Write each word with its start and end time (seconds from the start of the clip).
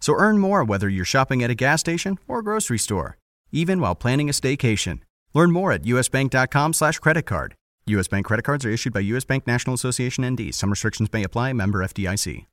So 0.00 0.14
earn 0.14 0.38
more 0.38 0.64
whether 0.64 0.88
you're 0.88 1.04
shopping 1.04 1.42
at 1.42 1.50
a 1.50 1.54
gas 1.54 1.80
station 1.80 2.18
or 2.26 2.42
grocery 2.42 2.78
store, 2.78 3.18
even 3.52 3.80
while 3.80 3.94
planning 3.94 4.28
a 4.28 4.32
staycation. 4.32 5.00
Learn 5.34 5.52
more 5.52 5.72
at 5.72 5.82
usbank.com 5.82 6.72
slash 6.72 6.98
credit 6.98 7.22
card. 7.26 7.54
U.S. 7.86 8.08
Bank 8.08 8.26
credit 8.26 8.42
cards 8.42 8.64
are 8.64 8.70
issued 8.70 8.92
by 8.92 9.00
U.S. 9.00 9.24
Bank 9.24 9.46
National 9.46 9.74
Association 9.74 10.26
ND. 10.26 10.54
Some 10.54 10.70
restrictions 10.70 11.12
may 11.12 11.22
apply. 11.22 11.52
Member 11.52 11.80
FDIC. 11.80 12.46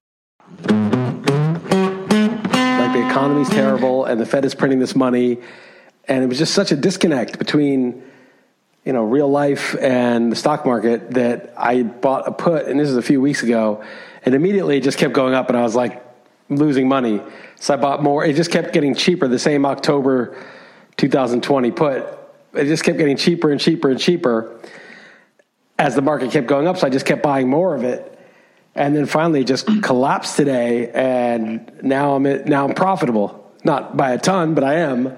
Like 2.88 2.94
the 2.94 3.08
economy's 3.09 3.49
terrible 3.49 4.05
and 4.05 4.19
the 4.19 4.25
Fed 4.25 4.45
is 4.45 4.55
printing 4.55 4.80
this 4.80 4.95
money. 4.95 5.39
And 6.08 6.23
it 6.23 6.27
was 6.27 6.38
just 6.38 6.53
such 6.53 6.71
a 6.71 6.75
disconnect 6.75 7.38
between, 7.38 8.02
you 8.86 8.93
know, 8.93 9.03
real 9.03 9.30
life 9.30 9.75
and 9.81 10.31
the 10.31 10.36
stock 10.36 10.66
market 10.66 11.11
that 11.11 11.53
I 11.58 11.83
bought 11.83 12.27
a 12.27 12.31
put, 12.31 12.66
and 12.67 12.80
this 12.80 12.89
is 12.89 12.95
a 12.95 13.02
few 13.02 13.19
weeks 13.19 13.43
ago, 13.43 13.83
and 14.23 14.33
immediately 14.33 14.77
it 14.77 14.83
just 14.83 14.97
kept 14.97 15.14
going 15.14 15.33
up 15.33 15.49
and 15.49 15.58
I 15.58 15.64
was 15.64 15.75
like 15.75 16.02
losing 16.49 16.88
money. 16.88 17.21
So 17.59 17.73
I 17.73 17.77
bought 17.77 18.03
more. 18.03 18.23
It 18.23 18.36
just 18.36 18.52
kept 18.52 18.73
getting 18.73 18.95
cheaper. 18.95 19.27
The 19.27 19.39
same 19.39 19.66
October 19.66 20.38
2020 20.97 21.72
put, 21.72 22.05
it 22.53 22.66
just 22.66 22.83
kept 22.83 22.97
getting 22.97 23.17
cheaper 23.17 23.52
and 23.52 23.59
cheaper 23.59 23.89
and 23.89 23.99
cheaper 23.99 24.59
as 25.80 25.95
the 25.95 26.02
market 26.02 26.31
kept 26.31 26.47
going 26.47 26.67
up. 26.67 26.77
So 26.77 26.88
I 26.88 26.89
just 26.89 27.05
kept 27.05 27.23
buying 27.23 27.49
more 27.49 27.75
of 27.75 27.83
it. 27.83 28.14
And 28.75 28.95
then 28.95 29.08
finally 29.08 29.41
it 29.41 29.47
just 29.47 29.67
collapsed 29.81 30.38
today. 30.38 30.91
And 30.91 31.72
now 31.83 32.16
I'm, 32.16 32.23
now 32.45 32.67
I'm 32.67 32.75
profitable. 32.75 33.44
Not 33.64 33.97
by 33.97 34.11
a 34.11 34.19
ton, 34.19 34.53
but 34.53 34.64
I 34.64 34.75
am. 34.75 35.17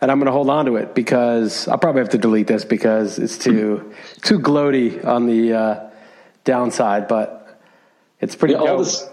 And 0.00 0.10
I'm 0.12 0.18
going 0.18 0.26
to 0.26 0.32
hold 0.32 0.50
on 0.50 0.66
to 0.66 0.76
it 0.76 0.94
because 0.94 1.66
I'll 1.66 1.78
probably 1.78 2.00
have 2.00 2.10
to 2.10 2.18
delete 2.18 2.46
this 2.46 2.64
because 2.64 3.18
it's 3.18 3.38
too, 3.38 3.92
too 4.22 4.38
gloaty 4.38 5.04
on 5.04 5.26
the 5.26 5.52
uh, 5.52 5.90
downside, 6.44 7.08
but 7.08 7.60
it's 8.20 8.36
pretty 8.36 8.54
yeah, 8.54 8.60
all 8.60 8.78
this, 8.78 9.04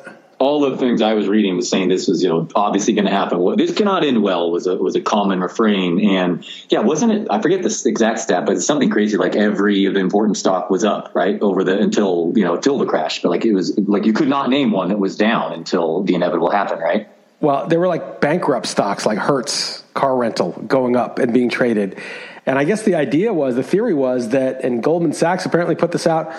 all 0.46 0.70
the 0.70 0.78
things 0.78 1.02
I 1.02 1.14
was 1.14 1.28
reading 1.28 1.56
was 1.56 1.68
saying 1.68 1.90
this 1.90 2.08
was, 2.08 2.22
you 2.22 2.30
know, 2.30 2.48
obviously 2.54 2.94
going 2.94 3.06
to 3.06 3.12
happen. 3.12 3.40
Well, 3.40 3.56
this 3.56 3.74
cannot 3.74 4.06
end 4.06 4.22
well 4.22 4.52
was 4.52 4.68
a 4.68 4.76
was 4.76 4.96
a 4.96 5.02
common 5.02 5.42
refrain, 5.42 6.00
and 6.00 6.46
yeah, 6.70 6.82
wasn't 6.82 7.14
it? 7.14 7.28
I 7.32 7.42
forget 7.42 7.64
the 7.64 7.84
exact 7.88 8.20
stat, 8.20 8.46
but 8.46 8.56
it's 8.56 8.66
something 8.66 8.92
crazy. 8.92 9.18
Like 9.18 9.36
every 9.36 9.86
important 9.86 10.38
stock 10.38 10.70
was 10.70 10.84
up 10.84 11.12
right 11.16 11.42
over 11.42 11.64
the 11.64 11.80
until 11.80 12.32
you 12.36 12.44
know 12.44 12.56
until 12.56 12.78
the 12.78 12.86
crash, 12.86 13.24
but 13.24 13.30
like 13.30 13.44
it 13.44 13.54
was 13.54 13.76
like 13.80 14.06
you 14.06 14.14
could 14.14 14.28
not 14.28 14.52
name 14.52 14.72
one 14.72 14.90
that 14.90 15.00
was 15.00 15.18
down 15.18 15.52
until 15.52 16.04
the 16.04 16.14
inevitable 16.14 16.52
happened, 16.52 16.82
right? 16.82 17.10
Well, 17.40 17.68
there 17.68 17.80
were 17.80 17.88
like 17.88 18.22
bankrupt 18.22 18.68
stocks 18.68 19.04
like 19.04 19.18
Hertz 19.18 19.84
car 19.96 20.16
rental 20.16 20.52
going 20.68 20.96
up 20.96 21.18
and 21.18 21.34
being 21.34 21.50
traded, 21.50 22.00
and 22.46 22.60
I 22.60 22.66
guess 22.66 22.84
the 22.84 22.94
idea 22.94 23.34
was 23.34 23.56
the 23.56 23.64
theory 23.64 23.96
was 23.96 24.30
that, 24.30 24.64
and 24.64 24.84
Goldman 24.84 25.14
Sachs 25.14 25.48
apparently 25.48 25.76
put 25.76 25.92
this 25.92 26.06
out 26.06 26.32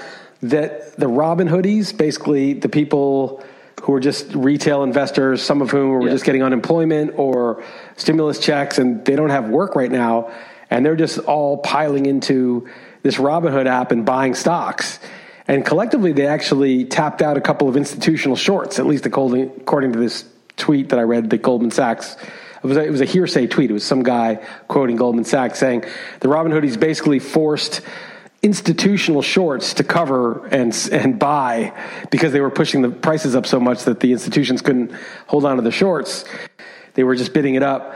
that 0.43 0.97
the 0.97 1.09
Robin 1.09 1.49
Hoodies, 1.49 1.97
basically 1.97 2.53
the 2.53 2.69
people 2.69 3.43
who 3.83 3.93
are 3.95 4.01
just 4.01 4.35
retail 4.35 4.83
investors, 4.83 5.43
some 5.43 5.63
of 5.63 5.71
whom 5.71 5.93
are 5.93 6.09
just 6.09 6.25
getting 6.25 6.43
unemployment 6.43 7.19
or 7.19 7.63
stimulus 7.97 8.39
checks, 8.39 8.79
and 8.79 9.05
they 9.05 9.17
don't 9.17 9.31
have 9.31 9.49
work 9.49 9.77
right 9.77 9.91
now, 9.91 10.33
and 10.71 10.85
they're 10.85 10.97
just 10.97 11.19
all 11.19 11.59
piling 11.59 12.07
into 12.07 12.69
this 13.03 13.17
Robinhood 13.17 13.67
app 13.67 13.93
and 13.93 14.05
buying 14.05 14.35
stocks. 14.35 14.99
And 15.49 15.65
collectively, 15.65 16.13
they 16.13 16.27
actually 16.27 16.87
tapped 16.87 17.23
out 17.23 17.37
a 17.37 17.41
couple 17.41 17.69
of 17.69 17.77
institutional 17.77 18.37
shorts, 18.37 18.79
at 18.79 18.87
least 18.87 19.07
according, 19.07 19.53
according 19.59 19.93
to 19.93 19.99
this 19.99 20.25
tweet 20.57 20.89
that 20.89 20.99
I 20.99 21.03
read 21.03 21.31
that 21.31 21.43
Goldman 21.43 21.71
Sachs. 21.71 22.17
It 22.17 22.67
was, 22.67 22.77
a, 22.77 22.85
it 22.85 22.91
was 22.91 23.01
a 23.01 23.05
hearsay 23.05 23.47
tweet. 23.47 23.71
It 23.71 23.75
was 23.75 23.85
some 23.85 24.03
guy 24.03 24.45
quoting 24.67 24.97
Goldman 24.97 25.25
Sachs 25.25 25.61
saying 25.61 25.85
the 26.19 26.29
Robinhood 26.29 26.65
is 26.65 26.77
basically 26.77 27.21
forced 27.21 27.83
institutional 28.47 29.21
shorts 29.21 29.75
to 29.75 29.85
cover 29.85 30.47
and 30.47 30.75
and 30.91 31.19
buy 31.19 31.75
because 32.11 32.33
they 32.33 32.41
were 32.41 32.51
pushing 32.51 32.81
the 32.81 32.89
prices 32.89 33.37
up 33.37 33.45
so 33.45 33.61
much 33.61 33.85
that 33.85 34.01
the 34.01 34.13
institutions 34.13 34.63
couldn't 34.63 34.93
hold 35.27 35.45
on 35.45 35.57
to 35.57 35.63
the 35.63 35.71
shorts. 35.71 36.25
They 36.95 37.05
were 37.05 37.15
just 37.15 37.35
bidding 37.35 37.57
it 37.57 37.63
up. 37.63 37.95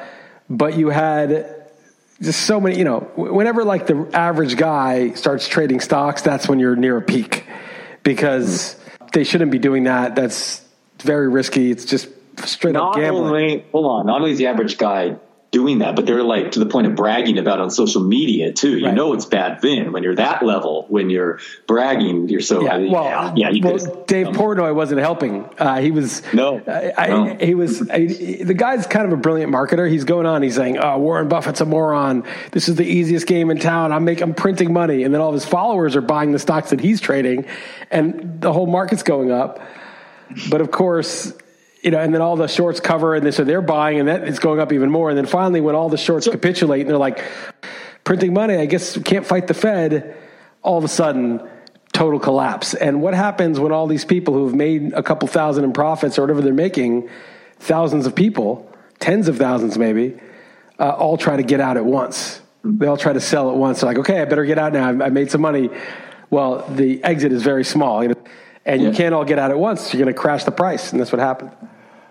But 0.51 0.77
you 0.77 0.91
had 0.91 1.71
just 2.21 2.43
so 2.43 2.61
many, 2.61 2.77
you 2.77 2.85
know, 2.85 3.01
whenever 3.17 3.65
like 3.65 3.87
the 3.87 4.11
average 4.13 4.57
guy 4.57 5.13
starts 5.15 5.49
trading 5.49 5.81
stocks, 5.81 6.21
that's 6.21 6.49
when 6.49 6.59
you're 6.59 6.77
near 6.77 6.99
a 6.99 7.03
peak 7.03 7.47
because 8.03 8.75
hmm. 8.75 9.07
they 9.13 9.25
shouldn't 9.25 9.53
be 9.53 9.59
doing 9.59 9.85
that. 9.85 10.17
That's 10.17 10.63
very 10.99 11.29
risky. 11.29 11.71
It's 11.71 11.85
just 11.85 12.09
straight 12.45 12.73
not 12.73 12.91
up 12.91 12.97
gambling. 12.97 13.25
Only, 13.25 13.65
hold 13.73 13.87
on. 13.87 14.07
Not 14.07 14.21
only 14.21 14.33
is 14.33 14.39
the 14.39 14.49
average 14.49 14.77
guy 14.77 15.17
doing 15.51 15.79
that, 15.79 15.97
but 15.97 16.07
they're 16.07 16.23
like 16.23 16.53
to 16.53 16.61
the 16.61 16.67
point 16.67 16.87
of 16.87 16.95
bragging 16.95 17.39
about 17.39 17.61
on 17.61 17.71
social 17.71 18.03
media 18.03 18.53
too. 18.53 18.79
You 18.79 18.87
right. 18.87 18.95
know 18.95 19.15
it's 19.15 19.25
bad 19.25 19.61
then 19.61 19.93
when 19.93 20.05
you're 20.05 20.15
that 20.15 20.45
level 20.45 20.87
when 20.89 21.11
you're 21.11 21.41
bragging. 21.67 22.29
You're 22.29 22.41
so 22.41 22.63
yeah. 22.63 22.77
Well, 22.77 23.05
yeah, 23.05 23.33
yeah 23.37 23.51
you 23.51 23.63
well, 23.63 24.05
Dave 24.07 24.29
um, 24.29 24.35
Portnoy 24.35 24.75
wasn't 24.75 25.01
helping. 25.01 25.45
Uh, 25.59 25.81
he 25.81 25.91
was 25.91 26.23
no, 26.33 26.63
I, 26.67 27.09
no. 27.09 27.37
he 27.41 27.55
was 27.55 27.89
I, 27.91 28.07
the 28.07 28.55
guy's 28.55 28.87
kind 28.87 29.07
of 29.07 29.13
a 29.13 29.17
brilliant 29.17 29.53
marketer. 29.53 29.91
He's 29.91 30.05
going 30.05 30.27
on. 30.27 30.43
He's 30.43 30.55
saying, 30.55 30.79
"Oh, 30.79 30.99
Warren 30.99 31.29
Buffett's 31.29 31.61
a 31.61 31.67
moron. 31.67 32.25
This 32.53 32.69
is 32.69 32.77
the 32.77 32.87
easiest 32.87 33.27
game 33.27 33.51
in 33.51 33.59
town. 33.59 33.93
I'm 33.93 34.05
making, 34.05 34.23
I'm 34.23 34.35
printing 34.35 34.73
money." 34.73 35.03
And 35.03 35.13
then 35.13 35.21
all 35.21 35.29
of 35.29 35.35
his 35.35 35.45
followers 35.45 35.97
are 35.97 36.01
buying 36.01 36.31
the 36.31 36.39
stocks 36.39 36.71
that 36.71 36.81
he's 36.81 37.01
trading, 37.01 37.47
and 37.91 38.41
the 38.41 38.53
whole 38.53 38.67
market's 38.67 39.03
going 39.03 39.33
up. 39.33 39.61
But 40.49 40.61
of 40.61 40.71
course, 40.71 41.33
you 41.83 41.91
know, 41.91 41.99
and 41.99 42.13
then 42.13 42.21
all 42.21 42.37
the 42.37 42.49
shorts 42.49 42.81
cover, 42.81 43.15
and 43.15 43.33
so 43.33 43.45
they're 43.45 43.63
buying, 43.63 43.99
and 43.99 44.09
that 44.09 44.29
is 44.29 44.39
going 44.39 44.61
up 44.61 44.73
even 44.73 44.91
more. 44.91 45.09
And 45.09 45.19
then 45.19 45.27
finally, 45.27 45.61
when 45.61 45.75
all 45.75 45.89
the 45.89 45.97
shorts 45.97 46.27
so, 46.27 46.33
capitulate, 46.33 46.83
and 46.83 46.91
they're 46.91 46.99
like, 46.99 47.25
printing 48.05 48.35
money, 48.35 48.57
I 48.57 48.67
guess 48.67 48.97
we 48.97 49.03
can't 49.03 49.27
fight 49.27 49.47
the 49.47 49.55
Fed. 49.55 50.17
All 50.63 50.77
of 50.77 50.85
a 50.85 50.89
sudden, 50.89 51.49
total 51.93 52.21
collapse. 52.21 52.75
And 52.75 53.01
what 53.01 53.15
happens 53.15 53.59
when 53.59 53.73
all 53.73 53.87
these 53.87 54.05
people 54.05 54.35
who 54.35 54.47
have 54.47 54.55
made 54.55 54.93
a 54.93 55.03
couple 55.03 55.27
thousand 55.27 55.65
in 55.65 55.73
profits 55.73 56.19
or 56.19 56.23
whatever 56.23 56.43
they're 56.43 56.53
making, 56.53 57.09
thousands 57.59 58.07
of 58.07 58.15
people, 58.15 58.71
tens 58.99 59.29
of 59.29 59.39
thousands 59.39 59.79
maybe, 59.79 60.19
uh, 60.79 60.91
all 60.91 61.17
try 61.17 61.37
to 61.37 61.43
get 61.43 61.61
out 61.61 61.79
at 61.79 61.85
once. 61.85 62.43
They 62.63 62.87
all 62.87 62.99
try 62.99 63.15
to 63.15 63.21
sell 63.21 63.51
at 63.51 63.57
once. 63.57 63.81
They're 63.81 63.89
like, 63.89 63.99
okay, 63.99 64.21
I 64.21 64.27
better 64.27 64.45
get 64.45 64.59
out 64.59 64.75
now. 64.75 64.89
I 64.89 65.09
made 65.09 65.31
some 65.31 65.41
money. 65.41 65.71
Well, 66.29 66.67
the 66.69 67.03
exit 67.03 67.33
is 67.33 67.43
very 67.43 67.65
small. 67.65 68.03
You 68.03 68.11
know? 68.11 68.25
and 68.65 68.83
yeah. 68.83 68.89
you 68.89 68.95
can't 68.95 69.15
all 69.15 69.25
get 69.25 69.39
out 69.39 69.51
at 69.51 69.59
once. 69.59 69.93
You're 69.93 70.03
going 70.03 70.15
to 70.15 70.21
crash 70.21 70.45
the 70.45 70.51
price, 70.51 70.93
and 70.93 71.01
that's 71.01 71.13
what 71.13 71.21
happened. 71.21 71.51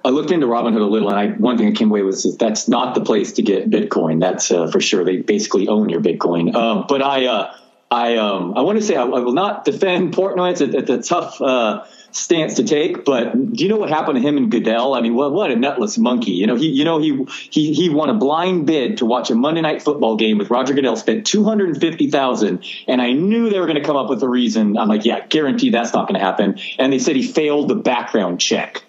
I 0.10 0.12
looked 0.12 0.32
into 0.32 0.48
Robinhood 0.48 0.82
a 0.82 0.86
little, 0.86 1.12
and 1.12 1.20
I, 1.20 1.28
one 1.38 1.60
thing 1.60 1.70
that 1.70 1.78
came 1.78 1.92
away 1.92 2.02
was 2.02 2.36
that's 2.36 2.68
not 2.68 2.96
the 2.96 3.02
place 3.02 3.34
to 3.34 3.44
get 3.44 3.70
Bitcoin. 3.70 4.20
That's 4.20 4.50
uh, 4.50 4.66
for 4.72 4.82
sure. 4.82 5.06
They 5.06 5.18
basically 5.18 5.68
own 5.68 5.90
your 5.90 6.02
Bitcoin. 6.02 6.56
Um, 6.56 6.86
but 6.90 7.04
I, 7.04 7.28
uh, 7.28 7.56
I, 7.92 8.16
um, 8.16 8.58
I 8.58 8.62
want 8.62 8.80
to 8.80 8.84
say 8.84 8.96
I, 8.96 9.04
I, 9.04 9.20
will 9.20 9.34
not 9.34 9.66
defend 9.66 10.16
Portnoy. 10.16 10.54
It's 10.54 10.62
a, 10.62 10.78
it's 10.78 10.90
a 10.90 11.02
tough 11.04 11.40
uh, 11.40 11.86
stance 12.10 12.56
to 12.56 12.64
take. 12.64 13.06
But 13.06 13.34
do 13.54 13.64
you 13.64 13.70
know 13.70 13.78
what 13.78 13.90
happened 13.90 14.16
to 14.16 14.28
him 14.28 14.36
and 14.38 14.50
Goodell? 14.50 14.96
I 14.96 15.02
mean, 15.02 15.14
what 15.14 15.32
what 15.32 15.52
a 15.52 15.56
nutless 15.56 15.96
monkey. 16.00 16.32
You 16.32 16.48
know, 16.48 16.56
he 16.56 16.70
you 16.70 16.86
know 16.86 16.98
he 16.98 17.28
he 17.52 17.74
he 17.76 17.90
won 17.90 18.10
a 18.10 18.16
blind 18.16 18.66
bid 18.66 18.98
to 18.98 19.06
watch 19.06 19.30
a 19.30 19.36
Monday 19.36 19.62
night 19.62 19.84
football 19.84 20.16
game 20.16 20.40
with 20.40 20.50
Roger 20.50 20.74
Goodell. 20.74 20.96
Spent 20.96 21.28
two 21.28 21.44
hundred 21.44 21.70
and 21.70 21.80
fifty 21.80 22.10
thousand, 22.10 22.66
and 22.88 23.00
I 23.00 23.12
knew 23.12 23.52
they 23.52 23.60
were 23.60 23.68
going 23.68 23.80
to 23.80 23.86
come 23.86 23.96
up 23.96 24.10
with 24.10 24.24
a 24.24 24.28
reason. 24.28 24.76
I'm 24.76 24.88
like, 24.88 25.06
yeah, 25.06 25.28
guarantee 25.28 25.70
that's 25.70 25.94
not 25.94 26.08
going 26.08 26.20
to 26.20 26.26
happen. 26.26 26.58
And 26.80 26.92
they 26.92 26.98
said 26.98 27.16
he 27.16 27.22
failed 27.22 27.68
the 27.68 27.76
background 27.76 28.40
check. 28.40 28.86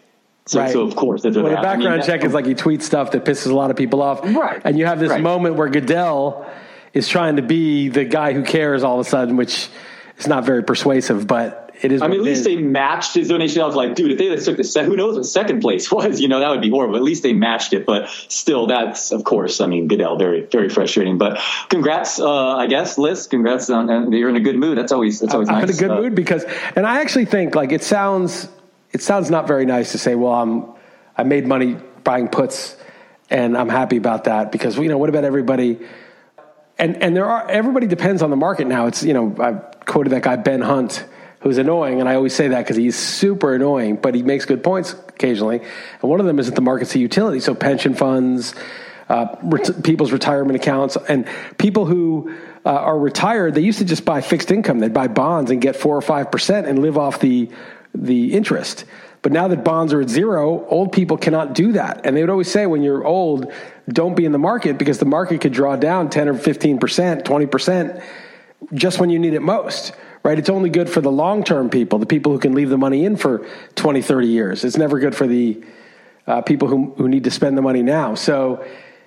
So, 0.50 0.58
right. 0.58 0.72
so 0.72 0.82
of 0.82 0.96
course, 0.96 1.22
that's 1.22 1.36
what 1.36 1.44
well, 1.44 1.54
the 1.54 1.62
background 1.62 1.94
I 1.94 1.96
mean, 1.98 2.06
check 2.06 2.24
is 2.24 2.34
like 2.34 2.44
he 2.44 2.56
tweets 2.56 2.82
stuff 2.82 3.12
that 3.12 3.24
pisses 3.24 3.52
a 3.52 3.54
lot 3.54 3.70
of 3.70 3.76
people 3.76 4.02
off, 4.02 4.24
right? 4.24 4.60
And 4.64 4.76
you 4.76 4.84
have 4.86 4.98
this 4.98 5.10
right. 5.10 5.20
moment 5.22 5.54
where 5.54 5.68
Goodell 5.68 6.44
is 6.92 7.06
trying 7.06 7.36
to 7.36 7.42
be 7.42 7.88
the 7.88 8.04
guy 8.04 8.32
who 8.32 8.42
cares 8.42 8.82
all 8.82 8.98
of 8.98 9.06
a 9.06 9.08
sudden, 9.08 9.36
which 9.36 9.68
is 10.18 10.26
not 10.26 10.44
very 10.44 10.64
persuasive, 10.64 11.28
but 11.28 11.72
it 11.80 11.92
is. 11.92 12.02
I 12.02 12.08
mean, 12.08 12.18
at 12.18 12.24
least 12.24 12.42
they 12.42 12.56
matched 12.56 13.14
his 13.14 13.28
donation. 13.28 13.62
I 13.62 13.66
was 13.66 13.76
like, 13.76 13.94
dude, 13.94 14.10
if 14.10 14.18
they 14.18 14.34
took 14.44 14.56
the 14.56 14.64
set, 14.64 14.86
who 14.86 14.96
knows 14.96 15.14
what 15.14 15.24
second 15.24 15.60
place 15.60 15.88
was? 15.92 16.20
You 16.20 16.26
know, 16.26 16.40
that 16.40 16.50
would 16.50 16.60
be 16.62 16.70
horrible. 16.70 16.96
At 16.96 17.02
least 17.04 17.22
they 17.22 17.32
matched 17.32 17.72
it. 17.72 17.86
But 17.86 18.08
still, 18.26 18.66
that's 18.66 19.12
of 19.12 19.22
course. 19.22 19.60
I 19.60 19.66
mean, 19.66 19.86
Goodell, 19.86 20.18
very 20.18 20.46
very 20.46 20.68
frustrating. 20.68 21.16
But 21.16 21.38
congrats, 21.68 22.18
uh, 22.18 22.56
I 22.56 22.66
guess, 22.66 22.98
Liss. 22.98 23.28
Congrats 23.28 23.70
on 23.70 23.88
uh, 23.88 24.08
you're 24.10 24.30
in 24.30 24.34
a 24.36 24.40
good 24.40 24.56
mood. 24.56 24.76
That's 24.76 24.90
always 24.90 25.20
that's 25.20 25.32
always 25.32 25.48
I'm 25.48 25.60
nice. 25.60 25.78
in 25.78 25.84
a 25.84 25.88
good 25.88 25.96
Uh, 25.96 26.02
mood 26.02 26.16
because, 26.16 26.44
and 26.74 26.86
I 26.86 27.02
actually 27.02 27.26
think 27.26 27.54
like 27.54 27.70
it 27.70 27.84
sounds, 27.84 28.48
it 28.92 29.02
sounds 29.02 29.30
not 29.30 29.46
very 29.46 29.66
nice 29.66 29.92
to 29.92 29.98
say, 29.98 30.14
well, 30.14 30.32
I'm, 30.32 30.72
I 31.16 31.22
made 31.22 31.46
money 31.46 31.76
buying 32.02 32.28
puts, 32.28 32.76
and 33.28 33.56
I'm 33.56 33.68
happy 33.68 33.96
about 33.96 34.24
that 34.24 34.50
because 34.50 34.76
you 34.76 34.88
know 34.88 34.98
what 34.98 35.08
about 35.08 35.24
everybody? 35.24 35.78
And 36.78 37.02
and 37.02 37.14
there 37.14 37.26
are 37.26 37.48
everybody 37.48 37.86
depends 37.86 38.22
on 38.22 38.30
the 38.30 38.36
market 38.36 38.66
now. 38.66 38.86
It's 38.86 39.02
you 39.02 39.12
know 39.12 39.34
I've 39.38 39.86
quoted 39.86 40.10
that 40.10 40.22
guy 40.22 40.36
Ben 40.36 40.62
Hunt 40.62 41.04
who's 41.40 41.58
annoying, 41.58 42.00
and 42.00 42.08
I 42.08 42.16
always 42.16 42.34
say 42.34 42.48
that 42.48 42.64
because 42.64 42.76
he's 42.76 42.96
super 42.96 43.54
annoying, 43.54 43.96
but 43.96 44.14
he 44.14 44.22
makes 44.22 44.44
good 44.44 44.62
points 44.62 44.92
occasionally. 44.92 45.60
And 45.60 46.10
one 46.10 46.20
of 46.20 46.26
them 46.26 46.38
is 46.38 46.46
that 46.46 46.54
the 46.54 46.60
market's 46.60 46.94
a 46.94 46.98
utility, 46.98 47.40
so 47.40 47.54
pension 47.54 47.94
funds. 47.94 48.54
Uh, 49.08 49.34
ret- 49.42 49.82
people's 49.82 50.12
retirement 50.12 50.54
accounts 50.54 50.96
and 51.08 51.26
people 51.58 51.84
who 51.84 52.32
uh, 52.64 52.70
are 52.70 52.96
retired, 52.96 53.56
they 53.56 53.60
used 53.60 53.80
to 53.80 53.84
just 53.84 54.04
buy 54.04 54.20
fixed 54.20 54.52
income. 54.52 54.78
They'd 54.78 54.94
buy 54.94 55.08
bonds 55.08 55.50
and 55.50 55.60
get 55.60 55.74
four 55.74 55.96
or 55.96 56.00
five 56.00 56.30
percent 56.30 56.68
and 56.68 56.78
live 56.78 56.96
off 56.96 57.18
the 57.18 57.50
the 57.94 58.32
interest. 58.32 58.84
But 59.22 59.32
now 59.32 59.48
that 59.48 59.64
bonds 59.64 59.92
are 59.92 60.00
at 60.00 60.08
zero, 60.08 60.66
old 60.66 60.92
people 60.92 61.18
cannot 61.18 61.54
do 61.54 61.72
that. 61.72 62.06
And 62.06 62.16
they 62.16 62.22
would 62.22 62.30
always 62.30 62.50
say, 62.50 62.66
when 62.66 62.82
you're 62.82 63.04
old, 63.04 63.52
don't 63.88 64.14
be 64.14 64.24
in 64.24 64.32
the 64.32 64.38
market 64.38 64.78
because 64.78 64.98
the 64.98 65.04
market 65.04 65.42
could 65.42 65.52
draw 65.52 65.76
down 65.76 66.08
10 66.08 66.28
or 66.28 66.34
15%, 66.34 67.22
20% 67.22 68.02
just 68.74 68.98
when 68.98 69.10
you 69.10 69.18
need 69.18 69.34
it 69.34 69.40
most, 69.40 69.92
right? 70.22 70.38
It's 70.38 70.48
only 70.48 70.70
good 70.70 70.88
for 70.88 71.00
the 71.00 71.10
long 71.10 71.44
term 71.44 71.70
people, 71.70 71.98
the 71.98 72.06
people 72.06 72.32
who 72.32 72.38
can 72.38 72.54
leave 72.54 72.70
the 72.70 72.78
money 72.78 73.04
in 73.04 73.16
for 73.16 73.46
20, 73.74 74.02
30 74.02 74.28
years. 74.28 74.64
It's 74.64 74.76
never 74.76 74.98
good 74.98 75.14
for 75.14 75.26
the 75.26 75.62
uh, 76.26 76.42
people 76.42 76.68
who, 76.68 76.94
who 76.96 77.08
need 77.08 77.24
to 77.24 77.30
spend 77.30 77.58
the 77.58 77.62
money 77.62 77.82
now. 77.82 78.14
So 78.14 78.64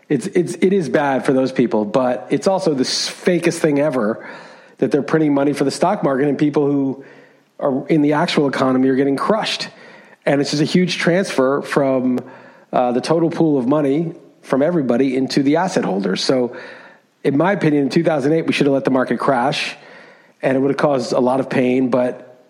it's, 0.09 0.27
it's, 0.27 0.55
it 0.55 0.73
is 0.73 0.89
bad 0.89 1.25
for 1.25 1.33
those 1.33 1.51
people, 1.51 1.85
but 1.85 2.27
it's 2.29 2.47
also 2.47 2.73
the 2.73 2.83
fakest 2.83 3.59
thing 3.59 3.79
ever 3.79 4.27
that 4.77 4.91
they're 4.91 5.03
printing 5.03 5.33
money 5.33 5.53
for 5.53 5.63
the 5.63 5.71
stock 5.71 6.03
market 6.03 6.27
and 6.27 6.37
people 6.37 6.65
who 6.65 7.05
are 7.59 7.87
in 7.87 8.01
the 8.01 8.13
actual 8.13 8.47
economy 8.47 8.89
are 8.89 8.95
getting 8.95 9.17
crushed. 9.17 9.69
And 10.25 10.41
it's 10.41 10.51
just 10.51 10.61
a 10.61 10.65
huge 10.65 10.97
transfer 10.97 11.61
from 11.61 12.19
uh, 12.71 12.91
the 12.91 13.01
total 13.01 13.29
pool 13.29 13.57
of 13.57 13.67
money 13.67 14.15
from 14.41 14.61
everybody 14.61 15.15
into 15.15 15.43
the 15.43 15.57
asset 15.57 15.85
holders. 15.85 16.23
So, 16.23 16.55
in 17.23 17.37
my 17.37 17.53
opinion, 17.53 17.83
in 17.83 17.89
2008, 17.89 18.45
we 18.45 18.53
should 18.53 18.65
have 18.65 18.73
let 18.73 18.83
the 18.83 18.91
market 18.91 19.17
crash, 19.17 19.75
and 20.41 20.57
it 20.57 20.59
would 20.59 20.71
have 20.71 20.77
caused 20.77 21.13
a 21.13 21.19
lot 21.19 21.39
of 21.39 21.49
pain, 21.49 21.89
but 21.89 22.45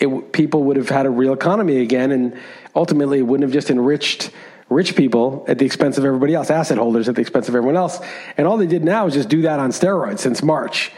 it, 0.00 0.32
people 0.32 0.64
would 0.64 0.76
have 0.76 0.88
had 0.88 1.06
a 1.06 1.10
real 1.10 1.32
economy 1.32 1.78
again, 1.78 2.10
and 2.10 2.36
ultimately, 2.74 3.20
it 3.20 3.22
wouldn't 3.22 3.42
have 3.42 3.52
just 3.52 3.70
enriched 3.70 4.30
rich 4.68 4.96
people 4.96 5.44
at 5.48 5.58
the 5.58 5.64
expense 5.64 5.98
of 5.98 6.04
everybody 6.04 6.34
else, 6.34 6.50
asset 6.50 6.78
holders 6.78 7.08
at 7.08 7.14
the 7.14 7.20
expense 7.20 7.48
of 7.48 7.54
everyone 7.54 7.76
else. 7.76 8.00
And 8.36 8.46
all 8.46 8.56
they 8.56 8.66
did 8.66 8.84
now 8.84 9.06
is 9.06 9.14
just 9.14 9.28
do 9.28 9.42
that 9.42 9.60
on 9.60 9.70
steroids 9.70 10.18
since 10.18 10.42
March. 10.42 10.92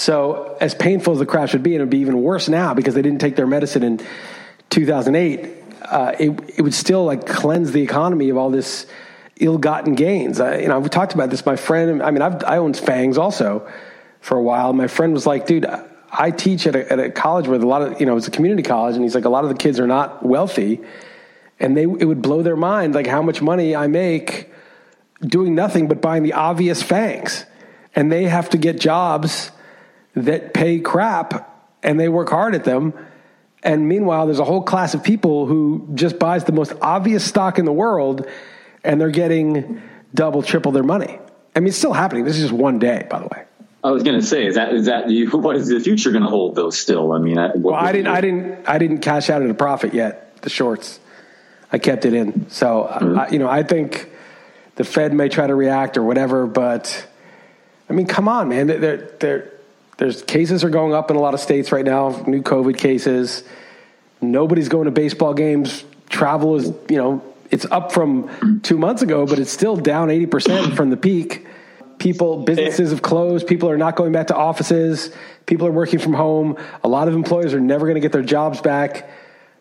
So, 0.00 0.56
as 0.62 0.74
painful 0.74 1.12
as 1.12 1.18
the 1.18 1.26
crash 1.26 1.52
would 1.52 1.62
be, 1.62 1.74
and 1.74 1.82
it 1.82 1.84
would 1.84 1.90
be 1.90 1.98
even 1.98 2.22
worse 2.22 2.48
now 2.48 2.72
because 2.72 2.94
they 2.94 3.02
didn't 3.02 3.20
take 3.20 3.36
their 3.36 3.46
medicine 3.46 3.82
in 3.82 4.00
2008, 4.70 5.54
uh, 5.82 6.12
it, 6.18 6.30
it 6.56 6.62
would 6.62 6.72
still 6.72 7.04
like 7.04 7.26
cleanse 7.26 7.72
the 7.72 7.82
economy 7.82 8.30
of 8.30 8.38
all 8.38 8.48
this 8.48 8.86
ill-gotten 9.40 9.96
gains. 9.96 10.40
I, 10.40 10.60
you 10.60 10.68
know, 10.68 10.78
I've 10.78 10.88
talked 10.88 11.12
about 11.12 11.28
this. 11.28 11.44
My 11.44 11.56
friend, 11.56 12.02
I 12.02 12.12
mean, 12.12 12.22
I've, 12.22 12.42
I 12.44 12.72
Fangs 12.72 13.18
also 13.18 13.70
for 14.22 14.38
a 14.38 14.42
while. 14.42 14.72
My 14.72 14.86
friend 14.86 15.12
was 15.12 15.26
like, 15.26 15.44
dude, 15.44 15.66
I 16.10 16.30
teach 16.30 16.66
at 16.66 16.76
a, 16.76 16.90
at 16.90 16.98
a 16.98 17.10
college 17.10 17.46
where 17.46 17.60
a 17.60 17.66
lot 17.66 17.82
of, 17.82 18.00
you 18.00 18.06
know, 18.06 18.16
it's 18.16 18.26
a 18.26 18.30
community 18.30 18.62
college. 18.62 18.94
And 18.94 19.04
he's 19.04 19.14
like, 19.14 19.26
a 19.26 19.28
lot 19.28 19.44
of 19.44 19.50
the 19.50 19.56
kids 19.56 19.78
are 19.78 19.86
not 19.86 20.24
wealthy. 20.24 20.80
And 21.58 21.76
they, 21.76 21.82
it 21.82 22.06
would 22.06 22.22
blow 22.22 22.40
their 22.40 22.56
mind, 22.56 22.94
like 22.94 23.06
how 23.06 23.20
much 23.20 23.42
money 23.42 23.76
I 23.76 23.86
make 23.86 24.50
doing 25.20 25.54
nothing 25.54 25.88
but 25.88 26.00
buying 26.00 26.22
the 26.22 26.32
obvious 26.32 26.82
Fangs. 26.82 27.44
And 27.94 28.10
they 28.10 28.24
have 28.24 28.48
to 28.48 28.56
get 28.56 28.80
jobs 28.80 29.50
that 30.14 30.54
pay 30.54 30.80
crap 30.80 31.68
and 31.82 31.98
they 31.98 32.08
work 32.08 32.28
hard 32.28 32.54
at 32.54 32.64
them. 32.64 32.94
And 33.62 33.88
meanwhile, 33.88 34.26
there's 34.26 34.38
a 34.38 34.44
whole 34.44 34.62
class 34.62 34.94
of 34.94 35.02
people 35.02 35.46
who 35.46 35.88
just 35.94 36.18
buys 36.18 36.44
the 36.44 36.52
most 36.52 36.72
obvious 36.80 37.24
stock 37.24 37.58
in 37.58 37.64
the 37.64 37.72
world 37.72 38.26
and 38.82 39.00
they're 39.00 39.10
getting 39.10 39.82
double, 40.14 40.42
triple 40.42 40.72
their 40.72 40.82
money. 40.82 41.18
I 41.54 41.60
mean, 41.60 41.68
it's 41.68 41.76
still 41.76 41.92
happening. 41.92 42.24
This 42.24 42.36
is 42.36 42.42
just 42.42 42.52
one 42.52 42.78
day, 42.78 43.06
by 43.10 43.18
the 43.18 43.26
way. 43.26 43.44
I 43.82 43.90
was 43.90 44.02
going 44.02 44.18
to 44.20 44.26
say, 44.26 44.46
is 44.46 44.56
that 44.56 44.74
is 44.74 44.86
that 44.86 45.10
you, 45.10 45.30
what 45.38 45.56
is 45.56 45.68
the 45.68 45.80
future 45.80 46.10
going 46.10 46.22
to 46.22 46.28
hold? 46.28 46.54
Though, 46.54 46.70
still, 46.70 47.12
I 47.12 47.18
mean, 47.18 47.38
I, 47.38 47.50
Well, 47.54 47.74
I 47.74 47.92
didn't, 47.92 48.08
I 48.08 48.20
didn't, 48.20 48.68
I 48.68 48.78
didn't 48.78 48.98
cash 48.98 49.30
out 49.30 49.42
at 49.42 49.50
a 49.50 49.54
profit 49.54 49.94
yet. 49.94 50.42
The 50.42 50.50
shorts, 50.50 51.00
I 51.70 51.78
kept 51.78 52.04
it 52.04 52.14
in. 52.14 52.48
So, 52.50 52.88
Mm-hmm. 52.90 53.18
I, 53.18 53.28
you 53.28 53.38
know, 53.38 53.48
I 53.48 53.62
think 53.62 54.10
the 54.76 54.84
Fed 54.84 55.12
may 55.12 55.28
try 55.28 55.46
to 55.46 55.54
react 55.54 55.96
or 55.96 56.02
whatever, 56.02 56.46
but 56.46 57.06
I 57.88 57.92
mean, 57.92 58.06
come 58.06 58.28
on, 58.28 58.48
man. 58.48 58.66
There, 58.66 58.96
there, 59.18 59.52
there's 60.00 60.22
cases 60.22 60.64
are 60.64 60.70
going 60.70 60.94
up 60.94 61.10
in 61.10 61.16
a 61.18 61.20
lot 61.20 61.34
of 61.34 61.40
states 61.40 61.72
right 61.72 61.84
now. 61.84 62.24
New 62.26 62.40
COVID 62.40 62.78
cases. 62.78 63.44
Nobody's 64.22 64.70
going 64.70 64.86
to 64.86 64.90
baseball 64.90 65.34
games. 65.34 65.84
Travel 66.08 66.56
is, 66.56 66.72
you 66.88 66.96
know, 66.96 67.22
it's 67.50 67.66
up 67.66 67.92
from 67.92 68.62
two 68.62 68.78
months 68.78 69.02
ago, 69.02 69.26
but 69.26 69.38
it's 69.38 69.50
still 69.50 69.76
down 69.76 70.08
80% 70.08 70.74
from 70.74 70.88
the 70.88 70.96
peak. 70.96 71.46
People, 71.98 72.44
businesses 72.44 72.92
have 72.92 73.02
closed. 73.02 73.46
People 73.46 73.68
are 73.68 73.76
not 73.76 73.94
going 73.94 74.10
back 74.10 74.28
to 74.28 74.34
offices. 74.34 75.14
People 75.44 75.66
are 75.66 75.72
working 75.72 75.98
from 75.98 76.14
home. 76.14 76.56
A 76.82 76.88
lot 76.88 77.06
of 77.06 77.14
employers 77.14 77.52
are 77.52 77.60
never 77.60 77.84
going 77.84 77.96
to 77.96 78.00
get 78.00 78.12
their 78.12 78.22
jobs 78.22 78.62
back. 78.62 79.10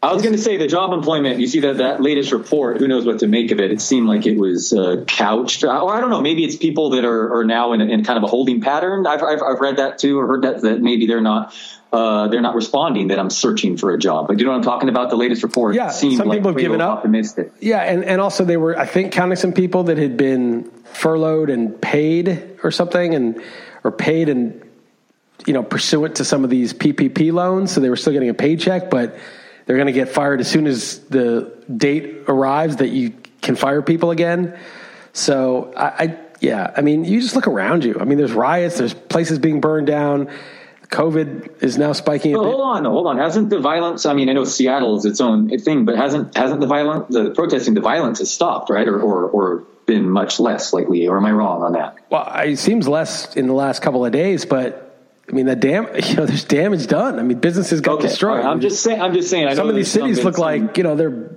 I 0.02 0.14
was 0.14 0.22
going 0.22 0.34
to 0.34 0.42
say 0.42 0.56
the 0.56 0.68
job 0.68 0.94
employment. 0.94 1.40
You 1.40 1.48
see 1.48 1.60
that 1.62 1.78
that 1.78 2.02
latest 2.02 2.32
report. 2.32 2.78
Who 2.78 2.88
knows 2.88 3.06
what 3.06 3.20
to 3.20 3.28
make 3.28 3.52
of 3.52 3.60
it? 3.60 3.72
It 3.72 3.82
seemed 3.82 4.08
like 4.08 4.26
it 4.26 4.38
was 4.38 4.72
uh, 4.72 5.04
couched, 5.08 5.66
or 5.66 5.94
I 5.94 6.00
don't 6.00 6.10
know. 6.10 6.22
Maybe 6.22 6.46
it's 6.46 6.56
people 6.56 6.92
that 6.92 7.04
are, 7.04 7.40
are 7.40 7.44
now 7.44 7.74
in, 7.74 7.82
a, 7.82 7.86
in 7.86 8.06
kind 8.06 8.18
of 8.18 8.24
a 8.24 8.28
holding 8.28 8.62
pattern. 8.62 9.06
I've, 9.06 9.22
I've, 9.22 9.42
I've 9.42 9.60
read 9.60 9.78
that 9.78 9.98
too, 9.98 10.18
or 10.18 10.28
heard 10.28 10.44
that 10.44 10.62
that 10.62 10.82
maybe 10.82 11.06
they're 11.06 11.20
not 11.20 11.54
uh, 11.92 12.30
they're 12.30 12.40
not 12.40 12.56
responding. 12.56 13.10
That 13.10 13.20
I'm 13.20 13.30
searching 13.30 13.76
for 13.76 13.92
a 13.92 13.98
job. 13.98 14.28
But 14.28 14.40
you 14.40 14.46
know 14.46 14.52
what 14.52 14.58
I'm 14.58 14.64
talking 14.64 14.88
about? 14.88 15.10
The 15.10 15.18
latest 15.18 15.44
report. 15.44 15.76
Yeah, 15.76 15.90
seemed 15.90 16.16
some 16.16 16.30
like 16.30 16.40
people 16.40 16.52
have 16.52 16.60
given 16.60 16.80
up. 16.80 17.00
Optimistic. 17.00 17.52
Yeah, 17.60 17.82
and, 17.82 18.06
and 18.06 18.22
also 18.22 18.46
they 18.46 18.58
were, 18.58 18.80
I 18.80 18.86
think, 18.86 19.12
counting 19.12 19.36
some 19.36 19.52
people 19.52 19.84
that 19.84 19.98
had 19.98 20.16
been 20.16 20.72
furloughed 20.94 21.50
and 21.50 21.80
paid 21.82 22.58
or 22.64 22.72
something, 22.72 23.16
and 23.16 23.44
or 23.84 23.92
paid 23.92 24.30
and 24.30 24.62
you 25.46 25.52
know 25.52 25.64
pursuant 25.64 26.16
to 26.18 26.26
some 26.26 26.46
of 26.46 26.50
these 26.50 26.74
PPP 26.74 27.34
loans, 27.34 27.74
so 27.74 27.82
they 27.82 27.90
were 27.90 27.98
still 27.98 28.14
getting 28.14 28.30
a 28.30 28.34
paycheck, 28.34 28.90
but 28.90 29.18
they're 29.70 29.78
going 29.78 29.86
to 29.86 29.94
get 29.94 30.10
fired 30.10 30.40
as 30.40 30.50
soon 30.50 30.66
as 30.66 30.98
the 31.10 31.56
date 31.72 32.24
arrives 32.28 32.78
that 32.78 32.88
you 32.88 33.14
can 33.44 33.56
fire 33.56 33.84
people 33.84 34.10
again. 34.10 34.58
So 35.14 35.72
I, 35.78 35.86
I 35.86 36.20
yeah, 36.40 36.74
I 36.76 36.82
mean, 36.82 37.06
you 37.06 37.22
just 37.22 37.36
look 37.36 37.46
around 37.46 37.84
you. 37.84 37.96
I 38.00 38.06
mean, 38.06 38.18
there's 38.18 38.34
riots, 38.34 38.80
there's 38.80 38.96
places 38.96 39.38
being 39.38 39.62
burned 39.62 39.86
down. 39.86 40.28
COVID 40.88 41.62
is 41.62 41.78
now 41.78 41.94
spiking. 41.94 42.34
a 42.34 42.40
Well, 42.40 42.50
hold 42.50 42.62
on, 42.62 42.86
hold 42.86 43.06
on. 43.06 43.20
Hasn't 43.20 43.52
the 43.52 43.60
violence? 43.60 44.08
I 44.08 44.14
mean, 44.14 44.28
I 44.28 44.34
know 44.34 44.44
Seattle 44.44 44.98
is 44.98 45.06
its 45.06 45.22
own 45.22 45.56
thing, 45.60 45.86
but 45.86 45.96
hasn't 45.96 46.36
hasn't 46.36 46.62
the 46.62 46.66
violence, 46.66 47.14
the 47.14 47.30
protesting, 47.30 47.76
the 47.76 47.82
violence 47.82 48.18
has 48.18 48.34
stopped, 48.34 48.72
right, 48.72 48.88
or 48.88 49.00
or, 49.00 49.30
or 49.30 49.58
been 49.86 50.10
much 50.10 50.40
less 50.40 50.74
lately? 50.74 51.08
Or 51.08 51.18
am 51.18 51.28
I 51.28 51.32
wrong 51.32 51.62
on 51.62 51.74
that? 51.74 51.96
Well, 52.10 52.28
it 52.44 52.58
seems 52.58 52.88
less 52.88 53.36
in 53.36 53.46
the 53.46 53.54
last 53.54 53.84
couple 53.84 54.04
of 54.04 54.12
days, 54.12 54.46
but 54.46 54.89
I 55.30 55.32
mean, 55.32 55.46
the 55.46 55.56
dam, 55.56 55.88
you 56.04 56.16
know, 56.16 56.26
there's 56.26 56.44
damage 56.44 56.88
done. 56.88 57.20
I 57.20 57.24
mean, 57.24 57.40
businesses 57.40 57.82
got 57.82 58.02
destroyed. 58.02 58.32
All 58.32 58.38
right, 58.38 58.46
I'm 58.46 58.62
just 58.62 58.82
saying. 58.82 59.02
I'm 59.02 59.14
just 59.14 59.30
saying. 59.30 59.48
I 59.48 59.54
some 59.54 59.70
of 59.70 59.76
these 59.76 59.92
cities 59.92 60.24
look 60.24 60.38
like 60.38 60.78
you 60.78 60.84
know 60.84 60.96
they're 60.96 61.32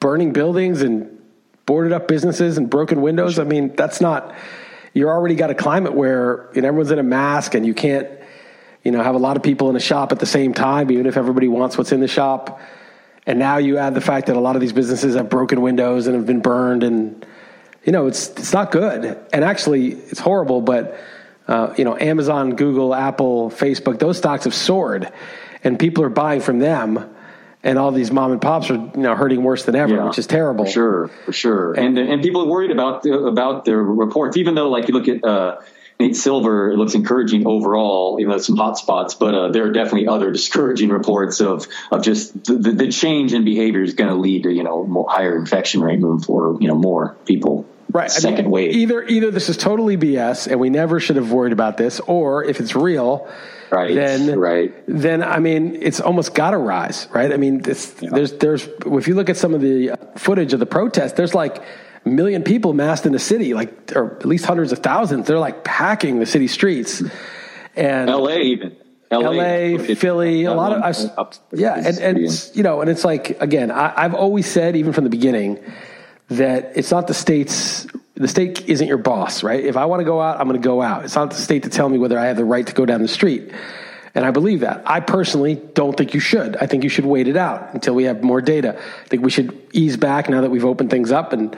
burning 0.00 0.32
buildings 0.32 0.82
and 0.82 1.18
boarded 1.66 1.92
up 1.92 2.08
businesses 2.08 2.58
and 2.58 2.70
broken 2.70 3.02
windows. 3.02 3.38
I 3.38 3.44
mean, 3.44 3.74
that's 3.74 4.00
not. 4.00 4.34
You're 4.94 5.10
already 5.10 5.34
got 5.34 5.50
a 5.50 5.54
climate 5.54 5.94
where 5.94 6.50
you 6.54 6.62
know 6.62 6.68
everyone's 6.68 6.90
in 6.90 6.98
a 6.98 7.04
mask 7.04 7.54
and 7.54 7.66
you 7.66 7.74
can't, 7.74 8.08
you 8.84 8.92
know, 8.92 9.02
have 9.02 9.14
a 9.14 9.18
lot 9.18 9.36
of 9.36 9.42
people 9.42 9.70
in 9.70 9.76
a 9.76 9.80
shop 9.80 10.12
at 10.12 10.18
the 10.18 10.26
same 10.26 10.54
time, 10.54 10.90
even 10.90 11.06
if 11.06 11.16
everybody 11.16 11.48
wants 11.48 11.78
what's 11.78 11.92
in 11.92 12.00
the 12.00 12.08
shop. 12.08 12.60
And 13.26 13.38
now 13.38 13.58
you 13.58 13.76
add 13.76 13.94
the 13.94 14.00
fact 14.00 14.28
that 14.28 14.36
a 14.36 14.40
lot 14.40 14.56
of 14.56 14.62
these 14.62 14.72
businesses 14.72 15.14
have 15.14 15.28
broken 15.28 15.60
windows 15.60 16.06
and 16.06 16.16
have 16.16 16.24
been 16.24 16.40
burned, 16.40 16.82
and 16.82 17.26
you 17.84 17.92
know 17.92 18.06
it's 18.06 18.28
it's 18.30 18.52
not 18.52 18.70
good. 18.72 19.04
And 19.32 19.44
actually, 19.44 19.92
it's 19.92 20.20
horrible. 20.20 20.62
But 20.62 20.98
uh, 21.48 21.74
you 21.76 21.84
know, 21.84 21.96
Amazon, 21.98 22.56
Google, 22.56 22.94
Apple, 22.94 23.50
Facebook, 23.50 23.98
those 23.98 24.18
stocks 24.18 24.44
have 24.44 24.54
soared, 24.54 25.10
and 25.64 25.78
people 25.78 26.04
are 26.04 26.10
buying 26.10 26.40
from 26.40 26.58
them. 26.58 27.14
And 27.64 27.76
all 27.76 27.90
these 27.90 28.12
mom 28.12 28.30
and 28.30 28.40
pops 28.40 28.70
are 28.70 28.76
you 28.76 28.92
know 28.94 29.16
hurting 29.16 29.42
worse 29.42 29.64
than 29.64 29.74
ever, 29.74 29.96
Yeah, 29.96 30.04
which 30.04 30.18
is 30.18 30.28
terrible. 30.28 30.64
For 30.64 30.70
sure, 30.70 31.10
for 31.24 31.32
sure. 31.32 31.72
And 31.72 31.98
and 31.98 32.22
people 32.22 32.42
are 32.42 32.46
worried 32.46 32.70
about 32.70 33.02
the, 33.02 33.14
about 33.14 33.64
their 33.64 33.82
reports, 33.82 34.36
even 34.36 34.54
though 34.54 34.68
like 34.68 34.86
you 34.86 34.94
look 34.94 35.08
at 35.08 35.24
uh, 35.24 35.60
Nate 35.98 36.14
Silver, 36.14 36.70
it 36.70 36.76
looks 36.76 36.94
encouraging 36.94 37.48
overall, 37.48 38.18
even 38.20 38.30
though 38.30 38.38
some 38.38 38.56
hot 38.56 38.78
spots. 38.78 39.14
But 39.14 39.34
uh, 39.34 39.48
there 39.48 39.64
are 39.64 39.72
definitely 39.72 40.06
other 40.06 40.30
discouraging 40.38 40.90
reports 40.90 41.40
of 41.40 41.66
of 41.90 42.02
just 42.02 42.44
the, 42.44 42.54
the, 42.54 42.72
the 42.72 42.92
change 42.92 43.32
in 43.32 43.44
behavior 43.44 43.82
is 43.82 43.94
going 43.94 44.10
to 44.10 44.16
lead 44.16 44.44
to 44.44 44.50
you 44.52 44.62
know 44.62 44.84
more 44.84 45.08
higher 45.10 45.36
infection 45.36 45.80
rate 45.80 45.98
moving 45.98 46.22
forward. 46.22 46.62
You 46.62 46.68
know 46.68 46.76
more 46.76 47.16
people 47.24 47.66
right. 47.92 48.10
second 48.10 48.38
I 48.38 48.42
mean, 48.42 48.50
wave. 48.50 48.74
Either 48.74 49.02
either 49.02 49.30
this 49.30 49.48
is 49.48 49.56
totally 49.56 49.96
BS 49.96 50.46
and 50.46 50.60
we 50.60 50.70
never 50.70 51.00
should 51.00 51.16
have 51.16 51.32
worried 51.32 51.52
about 51.52 51.76
this, 51.76 52.00
or 52.00 52.44
if 52.44 52.60
it's 52.60 52.74
real, 52.74 53.28
Right, 53.70 53.94
Then 53.94 54.38
right. 54.38 54.74
Then 54.86 55.22
I 55.22 55.38
mean, 55.40 55.76
it's 55.80 56.00
almost 56.00 56.34
got 56.34 56.52
to 56.52 56.58
rise, 56.58 57.08
right? 57.12 57.32
I 57.32 57.36
mean, 57.36 57.60
this, 57.60 57.92
there's 58.00 58.32
there's 58.34 58.66
if 58.86 59.08
you 59.08 59.14
look 59.14 59.28
at 59.28 59.36
some 59.36 59.54
of 59.54 59.60
the 59.60 59.90
uh, 59.90 59.96
footage 60.16 60.52
of 60.52 60.60
the 60.60 60.66
protest, 60.66 61.16
there's 61.16 61.34
like 61.34 61.62
a 62.04 62.08
million 62.08 62.42
people 62.42 62.72
massed 62.72 63.04
in 63.04 63.12
the 63.12 63.18
city, 63.18 63.54
like 63.54 63.92
or 63.94 64.16
at 64.16 64.24
least 64.24 64.46
hundreds 64.46 64.72
of 64.72 64.78
thousands. 64.78 65.26
They're 65.26 65.38
like 65.38 65.64
packing 65.64 66.18
the 66.18 66.26
city 66.26 66.48
streets, 66.48 67.02
and 67.76 68.08
L.A. 68.08 68.40
even. 68.40 68.76
L.A., 69.10 69.94
Philly, 69.94 70.44
a 70.44 70.52
lot 70.52 70.72
of 70.72 70.82
I've, 70.82 71.38
yeah, 71.52 71.74
and 71.74 71.98
and 71.98 72.50
you 72.54 72.62
know, 72.62 72.82
and 72.82 72.90
it's 72.90 73.04
like 73.04 73.40
again, 73.40 73.70
I, 73.70 73.92
I've 73.96 74.14
always 74.14 74.46
said 74.46 74.76
even 74.76 74.92
from 74.92 75.04
the 75.04 75.10
beginning 75.10 75.58
that 76.28 76.72
it's 76.76 76.90
not 76.90 77.06
the 77.06 77.14
state's 77.14 77.86
the 78.14 78.28
state 78.28 78.68
isn't 78.68 78.88
your 78.88 78.98
boss, 78.98 79.44
right? 79.44 79.64
If 79.64 79.76
I 79.76 79.84
want 79.84 80.00
to 80.00 80.04
go 80.04 80.20
out, 80.20 80.40
I'm 80.40 80.48
going 80.48 80.60
to 80.60 80.66
go 80.66 80.82
out. 80.82 81.04
It's 81.04 81.14
not 81.14 81.30
the 81.30 81.36
state 81.36 81.62
to 81.62 81.68
tell 81.68 81.88
me 81.88 81.98
whether 81.98 82.18
I 82.18 82.26
have 82.26 82.36
the 82.36 82.44
right 82.44 82.66
to 82.66 82.72
go 82.72 82.84
down 82.84 83.00
the 83.00 83.08
street. 83.08 83.52
And 84.14 84.24
I 84.26 84.32
believe 84.32 84.60
that. 84.60 84.82
I 84.84 84.98
personally 84.98 85.54
don't 85.54 85.96
think 85.96 86.14
you 86.14 86.20
should. 86.20 86.56
I 86.56 86.66
think 86.66 86.82
you 86.82 86.88
should 86.90 87.06
wait 87.06 87.28
it 87.28 87.36
out 87.36 87.72
until 87.74 87.94
we 87.94 88.04
have 88.04 88.24
more 88.24 88.40
data. 88.40 88.76
I 88.76 89.08
think 89.08 89.22
we 89.22 89.30
should 89.30 89.56
ease 89.72 89.96
back 89.96 90.28
now 90.28 90.40
that 90.40 90.50
we've 90.50 90.64
opened 90.64 90.90
things 90.90 91.12
up 91.12 91.32
and 91.32 91.56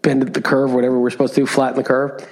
bend 0.00 0.22
the 0.34 0.42
curve, 0.42 0.72
whatever 0.72 0.98
we're 0.98 1.10
supposed 1.10 1.34
to 1.34 1.42
do, 1.42 1.46
flatten 1.46 1.76
the 1.76 1.84
curve, 1.84 2.26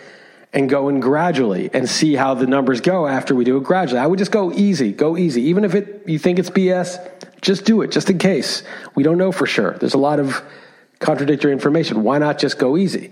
and 0.52 0.68
go 0.68 0.88
in 0.88 0.99
gradually 0.99 1.70
and 1.73 1.88
see 1.88 2.14
how 2.14 2.35
the 2.35 2.47
numbers 2.47 2.80
go 2.80 3.06
after 3.06 3.37
we 3.37 3.44
do 3.44 3.56
it 3.56 3.62
gradually. 3.62 4.00
I 4.00 4.06
would 4.06 4.18
just 4.18 4.32
go 4.32 4.52
easy, 4.52 4.90
go 4.90 5.16
easy. 5.16 5.42
Even 5.42 5.64
if 5.64 5.76
it 5.76 6.02
you 6.06 6.18
think 6.18 6.40
it's 6.40 6.50
BS, 6.50 6.99
just 7.40 7.64
do 7.64 7.82
it, 7.82 7.92
just 7.92 8.11
in 8.11 8.18
case. 8.18 8.64
We 8.97 9.04
don't 9.04 9.18
know 9.18 9.30
for 9.30 9.47
sure. 9.47 9.78
There's 9.78 9.94
a 9.94 9.99
lot 9.99 10.18
of 10.18 10.42
contradictory 11.00 11.52
information. 11.52 12.04
Why 12.04 12.19
not 12.19 12.38
just 12.38 12.59
go 12.59 12.76
easy? 12.76 13.11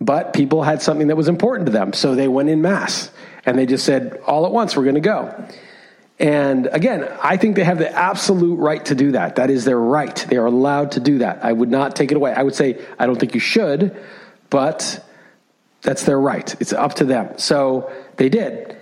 But 0.00 0.32
people 0.32 0.62
had 0.62 0.80
something 0.80 1.08
that 1.08 1.16
was 1.16 1.28
important 1.28 1.66
to 1.66 1.72
them, 1.72 1.92
so 1.92 2.14
they 2.14 2.28
went 2.28 2.48
in 2.48 2.62
mass 2.62 3.10
and 3.44 3.58
they 3.58 3.66
just 3.66 3.84
said, 3.84 4.20
all 4.26 4.46
at 4.46 4.52
once, 4.52 4.76
we're 4.76 4.84
going 4.84 4.94
to 4.96 5.00
go. 5.00 5.46
And 6.18 6.66
again, 6.66 7.08
I 7.22 7.36
think 7.36 7.56
they 7.56 7.64
have 7.64 7.78
the 7.78 7.90
absolute 7.92 8.56
right 8.56 8.84
to 8.86 8.94
do 8.94 9.12
that. 9.12 9.36
That 9.36 9.50
is 9.50 9.64
their 9.64 9.78
right. 9.78 10.16
They 10.28 10.36
are 10.36 10.46
allowed 10.46 10.92
to 10.92 11.00
do 11.00 11.18
that. 11.18 11.44
I 11.44 11.52
would 11.52 11.70
not 11.70 11.94
take 11.94 12.10
it 12.10 12.16
away. 12.16 12.32
I 12.32 12.42
would 12.42 12.54
say, 12.54 12.82
I 12.98 13.06
don't 13.06 13.20
think 13.20 13.34
you 13.34 13.40
should, 13.40 13.96
but 14.48 15.04
that's 15.82 16.04
their 16.04 16.18
right. 16.18 16.54
It's 16.60 16.72
up 16.72 16.94
to 16.94 17.04
them. 17.04 17.38
So 17.38 17.92
they 18.16 18.28
did. 18.28 18.76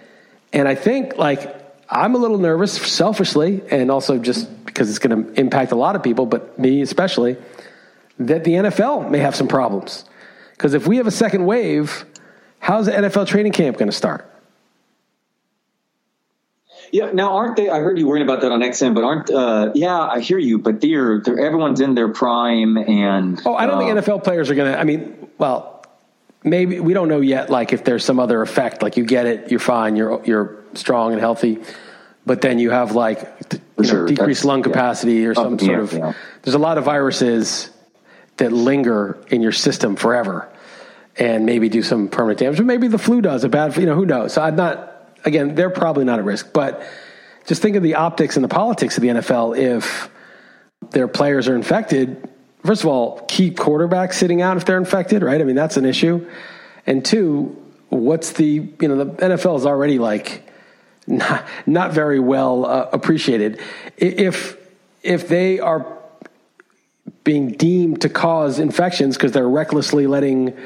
And 0.53 0.69
I 0.69 0.77
think, 0.77 1.17
like, 1.17 1.61
I'm 1.91 2.15
a 2.15 2.19
little 2.19 2.39
nervous 2.39 2.73
selfishly, 2.73 3.63
and 3.71 3.91
also 3.91 4.19
just 4.19 4.65
because 4.65 4.89
it's 4.89 5.01
going 5.01 5.25
to 5.25 5.41
impact 5.41 5.73
a 5.73 5.77
lot 5.77 5.97
of 5.97 6.03
people, 6.03 6.27
but 6.27 6.59
me 6.59 6.81
especially 6.83 7.37
that 8.19 8.45
the 8.45 8.53
NFL 8.53 9.11
may 9.11 9.19
have 9.19 9.35
some 9.35 9.49
problems. 9.49 10.05
Because 10.53 10.75
if 10.75 10.87
we 10.87 10.99
have 10.99 11.07
a 11.07 11.11
second 11.13 11.47
wave, 11.47 12.05
how's 12.59 12.87
the 12.87 12.93
NFL 12.93 13.27
training 13.27 13.53
camp 13.53 13.77
going 13.77 13.91
to 13.91 13.97
start? 13.97 14.31
Yeah. 16.93 17.11
Now, 17.13 17.37
aren't 17.37 17.57
they? 17.57 17.69
I 17.69 17.81
heard 17.81 17.99
you 17.99 18.07
worrying 18.07 18.27
about 18.27 18.41
that 18.43 18.53
on 18.53 18.61
XM, 18.61 18.95
but 18.95 19.03
aren't? 19.03 19.31
Uh, 19.31 19.73
yeah, 19.75 19.99
I 19.99 20.21
hear 20.21 20.39
you. 20.39 20.59
But 20.59 20.81
they're, 20.81 21.21
they're 21.21 21.41
everyone's 21.41 21.81
in 21.81 21.95
their 21.95 22.09
prime, 22.09 22.77
and 22.77 23.41
oh, 23.45 23.57
I 23.57 23.67
don't 23.67 23.77
uh, 23.83 23.95
think 23.95 24.07
NFL 24.07 24.23
players 24.23 24.49
are 24.49 24.55
going 24.55 24.73
to. 24.73 24.79
I 24.79 24.85
mean, 24.85 25.29
well, 25.39 25.85
maybe 26.45 26.79
we 26.79 26.95
don't 26.95 27.09
know 27.09 27.21
yet. 27.21 27.51
Like 27.51 27.73
if 27.73 27.83
there's 27.83 28.05
some 28.05 28.21
other 28.21 28.43
effect, 28.43 28.81
like 28.81 28.97
you 28.97 29.05
get 29.05 29.27
it, 29.27 29.51
you're 29.51 29.59
fine, 29.59 29.97
you're 29.97 30.23
you're 30.25 30.63
strong 30.75 31.11
and 31.11 31.21
healthy, 31.21 31.63
but 32.27 32.43
then 32.43 32.61
you 32.61 32.71
have 32.71 32.93
like 32.93 33.21
you 33.51 33.59
know, 33.79 33.85
Sure, 33.89 34.07
decreased 34.07 34.45
lung 34.45 34.61
yeah. 34.61 34.65
capacity 34.65 35.27
or 35.27 35.35
some 35.35 35.47
Up 35.47 35.51
in 35.53 35.57
the 35.57 35.65
sort 35.65 35.77
air, 35.77 35.83
of. 35.83 35.93
yeah. 35.93 36.13
There's 36.43 36.55
a 36.55 36.59
lot 36.59 36.79
of 36.79 36.85
viruses 36.85 37.71
that 38.37 38.53
linger 38.53 39.19
in 39.29 39.43
your 39.43 39.53
system 39.53 39.97
forever, 39.97 40.49
and 41.17 41.47
maybe 41.47 41.69
do 41.69 41.83
some 41.83 42.09
permanent 42.09 42.41
damage. 42.41 42.61
Or 42.61 42.65
maybe 42.65 42.89
the 42.89 42.99
flu 42.99 43.21
does 43.21 43.45
a 43.45 43.49
bad. 43.49 43.77
You 43.77 43.87
know, 43.87 43.95
who 43.95 44.07
knows? 44.07 44.33
So 44.33 44.43
I'm 44.43 44.57
not. 44.57 44.91
Again, 45.25 45.55
they're 45.55 45.71
probably 45.71 46.05
not 46.05 46.19
at 46.19 46.25
risk, 46.25 46.53
but 46.53 46.87
just 47.47 47.63
think 47.63 47.77
of 47.77 47.83
the 47.83 47.95
optics 47.95 48.37
and 48.37 48.45
the 48.45 48.49
politics 48.49 48.97
of 48.97 49.03
the 49.03 49.09
NFL 49.09 49.57
if 49.57 50.11
their 50.91 51.09
players 51.09 51.49
are 51.49 51.57
infected. 51.57 52.29
First 52.65 52.83
of 52.83 52.89
all, 52.89 53.21
keep 53.29 53.57
quarterbacks 53.57 54.15
sitting 54.15 54.41
out 54.41 54.57
if 54.57 54.65
they're 54.65 54.79
infected, 54.79 55.23
right? 55.23 55.41
I 55.41 55.45
mean, 55.45 55.57
that's 55.57 55.77
an 55.77 55.85
issue. 55.85 56.29
And 56.87 57.05
two, 57.05 57.63
what's 57.91 58.33
the, 58.33 58.47
you 58.47 58.89
know, 58.89 59.05
the 59.05 59.07
NFL 59.07 59.59
is 59.59 59.67
already 59.67 59.99
like 59.99 60.49
not, 61.07 61.47
not 61.67 61.93
very 61.93 62.19
well 62.19 62.65
uh, 62.65 62.89
appreciated. 62.93 63.61
If, 63.97 64.57
if 65.03 65.29
they 65.29 65.61
are 65.61 65.99
being 67.25 67.53
deemed 67.53 68.03
to 68.03 68.09
cause 68.09 68.59
infections 68.59 69.17
because 69.17 69.33
they're 69.33 69.49
recklessly 69.49 70.07
letting 70.07 70.57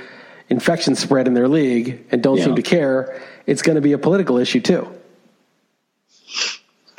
infections 0.49 0.99
spread 0.99 1.27
in 1.29 1.35
their 1.35 1.49
league 1.49 2.05
and 2.11 2.23
don't 2.23 2.37
Yeah. 2.39 2.45
seem 2.47 2.57
to 2.57 2.63
care, 2.63 3.21
it's 3.47 3.63
going 3.63 3.77
to 3.77 3.81
be 3.83 3.93
a 3.93 3.99
political 3.99 4.39
issue 4.39 4.61
too. 4.61 4.89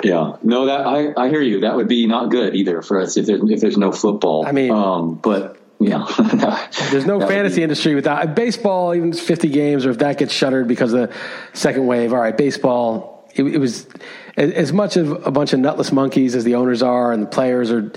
Yeah, 0.04 0.38
no, 0.44 0.68
that 0.68 0.88
I, 0.88 1.14
I 1.26 1.30
hear 1.30 1.42
you. 1.42 1.60
That 1.62 1.76
would 1.76 1.90
be 1.90 2.08
not 2.08 2.30
good 2.32 2.56
either 2.56 2.82
for 2.82 3.02
us 3.02 3.18
if 3.18 3.26
there's 3.26 3.42
if 3.52 3.60
there's 3.60 3.78
no 3.78 3.92
football. 3.92 4.46
I 4.48 4.54
mean- 4.54 4.72
um, 4.72 5.16
but 5.16 5.58
yeah, 5.82 6.06
There's 6.92 7.06
no 7.06 7.22
fantasy 7.26 7.58
be- 7.58 7.64
industry 7.64 7.96
without 7.96 8.36
baseball. 8.36 8.94
Even 8.94 9.14
50 9.14 9.48
games, 9.48 9.86
or 9.86 9.92
if 9.92 10.00
that 10.00 10.18
gets 10.18 10.34
shuttered 10.34 10.68
because 10.68 10.92
of 10.92 11.10
the 11.10 11.16
second 11.54 11.86
wave. 11.88 12.12
All 12.12 12.20
right, 12.20 12.36
baseball. 12.36 13.26
It, 13.34 13.44
it 13.44 13.58
was 13.60 13.88
as, 14.36 14.52
as 14.52 14.74
much 14.74 14.98
of 14.98 15.26
a 15.26 15.32
bunch 15.32 15.54
of 15.54 15.60
nutless 15.60 15.94
monkeys 15.94 16.36
as 16.36 16.44
the 16.44 16.56
owners 16.56 16.82
are, 16.82 17.12
and 17.14 17.24
the 17.24 17.28
players 17.28 17.72
are. 17.72 17.92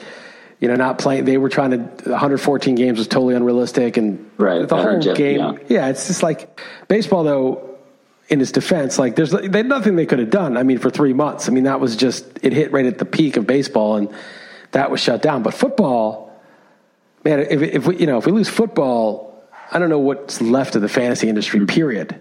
You 0.62 0.68
know, 0.68 0.76
not 0.76 0.98
playing. 0.98 1.24
They 1.24 1.38
were 1.38 1.48
trying 1.48 1.72
to. 1.72 1.78
114 1.78 2.76
games 2.76 2.96
was 2.98 3.08
totally 3.08 3.34
unrealistic, 3.34 3.96
and 3.96 4.30
Right, 4.38 4.66
the 4.66 4.76
whole 4.76 5.00
game. 5.00 5.40
yeah. 5.40 5.52
Yeah. 5.68 5.88
it's 5.88 6.06
just 6.06 6.22
like 6.22 6.60
baseball, 6.88 7.24
though. 7.24 7.68
In 8.28 8.40
its 8.40 8.52
defense, 8.52 8.98
like 8.98 9.14
there's 9.16 9.32
they 9.32 9.62
nothing 9.64 9.96
they 9.96 10.06
could 10.06 10.20
have 10.20 10.30
done. 10.30 10.56
I 10.56 10.62
mean, 10.62 10.78
for 10.78 10.88
three 10.88 11.12
months. 11.12 11.48
I 11.48 11.52
mean, 11.52 11.64
that 11.64 11.80
was 11.80 11.96
just 11.96 12.24
it 12.42 12.52
hit 12.54 12.72
right 12.72 12.86
at 12.86 12.96
the 12.96 13.04
peak 13.04 13.36
of 13.36 13.46
baseball, 13.46 13.96
and 13.96 14.08
that 14.70 14.90
was 14.90 15.00
shut 15.00 15.20
down. 15.20 15.42
But 15.42 15.52
football, 15.52 16.32
man, 17.24 17.40
if, 17.40 17.60
if 17.60 17.86
we, 17.88 17.96
you 17.98 18.06
know, 18.06 18.16
if 18.18 18.24
we 18.24 18.32
lose 18.32 18.48
football, 18.48 19.44
I 19.70 19.78
don't 19.78 19.90
know 19.90 19.98
what's 19.98 20.40
left 20.40 20.76
of 20.76 20.82
the 20.82 20.88
fantasy 20.88 21.28
industry. 21.28 21.58
Mm-hmm. 21.58 21.74
Period. 21.74 22.20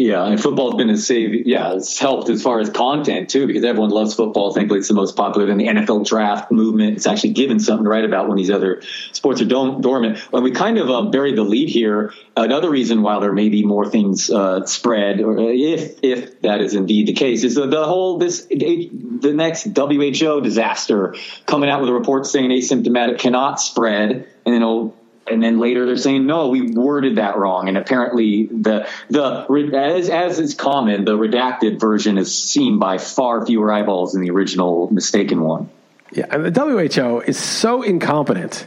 Yeah, 0.00 0.24
and 0.24 0.40
football's 0.40 0.76
been 0.76 0.88
a 0.88 0.96
save. 0.96 1.46
Yeah, 1.46 1.74
it's 1.74 1.98
helped 1.98 2.30
as 2.30 2.42
far 2.42 2.58
as 2.58 2.70
content 2.70 3.28
too, 3.28 3.46
because 3.46 3.64
everyone 3.64 3.90
loves 3.90 4.14
football. 4.14 4.50
Thankfully, 4.50 4.78
it's 4.78 4.88
the 4.88 4.94
most 4.94 5.14
popular. 5.14 5.46
Then 5.46 5.58
the 5.58 5.66
NFL 5.66 6.06
draft 6.06 6.50
movement. 6.50 6.96
It's 6.96 7.06
actually 7.06 7.34
given 7.34 7.60
something 7.60 7.84
to 7.84 7.90
write 7.90 8.06
about 8.06 8.26
when 8.26 8.38
these 8.38 8.50
other 8.50 8.80
sports 9.12 9.42
are 9.42 9.44
dormant. 9.44 10.18
When 10.32 10.42
we 10.42 10.52
kind 10.52 10.78
of 10.78 10.88
uh, 10.88 11.10
buried 11.10 11.36
the 11.36 11.42
lead 11.42 11.68
here, 11.68 12.14
another 12.34 12.70
reason 12.70 13.02
why 13.02 13.20
there 13.20 13.34
may 13.34 13.50
be 13.50 13.62
more 13.62 13.90
things 13.90 14.30
uh, 14.30 14.64
spread, 14.64 15.20
or 15.20 15.38
if 15.38 15.98
if 16.02 16.40
that 16.40 16.62
is 16.62 16.72
indeed 16.72 17.06
the 17.06 17.12
case, 17.12 17.44
is 17.44 17.56
the, 17.56 17.66
the 17.66 17.84
whole 17.84 18.16
this 18.16 18.46
the 18.46 19.32
next 19.34 19.64
WHO 19.76 20.40
disaster 20.40 21.14
coming 21.44 21.68
out 21.68 21.82
with 21.82 21.90
a 21.90 21.92
report 21.92 22.24
saying 22.24 22.48
asymptomatic 22.48 23.18
cannot 23.18 23.60
spread, 23.60 24.12
and 24.12 24.26
then 24.46 24.62
it'll 24.62 24.96
and 25.30 25.42
then 25.42 25.58
later 25.58 25.86
they're 25.86 25.96
saying 25.96 26.26
no 26.26 26.48
we 26.48 26.72
worded 26.72 27.16
that 27.16 27.36
wrong 27.36 27.68
and 27.68 27.76
apparently 27.76 28.46
the 28.46 28.88
the 29.08 29.46
as 29.74 30.08
as 30.08 30.38
is 30.38 30.54
common 30.54 31.04
the 31.04 31.16
redacted 31.16 31.78
version 31.80 32.18
is 32.18 32.36
seen 32.36 32.78
by 32.78 32.98
far 32.98 33.44
fewer 33.46 33.72
eyeballs 33.72 34.12
than 34.12 34.22
the 34.22 34.30
original 34.30 34.92
mistaken 34.92 35.40
one 35.40 35.68
Yeah, 36.12 36.26
and 36.30 36.44
the 36.44 36.60
WHO 36.60 37.20
is 37.20 37.38
so 37.38 37.82
incompetent. 37.82 38.66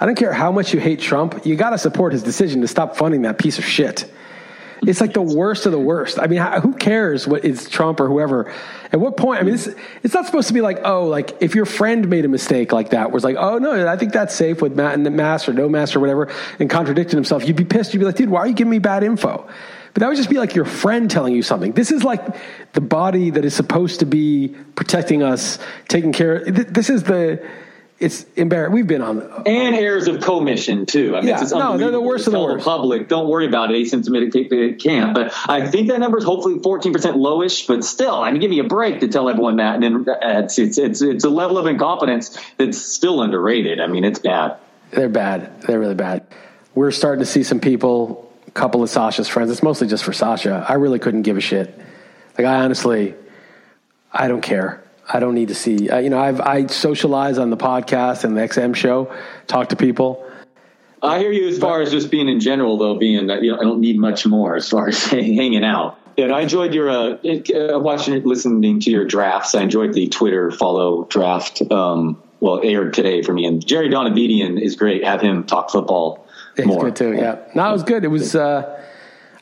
I 0.00 0.06
don't 0.06 0.14
care 0.14 0.32
how 0.32 0.52
much 0.52 0.72
you 0.72 0.80
hate 0.80 1.00
Trump, 1.00 1.44
you 1.44 1.56
got 1.56 1.70
to 1.70 1.78
support 1.78 2.12
his 2.12 2.22
decision 2.22 2.60
to 2.60 2.68
stop 2.68 2.96
funding 2.96 3.22
that 3.22 3.36
piece 3.38 3.58
of 3.58 3.64
shit. 3.64 4.10
It's 4.86 5.00
like 5.00 5.12
the 5.12 5.22
worst 5.22 5.66
of 5.66 5.72
the 5.72 5.78
worst. 5.78 6.18
I 6.18 6.26
mean, 6.28 6.40
who 6.62 6.72
cares 6.74 7.26
what 7.26 7.44
is 7.44 7.68
Trump 7.68 8.00
or 8.00 8.08
whoever? 8.08 8.52
At 8.92 9.00
what 9.00 9.16
point? 9.16 9.40
I 9.40 9.44
mean, 9.44 9.54
it's, 9.54 9.68
it's 10.02 10.14
not 10.14 10.24
supposed 10.26 10.48
to 10.48 10.54
be 10.54 10.60
like, 10.60 10.80
oh, 10.84 11.06
like 11.06 11.36
if 11.42 11.54
your 11.54 11.66
friend 11.66 12.08
made 12.08 12.24
a 12.24 12.28
mistake 12.28 12.72
like 12.72 12.90
that, 12.90 13.10
was 13.10 13.24
like, 13.24 13.36
oh 13.36 13.58
no, 13.58 13.88
I 13.88 13.96
think 13.96 14.12
that's 14.12 14.34
safe 14.34 14.62
with 14.62 14.76
ma- 14.76 14.96
mask 14.96 15.48
or 15.48 15.52
no 15.52 15.68
mask 15.68 15.96
or 15.96 16.00
whatever, 16.00 16.32
and 16.58 16.70
contradicted 16.70 17.14
himself, 17.14 17.46
you'd 17.46 17.56
be 17.56 17.64
pissed. 17.64 17.92
You'd 17.92 18.00
be 18.00 18.06
like, 18.06 18.16
dude, 18.16 18.30
why 18.30 18.40
are 18.40 18.46
you 18.46 18.54
giving 18.54 18.70
me 18.70 18.78
bad 18.78 19.02
info? 19.02 19.48
But 19.94 20.00
that 20.00 20.08
would 20.08 20.16
just 20.16 20.30
be 20.30 20.38
like 20.38 20.54
your 20.54 20.64
friend 20.64 21.10
telling 21.10 21.34
you 21.34 21.42
something. 21.42 21.72
This 21.72 21.90
is 21.90 22.04
like 22.04 22.22
the 22.74 22.80
body 22.80 23.30
that 23.30 23.44
is 23.44 23.54
supposed 23.54 24.00
to 24.00 24.06
be 24.06 24.54
protecting 24.76 25.22
us, 25.22 25.58
taking 25.88 26.12
care. 26.12 26.44
th- 26.44 26.68
This 26.68 26.88
is 26.88 27.02
the. 27.02 27.44
It's 28.00 28.24
embarrassing. 28.36 28.74
We've 28.74 28.86
been 28.86 29.02
on. 29.02 29.16
the, 29.16 29.42
and 29.44 29.74
errors 29.74 30.06
of 30.06 30.20
commission 30.20 30.86
too. 30.86 31.16
I 31.16 31.20
mean, 31.20 31.30
Yeah, 31.30 31.42
it's 31.42 31.50
no, 31.50 31.76
they're 31.76 31.90
the 31.90 32.00
worst 32.00 32.28
of 32.28 32.32
the 32.32 32.38
worst. 32.40 32.64
public, 32.64 33.08
don't 33.08 33.28
worry 33.28 33.46
about 33.46 33.72
it. 33.72 33.74
Asymptomatic 33.74 34.32
it 34.36 34.80
can't. 34.80 35.14
But 35.14 35.32
I 35.48 35.66
think 35.66 35.88
that 35.88 35.98
number 35.98 36.18
is 36.18 36.24
hopefully 36.24 36.60
14% 36.60 36.92
lowish. 37.16 37.66
But 37.66 37.84
still, 37.84 38.14
I 38.14 38.30
mean, 38.30 38.40
give 38.40 38.50
me 38.50 38.60
a 38.60 38.64
break 38.64 39.00
to 39.00 39.08
tell 39.08 39.28
everyone 39.28 39.56
that. 39.56 39.74
And 39.74 39.82
then 39.82 40.08
uh, 40.08 40.42
it's 40.44 40.60
it's 40.60 40.78
it's, 40.78 41.02
it's 41.02 41.24
a 41.24 41.28
level 41.28 41.58
of 41.58 41.66
incompetence 41.66 42.38
that's 42.56 42.78
still 42.78 43.20
underrated. 43.20 43.80
I 43.80 43.88
mean, 43.88 44.04
it's 44.04 44.20
bad. 44.20 44.58
They're 44.92 45.08
bad. 45.08 45.62
They're 45.62 45.80
really 45.80 45.96
bad. 45.96 46.24
We're 46.76 46.92
starting 46.92 47.20
to 47.20 47.26
see 47.26 47.42
some 47.42 47.58
people, 47.58 48.32
a 48.46 48.52
couple 48.52 48.80
of 48.84 48.90
Sasha's 48.90 49.26
friends. 49.28 49.50
It's 49.50 49.62
mostly 49.62 49.88
just 49.88 50.04
for 50.04 50.12
Sasha. 50.12 50.64
I 50.68 50.74
really 50.74 51.00
couldn't 51.00 51.22
give 51.22 51.36
a 51.36 51.40
shit. 51.40 51.76
Like 52.38 52.46
I 52.46 52.60
honestly, 52.62 53.16
I 54.12 54.28
don't 54.28 54.40
care. 54.42 54.84
I 55.08 55.20
don't 55.20 55.34
need 55.34 55.48
to 55.48 55.54
see. 55.54 55.88
Uh, 55.88 55.98
you 55.98 56.10
know, 56.10 56.18
I've 56.18 56.40
I 56.40 56.66
socialize 56.66 57.38
on 57.38 57.50
the 57.50 57.56
podcast 57.56 58.24
and 58.24 58.36
the 58.36 58.42
XM 58.42 58.74
show, 58.74 59.14
talk 59.46 59.70
to 59.70 59.76
people. 59.76 60.24
I 61.02 61.18
hear 61.20 61.30
you 61.30 61.48
as 61.48 61.58
far 61.58 61.80
as 61.80 61.90
just 61.90 62.10
being 62.10 62.28
in 62.28 62.40
general, 62.40 62.76
though, 62.76 62.96
being 62.96 63.28
that 63.28 63.42
you 63.42 63.52
know, 63.52 63.58
I 63.58 63.62
don't 63.62 63.80
need 63.80 63.98
much 63.98 64.26
more 64.26 64.56
as 64.56 64.68
far 64.68 64.88
as 64.88 65.02
hanging 65.06 65.64
out. 65.64 65.98
And 66.18 66.32
I 66.32 66.40
enjoyed 66.40 66.74
your 66.74 66.90
uh, 66.90 67.14
uh, 67.14 67.78
watching, 67.78 68.22
listening 68.24 68.80
to 68.80 68.90
your 68.90 69.04
drafts. 69.04 69.54
I 69.54 69.62
enjoyed 69.62 69.92
the 69.92 70.08
Twitter 70.08 70.50
follow 70.50 71.04
draft. 71.04 71.62
Um, 71.70 72.20
well, 72.40 72.60
aired 72.62 72.94
today 72.94 73.22
for 73.22 73.32
me, 73.32 73.46
and 73.46 73.64
Jerry 73.64 73.88
Donabedian 73.88 74.60
is 74.60 74.76
great. 74.76 75.04
Have 75.04 75.20
him 75.20 75.44
talk 75.44 75.70
football 75.70 76.26
more. 76.66 76.84
good 76.84 76.96
too. 76.96 77.12
Yeah, 77.14 77.38
no, 77.54 77.68
it 77.68 77.72
was 77.72 77.82
good. 77.84 78.04
It 78.04 78.08
was. 78.08 78.34
Uh, 78.34 78.77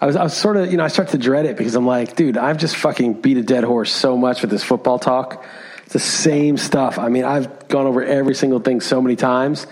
I 0.00 0.06
was, 0.06 0.16
I 0.16 0.22
was 0.22 0.34
sort 0.36 0.56
of, 0.56 0.70
you 0.70 0.76
know, 0.76 0.84
I 0.84 0.88
start 0.88 1.08
to 1.08 1.18
dread 1.18 1.46
it 1.46 1.56
because 1.56 1.74
I'm 1.74 1.86
like, 1.86 2.16
dude, 2.16 2.36
I've 2.36 2.58
just 2.58 2.76
fucking 2.76 3.20
beat 3.22 3.38
a 3.38 3.42
dead 3.42 3.64
horse 3.64 3.92
so 3.92 4.16
much 4.16 4.42
with 4.42 4.50
this 4.50 4.62
football 4.62 4.98
talk. 4.98 5.44
It's 5.84 5.94
the 5.94 5.98
same 5.98 6.58
stuff. 6.58 6.98
I 6.98 7.08
mean, 7.08 7.24
I've 7.24 7.68
gone 7.68 7.86
over 7.86 8.02
every 8.02 8.34
single 8.34 8.60
thing 8.60 8.80
so 8.80 9.00
many 9.00 9.16
times 9.16 9.66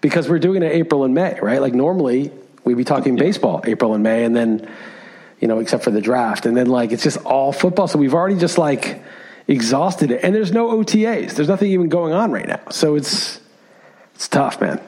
because 0.00 0.28
we're 0.28 0.38
doing 0.38 0.62
it 0.62 0.72
April 0.72 1.04
and 1.04 1.14
May, 1.14 1.38
right? 1.42 1.60
Like 1.60 1.74
normally 1.74 2.32
we'd 2.64 2.76
be 2.76 2.84
talking 2.84 3.16
baseball 3.16 3.62
April 3.64 3.94
and 3.94 4.02
May, 4.02 4.24
and 4.24 4.34
then, 4.34 4.70
you 5.40 5.48
know, 5.48 5.58
except 5.58 5.84
for 5.84 5.90
the 5.90 6.00
draft, 6.00 6.46
and 6.46 6.56
then 6.56 6.68
like 6.68 6.92
it's 6.92 7.02
just 7.02 7.18
all 7.18 7.52
football. 7.52 7.88
So 7.88 7.98
we've 7.98 8.14
already 8.14 8.36
just 8.36 8.56
like 8.56 9.02
exhausted 9.48 10.10
it, 10.12 10.20
and 10.22 10.34
there's 10.34 10.52
no 10.52 10.70
OTAs. 10.70 11.34
There's 11.34 11.48
nothing 11.48 11.72
even 11.72 11.88
going 11.88 12.12
on 12.12 12.30
right 12.30 12.46
now. 12.46 12.60
So 12.70 12.94
it's 12.94 13.40
it's 14.14 14.28
tough, 14.28 14.60
man. 14.60 14.80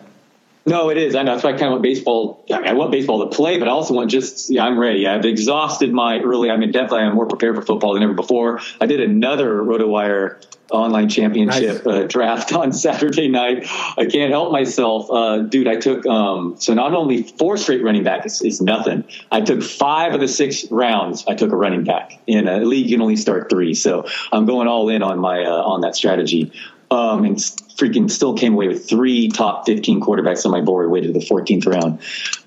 No, 0.66 0.90
it 0.90 0.98
is. 0.98 1.14
I 1.14 1.22
know. 1.22 1.32
That's 1.32 1.44
why 1.44 1.50
I 1.50 1.52
kind 1.54 1.64
of 1.64 1.70
want 1.72 1.82
baseball. 1.82 2.44
I, 2.50 2.58
mean, 2.58 2.68
I 2.68 2.72
want 2.74 2.90
baseball 2.92 3.28
to 3.28 3.34
play, 3.34 3.58
but 3.58 3.66
I 3.66 3.70
also 3.70 3.94
want 3.94 4.10
just, 4.10 4.50
yeah, 4.50 4.64
I'm 4.64 4.78
ready. 4.78 5.06
I've 5.06 5.24
exhausted 5.24 5.92
my 5.92 6.20
early, 6.20 6.50
I 6.50 6.56
mean, 6.56 6.70
definitely 6.70 7.00
I'm 7.00 7.14
more 7.14 7.26
prepared 7.26 7.56
for 7.56 7.62
football 7.62 7.94
than 7.94 8.02
ever 8.02 8.12
before. 8.12 8.60
I 8.80 8.86
did 8.86 9.00
another 9.00 9.62
RotoWire 9.62 10.44
online 10.70 11.08
championship 11.08 11.84
Nice. 11.84 11.86
uh, 11.86 12.06
draft 12.06 12.52
on 12.52 12.72
Saturday 12.72 13.28
night. 13.28 13.66
I 13.96 14.06
can't 14.06 14.30
help 14.30 14.52
myself. 14.52 15.10
Uh, 15.10 15.38
dude, 15.38 15.66
I 15.66 15.76
took, 15.76 16.06
um, 16.06 16.56
so 16.58 16.74
not 16.74 16.92
only 16.92 17.22
four 17.22 17.56
straight 17.56 17.82
running 17.82 18.04
back 18.04 18.26
is, 18.26 18.42
is 18.42 18.60
nothing. 18.60 19.04
I 19.32 19.40
took 19.40 19.62
five 19.62 20.14
of 20.14 20.20
the 20.20 20.28
six 20.28 20.70
rounds. 20.70 21.24
I 21.26 21.34
took 21.34 21.52
a 21.52 21.56
running 21.56 21.84
back 21.84 22.20
in 22.26 22.48
a 22.48 22.58
league. 22.58 22.86
You 22.86 22.96
can 22.96 23.02
only 23.02 23.16
start 23.16 23.48
three. 23.50 23.74
So 23.74 24.06
I'm 24.30 24.44
going 24.44 24.68
all 24.68 24.90
in 24.90 25.02
on 25.02 25.18
my, 25.18 25.42
uh, 25.42 25.62
on 25.62 25.80
that 25.80 25.96
strategy. 25.96 26.52
Um, 26.90 27.24
and 27.24 27.40
freaking 27.80 28.10
still 28.10 28.34
came 28.34 28.52
away 28.54 28.68
with 28.68 28.88
three 28.88 29.28
top 29.28 29.66
15 29.66 30.00
quarterbacks 30.00 30.44
on 30.44 30.52
my 30.52 30.60
board, 30.60 30.90
waited 30.90 31.12
to 31.14 31.18
the 31.18 31.24
14th 31.24 31.66
round. 31.66 31.98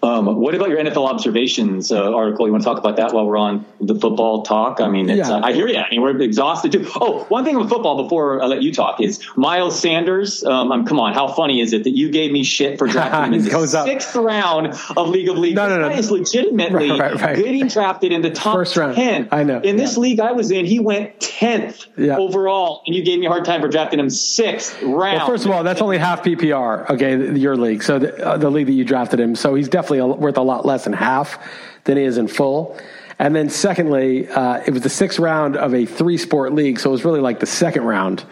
Um, 0.04 0.36
what 0.40 0.54
about 0.54 0.70
your 0.70 0.78
NFL 0.80 1.10
observations 1.10 1.92
uh, 1.92 2.14
article? 2.14 2.46
You 2.46 2.52
want 2.52 2.64
to 2.64 2.70
talk 2.70 2.78
about 2.78 2.98
that 2.98 3.14
while 3.14 3.26
we're 3.26 3.38
on 3.38 3.66
the 3.82 3.96
football 3.96 4.44
talk? 4.44 4.80
I 4.82 4.88
mean, 4.90 5.10
it's, 5.10 5.28
Yeah. 5.30 5.36
uh, 5.38 5.42
I 5.44 5.54
hear 5.54 5.68
you. 5.68 5.78
I 5.78 5.90
mean, 5.90 6.02
we're 6.02 6.22
exhausted 6.22 6.72
too. 6.74 6.88
Oh, 7.02 7.26
one 7.30 7.44
thing 7.46 7.58
with 7.58 7.70
football 7.70 8.04
before 8.04 8.42
I 8.42 8.46
let 8.46 8.62
you 8.62 8.72
talk 8.74 9.02
is 9.02 9.22
Miles 9.36 9.80
Sanders. 9.80 10.44
Um, 10.44 10.72
um, 10.72 10.86
come 10.86 11.00
on, 11.00 11.14
how 11.14 11.28
funny 11.28 11.62
is 11.62 11.74
it 11.74 11.84
that 11.86 11.96
you 11.96 12.10
gave 12.12 12.32
me 12.32 12.44
shit 12.44 12.78
for 12.78 12.88
drafting 12.94 13.34
him 13.34 13.40
in 13.40 13.44
the 13.46 13.50
goes 13.50 13.74
up. 13.74 13.88
sixth 13.88 14.16
round 14.16 14.68
of 14.96 15.10
League 15.10 15.30
of 15.30 15.38
Leagues? 15.38 15.56
No, 15.56 15.68
no, 15.70 15.80
no. 15.80 15.90
This 15.90 16.06
is 16.06 16.12
legitimately 16.12 16.90
Right, 16.92 17.00
right, 17.14 17.22
right. 17.22 17.36
getting 17.38 17.68
drafted 17.68 18.12
in 18.12 18.22
the 18.22 18.30
top 18.32 18.56
First 18.56 18.76
round. 18.78 18.96
10. 18.96 19.30
I 19.32 19.44
know. 19.44 19.60
In 19.62 19.78
this 19.78 19.98
league 19.98 20.20
I 20.20 20.34
was 20.34 20.52
in, 20.52 20.66
he 20.66 20.80
went 20.80 21.20
10th 21.20 21.86
Yeah. 21.98 22.18
overall, 22.18 22.82
and 22.86 22.96
you 22.96 23.04
gave 23.04 23.20
me 23.20 23.26
a 23.26 23.30
hard 23.30 23.46
time 23.46 23.62
for 23.62 23.68
drafting 23.70 24.00
him 24.00 24.10
sixth 24.10 24.82
round. 24.84 25.18
Well, 25.18 25.23
first 25.26 25.46
of 25.46 25.52
all, 25.52 25.64
that's 25.64 25.82
only 25.82 25.98
half 25.98 26.24
PPR. 26.24 26.90
Okay, 26.90 27.38
your 27.38 27.56
league. 27.58 27.84
So 27.84 28.00
the, 28.00 28.26
uh, 28.26 28.38
the 28.38 28.50
league 28.50 28.68
that 28.68 28.74
you 28.74 28.86
drafted 28.86 29.20
him. 29.20 29.36
So 29.36 29.56
he's 29.56 29.70
definitely 29.70 30.00
a, 30.00 30.08
worth 30.08 30.38
a 30.38 30.42
lot 30.42 30.66
less 30.66 30.84
than 30.84 30.94
half 30.94 31.38
than 31.86 31.98
he 31.98 32.04
is 32.04 32.18
in 32.18 32.28
full. 32.28 32.78
And 33.20 33.36
then 33.36 33.50
secondly, 33.50 34.28
uh, 34.28 34.64
it 34.66 34.72
was 34.72 34.82
the 34.82 34.90
sixth 34.90 35.20
round 35.20 35.56
of 35.56 35.74
a 35.74 35.86
three 35.86 36.18
sport 36.18 36.54
league, 36.54 36.80
so 36.80 36.90
it 36.90 36.94
was 36.94 37.06
really 37.06 37.22
like 37.22 37.40
the 37.40 37.46
second 37.46 37.84
round. 37.84 38.24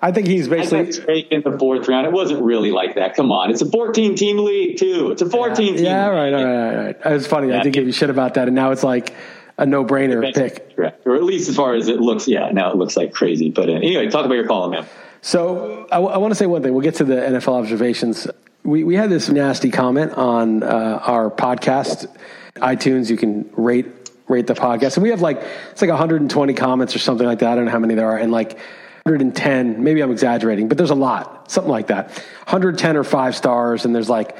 I 0.00 0.12
think 0.12 0.26
he's 0.28 0.48
basically. 0.48 1.20
in 1.30 1.42
the 1.42 1.56
fourth 1.58 1.88
round. 1.88 2.06
It 2.06 2.12
wasn't 2.12 2.42
really 2.42 2.70
like 2.70 2.94
that. 2.94 3.14
Come 3.16 3.32
on, 3.32 3.50
it's 3.50 3.62
a 3.62 3.70
14 3.70 4.14
team 4.14 4.38
league 4.38 4.78
too. 4.78 5.10
It's 5.10 5.22
a 5.22 5.28
14 5.30 5.76
team. 5.76 5.84
Yeah, 5.84 6.06
right, 6.08 6.32
league. 6.32 6.34
right, 6.44 6.44
right, 6.44 6.86
right. 6.86 6.96
It 7.04 7.12
was 7.12 7.26
funny. 7.26 7.52
I 7.52 7.56
Yeah. 7.56 7.62
did 7.64 7.72
give 7.72 7.86
you 7.86 7.92
shit 7.92 8.10
about 8.10 8.34
that, 8.34 8.46
and 8.48 8.54
now 8.54 8.70
it's 8.70 8.84
like 8.84 9.12
a 9.56 9.66
no 9.66 9.84
brainer 9.84 10.32
pick. 10.32 10.76
Correct. 10.76 11.04
Or 11.04 11.16
at 11.16 11.24
least 11.24 11.48
as 11.48 11.56
far 11.56 11.74
as 11.74 11.88
it 11.88 11.98
looks. 12.00 12.28
Yeah, 12.28 12.50
now 12.52 12.70
it 12.70 12.76
looks 12.76 12.96
like 12.96 13.12
crazy. 13.12 13.50
But 13.50 13.68
uh, 13.68 13.72
anyway, 13.72 14.08
talk 14.08 14.24
about 14.24 14.34
your 14.36 14.46
column, 14.46 14.70
man. 14.72 14.86
So 15.28 15.86
I, 15.92 15.98
want 15.98 16.30
to 16.30 16.34
say 16.34 16.46
one 16.46 16.62
thing. 16.62 16.72
We'll 16.72 16.82
get 16.82 16.94
to 16.94 17.04
the 17.04 17.16
NFL 17.16 17.52
observations. 17.52 18.26
We 18.62 18.82
we 18.82 18.94
had 18.94 19.10
this 19.10 19.28
nasty 19.28 19.70
comment 19.70 20.14
on 20.14 20.62
uh, 20.62 21.02
our 21.04 21.30
podcast, 21.30 22.06
iTunes. 22.54 23.10
You 23.10 23.18
can 23.18 23.50
rate 23.52 23.84
rate 24.26 24.46
the 24.46 24.54
podcast, 24.54 24.96
and 24.96 25.02
we 25.02 25.10
have 25.10 25.20
like 25.20 25.42
it's 25.70 25.82
like 25.82 25.90
120 25.90 26.54
comments 26.54 26.96
or 26.96 26.98
something 26.98 27.26
like 27.26 27.40
that. 27.40 27.52
I 27.52 27.56
don't 27.56 27.66
know 27.66 27.70
how 27.70 27.78
many 27.78 27.94
there 27.94 28.08
are, 28.08 28.16
and 28.16 28.32
like 28.32 28.54
110. 29.02 29.84
Maybe 29.84 30.00
I'm 30.00 30.10
exaggerating, 30.10 30.66
but 30.66 30.78
there's 30.78 30.88
a 30.88 30.94
lot, 30.94 31.50
something 31.50 31.70
like 31.70 31.88
that. 31.88 32.06
110 32.46 32.96
or 32.96 33.04
five 33.04 33.36
stars, 33.36 33.84
and 33.84 33.94
there's 33.94 34.08
like 34.08 34.34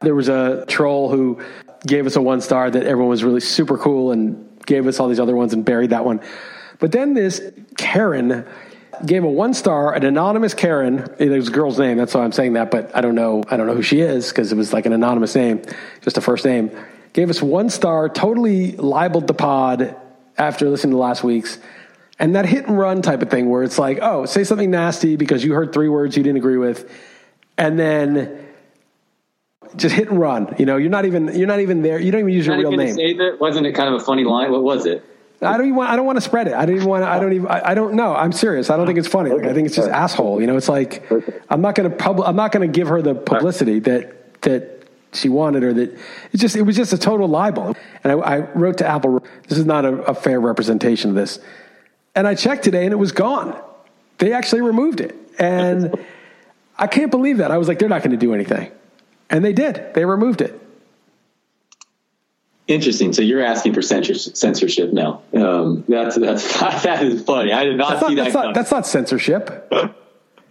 there 0.00 0.14
was 0.14 0.30
a 0.30 0.64
troll 0.68 1.10
who 1.10 1.38
gave 1.86 2.06
us 2.06 2.16
a 2.16 2.22
one 2.22 2.40
star 2.40 2.70
that 2.70 2.84
everyone 2.84 3.10
was 3.10 3.22
really 3.22 3.40
super 3.40 3.76
cool 3.76 4.10
and 4.10 4.48
gave 4.64 4.86
us 4.86 5.00
all 5.00 5.08
these 5.08 5.20
other 5.20 5.36
ones 5.36 5.52
and 5.52 5.66
buried 5.66 5.90
that 5.90 6.06
one. 6.06 6.18
But 6.78 6.92
then 6.92 7.12
this 7.12 7.42
Karen 7.76 8.46
gave 9.04 9.24
a 9.24 9.28
one 9.28 9.54
star, 9.54 9.94
an 9.94 10.04
anonymous 10.04 10.54
Karen. 10.54 11.08
It 11.18 11.28
was 11.30 11.48
a 11.48 11.50
girl's 11.50 11.78
name, 11.78 11.96
that's 11.96 12.14
why 12.14 12.22
I'm 12.22 12.32
saying 12.32 12.54
that, 12.54 12.70
but 12.70 12.94
I 12.94 13.00
don't 13.00 13.14
know. 13.14 13.42
I 13.50 13.56
don't 13.56 13.66
know 13.66 13.74
who 13.74 13.82
she 13.82 14.00
is 14.00 14.28
because 14.28 14.52
it 14.52 14.56
was 14.56 14.72
like 14.72 14.86
an 14.86 14.92
anonymous 14.92 15.34
name, 15.34 15.62
just 16.02 16.18
a 16.18 16.20
first 16.20 16.44
name. 16.44 16.70
Gave 17.12 17.30
us 17.30 17.42
one 17.42 17.70
star, 17.70 18.08
totally 18.08 18.72
libeled 18.72 19.26
the 19.26 19.34
pod 19.34 19.96
after 20.38 20.68
listening 20.68 20.92
to 20.92 20.98
last 20.98 21.24
week's. 21.24 21.58
And 22.18 22.36
that 22.36 22.46
hit 22.46 22.66
and 22.66 22.78
run 22.78 23.02
type 23.02 23.22
of 23.22 23.30
thing 23.30 23.48
where 23.48 23.62
it's 23.62 23.78
like, 23.78 23.98
oh, 24.02 24.26
say 24.26 24.44
something 24.44 24.70
nasty 24.70 25.16
because 25.16 25.42
you 25.42 25.54
heard 25.54 25.72
three 25.72 25.88
words 25.88 26.16
you 26.16 26.22
didn't 26.22 26.36
agree 26.36 26.58
with. 26.58 26.90
And 27.56 27.78
then 27.78 28.46
just 29.76 29.94
hit 29.94 30.08
and 30.08 30.20
run. 30.20 30.54
You 30.58 30.66
know, 30.66 30.76
you're 30.76 30.90
not 30.90 31.04
even 31.06 31.34
you're 31.36 31.46
not 31.46 31.60
even 31.60 31.82
there. 31.82 31.98
You 31.98 32.10
don't 32.10 32.20
even 32.20 32.32
use 32.32 32.46
your 32.46 32.58
real 32.58 32.72
name. 32.72 32.94
Say 32.94 33.14
that 33.14 33.38
wasn't 33.40 33.66
it 33.66 33.72
kind 33.72 33.94
of 33.94 34.00
a 34.00 34.04
funny 34.04 34.24
line? 34.24 34.50
What 34.52 34.62
was 34.62 34.86
it? 34.86 35.04
I 35.42 35.56
don't 35.56 35.66
even 35.66 35.76
want. 35.76 35.90
I 35.90 35.96
don't 35.96 36.04
want 36.04 36.16
to 36.16 36.22
spread 36.22 36.48
it. 36.48 36.54
I 36.54 36.66
don't 36.66 36.76
even 36.76 36.88
want. 36.88 37.02
To, 37.02 37.08
I 37.08 37.18
don't 37.18 37.32
even. 37.32 37.46
I, 37.46 37.70
I 37.70 37.74
don't 37.74 37.94
know. 37.94 38.14
I'm 38.14 38.32
serious. 38.32 38.68
I 38.68 38.76
don't 38.76 38.86
think 38.86 38.98
it's 38.98 39.08
funny. 39.08 39.30
Like, 39.30 39.44
I 39.44 39.54
think 39.54 39.66
it's 39.66 39.76
just 39.76 39.88
asshole. 39.88 40.40
You 40.40 40.46
know, 40.46 40.56
it's 40.56 40.68
like 40.68 41.10
I'm 41.48 41.62
not 41.62 41.74
going 41.74 41.90
to 41.90 41.96
pub. 41.96 42.20
I'm 42.20 42.36
not 42.36 42.52
going 42.52 42.70
to 42.70 42.72
give 42.72 42.88
her 42.88 43.00
the 43.00 43.14
publicity 43.14 43.78
that 43.80 44.42
that 44.42 44.86
she 45.12 45.28
wanted 45.30 45.64
or 45.64 45.72
that 45.72 45.98
it's 46.32 46.42
just. 46.42 46.56
It 46.56 46.62
was 46.62 46.76
just 46.76 46.92
a 46.92 46.98
total 46.98 47.26
libel. 47.26 47.74
And 48.04 48.12
I, 48.12 48.16
I 48.16 48.38
wrote 48.52 48.78
to 48.78 48.86
Apple. 48.86 49.24
This 49.48 49.56
is 49.56 49.64
not 49.64 49.86
a, 49.86 49.94
a 50.02 50.14
fair 50.14 50.38
representation 50.40 51.08
of 51.08 51.16
this. 51.16 51.38
And 52.14 52.26
I 52.26 52.34
checked 52.34 52.64
today, 52.64 52.84
and 52.84 52.92
it 52.92 52.98
was 52.98 53.12
gone. 53.12 53.58
They 54.18 54.34
actually 54.34 54.60
removed 54.60 55.00
it, 55.00 55.16
and 55.38 55.94
I 56.78 56.86
can't 56.86 57.10
believe 57.10 57.38
that. 57.38 57.50
I 57.50 57.56
was 57.56 57.66
like, 57.66 57.78
they're 57.78 57.88
not 57.88 58.02
going 58.02 58.10
to 58.10 58.18
do 58.18 58.34
anything, 58.34 58.70
and 59.30 59.42
they 59.42 59.54
did. 59.54 59.94
They 59.94 60.04
removed 60.04 60.42
it. 60.42 60.60
Interesting. 62.70 63.12
So 63.12 63.22
you're 63.22 63.44
asking 63.44 63.74
for 63.74 63.82
censors- 63.82 64.38
censorship 64.38 64.92
now. 64.92 65.22
Um, 65.34 65.84
that's 65.88 66.16
that's 66.16 66.60
that 66.84 67.02
is 67.02 67.22
funny. 67.24 67.52
I 67.52 67.64
did 67.64 67.76
not 67.76 68.00
That's 68.00 68.06
see 68.06 68.14
not, 68.14 68.24
that. 68.24 68.32
that's, 68.32 68.34
not, 68.34 68.54
that's 68.54 68.70
not 68.70 68.86
censorship. 68.86 69.72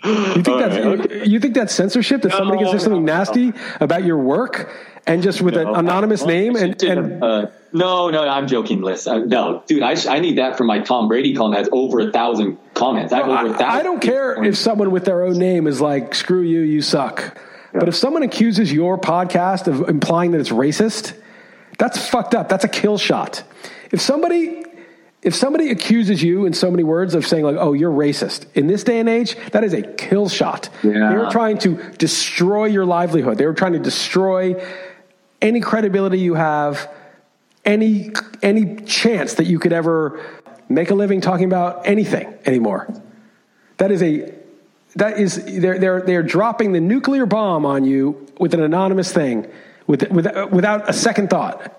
You 0.03 0.43
think 0.43 0.45
that's 0.45 0.86
right, 0.86 1.25
you 1.25 1.39
think 1.39 1.53
that's 1.55 1.73
censorship? 1.73 2.21
That 2.21 2.32
somebody 2.32 2.63
can 2.63 2.71
say 2.71 2.84
something 2.84 3.05
no, 3.05 3.13
nasty 3.17 3.53
about 3.79 4.03
your 4.03 4.17
work 4.17 4.69
and 5.05 5.23
just 5.23 5.41
with 5.41 5.55
an 5.58 5.67
anonymous 5.67 6.25
name 6.25 6.55
and, 6.55 6.82
and 6.84 7.23
uh, 7.23 7.47
no, 7.71 8.10
no, 8.10 8.27
I'm 8.27 8.47
joking, 8.47 8.82
Liss. 8.82 9.08
Uh, 9.08 9.19
no, 9.19 9.63
dude, 9.65 9.84
I, 9.84 9.95
I 10.10 10.19
need 10.19 10.38
that 10.38 10.58
for 10.58 10.63
my 10.63 10.79
Tom 10.79 11.08
Brady 11.08 11.36
column. 11.36 11.51
That 11.51 11.60
has 11.60 11.69
over 11.71 11.99
a 11.99 12.12
thousand 12.12 12.58
comments. 12.73 13.12
I, 13.13 13.17
have 13.17 13.27
over 13.27 13.47
a 13.47 13.58
thousand 13.58 13.79
I 13.79 13.84
don't 13.84 14.01
care 14.01 14.43
if 14.43 14.58
someone 14.58 14.91
with 14.91 15.05
their 15.05 15.23
own 15.23 15.38
name 15.38 15.67
is 15.67 15.79
like 15.82 16.15
"screw 16.15 16.41
you, 16.41 16.62
you 16.62 16.82
suck," 16.82 17.38
but 17.73 17.88
if 17.88 17.95
someone 17.95 18.23
accuses 18.23 18.71
your 18.71 18.97
podcast 18.97 19.67
of 19.67 19.88
implying 19.89 20.32
that 20.32 20.39
it's 20.39 20.49
racist, 20.49 21.13
that's 21.80 22.08
fucked 22.08 22.36
up. 22.36 22.50
That's 22.50 22.65
a 22.65 22.68
kill 22.68 23.00
shot. 23.00 23.42
If 23.92 24.02
somebody 24.02 24.65
if 25.22 25.36
somebody 25.36 25.70
accuses 25.72 26.24
you 26.24 26.46
in 26.46 26.54
so 26.54 26.72
many 26.72 26.84
words 26.84 27.13
of 27.13 27.26
saying 27.26 27.44
like, 27.44 27.58
"Oh, 27.58 27.74
you're 27.74 27.92
racist," 27.92 28.46
in 28.54 28.68
this 28.68 28.84
day 28.84 29.00
and 29.00 29.10
age, 29.10 29.36
that 29.52 29.63
is 29.63 29.74
a 29.74 29.82
kill 29.82 30.30
shot. 30.30 30.70
Yeah. 30.84 31.10
They 31.10 31.18
were 31.18 31.30
trying 31.32 31.58
to 31.60 31.76
destroy 31.98 32.65
your 32.65 32.86
livelihood. 32.86 33.38
They 33.38 33.46
were 33.46 33.54
trying 33.54 33.74
to 33.74 33.80
destroy 33.80 34.62
any 35.42 35.62
credibility 35.62 36.20
you 36.20 36.36
have, 36.36 36.89
any 37.65 38.12
any 38.42 38.78
chance 38.84 39.36
that 39.36 39.46
you 39.46 39.58
could 39.60 39.74
ever 39.74 40.22
make 40.70 40.92
a 40.92 40.96
living 40.96 41.20
talking 41.22 41.46
about 41.46 41.88
anything 41.88 42.34
anymore. 42.46 42.94
That 43.78 43.92
is 43.92 44.04
a 44.04 44.34
that 44.96 45.18
is 45.20 45.44
they're 45.62 45.80
they're 45.80 46.02
they're 46.02 46.24
dropping 46.24 46.74
the 46.74 46.82
nuclear 46.82 47.26
bomb 47.26 47.65
on 47.65 47.84
you 47.84 48.28
with 48.39 48.54
an 48.54 48.62
anonymous 48.62 49.12
thing 49.12 49.48
with, 49.89 50.10
with 50.12 50.28
uh, 50.28 50.47
without 50.52 50.88
a 50.89 50.93
second 50.93 51.30
thought. 51.30 51.75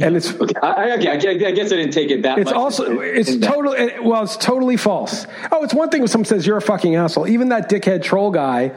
And 0.00 0.16
it's 0.16 0.32
Okay, 0.32 0.54
I, 0.62 0.66
I, 0.68 0.92
I 0.94 0.96
guess- 0.96 1.70
I 1.70 1.76
didn't 1.76 1.90
take 1.90 2.10
it 2.10 2.22
that 2.22 2.38
it's 2.38 2.46
much. 2.50 2.54
also 2.56 3.00
it's 3.00 3.36
totally 3.36 3.98
well 4.00 4.22
it's 4.22 4.38
totally 4.38 4.78
false. 4.78 5.26
Oh, 5.50 5.62
it's 5.64 5.74
one 5.74 5.90
thing 5.90 6.00
when 6.00 6.08
someone 6.08 6.24
says 6.24 6.46
you're 6.46 6.56
a 6.56 6.62
fucking 6.62 6.94
asshole. 6.96 7.28
Even 7.28 7.50
that 7.50 7.68
dickhead 7.68 8.02
troll 8.02 8.30
guy 8.30 8.72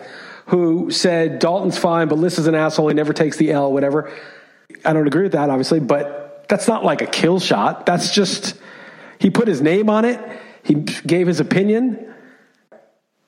who 0.48 0.92
said 0.92 1.40
Dalton's 1.40 1.78
fine, 1.78 2.10
but 2.10 2.18
Liss 2.18 2.38
is 2.38 2.48
an 2.48 2.56
asshole. 2.56 2.90
He 2.90 2.94
never 2.94 3.14
takes 3.14 3.38
the 3.38 3.52
L, 3.52 3.72
whatever. 3.72 4.12
I 4.84 4.92
don't 4.94 5.08
agree 5.08 5.24
with 5.24 5.32
that, 5.32 5.50
obviously, 5.50 5.80
but 5.80 6.46
that's 6.50 6.68
not 6.68 6.84
like 6.84 7.02
a 7.02 7.08
kill 7.08 7.40
shot. 7.40 7.86
That's 7.86 8.12
just 8.14 8.60
he 9.20 9.30
put 9.30 9.48
his 9.48 9.62
name 9.62 9.90
on 9.90 10.04
it. 10.06 10.20
He 10.64 10.74
gave 10.74 11.28
his 11.28 11.40
opinion. 11.40 12.14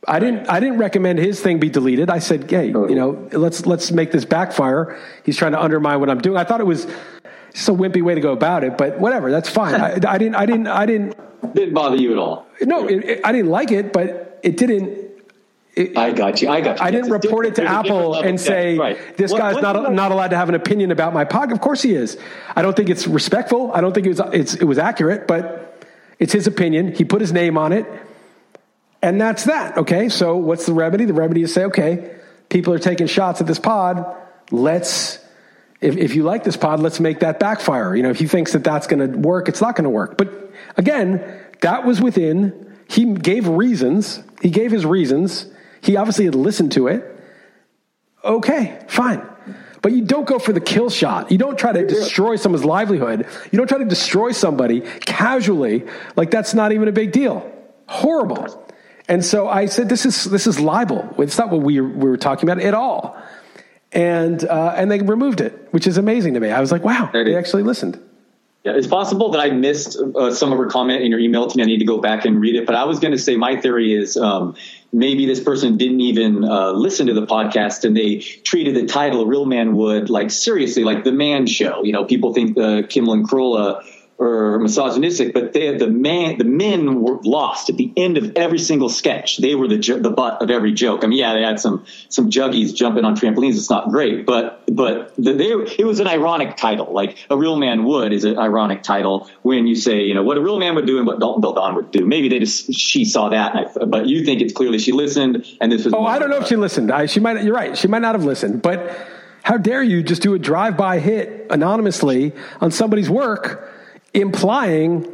I 0.07 0.19
didn't. 0.19 0.47
I 0.49 0.59
didn't 0.59 0.77
recommend 0.77 1.19
his 1.19 1.41
thing 1.41 1.59
be 1.59 1.69
deleted. 1.69 2.09
I 2.09 2.19
said, 2.19 2.49
"Hey, 2.49 2.67
you 2.67 2.85
oh. 2.85 2.85
know, 2.87 3.29
let's 3.33 3.65
let's 3.65 3.91
make 3.91 4.11
this 4.11 4.23
backfire." 4.23 4.97
He's 5.23 5.35
trying 5.35 5.51
to 5.51 5.61
undermine 5.61 5.99
what 5.99 6.09
I'm 6.09 6.19
doing. 6.19 6.37
I 6.37 6.45
thought 6.45 6.61
it 6.61 6.65
was 6.65 6.87
just 7.53 7.67
a 7.67 7.73
wimpy 7.73 8.01
way 8.01 8.15
to 8.15 8.21
go 8.21 8.31
about 8.31 8.63
it, 8.63 8.77
but 8.77 8.99
whatever. 8.99 9.31
That's 9.31 9.49
fine. 9.49 9.75
I, 9.75 9.95
I 10.07 10.17
didn't. 10.17 10.35
I 10.35 10.45
didn't. 10.45 10.67
I 10.67 10.85
didn't. 10.85 11.17
Didn't 11.53 11.73
bother 11.73 11.97
you 11.97 12.13
at 12.13 12.17
all. 12.17 12.47
No, 12.61 12.87
it, 12.87 13.03
it, 13.03 13.21
I 13.23 13.31
didn't 13.31 13.51
like 13.51 13.71
it, 13.71 13.91
but 13.91 14.39
it 14.43 14.57
didn't. 14.57 15.07
It, 15.75 15.95
I 15.95 16.11
got 16.11 16.41
you. 16.41 16.49
I 16.49 16.61
got 16.61 16.79
you. 16.79 16.85
I 16.85 16.89
didn't 16.91 17.11
report 17.11 17.45
it 17.45 17.55
to 17.55 17.61
different. 17.61 17.83
There's 17.83 17.93
a 17.93 17.99
Apple 17.99 18.15
and 18.15 18.41
say 18.41 18.75
Yeah, 18.75 18.81
right. 18.81 19.17
this 19.17 19.31
One- 19.31 19.41
guy's 19.41 19.53
one 19.55 19.63
not 19.63 19.75
I- 19.75 19.89
not 19.93 20.11
allowed 20.11 20.29
to 20.29 20.37
have 20.37 20.49
an 20.49 20.55
opinion 20.55 20.91
about 20.91 21.13
my 21.13 21.25
podcast. 21.25 21.51
Of 21.51 21.61
course 21.61 21.81
he 21.81 21.93
is. 21.93 22.17
I 22.55 22.61
don't 22.61 22.75
think 22.75 22.89
it's 22.89 23.05
respectful. 23.05 23.71
I 23.73 23.81
don't 23.81 23.93
think 23.93 24.07
it 24.07 24.09
was 24.09 24.21
it's, 24.33 24.53
it 24.55 24.63
was 24.63 24.79
accurate, 24.79 25.27
but 25.27 25.85
it's 26.17 26.33
his 26.33 26.47
opinion. 26.47 26.93
He 26.93 27.03
put 27.05 27.21
his 27.21 27.31
name 27.31 27.57
on 27.57 27.73
it, 27.73 27.85
and 29.01 29.19
that's 29.19 29.45
that. 29.45 29.77
Okay, 29.77 30.09
so 30.09 30.37
what's 30.37 30.65
the 30.65 30.73
remedy? 30.73 31.05
The 31.05 31.13
remedy 31.13 31.43
is 31.43 31.53
say, 31.53 31.65
okay, 31.65 32.15
people 32.49 32.73
are 32.73 32.79
taking 32.79 33.07
shots 33.07 33.41
at 33.41 33.47
this 33.47 33.59
pod. 33.59 34.15
Let's 34.51 35.19
if, 35.79 35.95
if 35.95 36.15
you 36.15 36.23
like 36.23 36.43
this 36.43 36.57
pod, 36.57 36.79
let's 36.79 36.99
make 36.99 37.19
that 37.19 37.39
backfire. 37.39 37.95
You 37.95 38.03
know, 38.03 38.09
if 38.09 38.17
he 38.17 38.27
thinks 38.27 38.53
that 38.53 38.63
that's 38.63 38.87
going 38.87 39.11
to 39.11 39.17
work, 39.17 39.47
it's 39.47 39.61
not 39.61 39.75
going 39.75 39.83
to 39.83 39.89
work. 39.89 40.17
But 40.17 40.51
again, 40.75 41.41
that 41.61 41.85
was 41.85 42.01
within. 42.01 42.75
He 42.89 43.13
gave 43.13 43.47
reasons. 43.47 44.23
He 44.41 44.49
gave 44.49 44.71
his 44.71 44.85
reasons. 44.85 45.45
He 45.81 45.95
obviously 45.95 46.25
had 46.25 46.35
listened 46.35 46.71
to 46.73 46.87
it. 46.87 47.05
Okay, 48.23 48.79
fine. 48.87 49.21
But 49.81 49.91
you 49.91 50.03
don't 50.03 50.25
go 50.25 50.39
for 50.39 50.51
the 50.51 50.59
kill 50.59 50.89
shot. 50.89 51.31
You 51.31 51.37
don't 51.37 51.57
try 51.57 51.71
to 51.71 51.85
destroy 51.85 52.35
someone's 52.35 52.65
livelihood. 52.65 53.27
You 53.51 53.57
don't 53.57 53.67
try 53.67 53.77
to 53.77 53.85
destroy 53.85 54.31
somebody 54.31 54.81
casually. 54.81 55.85
Like 56.15 56.31
that's 56.31 56.53
not 56.53 56.71
even 56.71 56.87
a 56.87 56.91
big 56.91 57.11
deal. 57.11 57.49
Horrible. 57.87 58.66
And 59.07 59.23
so 59.23 59.47
I 59.47 59.67
said, 59.67 59.89
this 59.89 60.05
is, 60.05 60.25
this 60.25 60.47
is 60.47 60.59
libel. 60.59 61.15
It's 61.17 61.37
not 61.37 61.49
what 61.49 61.61
we, 61.61 61.79
we 61.79 62.09
were 62.09 62.17
talking 62.17 62.49
about 62.49 62.61
at 62.61 62.73
all. 62.73 63.17
And, 63.93 64.43
uh, 64.43 64.73
and 64.75 64.91
they 64.91 64.99
removed 64.99 65.39
it, 65.39 65.67
which 65.71 65.87
is 65.87 65.97
amazing 65.97 66.33
to 66.33 66.39
me. 66.39 66.49
I 66.49 66.59
was 66.59 66.71
like, 66.71 66.83
wow, 66.83 67.09
they 67.13 67.35
actually 67.35 67.63
listened. 67.63 67.99
Yeah, 68.67 68.73
it's 68.75 68.87
possible 68.87 69.31
that 69.31 69.39
I 69.39 69.51
missed 69.51 69.97
uh, 69.97 70.33
some 70.33 70.51
of 70.51 70.57
her 70.57 70.65
comment 70.65 71.01
in 71.01 71.09
your 71.09 71.21
email 71.21 71.47
to 71.47 71.57
me. 71.57 71.63
I 71.63 71.67
need 71.67 71.77
to 71.77 71.85
go 71.85 71.99
back 71.99 72.25
and 72.25 72.41
read 72.41 72.55
it. 72.55 72.65
But 72.65 72.75
I 72.75 72.83
was 72.83 72.99
going 72.99 73.13
to 73.13 73.17
say 73.17 73.37
my 73.37 73.55
theory 73.55 73.93
is 73.93 74.17
um, 74.17 74.55
maybe 74.91 75.25
this 75.25 75.39
person 75.39 75.77
didn't 75.77 76.01
even 76.01 76.43
uh, 76.43 76.71
listen 76.71 77.07
to 77.07 77.13
the 77.13 77.25
podcast 77.25 77.85
and 77.85 77.95
they 77.95 78.17
treated 78.17 78.75
the 78.75 78.85
title 78.85 79.25
"Real 79.25 79.45
Man 79.45 79.77
Would" 79.77 80.09
like 80.09 80.31
seriously, 80.31 80.83
like 80.83 81.05
the 81.05 81.13
Man 81.13 81.47
Show. 81.47 81.85
You 81.85 81.93
know, 81.93 82.03
people 82.03 82.33
think 82.33 82.57
uh, 82.57 82.81
Kimmel 82.89 83.13
and 83.13 83.29
Are 84.19 84.57
misogynistic, 84.57 85.31
but 85.31 85.53
they, 85.53 85.77
the 85.77 85.87
man, 85.87 86.39
the 86.39 86.43
men 86.43 87.01
were 87.01 87.19
lost 87.23 87.69
at 87.69 87.77
the 87.77 87.93
end 87.95 88.17
of 88.17 88.35
every 88.35 88.57
single 88.57 88.89
sketch. 88.89 89.37
They 89.37 89.53
were 89.53 89.67
the 89.67 89.77
the 89.77 90.09
butt 90.09 90.41
of 90.41 90.49
every 90.49 90.73
joke. 90.73 91.03
I 91.03 91.07
mean, 91.07 91.19
yeah, 91.19 91.33
they 91.33 91.43
had 91.43 91.59
some 91.59 91.85
some 92.09 92.31
juggies 92.31 92.73
jumping 92.73 93.05
on 93.05 93.15
trampolines. 93.15 93.57
It's 93.57 93.69
not 93.69 93.89
great, 93.89 94.25
but 94.25 94.63
but 94.71 95.13
the, 95.17 95.33
they 95.33 95.51
it 95.51 95.85
was 95.85 95.99
an 95.99 96.07
ironic 96.07 96.57
title. 96.57 96.91
Like 96.91 97.17
a 97.29 97.37
real 97.37 97.57
man 97.57 97.83
would 97.83 98.11
is 98.11 98.23
an 98.23 98.39
ironic 98.39 98.81
title 98.81 99.29
when 99.43 99.67
you 99.67 99.75
say 99.75 100.01
you 100.01 100.15
know 100.15 100.23
what 100.23 100.37
a 100.37 100.41
real 100.41 100.57
man 100.57 100.73
would 100.73 100.87
do 100.87 100.97
and 100.97 101.05
what 101.05 101.19
Dalton 101.19 101.41
Del 101.43 101.53
Don 101.53 101.75
would 101.75 101.91
do. 101.91 102.03
Maybe 102.03 102.27
they 102.27 102.39
just 102.39 102.73
she 102.73 103.05
saw 103.05 103.29
that, 103.29 103.55
I, 103.55 103.85
but 103.85 104.07
you 104.07 104.25
think 104.25 104.41
it's 104.41 104.53
clearly 104.53 104.79
she 104.79 104.93
listened 104.93 105.45
and 105.61 105.71
this 105.71 105.85
was. 105.85 105.93
Oh, 105.93 106.05
I 106.05 106.17
don't 106.17 106.31
know 106.31 106.37
if 106.37 106.47
she 106.47 106.55
listened. 106.55 106.91
I, 106.91 107.05
she 107.05 107.19
might. 107.19 107.43
You're 107.43 107.53
right. 107.53 107.77
She 107.77 107.87
might 107.87 108.01
not 108.01 108.15
have 108.15 108.23
listened. 108.23 108.63
But 108.63 108.97
how 109.43 109.57
dare 109.57 109.83
you 109.83 110.01
just 110.01 110.23
do 110.23 110.33
a 110.33 110.39
drive-by 110.39 110.99
hit 110.99 111.45
anonymously 111.51 112.33
on 112.59 112.71
somebody's 112.71 113.09
work, 113.09 113.71
implying 114.17 115.13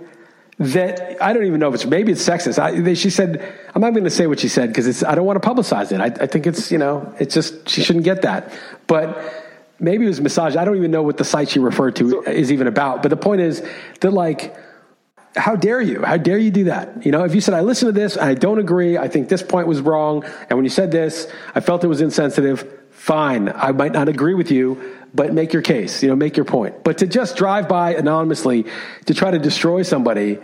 that 0.59 1.21
I 1.21 1.33
don't 1.33 1.45
even 1.45 1.59
know 1.59 1.69
if 1.69 1.75
it's 1.75 1.85
maybe 1.85 2.11
it's 2.11 2.27
sexist. 2.27 2.59
I, 2.59 2.79
they, 2.79 2.95
she 2.95 3.09
said, 3.09 3.41
I'm 3.73 3.81
not 3.81 3.91
going 3.91 4.03
to 4.03 4.09
say 4.09 4.27
what 4.27 4.39
she 4.39 4.47
said 4.47 4.69
because 4.69 4.87
it's 4.87 5.03
I 5.03 5.15
don't 5.15 5.25
want 5.25 5.41
to 5.41 5.47
publicize 5.47 5.91
it. 5.91 5.99
I, 5.99 6.23
I 6.23 6.27
think 6.27 6.47
it's 6.47 6.71
you 6.71 6.77
know 6.77 7.13
it's 7.19 7.33
just 7.33 7.69
she 7.69 7.83
shouldn't 7.83 8.05
get 8.05 8.21
that. 8.21 8.53
But 8.87 9.21
maybe 9.79 10.05
it 10.05 10.09
was 10.09 10.21
massage. 10.21 10.55
I 10.55 10.65
don't 10.65 10.77
even 10.77 10.91
know 10.91 11.03
what 11.03 11.17
the 11.17 11.25
site 11.25 11.49
she 11.49 11.59
referred 11.59 11.95
to 11.97 12.23
is 12.23 12.51
even 12.51 12.67
about. 12.67 13.01
But 13.01 13.09
the 13.09 13.17
point 13.17 13.41
is 13.41 13.63
that 14.01 14.11
like 14.11 14.55
how 15.35 15.55
dare 15.55 15.81
you? 15.81 16.03
How 16.03 16.17
dare 16.17 16.37
you 16.37 16.51
do 16.51 16.65
that? 16.65 17.05
You 17.05 17.11
know, 17.11 17.23
if 17.23 17.33
you 17.33 17.41
said, 17.41 17.55
I 17.55 17.61
listen 17.61 17.87
to 17.87 17.91
this 17.91 18.15
and 18.15 18.29
I 18.29 18.35
don't 18.35 18.59
agree, 18.59 18.97
I 18.99 19.07
think 19.07 19.29
this 19.29 19.41
point 19.41 19.67
was 19.67 19.81
wrong, 19.81 20.23
and 20.47 20.57
when 20.57 20.63
you 20.63 20.69
said 20.69 20.91
this, 20.91 21.27
I 21.55 21.59
felt 21.59 21.83
it 21.83 21.87
was 21.87 22.01
insensitive, 22.01 22.69
fine. 22.91 23.49
I 23.49 23.71
might 23.71 23.93
not 23.93 24.09
agree 24.09 24.35
with 24.35 24.51
you, 24.51 24.79
but 25.13 25.33
make 25.33 25.53
your 25.53 25.61
case, 25.61 26.01
you 26.01 26.09
know, 26.09 26.15
make 26.15 26.35
your 26.37 26.45
point. 26.45 26.83
But 26.83 26.99
to 26.99 27.07
just 27.07 27.35
drive 27.35 27.67
by 27.67 27.95
anonymously 27.95 28.65
to 29.05 29.13
try 29.13 29.31
to 29.31 29.39
destroy 29.39 29.83
somebody, 29.83 30.39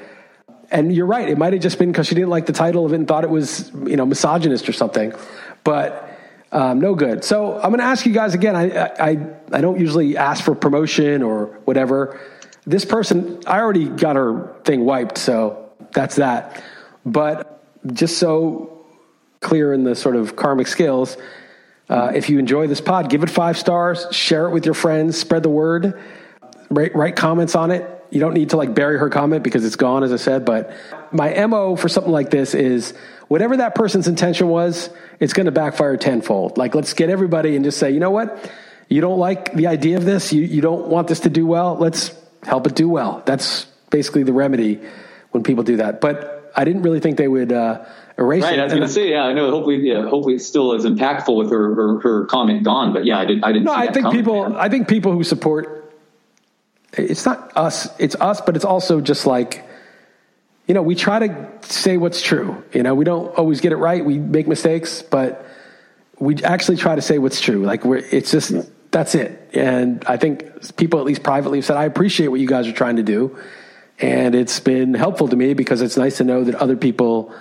and 0.72 0.94
you're 0.94 1.08
right, 1.08 1.28
it 1.28 1.38
might 1.38 1.54
have 1.54 1.62
just 1.62 1.80
been 1.80 1.92
because 1.92 2.08
she 2.08 2.16
didn't 2.16 2.30
like 2.30 2.46
the 2.46 2.54
title 2.54 2.86
of 2.86 2.94
it 2.94 2.96
and 2.98 3.08
thought 3.08 3.24
it 3.24 3.30
was, 3.30 3.72
you 3.86 3.96
know, 3.96 4.06
misogynist 4.06 4.70
or 4.70 4.74
something, 4.74 5.14
but 5.64 6.06
um, 6.52 6.80
no 6.80 6.96
good. 6.96 7.24
So 7.24 7.56
I'm 7.56 7.70
going 7.70 7.80
to 7.80 7.84
ask 7.84 8.06
you 8.06 8.14
guys 8.14 8.34
again. 8.34 8.56
I, 8.56 8.88
I, 8.88 9.18
I 9.52 9.62
don't 9.62 9.80
usually 9.80 10.18
ask 10.18 10.44
for 10.44 10.56
promotion 10.56 11.22
or 11.24 11.46
whatever 11.66 12.20
this 12.70 12.86
person, 12.86 13.42
I 13.48 13.60
already 13.60 13.90
got 13.90 14.16
her 14.16 14.56
thing 14.64 14.86
wiped, 14.86 15.18
so 15.18 15.72
that's 15.92 16.18
that. 16.18 16.64
But 17.04 17.64
just 17.94 18.20
so 18.20 18.86
clear 19.40 19.74
in 19.74 19.84
the 19.84 19.96
sort 19.96 20.16
of 20.16 20.36
karmic 20.36 20.68
scales, 20.68 21.18
uh, 21.90 22.12
if 22.14 22.30
you 22.30 22.38
enjoy 22.38 22.68
this 22.68 22.82
pod, 22.82 23.10
give 23.10 23.24
it 23.24 23.30
five 23.30 23.58
stars, 23.58 24.06
share 24.12 24.48
it 24.48 24.52
with 24.52 24.66
your 24.66 24.76
friends, 24.76 25.18
spread 25.18 25.44
the 25.44 25.50
word, 25.50 26.00
write, 26.70 26.96
write 26.96 27.16
comments 27.16 27.56
on 27.56 27.72
it. 27.72 27.90
You 28.12 28.20
don't 28.20 28.34
need 28.34 28.52
to 28.52 28.58
like 28.58 28.74
bury 28.74 28.98
her 29.00 29.10
comment 29.10 29.44
because 29.44 29.66
it's 29.66 29.76
gone, 29.76 30.04
as 30.04 30.14
I 30.14 30.18
said. 30.18 30.46
But 30.46 30.72
my 31.12 31.46
MO 31.48 31.76
for 31.76 31.90
something 31.90 32.12
like 32.12 32.30
this 32.30 32.54
is 32.54 32.94
whatever 33.28 33.58
that 33.58 33.76
person's 33.76 34.08
intention 34.08 34.48
was, 34.48 34.90
it's 35.20 35.34
going 35.34 35.46
to 35.46 35.52
backfire 35.52 35.98
tenfold. 35.98 36.58
Like, 36.58 36.76
let's 36.76 36.94
get 36.94 37.10
everybody 37.10 37.56
and 37.56 37.66
just 37.66 37.78
say, 37.78 37.92
you 37.92 38.00
know 38.00 38.12
what? 38.12 38.52
You 38.88 39.02
don't 39.02 39.20
like 39.20 39.54
the 39.54 39.68
idea 39.68 39.98
of 39.98 40.06
this. 40.06 40.34
You, 40.34 40.42
you 40.42 40.62
don't 40.62 40.88
want 40.88 41.08
this 41.08 41.22
to 41.22 41.30
do 41.30 41.46
well. 41.46 41.76
Let's 41.76 42.16
help 42.44 42.66
it 42.68 42.76
do 42.76 42.90
well. 42.90 43.22
That's 43.26 43.66
basically 43.90 44.24
the 44.24 44.34
remedy 44.34 44.80
when 45.32 45.44
people 45.44 45.64
do 45.64 45.78
that. 45.78 46.02
But 46.02 46.52
I 46.56 46.66
didn't 46.66 46.82
really 46.82 47.00
think 47.00 47.18
they 47.18 47.28
would 47.28 47.52
uh, 47.52 47.86
erase 48.20 48.44
Right, 48.44 48.54
it. 48.54 48.60
I 48.60 48.64
was 48.66 48.74
going 48.74 48.86
to 48.86 48.94
say, 48.94 49.12
yeah, 49.12 49.24
I 49.24 49.34
know. 49.34 49.50
Hopefully, 49.50 49.78
yeah, 49.78 50.08
hopefully, 50.08 50.36
it 50.36 50.42
still 50.42 50.74
is 50.74 50.86
impactful 50.86 51.36
with 51.36 51.50
her 51.52 51.74
her, 51.74 52.00
her 52.02 52.26
comment 52.26 52.64
gone. 52.64 52.94
But 52.94 53.06
yeah, 53.06 53.18
I 53.20 53.26
did. 53.26 53.44
I 53.44 53.52
didn't. 53.54 53.66
No, 53.66 53.72
see 53.74 53.78
I 53.78 53.86
that 53.86 53.94
think 53.94 54.06
comment, 54.06 54.26
people. 54.26 54.50
man. 54.50 54.56
I 54.58 54.70
think 54.70 54.88
people 54.88 55.14
who 55.14 55.24
support. 55.24 55.94
It's 56.94 57.26
not 57.26 57.56
us. 57.56 57.88
It's 58.00 58.16
us, 58.16 58.42
but 58.42 58.56
it's 58.56 58.66
also 58.66 59.00
just 59.00 59.26
like, 59.26 59.68
you 60.68 60.74
know, 60.74 60.82
we 60.82 60.96
try 60.96 61.26
to 61.28 61.48
say 61.62 61.98
what's 61.98 62.22
true. 62.22 62.64
You 62.74 62.84
know, 62.84 62.94
we 62.96 63.06
don't 63.06 63.34
always 63.36 63.62
get 63.62 63.72
it 63.72 63.78
right. 63.78 64.04
We 64.04 64.18
make 64.18 64.48
mistakes, 64.48 65.02
but 65.02 65.46
we 66.20 66.44
actually 66.44 66.78
try 66.78 66.96
to 66.96 67.02
say 67.02 67.18
what's 67.20 67.40
true. 67.40 67.64
Like 67.64 67.86
we're. 67.86 67.98
It's 67.98 68.32
just 68.32 68.54
that's 68.92 69.16
it. 69.16 69.50
And 69.54 70.04
I 70.08 70.18
think 70.18 70.76
people, 70.76 71.00
at 71.00 71.06
least 71.06 71.24
privately, 71.24 71.60
have 71.60 71.66
said, 71.66 71.78
"I 71.78 71.86
appreciate 71.86 72.28
what 72.28 72.40
you 72.40 72.48
guys 72.48 72.68
are 72.68 72.74
trying 72.74 72.98
to 72.98 73.04
do," 73.04 73.38
and 74.00 74.36
it's 74.36 74.60
been 74.60 74.94
helpful 74.96 75.28
to 75.28 75.36
me 75.36 75.54
because 75.54 75.82
it's 75.82 75.96
nice 75.96 76.18
to 76.18 76.24
know 76.24 76.44
that 76.44 76.56
other 76.56 76.76
people 76.76 77.34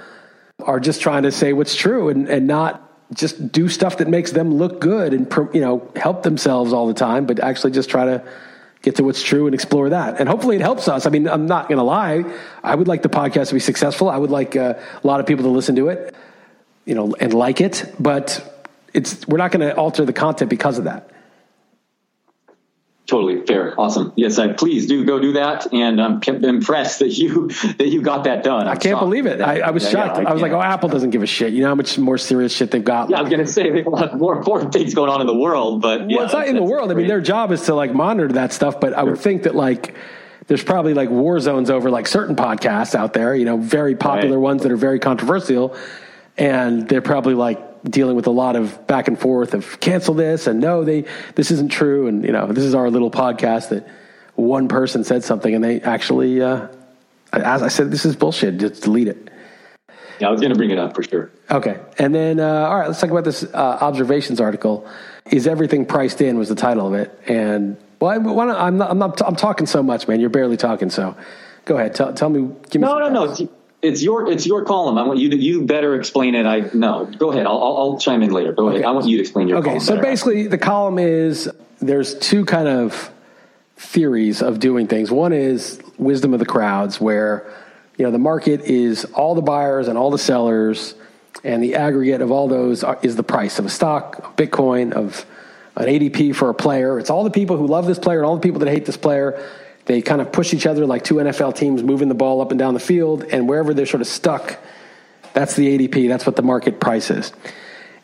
are 0.60 0.80
just 0.80 1.00
trying 1.00 1.22
to 1.22 1.32
say 1.32 1.52
what's 1.52 1.74
true 1.74 2.08
and, 2.08 2.28
and 2.28 2.46
not 2.46 2.84
just 3.14 3.52
do 3.52 3.68
stuff 3.68 3.98
that 3.98 4.08
makes 4.08 4.32
them 4.32 4.54
look 4.54 4.80
good 4.80 5.14
and 5.14 5.32
you 5.54 5.60
know 5.60 5.90
help 5.96 6.22
themselves 6.22 6.72
all 6.72 6.86
the 6.86 6.94
time, 6.94 7.26
but 7.26 7.40
actually 7.40 7.70
just 7.70 7.88
try 7.88 8.04
to 8.04 8.22
get 8.82 8.96
to 8.96 9.04
what's 9.04 9.22
true 9.22 9.46
and 9.46 9.54
explore 9.54 9.90
that. 9.90 10.20
And 10.20 10.28
hopefully 10.28 10.56
it 10.56 10.62
helps 10.62 10.88
us. 10.88 11.06
I 11.06 11.10
mean, 11.10 11.28
I'm 11.28 11.46
not 11.46 11.68
going 11.68 11.78
to 11.78 11.84
lie. 11.84 12.24
I 12.62 12.74
would 12.74 12.86
like 12.86 13.02
the 13.02 13.08
podcast 13.08 13.48
to 13.48 13.54
be 13.54 13.60
successful. 13.60 14.08
I 14.08 14.16
would 14.16 14.30
like 14.30 14.56
uh, 14.56 14.74
a 15.02 15.06
lot 15.06 15.20
of 15.20 15.26
people 15.26 15.44
to 15.44 15.50
listen 15.50 15.74
to 15.76 15.88
it, 15.88 16.14
you 16.84 16.94
know, 16.94 17.14
and 17.18 17.34
like 17.34 17.60
it. 17.60 17.92
But 17.98 18.44
it's 18.92 19.26
we're 19.26 19.38
not 19.38 19.52
going 19.52 19.66
to 19.66 19.76
alter 19.76 20.04
the 20.04 20.12
content 20.12 20.50
because 20.50 20.78
of 20.78 20.84
that. 20.84 21.10
Totally 23.08 23.40
fair, 23.46 23.74
awesome. 23.80 24.12
Yes, 24.16 24.38
I 24.38 24.52
please 24.52 24.86
do 24.86 25.02
go 25.02 25.18
do 25.18 25.32
that, 25.32 25.72
and 25.72 25.98
I'm 25.98 26.20
impressed 26.22 26.98
that 26.98 27.16
you 27.16 27.48
that 27.78 27.88
you 27.88 28.02
got 28.02 28.24
that 28.24 28.44
done. 28.44 28.68
I 28.68 28.76
can't 28.76 29.00
believe 29.00 29.24
it. 29.24 29.40
I, 29.40 29.60
I 29.60 29.70
was 29.70 29.82
Yeah, 29.84 29.90
shocked. 30.06 30.20
yeah, 30.22 30.28
I 30.28 30.32
was 30.34 30.42
like, 30.42 30.52
oh, 30.52 30.60
Apple 30.60 30.90
doesn't 30.90 31.08
give 31.08 31.22
a 31.22 31.26
shit. 31.26 31.54
You 31.54 31.62
know 31.62 31.68
how 31.68 31.74
much 31.74 31.98
more 31.98 32.18
serious 32.18 32.52
shit 32.52 32.70
they've 32.70 32.84
got. 32.84 33.08
Yeah, 33.08 33.16
I 33.16 33.22
was 33.22 33.30
going 33.30 33.44
to 33.44 33.50
say 33.50 33.70
they 33.70 33.78
have 33.78 33.86
a 33.86 33.90
lot 33.90 34.18
more 34.18 34.36
important 34.36 34.74
things 34.74 34.92
going 34.92 35.10
on 35.10 35.22
in 35.22 35.26
the 35.26 35.34
world, 35.38 35.80
but 35.80 36.10
yeah, 36.10 36.16
well, 36.18 36.24
it's 36.26 36.34
not 36.34 36.48
in 36.48 36.54
the 36.54 36.62
world. 36.62 36.90
I 36.90 36.94
mean, 36.94 37.06
their 37.08 37.22
job 37.22 37.50
is 37.50 37.62
to 37.62 37.74
like 37.74 37.94
monitor 37.94 38.28
that 38.34 38.52
stuff, 38.52 38.78
but 38.78 38.92
I 38.92 39.04
would 39.04 39.18
think 39.18 39.44
that 39.44 39.54
like 39.54 39.94
there's 40.48 40.62
probably 40.62 40.92
like 40.92 41.08
war 41.08 41.40
zones 41.40 41.70
over 41.70 41.90
like 41.90 42.06
certain 42.06 42.36
podcasts 42.36 42.94
out 42.94 43.14
there, 43.14 43.34
you 43.34 43.46
know, 43.46 43.56
very 43.56 43.94
popular 43.96 44.36
Right. 44.36 44.42
ones 44.42 44.62
that 44.64 44.72
are 44.72 44.76
very 44.76 44.98
controversial, 44.98 45.74
and 46.36 46.86
they're 46.86 47.00
probably 47.00 47.32
like 47.34 47.67
dealing 47.88 48.16
with 48.16 48.27
a 48.27 48.31
lot 48.31 48.57
of 48.57 48.87
back 48.87 49.09
and 49.09 49.18
forth 49.18 49.55
of 49.55 49.81
cancel 49.81 50.14
this 50.14 50.46
and 50.46 50.61
no, 50.61 50.85
they 50.85 51.05
this 51.35 51.51
isn't 51.51 51.70
true, 51.70 52.07
and 52.07 52.24
you 52.24 52.33
know, 52.33 52.46
this 52.46 52.64
is 52.64 52.74
our 52.74 52.90
little 52.90 53.11
podcast 53.11 53.70
that 53.70 53.88
one 54.35 54.68
person 54.68 55.05
said 55.05 55.24
something 55.24 55.55
and 55.55 55.64
they 55.64 55.81
actually, 55.81 56.40
uh, 56.40 56.68
as 57.33 57.62
I 57.62 57.68
said, 57.68 57.90
this 57.90 58.05
is 58.05 58.14
bullshit. 58.14 58.59
Just 58.59 58.83
delete 58.85 59.09
it. 59.09 59.31
Yeah, 60.20 60.29
I 60.29 60.31
was 60.31 60.40
going 60.40 60.53
to 60.53 60.57
bring 60.57 60.70
it 60.70 60.79
up 60.79 60.94
for 60.94 61.03
sure. 61.03 61.31
Okay. 61.51 61.79
And 61.98 62.14
then, 62.14 62.40
uh, 62.40 62.46
all 62.46 62.79
right, 62.79 62.88
let's 62.88 63.01
talk 63.01 63.11
about 63.11 63.24
this 63.24 63.44
uh, 63.44 63.79
observations 63.81 64.40
article. 64.40 64.88
Is 65.31 65.46
everything 65.46 65.87
priced 65.87 66.20
in? 66.20 66.38
Was 66.38 66.48
the 66.48 66.55
title 66.55 66.87
of 66.87 66.94
it. 66.94 67.16
And 67.29 67.77
well, 68.01 68.12
I, 68.12 68.18
why 68.18 68.46
don't, 68.46 68.57
I'm 68.57 68.79
not, 68.79 68.90
I'm 68.90 68.98
not, 68.98 69.22
I'm 69.22 69.37
talking 69.37 69.66
so 69.66 69.83
much, 69.83 70.09
man. 70.09 70.20
You're 70.20 70.31
barely 70.31 70.57
talking. 70.57 70.90
So 70.90 71.16
go 71.64 71.77
ahead. 71.77 71.94
Tell, 71.94 72.12
tell 72.14 72.31
me, 72.31 72.48
give 72.70 72.81
me 72.81 72.88
No, 72.88 72.98
no, 72.98 73.09
no. 73.09 73.48
It's 73.80 74.02
your 74.02 74.30
it's 74.30 74.46
your 74.46 74.64
column. 74.64 74.98
I 74.98 75.04
want 75.04 75.18
you 75.20 75.30
to 75.30 75.36
you 75.36 75.64
better 75.64 75.94
explain 75.94 76.34
it. 76.34 76.46
I 76.46 76.70
no, 76.74 77.06
go 77.06 77.30
ahead. 77.30 77.46
I'll, 77.46 77.62
I'll, 77.62 77.76
I'll 77.76 77.98
chime 77.98 78.22
in 78.22 78.30
later. 78.30 78.52
Go 78.52 78.68
okay. 78.68 78.78
ahead. 78.78 78.86
I 78.86 78.90
want 78.90 79.06
you 79.06 79.16
to 79.18 79.22
explain 79.22 79.48
your. 79.48 79.58
Okay, 79.58 79.78
so 79.78 79.94
better. 79.94 80.02
basically, 80.02 80.46
the 80.48 80.58
column 80.58 80.98
is 80.98 81.48
there's 81.80 82.18
two 82.18 82.44
kind 82.44 82.68
of 82.68 83.10
theories 83.76 84.42
of 84.42 84.58
doing 84.58 84.88
things. 84.88 85.10
One 85.10 85.32
is 85.32 85.80
wisdom 85.96 86.34
of 86.34 86.40
the 86.40 86.46
crowds, 86.46 87.00
where 87.00 87.52
you 87.96 88.04
know 88.04 88.10
the 88.10 88.18
market 88.18 88.62
is 88.62 89.04
all 89.06 89.34
the 89.34 89.42
buyers 89.42 89.86
and 89.86 89.96
all 89.96 90.10
the 90.10 90.18
sellers, 90.18 90.94
and 91.44 91.62
the 91.62 91.76
aggregate 91.76 92.20
of 92.20 92.32
all 92.32 92.48
those 92.48 92.82
are, 92.82 92.98
is 93.02 93.14
the 93.14 93.22
price 93.22 93.60
of 93.60 93.66
a 93.66 93.70
stock, 93.70 94.18
of 94.18 94.36
Bitcoin, 94.36 94.92
of 94.92 95.24
an 95.76 95.86
ADP 95.86 96.34
for 96.34 96.50
a 96.50 96.54
player. 96.54 96.98
It's 96.98 97.10
all 97.10 97.22
the 97.22 97.30
people 97.30 97.56
who 97.56 97.68
love 97.68 97.86
this 97.86 98.00
player 98.00 98.18
and 98.18 98.26
all 98.26 98.34
the 98.34 98.42
people 98.42 98.58
that 98.58 98.68
hate 98.68 98.86
this 98.86 98.96
player 98.96 99.40
they 99.88 100.03
kind 100.03 100.20
of 100.20 100.31
push 100.31 100.53
each 100.53 100.66
other 100.66 100.85
like 100.85 101.03
two 101.03 101.14
NFL 101.14 101.57
teams 101.57 101.83
moving 101.83 102.09
the 102.09 102.14
ball 102.14 102.42
up 102.42 102.51
and 102.51 102.59
down 102.59 102.74
the 102.74 102.81
field, 102.81 103.24
and 103.24 103.48
wherever 103.48 103.72
they're 103.72 103.87
sort 103.87 104.03
of 104.03 104.07
stuck, 104.07 104.59
that's 105.33 105.57
the 105.57 105.79
ADP. 105.79 106.09
That's 106.09 106.27
what 106.27 106.37
the 106.37 106.42
market 106.42 106.79
price 106.79 107.11
is. 107.11 107.33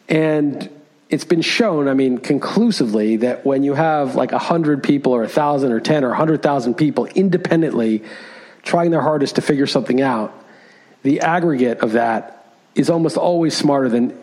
And 0.08 0.70
it's 1.10 1.24
been 1.24 1.42
shown, 1.42 1.86
I 1.88 1.92
mean, 1.92 2.16
conclusively, 2.18 3.18
that 3.18 3.44
when 3.44 3.62
you 3.62 3.74
have 3.74 4.14
like 4.14 4.32
100 4.32 4.82
people 4.82 5.12
or 5.12 5.20
1,000 5.20 5.72
or 5.72 5.78
10 5.78 6.04
or 6.04 6.08
100,000 6.08 6.74
people 6.74 7.04
independently 7.04 8.02
trying 8.62 8.90
their 8.90 9.02
hardest 9.02 9.34
to 9.34 9.42
figure 9.42 9.66
something 9.66 10.00
out, 10.00 10.32
the 11.02 11.20
aggregate 11.20 11.80
of 11.80 11.92
that 11.92 12.46
is 12.74 12.88
almost 12.88 13.18
always 13.18 13.54
smarter 13.54 13.90
than 13.90 14.18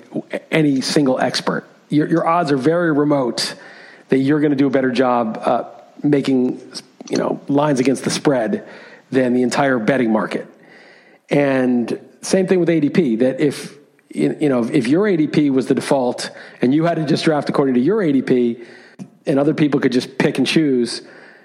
any 0.49 0.81
single 0.81 1.19
expert. 1.19 1.63
Your, 1.89 2.07
your 2.07 2.27
odds 2.27 2.51
are 2.51 2.57
very 2.57 2.91
remote 2.91 3.53
that 4.09 4.17
you're 4.17 4.39
going 4.39 4.51
to 4.51 4.57
do 4.57 4.65
a 4.65 4.71
better 4.71 4.91
job 4.91 5.37
uh, 5.45 5.69
making 6.03 6.59
you 7.09 7.17
know 7.17 7.39
lines 7.47 7.79
against 7.79 8.03
the 8.03 8.09
spread 8.09 8.67
than 9.09 9.33
the 9.33 9.41
entire 9.41 9.79
betting 9.79 10.11
market. 10.11 10.47
And 11.29 11.99
same 12.21 12.47
thing 12.47 12.59
with 12.59 12.69
ADP. 12.69 13.19
That 13.19 13.39
if 13.39 13.77
you 14.09 14.49
know 14.49 14.63
if 14.63 14.87
your 14.87 15.05
ADP 15.05 15.51
was 15.51 15.67
the 15.67 15.75
default 15.75 16.31
and 16.61 16.73
you 16.73 16.85
had 16.85 16.95
to 16.95 17.05
just 17.05 17.23
draft 17.23 17.49
according 17.49 17.75
to 17.75 17.81
your 17.81 18.01
ADP, 18.01 18.65
and 19.25 19.39
other 19.39 19.53
people 19.53 19.79
could 19.79 19.91
just 19.91 20.17
pick 20.17 20.37
and 20.37 20.47
choose 20.47 21.01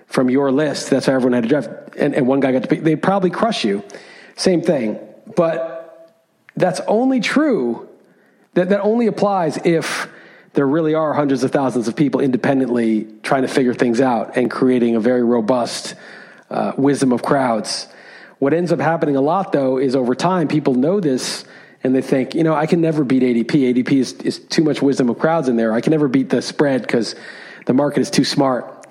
from 0.07 0.31
your 0.31 0.53
list, 0.53 0.91
that's 0.91 1.07
how 1.07 1.15
everyone 1.15 1.33
had 1.33 1.43
to 1.43 1.49
draft. 1.49 1.69
And, 1.97 2.15
and 2.15 2.27
one 2.27 2.41
guy 2.41 2.53
got 2.53 2.63
to 2.63 2.69
pick. 2.69 2.83
They'd 2.83 3.03
probably 3.03 3.31
crush 3.31 3.65
you. 3.65 3.83
Same 4.37 4.63
thing, 4.63 4.99
but 5.35 6.17
that's 6.57 6.81
only 6.87 7.21
true. 7.21 7.89
That 8.55 8.71
that 8.71 8.81
only 8.81 9.07
applies 9.07 9.59
if 9.65 10.09
there 10.57 10.67
really 10.67 10.95
are 10.95 11.13
hundreds 11.13 11.45
of 11.45 11.53
thousands 11.53 11.87
of 11.87 11.95
people 11.95 12.21
independently 12.21 13.07
trying 13.23 13.43
to 13.43 13.49
figure 13.49 13.75
things 13.75 14.01
out 14.01 14.37
and 14.39 14.51
creating 14.51 14.97
a 14.97 15.01
very 15.01 15.23
robust 15.23 15.95
uh, 16.51 16.73
wisdom 16.79 17.13
of 17.13 17.23
crowds. 17.23 17.87
What 18.39 18.55
ends 18.55 18.73
up 18.73 18.81
happening 18.81 19.17
a 19.17 19.21
lot, 19.21 19.53
though, 19.53 19.77
is 19.77 19.95
over 19.95 20.15
time, 20.15 20.49
people 20.49 20.73
know 20.75 20.99
this 20.99 21.45
and 21.85 21.95
they 21.95 22.01
think, 22.01 22.35
you 22.35 22.43
know, 22.43 22.55
I 22.55 22.65
can 22.65 22.81
never 22.81 23.05
beat 23.05 23.23
ADP. 23.23 23.75
ADP 23.75 23.93
is, 23.93 24.13
is 24.15 24.39
too 24.39 24.65
much 24.65 24.81
wisdom 24.81 25.11
of 25.11 25.19
crowds 25.19 25.49
in 25.49 25.57
there. 25.57 25.75
I 25.75 25.83
can 25.83 25.91
never 25.91 26.09
beat 26.09 26.31
the 26.31 26.41
spread 26.41 26.81
because 26.83 27.15
the 27.67 27.75
market 27.75 28.01
is 28.01 28.11
too 28.11 28.25
smart. 28.25 28.87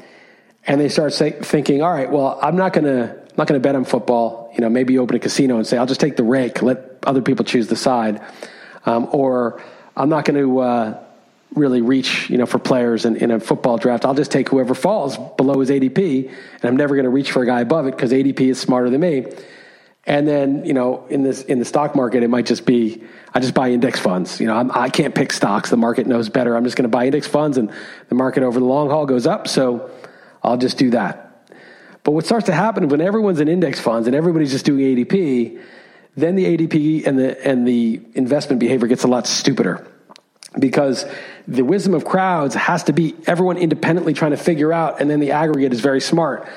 And 0.67 0.80
they 0.80 0.89
start 0.89 1.13
say, 1.13 1.32
thinking, 1.32 1.82
all 1.82 1.91
right, 1.91 2.12
well, 2.12 2.39
I'm 2.41 2.56
not 2.56 2.73
going 2.73 2.86
to. 2.86 3.12
I'm 3.12 3.39
not 3.39 3.47
going 3.47 3.62
to 3.62 3.67
bet 3.67 3.75
on 3.75 3.84
football. 3.84 4.49
You 4.56 4.62
know, 4.62 4.69
maybe 4.69 4.97
open 4.97 5.17
a 5.17 5.19
casino 5.19 5.58
and 5.58 5.67
say, 5.67 5.78
I'll 5.78 5.86
just 5.86 5.99
take 5.99 6.15
the 6.15 6.23
rake, 6.23 6.62
let 6.62 6.99
other 7.04 7.21
people 7.21 7.43
choose 7.43 7.67
the 7.67 7.75
side. 7.75 8.21
Um, 8.86 9.10
or 9.12 9.62
I'm 9.97 10.08
not 10.08 10.23
going 10.23 10.41
to, 10.41 10.60
uh, 10.60 11.05
really 11.56 11.82
reach, 11.82 12.30
you 12.30 12.38
know, 12.38 12.46
for 12.46 12.60
players 12.60 13.06
in, 13.06 13.15
in 13.15 13.32
a 13.32 13.39
football 13.39 13.78
draft. 13.78 14.06
I'll 14.06 14.13
just 14.13 14.32
take 14.32 14.50
whoever 14.50 14.76
falls 14.76 15.18
below 15.38 15.60
his 15.60 15.70
ADP, 15.70 16.30
and 16.30 16.65
I'm 16.65 16.78
never 16.78 16.96
going 16.96 17.06
to 17.06 17.10
reach 17.10 17.32
for 17.32 17.44
a 17.44 17.46
guy 17.46 17.62
above 17.62 17.88
it 17.88 17.91
because 17.91 18.12
ADP 18.12 18.41
is 18.41 18.60
smarter 18.60 18.89
than 18.89 19.02
me. 19.02 19.26
And 20.08 20.28
then, 20.28 20.65
you 20.65 20.74
know, 20.74 21.06
in 21.10 21.24
this 21.24 21.41
in 21.44 21.58
the 21.58 21.65
stock 21.65 21.96
market, 21.96 22.22
it 22.22 22.30
might 22.30 22.46
just 22.46 22.65
be 22.65 23.02
I 23.34 23.39
just 23.39 23.56
buy 23.56 23.72
index 23.72 24.00
funds. 24.00 24.39
You 24.39 24.48
know, 24.48 24.56
I'm, 24.56 24.72
I 24.72 24.89
can 24.89 25.06
not 25.06 25.15
pick 25.15 25.34
stocks. 25.34 25.72
The 25.72 25.78
market 25.78 26.06
knows 26.06 26.30
better. 26.30 26.56
I'm 26.56 26.63
just 26.63 26.76
going 26.76 26.84
to 26.84 26.89
buy 26.89 27.06
index 27.06 27.26
funds, 27.26 27.58
and 27.58 27.72
the 28.10 28.15
market 28.15 28.44
over 28.44 28.60
the 28.60 28.65
long 28.65 28.89
haul 28.89 29.08
goes 29.08 29.26
up. 29.26 29.48
So 29.48 29.89
I'll 30.44 30.58
just 30.58 30.78
do 30.78 30.91
that. 30.91 31.22
But 32.04 32.12
what 32.12 32.26
starts 32.26 32.46
to 32.46 32.54
happen 32.54 32.88
when 32.89 33.02
everyone's 33.02 33.39
in 33.39 33.48
index 33.48 33.80
funds 33.80 34.06
and 34.06 34.15
everybody's 34.15 34.52
just 34.52 34.63
doing 34.63 34.82
ADP, 34.96 35.60
then 36.15 36.36
the 36.36 36.46
ADP 36.56 37.08
and 37.08 37.18
the 37.18 37.48
and 37.48 37.68
the 37.68 38.00
investment 38.13 38.60
behavior 38.60 38.88
gets 38.88 39.04
a 39.04 39.08
lot 39.08 39.26
stupider 39.26 39.88
because 40.60 41.06
the 41.48 41.63
wisdom 41.63 41.94
of 41.94 42.06
crowds 42.06 42.56
has 42.56 42.84
to 42.86 42.94
be 42.94 43.15
everyone 43.28 43.58
independently 43.58 44.13
trying 44.13 44.32
to 44.32 44.38
figure 44.38 44.72
out, 44.72 45.02
and 45.02 45.10
then 45.10 45.20
the 45.20 45.32
aggregate 45.32 45.74
is 45.74 45.82
very 45.82 46.02
smart. 46.02 46.48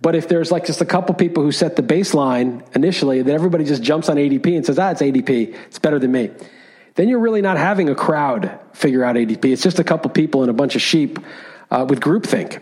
But 0.00 0.14
if 0.14 0.28
there's 0.28 0.52
like 0.52 0.66
just 0.66 0.80
a 0.80 0.84
couple 0.84 1.14
people 1.14 1.42
who 1.42 1.52
set 1.52 1.76
the 1.76 1.82
baseline 1.82 2.62
initially, 2.74 3.22
then 3.22 3.34
everybody 3.34 3.64
just 3.64 3.82
jumps 3.82 4.08
on 4.08 4.16
ADP 4.16 4.56
and 4.56 4.66
says, 4.66 4.78
ah, 4.78 4.90
it's 4.90 5.00
ADP, 5.00 5.54
it's 5.66 5.78
better 5.78 5.98
than 5.98 6.12
me. 6.12 6.30
Then 6.94 7.08
you're 7.08 7.20
really 7.20 7.42
not 7.42 7.56
having 7.56 7.88
a 7.88 7.94
crowd 7.94 8.58
figure 8.72 9.02
out 9.02 9.16
ADP. 9.16 9.44
It's 9.46 9.62
just 9.62 9.78
a 9.78 9.84
couple 9.84 10.10
people 10.10 10.42
and 10.42 10.50
a 10.50 10.54
bunch 10.54 10.76
of 10.76 10.82
sheep 10.82 11.18
uh, 11.70 11.86
with 11.88 12.00
groupthink. 12.00 12.60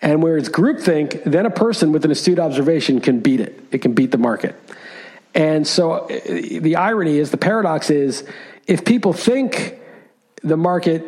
And 0.00 0.22
where 0.22 0.36
it's 0.36 0.48
groupthink, 0.48 1.24
then 1.24 1.44
a 1.44 1.50
person 1.50 1.90
with 1.90 2.04
an 2.04 2.10
astute 2.10 2.38
observation 2.38 3.00
can 3.00 3.20
beat 3.20 3.40
it. 3.40 3.58
It 3.72 3.78
can 3.78 3.94
beat 3.94 4.12
the 4.12 4.18
market. 4.18 4.54
And 5.34 5.66
so 5.66 5.92
uh, 5.92 6.06
the 6.08 6.76
irony 6.76 7.18
is, 7.18 7.30
the 7.30 7.36
paradox 7.36 7.90
is, 7.90 8.24
if 8.66 8.84
people 8.84 9.12
think 9.12 9.78
the 10.42 10.56
market 10.56 11.04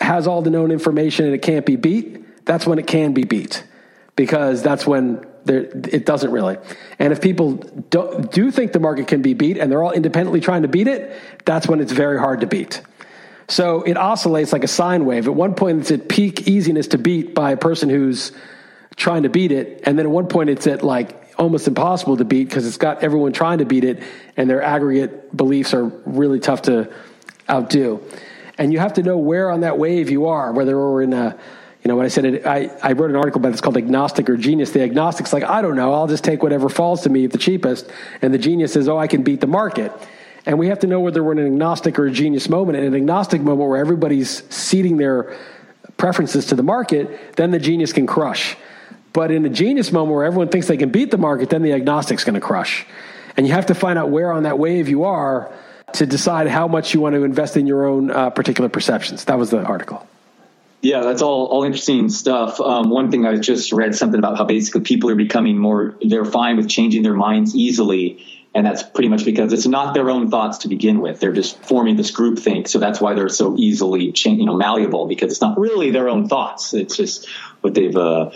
has 0.00 0.26
all 0.26 0.42
the 0.42 0.50
known 0.50 0.70
information 0.70 1.26
and 1.26 1.34
it 1.34 1.42
can't 1.42 1.66
be 1.66 1.76
beat, 1.76 2.44
that's 2.44 2.66
when 2.66 2.78
it 2.78 2.86
can 2.86 3.12
be 3.12 3.24
beat 3.24 3.64
because 4.16 4.62
that's 4.62 4.86
when 4.86 5.24
there, 5.44 5.60
it 5.60 6.06
doesn't 6.06 6.30
really. 6.30 6.56
And 6.98 7.12
if 7.12 7.20
people 7.20 7.54
do, 7.54 8.26
do 8.32 8.50
think 8.50 8.72
the 8.72 8.80
market 8.80 9.08
can 9.08 9.22
be 9.22 9.34
beat 9.34 9.58
and 9.58 9.70
they're 9.70 9.82
all 9.82 9.92
independently 9.92 10.40
trying 10.40 10.62
to 10.62 10.68
beat 10.68 10.88
it, 10.88 11.18
that's 11.44 11.68
when 11.68 11.80
it's 11.80 11.92
very 11.92 12.18
hard 12.18 12.40
to 12.40 12.46
beat. 12.46 12.80
So 13.48 13.82
it 13.82 13.96
oscillates 13.96 14.52
like 14.52 14.64
a 14.64 14.68
sine 14.68 15.04
wave. 15.04 15.26
At 15.26 15.34
one 15.34 15.54
point, 15.54 15.80
it's 15.80 15.90
at 15.90 16.08
peak 16.08 16.48
easiness 16.48 16.88
to 16.88 16.98
beat 16.98 17.34
by 17.34 17.50
a 17.52 17.56
person 17.56 17.90
who's 17.90 18.32
trying 18.96 19.24
to 19.24 19.28
beat 19.28 19.52
it. 19.52 19.82
And 19.84 19.98
then 19.98 20.06
at 20.06 20.12
one 20.12 20.28
point, 20.28 20.48
it's 20.48 20.66
at 20.66 20.82
like 20.82 21.34
almost 21.36 21.68
impossible 21.68 22.16
to 22.16 22.24
beat 22.24 22.48
because 22.48 22.66
it's 22.66 22.78
got 22.78 23.02
everyone 23.02 23.32
trying 23.32 23.58
to 23.58 23.66
beat 23.66 23.84
it 23.84 24.02
and 24.36 24.48
their 24.48 24.62
aggregate 24.62 25.36
beliefs 25.36 25.74
are 25.74 25.84
really 25.84 26.40
tough 26.40 26.62
to 26.62 26.90
outdo 27.50 28.00
and 28.58 28.72
you 28.72 28.78
have 28.78 28.94
to 28.94 29.02
know 29.02 29.18
where 29.18 29.50
on 29.50 29.60
that 29.60 29.78
wave 29.78 30.10
you 30.10 30.26
are, 30.26 30.52
whether 30.52 30.76
we're 30.76 31.02
in 31.02 31.12
a 31.12 31.38
you 31.84 31.90
know, 31.90 31.96
when 31.96 32.06
I 32.06 32.08
said 32.08 32.24
it, 32.24 32.46
I, 32.46 32.70
I 32.82 32.92
wrote 32.92 33.10
an 33.10 33.16
article 33.16 33.40
about 33.40 33.52
this 33.52 33.60
called 33.60 33.76
Agnostic 33.76 34.30
or 34.30 34.38
Genius. 34.38 34.70
The 34.70 34.80
agnostic's 34.80 35.34
like, 35.34 35.44
I 35.44 35.60
don't 35.60 35.76
know, 35.76 35.92
I'll 35.92 36.06
just 36.06 36.24
take 36.24 36.42
whatever 36.42 36.70
falls 36.70 37.02
to 37.02 37.10
me 37.10 37.26
at 37.26 37.30
the 37.30 37.36
cheapest. 37.36 37.90
And 38.22 38.32
the 38.32 38.38
genius 38.38 38.72
says, 38.72 38.88
oh, 38.88 38.96
I 38.96 39.06
can 39.06 39.22
beat 39.22 39.42
the 39.42 39.46
market. 39.46 39.92
And 40.46 40.58
we 40.58 40.68
have 40.68 40.78
to 40.78 40.86
know 40.86 41.00
whether 41.00 41.22
we're 41.22 41.32
in 41.32 41.40
an 41.40 41.46
agnostic 41.46 41.98
or 41.98 42.06
a 42.06 42.10
genius 42.10 42.48
moment. 42.48 42.78
In 42.78 42.84
an 42.84 42.94
agnostic 42.94 43.42
moment 43.42 43.68
where 43.68 43.78
everybody's 43.78 44.44
ceding 44.50 44.96
their 44.96 45.36
preferences 45.98 46.46
to 46.46 46.54
the 46.54 46.62
market, 46.62 47.36
then 47.36 47.50
the 47.50 47.58
genius 47.58 47.92
can 47.92 48.06
crush. 48.06 48.56
But 49.12 49.30
in 49.30 49.44
a 49.44 49.50
genius 49.50 49.92
moment 49.92 50.14
where 50.14 50.24
everyone 50.24 50.48
thinks 50.48 50.66
they 50.66 50.78
can 50.78 50.88
beat 50.88 51.10
the 51.10 51.18
market, 51.18 51.50
then 51.50 51.60
the 51.60 51.74
agnostic's 51.74 52.24
going 52.24 52.34
to 52.34 52.40
crush. 52.40 52.86
And 53.36 53.46
you 53.46 53.52
have 53.52 53.66
to 53.66 53.74
find 53.74 53.98
out 53.98 54.08
where 54.08 54.32
on 54.32 54.44
that 54.44 54.58
wave 54.58 54.88
you 54.88 55.04
are 55.04 55.52
to 55.94 56.06
decide 56.06 56.48
how 56.48 56.68
much 56.68 56.92
you 56.92 57.00
want 57.00 57.14
to 57.14 57.24
invest 57.24 57.56
in 57.56 57.66
your 57.66 57.86
own 57.86 58.10
uh, 58.10 58.30
particular 58.30 58.68
perceptions. 58.68 59.24
That 59.24 59.38
was 59.38 59.50
the 59.50 59.62
article. 59.62 60.06
Yeah, 60.82 61.00
that's 61.00 61.22
all 61.22 61.46
all 61.46 61.64
interesting 61.64 62.10
stuff. 62.10 62.60
Um, 62.60 62.90
one 62.90 63.10
thing 63.10 63.24
I 63.24 63.36
just 63.36 63.72
read 63.72 63.94
something 63.94 64.18
about 64.18 64.36
how 64.36 64.44
basically 64.44 64.82
people 64.82 65.08
are 65.08 65.14
becoming 65.14 65.56
more 65.56 65.96
they're 66.02 66.26
fine 66.26 66.58
with 66.58 66.68
changing 66.68 67.02
their 67.02 67.14
minds 67.14 67.54
easily, 67.54 68.22
and 68.54 68.66
that's 68.66 68.82
pretty 68.82 69.08
much 69.08 69.24
because 69.24 69.54
it's 69.54 69.66
not 69.66 69.94
their 69.94 70.10
own 70.10 70.30
thoughts 70.30 70.58
to 70.58 70.68
begin 70.68 71.00
with. 71.00 71.20
They're 71.20 71.32
just 71.32 71.58
forming 71.64 71.96
this 71.96 72.10
group 72.10 72.38
think, 72.38 72.68
so 72.68 72.78
that's 72.78 73.00
why 73.00 73.14
they're 73.14 73.30
so 73.30 73.56
easily 73.56 74.12
change, 74.12 74.40
you 74.40 74.44
know 74.44 74.56
malleable 74.56 75.06
because 75.06 75.32
it's 75.32 75.40
not 75.40 75.58
really 75.58 75.90
their 75.90 76.10
own 76.10 76.28
thoughts. 76.28 76.74
It's 76.74 76.98
just 76.98 77.30
what 77.62 77.72
they've 77.72 77.96
uh, 77.96 78.30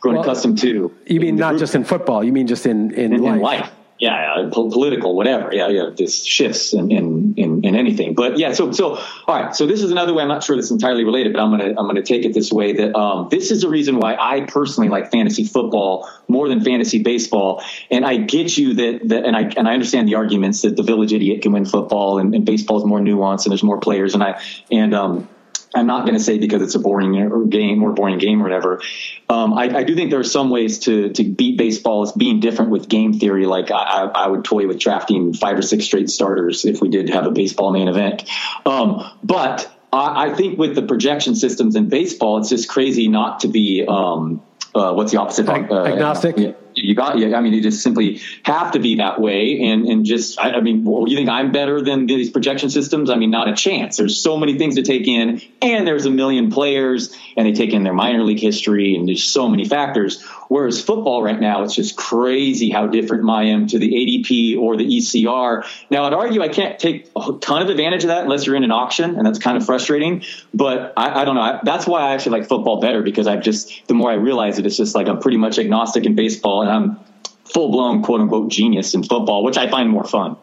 grown 0.00 0.16
well, 0.16 0.24
accustomed 0.24 0.58
to. 0.58 0.94
You 1.06 1.20
mean 1.20 1.36
not 1.36 1.56
just 1.56 1.74
in 1.74 1.84
football? 1.84 2.22
You 2.22 2.32
mean 2.32 2.48
just 2.48 2.66
in 2.66 2.92
in, 2.92 3.14
in 3.14 3.22
life? 3.22 3.36
In 3.36 3.40
life 3.40 3.70
yeah, 4.04 4.50
political, 4.52 5.16
whatever. 5.16 5.48
Yeah, 5.54 5.68
yeah, 5.68 5.88
this 5.96 6.26
shifts 6.26 6.74
in, 6.74 6.90
in, 6.90 7.34
in, 7.38 7.64
in, 7.64 7.74
anything. 7.74 8.12
But 8.12 8.36
yeah, 8.38 8.52
so, 8.52 8.70
so, 8.70 8.96
all 8.96 9.34
right. 9.34 9.56
So 9.56 9.66
this 9.66 9.82
is 9.82 9.90
another 9.90 10.12
way. 10.12 10.22
I'm 10.22 10.28
not 10.28 10.44
sure 10.44 10.56
this 10.56 10.66
is 10.66 10.72
entirely 10.72 11.04
related, 11.04 11.32
but 11.32 11.40
I'm 11.40 11.58
to, 11.58 11.74
I'm 11.78 11.94
to 11.94 12.02
take 12.02 12.26
it 12.26 12.34
this 12.34 12.52
way 12.52 12.74
that, 12.74 12.94
um, 12.94 13.28
this 13.30 13.50
is 13.50 13.64
a 13.64 13.68
reason 13.70 13.96
why 13.96 14.14
I 14.14 14.42
personally 14.42 14.90
like 14.90 15.10
fantasy 15.10 15.44
football 15.44 16.06
more 16.28 16.50
than 16.50 16.62
fantasy 16.62 17.02
baseball. 17.02 17.64
And 17.90 18.04
I 18.04 18.18
get 18.18 18.58
you 18.58 18.74
that, 18.74 19.08
that 19.08 19.24
and 19.24 19.34
I, 19.34 19.50
and 19.56 19.66
I 19.66 19.72
understand 19.72 20.06
the 20.06 20.16
arguments 20.16 20.60
that 20.62 20.76
the 20.76 20.82
village 20.82 21.14
idiot 21.14 21.40
can 21.40 21.52
win 21.52 21.64
football 21.64 22.18
and, 22.18 22.34
and 22.34 22.44
baseball 22.44 22.76
is 22.76 22.84
more 22.84 23.00
nuanced 23.00 23.46
and 23.46 23.52
there's 23.52 23.62
more 23.62 23.80
players. 23.80 24.12
And 24.12 24.22
I, 24.22 24.42
and, 24.70 24.94
um, 24.94 25.28
I'm 25.74 25.86
not 25.86 26.06
going 26.06 26.16
to 26.16 26.22
say 26.22 26.38
because 26.38 26.62
it's 26.62 26.74
a 26.74 26.78
boring 26.78 27.48
game 27.50 27.82
or 27.82 27.92
boring 27.92 28.18
game 28.18 28.40
or 28.40 28.44
whatever. 28.44 28.80
Um, 29.28 29.54
I, 29.54 29.78
I, 29.78 29.82
do 29.84 29.94
think 29.94 30.10
there 30.10 30.20
are 30.20 30.24
some 30.24 30.50
ways 30.50 30.80
to 30.80 31.10
to 31.10 31.24
beat 31.24 31.58
baseball 31.58 32.02
as 32.02 32.12
being 32.12 32.40
different 32.40 32.70
with 32.70 32.88
game 32.88 33.14
theory. 33.14 33.46
Like 33.46 33.70
I, 33.70 34.10
I, 34.14 34.28
would 34.28 34.44
toy 34.44 34.66
with 34.66 34.78
drafting 34.78 35.34
five 35.34 35.58
or 35.58 35.62
six 35.62 35.84
straight 35.84 36.08
starters 36.10 36.64
if 36.64 36.80
we 36.80 36.88
did 36.88 37.10
have 37.10 37.26
a 37.26 37.30
baseball 37.30 37.72
main 37.72 37.88
event. 37.88 38.24
Um, 38.64 39.04
but 39.22 39.70
I, 39.92 40.26
I, 40.26 40.34
think 40.34 40.58
with 40.58 40.74
the 40.74 40.82
projection 40.82 41.34
systems 41.34 41.76
in 41.76 41.88
baseball, 41.88 42.38
it's 42.38 42.50
just 42.50 42.68
crazy 42.68 43.08
not 43.08 43.40
to 43.40 43.48
be. 43.48 43.84
Um, 43.86 44.42
uh, 44.74 44.92
what's 44.92 45.12
the 45.12 45.20
opposite? 45.20 45.48
Uh, 45.48 45.84
agnostic. 45.84 46.36
Yeah, 46.36 46.52
You 46.76 46.94
got, 46.94 47.16
I 47.16 47.40
mean, 47.40 47.52
you 47.52 47.62
just 47.62 47.82
simply 47.82 48.20
have 48.42 48.72
to 48.72 48.78
be 48.78 48.96
that 48.96 49.20
way. 49.20 49.60
And, 49.62 49.86
and 49.86 50.04
just, 50.04 50.38
I, 50.38 50.52
I 50.52 50.60
mean, 50.60 50.84
well, 50.84 51.08
you 51.08 51.16
think 51.16 51.28
I'm 51.28 51.52
better 51.52 51.80
than 51.80 52.06
these 52.06 52.30
projection 52.30 52.70
systems? 52.70 53.10
I 53.10 53.16
mean, 53.16 53.30
not 53.30 53.48
a 53.48 53.54
chance. 53.54 53.96
There's 53.96 54.20
so 54.20 54.36
many 54.36 54.58
things 54.58 54.76
to 54.76 54.82
take 54.82 55.06
in 55.06 55.40
and 55.62 55.86
there's 55.86 56.06
a 56.06 56.10
million 56.10 56.50
players 56.50 57.16
and 57.36 57.46
they 57.46 57.52
take 57.52 57.72
in 57.72 57.82
their 57.82 57.94
minor 57.94 58.22
league 58.22 58.40
history 58.40 58.96
and 58.96 59.08
there's 59.08 59.24
so 59.24 59.48
many 59.48 59.64
factors. 59.64 60.24
Whereas 60.48 60.82
football 60.82 61.22
right 61.22 61.38
now, 61.38 61.62
it's 61.62 61.74
just 61.74 61.96
crazy 61.96 62.70
how 62.70 62.86
different 62.86 63.28
I 63.28 63.44
am 63.44 63.66
to 63.68 63.78
the 63.78 63.90
ADP 63.90 64.58
or 64.58 64.76
the 64.76 64.84
ECR. 64.84 65.66
Now, 65.90 66.04
I'd 66.04 66.14
argue 66.14 66.42
I 66.42 66.48
can't 66.48 66.78
take 66.78 67.10
a 67.16 67.32
ton 67.40 67.62
of 67.62 67.70
advantage 67.70 68.04
of 68.04 68.08
that 68.08 68.24
unless 68.24 68.46
you're 68.46 68.56
in 68.56 68.64
an 68.64 68.70
auction, 68.70 69.16
and 69.16 69.26
that's 69.26 69.38
kind 69.38 69.56
of 69.56 69.64
frustrating. 69.64 70.22
But 70.52 70.92
I, 70.96 71.22
I 71.22 71.24
don't 71.24 71.34
know. 71.34 71.42
I, 71.42 71.60
that's 71.62 71.86
why 71.86 72.02
I 72.02 72.14
actually 72.14 72.38
like 72.38 72.48
football 72.48 72.80
better 72.80 73.02
because 73.02 73.26
I've 73.26 73.42
just, 73.42 73.86
the 73.86 73.94
more 73.94 74.10
I 74.10 74.14
realize 74.14 74.58
it, 74.58 74.66
it's 74.66 74.76
just 74.76 74.94
like 74.94 75.08
I'm 75.08 75.18
pretty 75.18 75.38
much 75.38 75.58
agnostic 75.58 76.04
in 76.04 76.14
baseball 76.14 76.62
and 76.62 76.70
I'm 76.70 77.00
full 77.44 77.70
blown 77.70 78.02
quote 78.02 78.20
unquote 78.20 78.50
genius 78.50 78.94
in 78.94 79.02
football, 79.02 79.44
which 79.44 79.56
I 79.56 79.70
find 79.70 79.90
more 79.90 80.04
fun. 80.04 80.36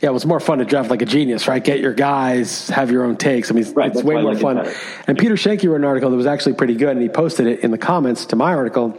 Yeah, 0.00 0.10
it 0.10 0.12
was 0.12 0.24
more 0.24 0.38
fun 0.38 0.58
to 0.58 0.64
draft 0.64 0.90
like 0.90 1.02
a 1.02 1.06
genius, 1.06 1.48
right? 1.48 1.62
Get 1.62 1.80
your 1.80 1.92
guys, 1.92 2.68
have 2.68 2.92
your 2.92 3.04
own 3.04 3.16
takes. 3.16 3.50
I 3.50 3.54
mean, 3.54 3.64
it's, 3.64 3.72
Right, 3.72 3.90
it's 3.90 4.02
way 4.02 4.14
more 4.14 4.32
like 4.34 4.40
fun. 4.40 4.72
And 5.08 5.18
Peter 5.18 5.34
Schoenke 5.34 5.68
wrote 5.68 5.76
an 5.76 5.84
article 5.84 6.10
that 6.10 6.16
was 6.16 6.26
actually 6.26 6.52
pretty 6.52 6.76
good, 6.76 6.90
and 6.90 7.02
he 7.02 7.08
posted 7.08 7.48
it 7.48 7.60
in 7.60 7.72
the 7.72 7.78
comments 7.78 8.26
to 8.26 8.36
my 8.36 8.54
article, 8.54 8.96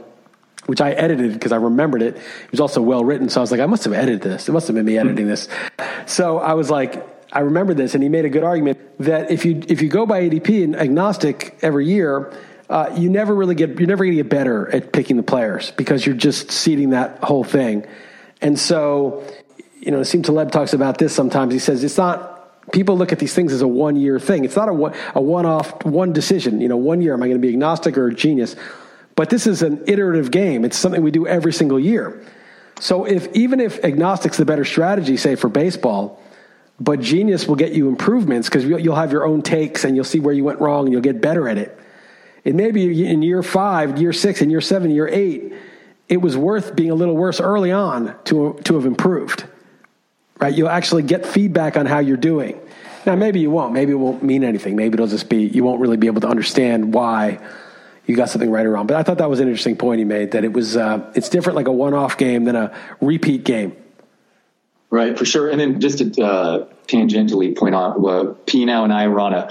which 0.69 0.82
I 0.82 0.91
edited 0.91 1.34
because 1.34 1.51
I 1.51 1.55
remembered 1.55 2.03
it. 2.03 2.15
It 2.15 2.51
was 2.51 2.60
also 2.60 2.79
well 2.79 3.03
written, 3.03 3.27
so 3.27 3.39
I 3.39 3.41
was 3.41 3.49
like, 3.51 3.60
I 3.60 3.65
must 3.65 3.86
have 3.86 3.93
edited 3.93 4.21
this. 4.21 4.47
It 4.47 4.51
must 4.51 4.67
have 4.67 4.75
been 4.75 4.86
me 4.86 4.99
editing 4.99 5.27
this. 5.27 5.47
So 6.05 6.38
I 6.38 6.53
was 6.53 6.69
like, 6.69 7.03
I 7.34 7.39
remember 7.39 7.73
this, 7.73 7.95
and 7.95 8.03
he 8.03 8.10
made 8.10 8.25
a 8.25 8.29
good 8.29 8.43
argument 8.43 8.77
that 8.99 9.32
if 9.32 9.45
you 9.45 9.63
if 9.67 9.82
you 9.82 9.89
go 9.89 10.05
by 10.05 10.29
ADP 10.29 10.63
and 10.63 10.75
agnostic 10.75 11.58
every 11.63 11.88
year, 11.88 12.32
uh, 12.69 12.93
you 12.95 13.10
never 13.10 13.34
really 13.34 13.55
get 13.55 13.79
you're 13.79 13.88
never 13.88 14.05
going 14.05 14.15
to 14.15 14.23
get 14.23 14.29
better 14.29 14.69
at 14.69 14.93
picking 14.93 15.17
the 15.17 15.23
players 15.23 15.71
because 15.71 16.05
you're 16.05 16.15
just 16.15 16.51
seeding 16.51 16.91
that 16.91 17.23
whole 17.23 17.43
thing. 17.43 17.88
And 18.39 18.58
so, 18.60 19.23
you 19.79 19.89
know, 19.89 20.01
Nassim 20.01 20.23
Taleb 20.23 20.51
talks 20.51 20.73
about 20.73 20.99
this 20.99 21.15
sometimes. 21.15 21.51
He 21.51 21.60
says 21.60 21.84
it's 21.84 21.97
not. 21.97 22.36
People 22.71 22.95
look 22.95 23.12
at 23.12 23.17
these 23.17 23.34
things 23.34 23.53
as 23.53 23.63
a 23.63 23.67
one 23.67 23.95
year 23.95 24.19
thing. 24.19 24.45
It's 24.45 24.55
not 24.55 24.69
a 24.69 24.73
one, 24.73 24.93
a 25.15 25.21
one 25.21 25.47
off 25.47 25.84
one 25.84 26.13
decision. 26.13 26.62
You 26.62 26.67
know, 26.67 26.77
one 26.77 27.01
year 27.01 27.15
am 27.15 27.23
I 27.23 27.27
going 27.27 27.41
to 27.41 27.47
be 27.47 27.49
agnostic 27.49 27.97
or 27.97 28.10
a 28.10 28.13
genius? 28.13 28.55
But 29.19 29.29
this 29.29 29.47
is 29.47 29.63
an 29.63 29.84
iterative 29.86 30.32
game. 30.32 30.63
It's 30.63 30.77
something 30.77 31.01
we 31.01 31.12
do 31.12 31.27
every 31.27 31.51
single 31.51 31.77
year. 31.77 32.25
So 32.79 33.03
if 33.03 33.27
even 33.36 33.60
if 33.60 33.84
agnostic's 33.84 34.38
the 34.38 34.45
better 34.45 34.63
strategy, 34.63 35.17
say 35.17 35.36
for 35.36 35.49
baseball, 35.49 36.23
but 36.79 37.01
genius 37.01 37.45
will 37.45 37.58
get 37.58 37.73
you 37.73 37.89
improvements 37.89 38.47
because 38.47 38.63
you'll 38.63 38.95
have 38.95 39.12
your 39.12 39.25
own 39.25 39.41
takes 39.41 39.84
and 39.84 39.93
you'll 39.93 40.05
see 40.05 40.21
where 40.21 40.34
you 40.34 40.45
went 40.45 40.62
wrong 40.62 40.86
and 40.86 40.93
you'll 40.93 41.01
get 41.01 41.19
better 41.19 41.49
at 41.49 41.58
it. 41.58 41.77
It 42.45 42.55
may 42.55 42.71
be 42.71 43.05
in 43.05 43.21
year 43.21 43.43
five, 43.43 43.99
year 43.99 44.13
six, 44.13 44.39
and 44.41 44.49
year 44.49 44.62
seven, 44.62 44.89
year 44.89 45.10
eight, 45.10 45.51
it 46.08 46.21
was 46.21 46.38
worth 46.38 46.73
being 46.73 46.91
a 46.91 46.95
little 46.95 47.17
worse 47.17 47.41
early 47.41 47.73
on 47.73 48.15
to 48.23 48.58
to 48.63 48.75
have 48.75 48.86
improved. 48.86 49.43
Right? 50.39 50.55
You'll 50.55 50.69
actually 50.69 51.03
get 51.03 51.25
feedback 51.25 51.75
on 51.75 51.88
how 51.88 51.99
you're 51.99 52.15
doing. 52.15 52.58
Now 53.05 53.17
maybe 53.17 53.41
you 53.41 53.51
won't. 53.51 53.73
Maybe 53.73 53.91
it 53.91 53.95
won't 53.95 54.23
mean 54.23 54.45
anything. 54.45 54.77
Maybe 54.77 54.93
it'll 54.93 55.08
just 55.08 55.27
be 55.27 55.43
you 55.43 55.65
won't 55.65 55.82
really 55.82 55.97
be 55.97 56.08
able 56.08 56.21
to 56.21 56.29
understand 56.29 56.93
why 56.93 57.39
you 58.10 58.15
got 58.15 58.28
something 58.28 58.50
right 58.50 58.65
or 58.65 58.72
wrong. 58.72 58.88
But 58.88 58.98
I 58.98 59.04
thought 59.04 59.19
that 59.19 59.30
was 59.30 59.39
an 59.39 59.48
interesting 59.48 59.78
point 59.78 60.00
he 60.00 60.06
made 60.06 60.32
that 60.32 60.43
it 60.43 60.52
was 60.52 60.76
uh, 60.76 61.12
it's 61.13 61.30
different 61.30 61.56
like 61.56 61.67
a 61.67 61.72
one 61.72 61.93
off 61.93 62.17
game 62.17 62.43
than 62.45 62.56
a 62.56 62.76
repeat 63.00 63.43
game. 63.43 63.76
Right, 64.89 65.15
for 65.15 65.26
sure. 65.26 65.48
And 65.48 65.60
then 65.60 65.80
just 65.80 66.00
to 66.00 66.26
uh, 66.26 66.65
tangentially 66.88 67.56
point 67.56 67.76
out, 67.76 68.04
uh, 68.04 68.34
Pino 68.48 68.84
and 68.84 68.91
I 68.91 69.08
were 69.08 69.19
on 69.19 69.36
a 69.36 69.50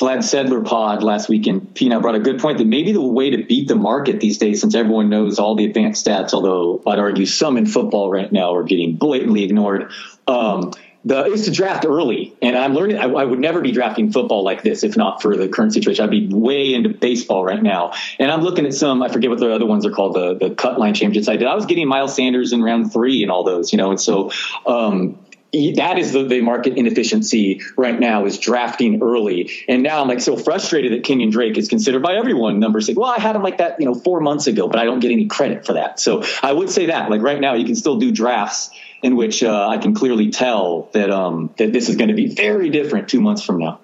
Vlad 0.00 0.18
Sedler 0.18 0.66
pod 0.66 1.04
last 1.04 1.28
week, 1.28 1.46
and 1.46 1.72
Pino 1.72 2.00
brought 2.00 2.16
a 2.16 2.18
good 2.18 2.40
point 2.40 2.58
that 2.58 2.66
maybe 2.66 2.90
the 2.90 3.00
way 3.00 3.30
to 3.30 3.44
beat 3.44 3.68
the 3.68 3.76
market 3.76 4.18
these 4.18 4.38
days, 4.38 4.60
since 4.60 4.74
everyone 4.74 5.08
knows 5.08 5.38
all 5.38 5.54
the 5.54 5.64
advanced 5.64 6.04
stats, 6.04 6.34
although 6.34 6.82
I'd 6.84 6.98
argue 6.98 7.26
some 7.26 7.56
in 7.56 7.66
football 7.66 8.10
right 8.10 8.32
now 8.32 8.56
are 8.56 8.64
getting 8.64 8.96
blatantly 8.96 9.44
ignored, 9.44 9.92
um, 10.26 10.72
the, 11.04 11.24
is 11.26 11.46
to 11.46 11.50
draft 11.50 11.86
early. 11.86 12.34
And 12.42 12.56
I'm 12.56 12.74
learning, 12.74 12.98
I, 12.98 13.04
I 13.04 13.24
would 13.24 13.38
never 13.38 13.60
be 13.60 13.72
drafting 13.72 14.12
football 14.12 14.44
like 14.44 14.62
this 14.62 14.82
if 14.82 14.96
not 14.96 15.22
for 15.22 15.36
the 15.36 15.48
current 15.48 15.72
situation. 15.72 16.04
I'd 16.04 16.10
be 16.10 16.28
way 16.28 16.74
into 16.74 16.90
baseball 16.90 17.44
right 17.44 17.62
now. 17.62 17.92
And 18.18 18.30
I'm 18.30 18.42
looking 18.42 18.66
at 18.66 18.74
some, 18.74 19.02
I 19.02 19.08
forget 19.08 19.30
what 19.30 19.38
the 19.38 19.52
other 19.52 19.66
ones 19.66 19.86
are 19.86 19.90
called, 19.90 20.14
the, 20.14 20.34
the 20.34 20.54
cut 20.54 20.78
line 20.78 20.94
championships 20.94 21.28
I 21.28 21.36
did. 21.36 21.48
I 21.48 21.54
was 21.54 21.66
getting 21.66 21.88
Miles 21.88 22.14
Sanders 22.14 22.52
in 22.52 22.62
round 22.62 22.92
three 22.92 23.22
and 23.22 23.30
all 23.30 23.44
those, 23.44 23.72
you 23.72 23.78
know, 23.78 23.90
and 23.90 24.00
so, 24.00 24.30
um, 24.66 25.18
that 25.52 25.98
is 25.98 26.12
the, 26.12 26.22
the 26.22 26.40
market 26.42 26.74
inefficiency 26.74 27.60
right 27.76 27.98
now 27.98 28.24
is 28.24 28.38
drafting 28.38 29.02
early. 29.02 29.50
And 29.66 29.82
now 29.82 30.00
I'm 30.00 30.06
like 30.06 30.20
so 30.20 30.36
frustrated 30.36 30.92
that 30.92 31.02
Kenyon 31.02 31.30
Drake 31.30 31.58
is 31.58 31.66
considered 31.66 32.02
by 32.04 32.14
everyone 32.14 32.60
number 32.60 32.80
six. 32.80 32.96
Well, 32.96 33.10
I 33.10 33.18
had 33.18 33.34
him 33.34 33.42
like 33.42 33.58
that, 33.58 33.80
you 33.80 33.86
know, 33.86 33.94
four 33.94 34.20
months 34.20 34.46
ago, 34.46 34.68
but 34.68 34.78
I 34.78 34.84
don't 34.84 35.00
get 35.00 35.10
any 35.10 35.26
credit 35.26 35.66
for 35.66 35.72
that. 35.72 35.98
So 35.98 36.22
I 36.42 36.52
would 36.52 36.70
say 36.70 36.86
that 36.86 37.10
like 37.10 37.20
right 37.20 37.40
now 37.40 37.54
you 37.54 37.64
can 37.64 37.74
still 37.74 37.98
do 37.98 38.12
drafts 38.12 38.70
in 39.02 39.16
which 39.16 39.42
uh, 39.42 39.68
I 39.68 39.78
can 39.78 39.94
clearly 39.94 40.30
tell 40.30 40.90
that 40.92 41.10
um, 41.10 41.54
that 41.56 41.72
this 41.72 41.88
is 41.88 41.96
going 41.96 42.08
to 42.08 42.14
be 42.14 42.34
very 42.34 42.70
different 42.70 43.08
two 43.08 43.20
months 43.20 43.42
from 43.42 43.58
now. 43.58 43.80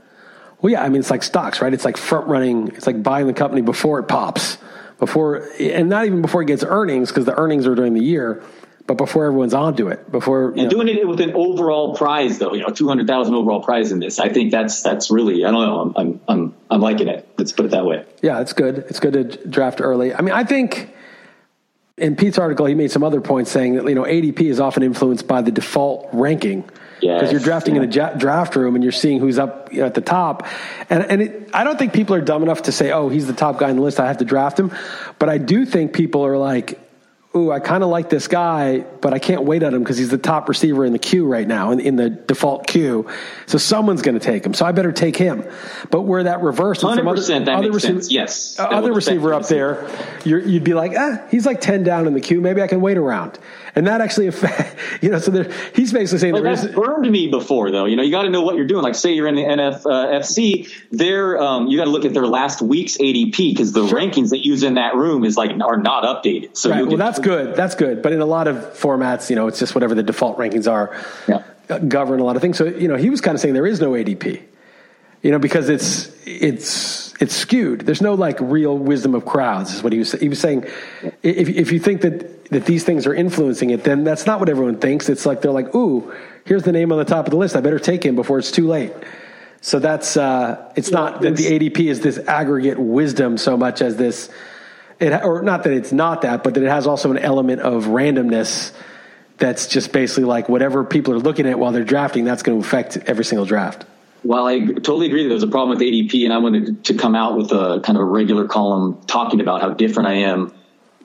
Well, 0.61 0.73
yeah, 0.73 0.83
I 0.83 0.89
mean, 0.89 1.01
it's 1.01 1.11
like 1.11 1.23
stocks, 1.23 1.61
right? 1.61 1.73
It's 1.73 1.85
like 1.85 1.97
front 1.97 2.27
running. 2.29 2.69
It's 2.69 2.87
like 2.87 3.03
buying 3.03 3.27
the 3.27 3.35
company 3.35 3.63
before 3.63 3.99
it 3.99 4.05
pops, 4.05 4.59
before, 4.99 5.49
and 5.61 5.89
not 5.89 6.07
even 6.07 6.23
before 6.23 6.43
it 6.43 6.47
gets 6.47 6.65
earnings, 6.65 7.11
because 7.11 7.25
the 7.25 7.39
earnings 7.39 7.67
are 7.67 7.75
during 7.75 7.93
the 7.93 8.03
year, 8.03 8.43
but 8.87 8.97
before 8.97 9.27
everyone's 9.27 9.53
onto 9.53 9.89
it. 9.89 10.11
Before 10.11 10.49
And 10.49 10.57
know, 10.57 10.69
doing 10.69 10.89
it 10.89 11.07
with 11.07 11.21
an 11.21 11.35
overall 11.35 11.95
prize, 11.95 12.39
though, 12.39 12.55
you 12.55 12.63
know, 12.63 12.71
two 12.71 12.89
hundred 12.89 13.07
thousand 13.07 13.35
overall 13.35 13.63
prize 13.63 13.93
in 13.93 14.01
this, 14.01 14.19
I 14.19 14.31
think 14.31 14.51
that's 14.51 14.83
that's 14.83 15.11
really, 15.11 15.45
I 15.45 15.51
don't 15.51 15.67
know, 15.67 15.81
I'm 15.81 15.93
I'm 15.97 16.21
I'm, 16.29 16.55
I'm 16.71 16.81
liking 16.81 17.09
it. 17.09 17.29
Let's 17.37 17.53
put 17.53 17.67
it 17.67 17.71
that 17.73 17.85
way. 17.85 18.05
yeah, 18.23 18.41
it's 18.41 18.55
good. 18.55 18.79
It's 18.89 18.99
good 18.99 19.13
to 19.13 19.49
draft 19.49 19.81
early. 19.83 20.15
I 20.15 20.23
mean, 20.23 20.35
I 20.35 20.45
think 20.45 20.91
in 21.99 22.15
Pete's 22.15 22.39
article, 22.39 22.67
he 22.67 22.75
made 22.75 22.91
some 22.91 23.03
other 23.03 23.21
points 23.21 23.51
saying 23.51 23.75
that 23.75 23.89
you 23.89 23.95
know 23.95 24.05
ADP 24.05 24.41
is 24.41 24.61
often 24.61 24.83
influenced 24.83 25.27
by 25.27 25.43
the 25.43 25.51
default 25.51 26.09
ranking. 26.13 26.63
Because 26.63 27.25
Yes, 27.25 27.33
you're 27.33 27.41
drafting 27.43 27.77
yeah. 27.77 27.83
in 27.83 27.93
a 27.93 28.17
draft 28.17 28.57
room 28.57 28.75
and 28.75 28.83
you're 28.83 28.93
seeing 28.93 29.21
who's 29.21 29.39
up 29.39 29.69
at 29.75 29.95
the 29.95 30.01
top, 30.01 30.47
and 30.89 31.05
and 31.05 31.23
it, 31.23 31.51
I 31.53 31.63
don't 31.65 31.79
think 31.79 31.93
people 31.93 32.15
are 32.17 32.21
dumb 32.21 32.43
enough 32.43 32.63
to 32.63 32.73
say, 32.73 32.91
"Oh, 32.91 33.09
he's 33.09 33.27
the 33.27 33.35
top 33.35 33.59
guy 33.59 33.71
on 33.71 33.77
the 33.77 33.83
list. 33.83 34.01
I 34.01 34.07
have 34.07 34.19
to 34.19 34.25
draft 34.25 34.59
him." 34.59 34.73
But 35.19 35.29
I 35.29 35.39
do 35.39 35.67
think 35.67 35.93
people 35.93 36.25
are 36.25 36.39
like, 36.39 36.79
"Ooh, 37.37 37.53
I 37.53 37.61
kind 37.61 37.83
of 37.85 37.91
like 37.91 38.09
this 38.09 38.27
guy, 38.29 38.81
but 38.81 39.13
I 39.13 39.19
can't 39.19 39.43
wait 39.45 39.63
on 39.63 39.75
him 39.75 39.83
because 39.83 39.99
he's 39.99 40.09
the 40.09 40.19
top 40.19 40.49
receiver 40.49 40.85
in 40.85 40.93
the 40.93 40.99
queue 40.99 41.27
right 41.27 41.47
now, 41.47 41.71
in, 41.71 41.81
in 41.81 41.97
the 41.97 42.09
default 42.11 42.67
queue. 42.67 43.07
So 43.47 43.59
someone's 43.59 44.03
going 44.03 44.19
to 44.19 44.25
take 44.25 44.45
him. 44.45 44.55
So 44.55 44.65
I 44.65 44.73
better 44.73 44.93
take 44.93 45.17
him." 45.17 45.45
But 45.91 46.03
where 46.03 46.23
that 46.25 46.41
reverse, 46.41 46.83
other, 46.83 47.03
100% 47.03 47.45
that 47.45 47.49
other 47.57 47.63
makes 47.63 47.75
receiver- 47.75 47.95
sense. 48.01 48.11
Yes. 48.11 48.59
uh, 48.59 48.65
other 48.65 48.93
receiver 48.93 49.35
up 49.35 49.47
there, 49.47 49.89
you're, 50.25 50.41
you'd 50.41 50.65
be 50.65 50.75
like, 50.75 50.93
ah, 50.99 51.23
he's 51.31 51.45
like 51.47 51.61
ten 51.61 51.83
down 51.83 52.07
in 52.07 52.15
the 52.15 52.21
queue. 52.21 52.41
Maybe 52.41 52.63
I 52.63 52.67
can 52.67 52.81
wait 52.81 52.97
around, 52.97 53.39
and 53.77 53.87
that 53.87 54.01
actually 54.01 54.27
affect, 54.27 54.75
you 55.03 55.11
know. 55.11 55.19
So 55.19 55.31
there, 55.31 55.53
he's 55.75 55.93
basically 55.93 56.19
saying 56.19 56.33
Well, 56.33 56.43
there 56.43 56.55
that's 56.57 56.67
is. 56.69 56.75
burned 56.75 57.11
me 57.11 57.29
before, 57.29 57.71
though. 57.71 57.85
You 57.85 57.95
know, 57.97 58.03
you 58.03 58.11
got 58.11 58.23
to 58.23 58.31
know 58.31 58.41
what 58.43 58.57
you're 58.57 58.67
doing. 58.67 58.83
Like, 58.83 58.95
say 58.95 59.13
you're 59.13 59.29
in 59.29 59.35
the 59.37 59.43
NF, 59.45 59.85
uh, 59.87 60.19
FC, 60.19 60.69
they're, 60.91 61.41
um, 61.41 61.67
you 61.69 61.77
got 61.79 61.85
to 61.85 61.91
look 61.91 62.05
at 62.05 62.15
their 62.15 62.27
last 62.27 62.61
week's 62.63 62.97
ADP 62.97 63.37
because 63.53 63.73
the 63.73 63.85
rankings 63.87 64.31
they 64.31 64.39
use 64.39 64.63
in 64.63 64.75
that 64.75 64.97
room 64.97 65.25
is 65.25 65.37
like 65.37 65.51
are 65.61 65.77
not 65.77 66.03
updated. 66.05 66.57
So 66.57 66.71
Right. 66.71 66.81
Well, 66.81 66.91
get- 66.91 66.99
that's 66.99 67.19
good. 67.19 67.55
That's 67.55 67.75
good. 67.75 68.03
But 68.03 68.13
in 68.13 68.21
a 68.21 68.27
lot 68.27 68.49
of 68.49 68.57
formats, 68.57 69.31
you 69.31 69.37
know, 69.37 69.47
it's 69.47 69.59
just 69.59 69.75
whatever 69.75 69.95
the 69.95 70.03
default 70.03 70.39
rankings 70.39 70.71
are 70.71 70.97
Yeah. 71.29 71.43
uh, 71.69 71.79
govern 71.79 72.21
a 72.21 72.25
lot 72.25 72.37
of 72.37 72.43
things. 72.43 72.57
So, 72.57 72.65
you 72.65 72.89
know, 72.89 72.97
he 72.97 73.11
was 73.11 73.21
kind 73.21 73.35
of 73.35 73.41
saying 73.41 73.55
there 73.55 73.67
is 73.67 73.81
no 73.81 73.91
ADP, 73.93 74.41
you 75.23 75.31
know, 75.31 75.39
because 75.39 75.69
it's, 75.69 76.11
it's, 76.25 77.06
it's 77.21 77.35
skewed. 77.35 77.83
There's 77.83 78.03
no 78.03 78.15
like 78.15 78.39
real 78.41 78.77
wisdom 78.77 79.15
of 79.15 79.25
crowds 79.25 79.75
is 79.75 79.83
what 79.83 79.93
he 79.93 79.99
was, 79.99 80.13
he 80.13 80.29
was 80.29 80.39
saying. 80.39 80.65
If, 81.23 81.49
if 81.49 81.73
you 81.73 81.79
think 81.79 82.03
that, 82.03 82.45
that 82.51 82.67
these 82.67 82.85
things 82.85 83.07
are 83.07 83.15
influencing 83.15 83.71
it, 83.71 83.85
then 83.85 84.05
that's 84.05 84.27
not 84.27 84.41
what 84.41 84.49
everyone 84.49 84.79
thinks. 84.79 85.09
It's 85.09 85.27
like, 85.27 85.41
they're 85.41 85.53
like, 85.53 85.75
ooh, 85.75 86.13
here's 86.45 86.63
the 86.63 86.73
name 86.73 86.93
on 86.93 86.99
the 86.99 87.05
top 87.05 87.27
of 87.27 87.31
the 87.31 87.37
list. 87.37 87.57
I 87.57 87.61
better 87.61 87.79
take 87.79 88.05
him 88.05 88.17
before 88.17 88.39
it's 88.39 88.51
too 88.51 88.67
late. 88.67 88.93
So 89.61 89.79
that's, 89.79 90.17
uh, 90.17 90.73
it's 90.77 90.91
not 90.91 91.23
that 91.23 91.37
the 91.37 91.45
ADP 91.45 91.91
is 91.91 92.01
this 92.01 92.19
aggregate 92.19 92.79
wisdom 92.79 93.39
so 93.39 93.57
much 93.57 93.83
as 93.83 93.97
this, 93.97 94.31
it, 95.01 95.13
or 95.25 95.43
not 95.43 95.65
that 95.65 95.73
it's 95.73 95.93
not 95.93 96.23
that, 96.23 96.45
but 96.45 96.55
that 96.55 96.63
it 96.63 96.69
has 96.69 96.87
also 96.87 97.11
an 97.11 97.19
element 97.19 97.63
of 97.63 97.85
randomness 97.87 98.73
that's 99.39 99.67
just 99.67 99.93
basically 99.93 100.25
like 100.25 100.49
whatever 100.49 100.85
people 100.85 101.15
are 101.15 101.19
looking 101.19 101.47
at 101.47 101.59
while 101.59 101.73
they're 101.73 101.85
drafting, 101.85 102.25
that's 102.25 102.43
going 102.43 102.61
to 102.61 102.67
affect 102.67 102.97
every 103.07 103.25
single 103.25 103.45
draft. 103.45 103.85
Well, 104.27 104.49
I 104.49 104.59
totally 104.59 105.07
agree 105.07 105.23
that 105.23 105.29
there's 105.29 105.45
a 105.45 105.49
problem 105.49 105.79
with 105.79 105.87
ADP, 105.87 106.25
and 106.25 106.33
I 106.33 106.39
wanted 106.39 106.85
to 106.87 106.95
come 106.95 107.15
out 107.15 107.37
with 107.37 107.53
a 107.53 107.81
kind 107.85 107.97
of 107.97 108.03
a 108.03 108.05
regular 108.05 108.49
column 108.49 109.01
talking 109.07 109.41
about 109.41 109.61
how 109.61 109.71
different 109.71 110.09
I 110.09 110.15
am. 110.15 110.53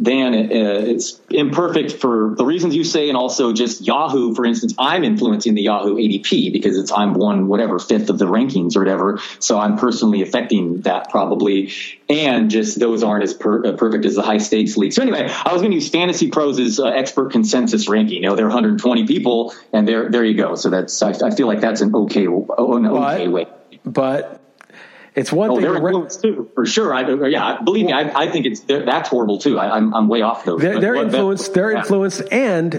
Dan, 0.01 0.33
uh, 0.33 0.39
it's 0.49 1.21
imperfect 1.29 1.93
for 1.93 2.33
the 2.35 2.45
reasons 2.45 2.75
you 2.75 2.83
say, 2.83 3.07
and 3.09 3.17
also 3.17 3.53
just 3.53 3.81
Yahoo, 3.81 4.33
for 4.33 4.45
instance. 4.45 4.73
I'm 4.79 5.03
influencing 5.03 5.53
the 5.53 5.61
Yahoo 5.61 5.95
ADP 5.95 6.51
because 6.51 6.77
it's 6.77 6.91
I'm 6.91 7.13
one 7.13 7.47
whatever 7.47 7.77
fifth 7.77 8.09
of 8.09 8.17
the 8.17 8.25
rankings 8.25 8.75
or 8.75 8.79
whatever, 8.79 9.19
so 9.39 9.59
I'm 9.59 9.77
personally 9.77 10.21
affecting 10.21 10.81
that 10.81 11.09
probably. 11.09 11.71
And 12.09 12.49
just 12.49 12.79
those 12.79 13.03
aren't 13.03 13.23
as 13.23 13.33
per, 13.33 13.65
uh, 13.65 13.71
perfect 13.73 14.05
as 14.05 14.15
the 14.15 14.21
high 14.21 14.39
stakes 14.39 14.75
league. 14.75 14.91
So 14.91 15.01
anyway, 15.01 15.29
I 15.29 15.53
was 15.53 15.61
going 15.61 15.71
to 15.71 15.75
use 15.75 15.89
Fantasy 15.89 16.29
Pros' 16.29 16.79
uh, 16.79 16.87
expert 16.87 17.31
consensus 17.31 17.87
ranking. 17.87 18.17
You 18.23 18.29
know, 18.29 18.35
there 18.35 18.45
are 18.45 18.49
120 18.49 19.05
people, 19.07 19.53
and 19.71 19.87
there 19.87 20.09
there 20.09 20.25
you 20.25 20.35
go. 20.35 20.55
So 20.55 20.69
that's 20.69 21.01
I, 21.01 21.11
I 21.11 21.31
feel 21.31 21.47
like 21.47 21.61
that's 21.61 21.81
an 21.81 21.95
okay 21.95 22.25
an 22.25 22.47
okay 22.87 23.27
But- 23.27 23.31
way. 23.31 23.47
But 23.83 24.40
It's 25.13 25.31
one 25.31 25.49
Oh, 25.49 25.53
thing. 25.55 25.63
they're 25.63 25.71
to 25.73 25.77
influenced 25.85 26.21
too, 26.21 26.49
for 26.55 26.65
sure. 26.65 26.93
I, 26.93 27.27
yeah, 27.27 27.59
believe 27.61 27.85
me, 27.85 27.91
I, 27.91 28.23
I 28.23 28.31
think 28.31 28.45
it's 28.45 28.61
that's 28.61 29.09
horrible 29.09 29.39
too. 29.39 29.59
I, 29.59 29.75
I'm 29.75 29.93
I'm 29.93 30.07
way 30.07 30.21
off 30.21 30.45
those. 30.45 30.61
They're, 30.61 30.79
they're 30.79 30.95
influenced. 30.95 31.53
They're 31.53 31.71
yeah. 31.73 31.79
influenced, 31.79 32.21
and 32.31 32.73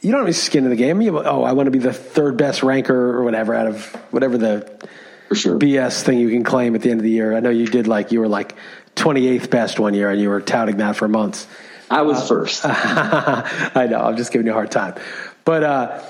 you 0.00 0.10
don't 0.12 0.20
have 0.20 0.26
any 0.26 0.32
skin 0.34 0.64
in 0.64 0.70
the 0.70 0.76
game. 0.76 1.00
You, 1.00 1.18
oh, 1.18 1.42
I 1.42 1.52
want 1.52 1.66
to 1.66 1.70
be 1.72 1.78
the 1.80 1.92
third 1.92 2.36
best 2.36 2.62
ranker 2.62 2.94
or 3.18 3.24
whatever 3.24 3.54
out 3.54 3.66
of 3.66 3.86
whatever 4.12 4.38
the 4.38 4.88
for 5.28 5.34
sure. 5.34 5.58
BS 5.58 6.02
thing 6.02 6.18
you 6.20 6.30
can 6.30 6.44
claim 6.44 6.74
at 6.76 6.82
the 6.82 6.90
end 6.90 7.00
of 7.00 7.04
the 7.04 7.10
year. 7.10 7.34
I 7.36 7.40
know 7.40 7.50
you 7.50 7.66
did 7.66 7.88
like 7.88 8.12
you 8.12 8.20
were 8.20 8.28
like 8.28 8.54
28th 8.94 9.50
best 9.50 9.80
one 9.80 9.94
year, 9.94 10.10
and 10.10 10.20
you 10.20 10.28
were 10.28 10.40
touting 10.40 10.76
that 10.76 10.94
for 10.94 11.08
months. 11.08 11.48
I 11.90 12.02
was 12.02 12.28
first. 12.28 12.62
I 12.64 13.88
know. 13.90 13.98
I'm 14.00 14.16
just 14.16 14.30
giving 14.32 14.46
you 14.46 14.52
a 14.52 14.54
hard 14.54 14.70
time, 14.70 14.94
but 15.44 15.64
uh, 15.64 16.02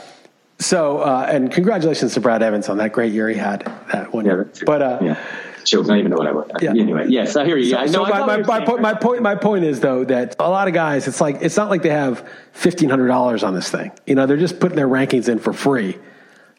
so 0.59 0.99
uh, 0.99 1.27
and 1.29 1.51
congratulations 1.51 2.15
to 2.15 2.21
Brad 2.21 2.43
Evans 2.43 2.69
on 2.69 2.77
that 2.79 2.93
great 2.93 3.13
year 3.13 3.29
he 3.29 3.37
had 3.37 3.61
that 3.93 4.13
one 4.13 4.25
Yeah, 4.25 4.33
year. 4.33 4.53
But 4.67 4.83
uh, 4.83 4.99
yeah, 5.03 5.25
jokes. 5.65 5.89
I 5.89 5.93
don't 5.93 5.99
even 6.01 6.11
know 6.11 6.17
what 6.17 6.27
I 6.27 6.33
was. 6.33 6.51
Yeah. 6.61 6.71
Anyway, 6.71 7.07
yes, 7.09 7.37
I 7.37 7.45
hear 7.45 7.57
you. 7.57 7.71
So, 7.71 7.79
I 7.79 7.87
so 7.87 8.05
know. 8.05 8.11
My, 8.11 8.27
my, 8.27 8.37
my, 8.43 8.65
point, 8.65 8.81
my 8.81 8.95
point 8.95 9.23
my 9.23 9.35
point 9.35 9.65
is 9.65 9.81
though 9.81 10.05
that 10.05 10.37
a 10.39 10.49
lot 10.49 10.69
of 10.69 10.75
guys 10.75 11.09
it's 11.09 11.21
like 11.21 11.39
it's 11.41 11.57
not 11.57 11.71
like 11.71 11.83
they 11.83 11.91
have 11.91 12.29
fifteen 12.53 12.91
hundred 12.91 13.09
dollars 13.09 13.43
on 13.43 13.55
this 13.55 13.71
thing. 13.71 13.93
You 14.07 14.15
know, 14.15 14.27
they're 14.27 14.37
just 14.37 14.61
putting 14.61 14.77
their 14.77 14.89
rankings 14.89 15.29
in 15.29 15.39
for 15.39 15.53
free. 15.53 15.99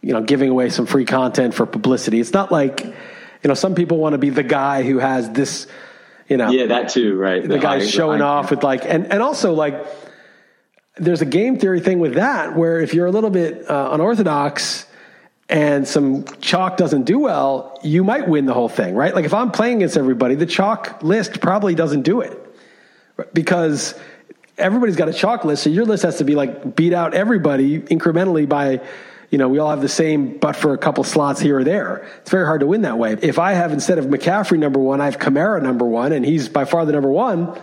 You 0.02 0.14
know, 0.14 0.22
giving 0.22 0.50
away 0.50 0.70
some 0.70 0.86
free 0.86 1.06
content 1.06 1.54
for 1.54 1.66
publicity. 1.66 2.20
It's 2.20 2.34
not 2.34 2.52
like 2.52 2.84
you 2.86 3.48
know 3.48 3.54
some 3.54 3.76
people 3.76 3.98
want 3.98 4.14
to 4.14 4.20
be 4.20 4.30
the 4.30 4.44
guy 4.44 4.84
who 4.84 5.00
has 5.00 5.30
this. 5.32 5.68
You 6.28 6.38
know, 6.38 6.50
Yeah, 6.50 6.68
that 6.68 6.90
too. 6.90 7.16
Right. 7.16 7.48
the 7.48 7.60
guy's 7.60 7.84
high- 7.84 7.90
showing 7.90 8.20
high- 8.22 8.26
off 8.26 8.50
with 8.50 8.64
like 8.64 8.84
and 8.86 9.12
and 9.12 9.22
also 9.22 9.54
like 9.54 9.86
there's 10.98 11.22
a 11.22 11.26
game 11.26 11.60
theory 11.60 11.82
thing 11.82 12.00
with 12.00 12.16
that 12.16 12.56
where 12.56 12.80
if 12.82 12.94
you're 12.94 13.06
a 13.06 13.12
little 13.12 13.30
bit 13.30 13.70
uh, 13.70 13.90
unorthodox 13.92 14.88
and 15.48 15.88
some 15.88 16.26
chalk 16.42 16.76
doesn't 16.78 17.04
do 17.04 17.20
well 17.20 17.80
you 17.84 18.04
might 18.04 18.28
win 18.28 18.46
the 18.46 18.54
whole 18.54 18.70
thing 18.70 18.96
right? 18.96 19.14
Like 19.14 19.26
if 19.26 19.34
i'm 19.34 19.52
playing 19.52 19.78
against 19.78 19.98
everybody 19.98 20.36
the 20.36 20.46
chalk 20.46 21.02
list 21.04 21.40
probably 21.42 21.76
doesn't 21.76 22.02
do 22.02 22.22
it. 22.22 22.42
Because 23.34 23.98
everybody's 24.58 24.96
got 24.96 25.08
a 25.08 25.14
chalk 25.14 25.46
list 25.46 25.64
so 25.64 25.70
your 25.70 25.86
list 25.86 26.04
has 26.04 26.18
to 26.18 26.24
be 26.24 26.36
like 26.36 26.76
beat 26.76 26.94
out 26.94 27.14
everybody 27.14 27.80
incrementally 27.80 28.48
by 28.48 28.82
you 29.30 29.38
know 29.38 29.48
we 29.48 29.60
all 29.60 29.70
have 29.70 29.82
the 29.82 29.90
same 29.90 30.38
but 30.38 30.56
for 30.56 30.74
a 30.74 30.78
couple 30.78 31.04
slots 31.04 31.40
here 31.40 31.60
or 31.60 31.64
there. 31.64 32.08
It's 32.22 32.32
very 32.32 32.46
hard 32.46 32.62
to 32.62 32.68
win 32.68 32.82
that 32.82 32.98
way. 32.98 33.18
If 33.22 33.38
i 33.38 33.54
have 33.54 33.72
instead 33.72 34.00
of 34.00 34.06
mccaffrey 34.06 34.58
number 34.58 34.80
one 34.80 35.00
i 35.00 35.06
have 35.06 35.20
Kamara 35.20 35.62
number 35.62 35.86
one 35.86 36.12
and 36.12 36.26
he's 36.26 36.50
by 36.50 36.66
far 36.66 36.86
the 36.86 36.94
number 36.94 37.10
one 37.10 37.60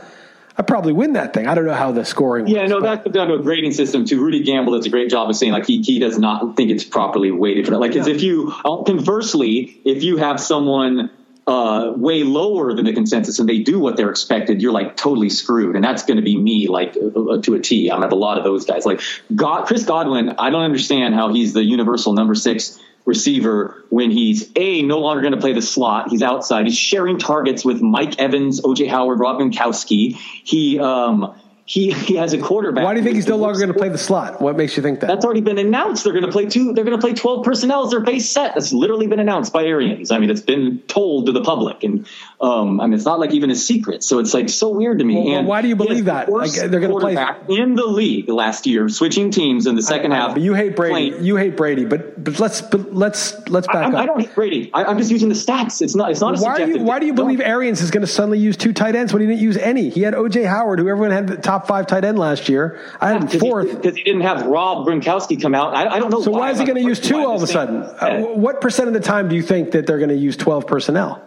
I 0.56 0.62
probably 0.62 0.92
win 0.92 1.14
that 1.14 1.32
thing. 1.32 1.46
I 1.46 1.54
don't 1.54 1.66
know 1.66 1.74
how 1.74 1.92
the 1.92 2.04
scoring. 2.04 2.46
Yeah, 2.46 2.60
works, 2.60 2.70
no, 2.70 2.80
that 2.82 3.04
comes 3.04 3.14
down 3.14 3.28
to 3.28 3.34
a 3.34 3.38
grading 3.42 3.72
system 3.72 4.04
too. 4.04 4.22
Rudy 4.22 4.42
Gamble 4.42 4.74
does 4.74 4.86
a 4.86 4.90
great 4.90 5.10
job 5.10 5.28
of 5.30 5.36
saying 5.36 5.52
like 5.52 5.66
he, 5.66 5.82
he 5.82 5.98
does 5.98 6.18
not 6.18 6.56
think 6.56 6.70
it's 6.70 6.84
properly 6.84 7.30
weighted 7.30 7.64
for 7.64 7.72
that. 7.72 7.78
Like, 7.78 7.96
as 7.96 8.06
if 8.06 8.22
you 8.22 8.52
uh, 8.64 8.82
conversely, 8.82 9.80
if 9.84 10.02
you 10.02 10.18
have 10.18 10.40
someone 10.40 11.10
uh, 11.46 11.92
way 11.96 12.22
lower 12.22 12.74
than 12.74 12.84
the 12.84 12.92
consensus 12.92 13.38
and 13.38 13.48
they 13.48 13.58
do 13.58 13.78
what 13.80 13.96
they're 13.96 14.10
expected, 14.10 14.62
you're 14.62 14.72
like 14.72 14.96
totally 14.96 15.30
screwed. 15.30 15.74
And 15.74 15.84
that's 15.84 16.04
going 16.04 16.18
to 16.18 16.22
be 16.22 16.36
me, 16.36 16.68
like 16.68 16.96
uh, 16.96 17.40
to 17.40 17.54
a 17.54 17.60
T. 17.60 17.90
I 17.90 17.98
have 18.00 18.12
a 18.12 18.16
lot 18.16 18.38
of 18.38 18.44
those 18.44 18.64
guys. 18.64 18.86
Like 18.86 19.00
God, 19.34 19.66
Chris 19.66 19.84
Godwin, 19.84 20.34
I 20.38 20.50
don't 20.50 20.62
understand 20.62 21.14
how 21.14 21.32
he's 21.32 21.52
the 21.52 21.64
universal 21.64 22.12
number 22.12 22.34
six 22.34 22.78
receiver 23.04 23.84
when 23.88 24.10
he's 24.10 24.50
a 24.56 24.82
no 24.82 24.98
longer 24.98 25.22
going 25.22 25.34
to 25.34 25.40
play 25.40 25.52
the 25.52 25.62
slot. 25.62 26.10
He's 26.10 26.22
outside. 26.22 26.66
He's 26.66 26.78
sharing 26.78 27.18
targets 27.18 27.64
with 27.64 27.80
Mike 27.82 28.18
Evans, 28.18 28.60
OJ 28.60 28.88
Howard, 28.88 29.18
Rob 29.18 29.40
Gronkowski. 29.40 30.14
He 30.44 30.78
um 30.78 31.34
he 31.64 31.92
he 31.92 32.16
has 32.16 32.32
a 32.32 32.38
quarterback. 32.38 32.84
Why 32.84 32.92
do 32.92 33.00
you 33.00 33.04
think 33.04 33.16
he's 33.16 33.28
no 33.28 33.36
longer 33.36 33.58
going 33.58 33.72
to 33.72 33.78
play 33.78 33.88
the 33.88 33.98
slot? 33.98 34.40
What 34.40 34.56
makes 34.56 34.76
you 34.76 34.82
think 34.82 35.00
that? 35.00 35.06
that's 35.06 35.24
already 35.24 35.40
been 35.40 35.58
announced. 35.58 36.04
They're 36.04 36.12
going 36.12 36.26
to 36.26 36.32
play 36.32 36.46
two. 36.46 36.72
They're 36.72 36.84
going 36.84 36.96
to 36.96 37.00
play 37.00 37.14
twelve 37.14 37.44
personnel 37.44 37.84
as 37.84 37.90
their 37.90 38.00
base 38.00 38.28
set. 38.28 38.54
That's 38.54 38.72
literally 38.72 39.06
been 39.06 39.20
announced 39.20 39.52
by 39.52 39.64
Arians. 39.64 40.10
I 40.10 40.18
mean, 40.18 40.30
it's 40.30 40.40
been 40.40 40.80
told 40.88 41.26
to 41.26 41.32
the 41.32 41.42
public, 41.42 41.84
and 41.84 42.06
um, 42.42 42.80
I 42.80 42.86
mean, 42.86 42.94
it's 42.94 43.04
not 43.04 43.20
like 43.20 43.32
even 43.32 43.52
a 43.52 43.54
secret. 43.54 44.02
So 44.02 44.18
it's 44.18 44.34
like 44.34 44.48
so 44.48 44.70
weird 44.70 44.98
to 44.98 45.04
me. 45.04 45.14
Well, 45.14 45.38
and 45.38 45.46
why 45.46 45.62
do 45.62 45.68
you 45.68 45.76
believe 45.76 46.06
that? 46.06 46.28
Like, 46.28 46.50
they're 46.52 46.80
gonna 46.80 46.98
play- 46.98 47.16
in 47.48 47.76
the 47.76 47.86
league 47.86 48.28
last 48.28 48.66
year, 48.66 48.88
switching 48.88 49.30
teams 49.30 49.68
in 49.68 49.76
the 49.76 49.82
second 49.82 50.12
I 50.12 50.16
know, 50.16 50.22
half. 50.22 50.34
But 50.34 50.42
you 50.42 50.54
hate 50.54 50.74
Brady. 50.74 51.10
playing- 51.10 51.24
You 51.24 51.36
hate 51.36 51.56
Brady. 51.56 51.84
But 51.84 52.22
but 52.24 52.40
let's 52.40 52.60
but 52.60 52.92
let's 52.92 53.36
let's 53.48 53.68
back 53.68 53.76
I, 53.76 53.88
up. 53.90 53.94
I 53.94 54.06
don't 54.06 54.18
hate 54.20 54.34
Brady. 54.34 54.70
I, 54.74 54.84
I'm 54.84 54.98
just 54.98 55.12
using 55.12 55.28
the 55.28 55.36
stats. 55.36 55.80
It's 55.82 55.94
not. 55.94 56.10
It's 56.10 56.20
not. 56.20 56.36
a 56.36 56.42
why 56.42 56.60
are 56.60 56.66
you 56.66 56.82
Why 56.82 56.98
do 56.98 57.06
you 57.06 57.14
believe 57.14 57.40
Arians 57.40 57.80
is 57.80 57.92
going 57.92 58.00
to 58.00 58.08
suddenly 58.08 58.40
use 58.40 58.56
two 58.56 58.72
tight 58.72 58.96
ends 58.96 59.12
when 59.12 59.22
he 59.22 59.28
didn't 59.28 59.40
use 59.40 59.56
any? 59.56 59.88
He 59.88 60.02
had 60.02 60.14
OJ 60.14 60.44
Howard, 60.44 60.80
who 60.80 60.88
everyone 60.88 61.12
had 61.12 61.28
the 61.28 61.36
top 61.36 61.68
five 61.68 61.86
tight 61.86 62.04
end 62.04 62.18
last 62.18 62.48
year. 62.48 62.80
I 63.00 63.12
had 63.12 63.22
him 63.22 63.40
fourth. 63.40 63.76
because 63.76 63.96
he 63.96 64.02
didn't 64.02 64.22
have 64.22 64.46
Rob 64.46 64.84
Gronkowski 64.84 65.40
come 65.40 65.54
out. 65.54 65.76
I, 65.76 65.86
I 65.86 65.98
don't 66.00 66.10
know. 66.10 66.22
So 66.22 66.32
why 66.32 66.50
is 66.50 66.58
he 66.58 66.64
going 66.64 66.82
to 66.82 66.82
use 66.82 66.98
two 66.98 67.18
all 67.18 67.36
of 67.36 67.42
a 67.42 67.46
sudden? 67.46 67.82
Uh, 67.82 68.20
what 68.34 68.60
percent 68.60 68.88
of 68.88 68.94
the 68.94 69.00
time 69.00 69.28
do 69.28 69.36
you 69.36 69.42
think 69.42 69.70
that 69.72 69.86
they're 69.86 69.98
going 69.98 70.10
to 70.10 70.16
use 70.16 70.36
twelve 70.36 70.66
personnel? 70.66 71.22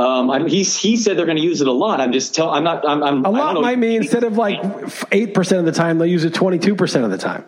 Um, 0.00 0.30
I, 0.30 0.48
he's, 0.48 0.76
he 0.78 0.96
said 0.96 1.18
they're 1.18 1.26
going 1.26 1.36
to 1.36 1.42
use 1.42 1.60
it 1.60 1.66
a 1.68 1.72
lot. 1.72 2.00
I'm 2.00 2.12
just 2.12 2.34
tell. 2.34 2.50
I'm 2.50 2.64
not. 2.64 2.88
I'm. 2.88 3.02
I'm 3.02 3.24
A 3.24 3.28
I 3.30 3.38
lot 3.38 3.60
might 3.60 3.78
mean 3.78 4.02
instead 4.02 4.24
of 4.24 4.38
like 4.38 4.58
eight 5.12 5.34
percent 5.34 5.58
of 5.58 5.66
the 5.66 5.78
time, 5.78 5.98
they'll 5.98 6.06
use 6.08 6.24
it 6.24 6.32
twenty 6.32 6.58
two 6.58 6.74
percent 6.74 7.04
of 7.04 7.10
the 7.10 7.18
time. 7.18 7.44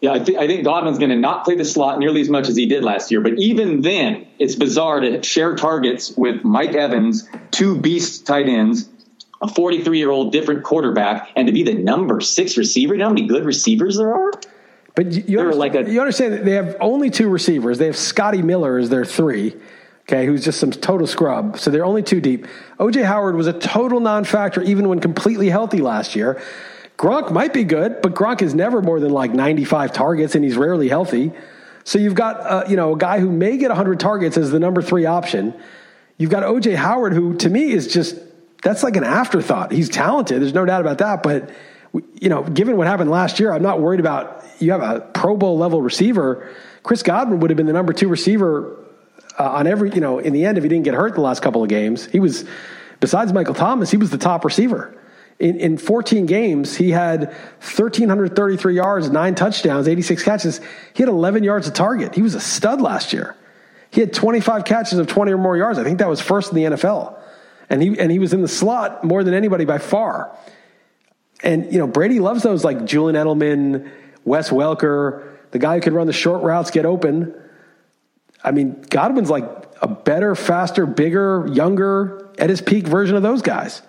Yeah, 0.00 0.14
I, 0.14 0.18
th- 0.18 0.36
I 0.36 0.48
think 0.48 0.64
Godwin's 0.64 0.98
going 0.98 1.10
to 1.10 1.16
not 1.16 1.44
play 1.44 1.54
the 1.54 1.64
slot 1.64 2.00
nearly 2.00 2.20
as 2.22 2.28
much 2.28 2.48
as 2.48 2.56
he 2.56 2.66
did 2.66 2.82
last 2.82 3.12
year. 3.12 3.20
But 3.20 3.34
even 3.38 3.82
then, 3.82 4.26
it's 4.38 4.56
bizarre 4.56 4.98
to 4.98 5.22
share 5.22 5.54
targets 5.54 6.12
with 6.16 6.42
Mike 6.42 6.74
Evans, 6.74 7.28
two 7.52 7.78
beast 7.78 8.26
tight 8.26 8.48
ends, 8.48 8.88
a 9.40 9.46
43 9.46 9.98
year 9.98 10.10
old 10.10 10.32
different 10.32 10.64
quarterback, 10.64 11.28
and 11.36 11.46
to 11.46 11.52
be 11.52 11.62
the 11.62 11.74
number 11.74 12.20
six 12.20 12.56
receiver. 12.56 12.94
You 12.94 12.98
know 12.98 13.04
how 13.06 13.12
many 13.12 13.28
good 13.28 13.44
receivers 13.44 13.96
there 13.98 14.12
are? 14.12 14.32
But 14.96 15.12
you, 15.12 15.24
you, 15.26 15.38
understand, 15.38 15.58
like 15.60 15.74
a- 15.74 15.90
you 15.90 16.00
understand 16.00 16.32
that 16.32 16.44
they 16.44 16.52
have 16.52 16.76
only 16.80 17.10
two 17.10 17.28
receivers. 17.28 17.78
They 17.78 17.86
have 17.86 17.96
Scotty 17.96 18.42
Miller 18.42 18.78
as 18.78 18.88
their 18.90 19.04
three, 19.04 19.54
okay, 20.02 20.26
who's 20.26 20.44
just 20.44 20.58
some 20.58 20.70
total 20.70 21.06
scrub. 21.06 21.58
So 21.58 21.70
they're 21.70 21.84
only 21.84 22.02
two 22.02 22.20
deep. 22.20 22.46
OJ 22.78 23.04
Howard 23.04 23.36
was 23.36 23.46
a 23.46 23.52
total 23.52 24.00
non 24.00 24.24
factor 24.24 24.62
even 24.62 24.88
when 24.88 25.00
completely 25.00 25.48
healthy 25.48 25.78
last 25.78 26.16
year. 26.16 26.42
Gronk 26.98 27.32
might 27.32 27.52
be 27.52 27.64
good, 27.64 28.00
but 28.02 28.14
Gronk 28.14 28.42
is 28.42 28.54
never 28.54 28.80
more 28.82 29.00
than 29.00 29.10
like 29.10 29.32
95 29.32 29.92
targets 29.92 30.34
and 30.34 30.44
he's 30.44 30.56
rarely 30.56 30.88
healthy. 30.88 31.32
So 31.84 31.98
you've 31.98 32.14
got 32.14 32.40
uh, 32.40 32.64
you 32.68 32.76
know 32.76 32.94
a 32.94 32.98
guy 32.98 33.18
who 33.18 33.30
may 33.30 33.56
get 33.56 33.68
100 33.68 33.98
targets 33.98 34.36
as 34.36 34.50
the 34.50 34.60
number 34.60 34.82
three 34.82 35.06
option. 35.06 35.54
You've 36.18 36.30
got 36.30 36.44
OJ 36.44 36.76
Howard, 36.76 37.12
who 37.12 37.34
to 37.38 37.48
me 37.48 37.72
is 37.72 37.92
just 37.92 38.16
that's 38.62 38.82
like 38.82 38.96
an 38.96 39.04
afterthought. 39.04 39.72
He's 39.72 39.88
talented, 39.88 40.40
there's 40.40 40.54
no 40.54 40.64
doubt 40.64 40.80
about 40.80 40.98
that. 40.98 41.22
But 41.22 41.50
you 42.14 42.28
know, 42.28 42.42
given 42.44 42.76
what 42.76 42.86
happened 42.86 43.10
last 43.10 43.40
year, 43.40 43.52
I'm 43.52 43.62
not 43.62 43.80
worried 43.80 44.00
about. 44.00 44.44
You 44.60 44.70
have 44.72 44.82
a 44.82 45.00
Pro 45.00 45.36
Bowl 45.36 45.58
level 45.58 45.82
receiver. 45.82 46.48
Chris 46.84 47.02
Godwin 47.02 47.40
would 47.40 47.50
have 47.50 47.56
been 47.56 47.66
the 47.66 47.72
number 47.72 47.92
two 47.92 48.08
receiver 48.08 48.78
uh, 49.38 49.50
on 49.50 49.66
every. 49.66 49.90
You 49.90 50.00
know, 50.00 50.18
in 50.18 50.32
the 50.32 50.44
end, 50.44 50.58
if 50.58 50.64
he 50.64 50.68
didn't 50.68 50.84
get 50.84 50.94
hurt 50.94 51.14
the 51.14 51.20
last 51.20 51.42
couple 51.42 51.62
of 51.62 51.68
games, 51.68 52.06
he 52.06 52.20
was 52.20 52.44
besides 53.00 53.32
Michael 53.32 53.54
Thomas, 53.54 53.90
he 53.90 53.96
was 53.96 54.10
the 54.10 54.18
top 54.18 54.44
receiver. 54.44 54.96
In, 55.38 55.58
in 55.58 55.76
14 55.76 56.26
games, 56.26 56.76
he 56.76 56.90
had 56.90 57.24
1,333 57.58 58.76
yards, 58.76 59.10
nine 59.10 59.34
touchdowns, 59.34 59.88
86 59.88 60.22
catches. 60.22 60.60
He 60.94 61.02
had 61.02 61.08
11 61.08 61.42
yards 61.42 61.66
a 61.66 61.72
target. 61.72 62.14
He 62.14 62.22
was 62.22 62.36
a 62.36 62.40
stud 62.40 62.80
last 62.80 63.12
year. 63.12 63.34
He 63.90 64.00
had 64.00 64.12
25 64.12 64.64
catches 64.64 64.98
of 64.98 65.08
20 65.08 65.32
or 65.32 65.38
more 65.38 65.56
yards. 65.56 65.78
I 65.78 65.84
think 65.84 65.98
that 65.98 66.08
was 66.08 66.20
first 66.20 66.52
in 66.52 66.56
the 66.56 66.76
NFL. 66.76 67.18
And 67.68 67.82
he, 67.82 67.98
and 67.98 68.12
he 68.12 68.20
was 68.20 68.32
in 68.32 68.40
the 68.40 68.48
slot 68.48 69.02
more 69.02 69.24
than 69.24 69.34
anybody 69.34 69.64
by 69.64 69.78
far. 69.78 70.36
And, 71.42 71.72
you 71.72 71.78
know, 71.78 71.88
Brady 71.88 72.20
loves 72.20 72.44
those 72.44 72.62
like 72.62 72.84
Julian 72.84 73.16
Edelman, 73.16 73.90
Wes 74.24 74.50
Welker, 74.50 75.28
the 75.50 75.58
guy 75.58 75.74
who 75.74 75.80
could 75.80 75.92
run 75.92 76.06
the 76.06 76.12
short 76.12 76.42
routes, 76.42 76.70
get 76.70 76.86
open. 76.86 77.34
I 78.44 78.50
mean, 78.50 78.82
Godwin's 78.90 79.30
like 79.30 79.44
a 79.80 79.88
better, 79.88 80.34
faster, 80.34 80.86
bigger, 80.86 81.48
younger, 81.52 82.28
at 82.38 82.50
his 82.50 82.60
peak 82.60 82.86
version 82.86 83.16
of 83.16 83.22
those 83.22 83.42
guys. 83.42 83.82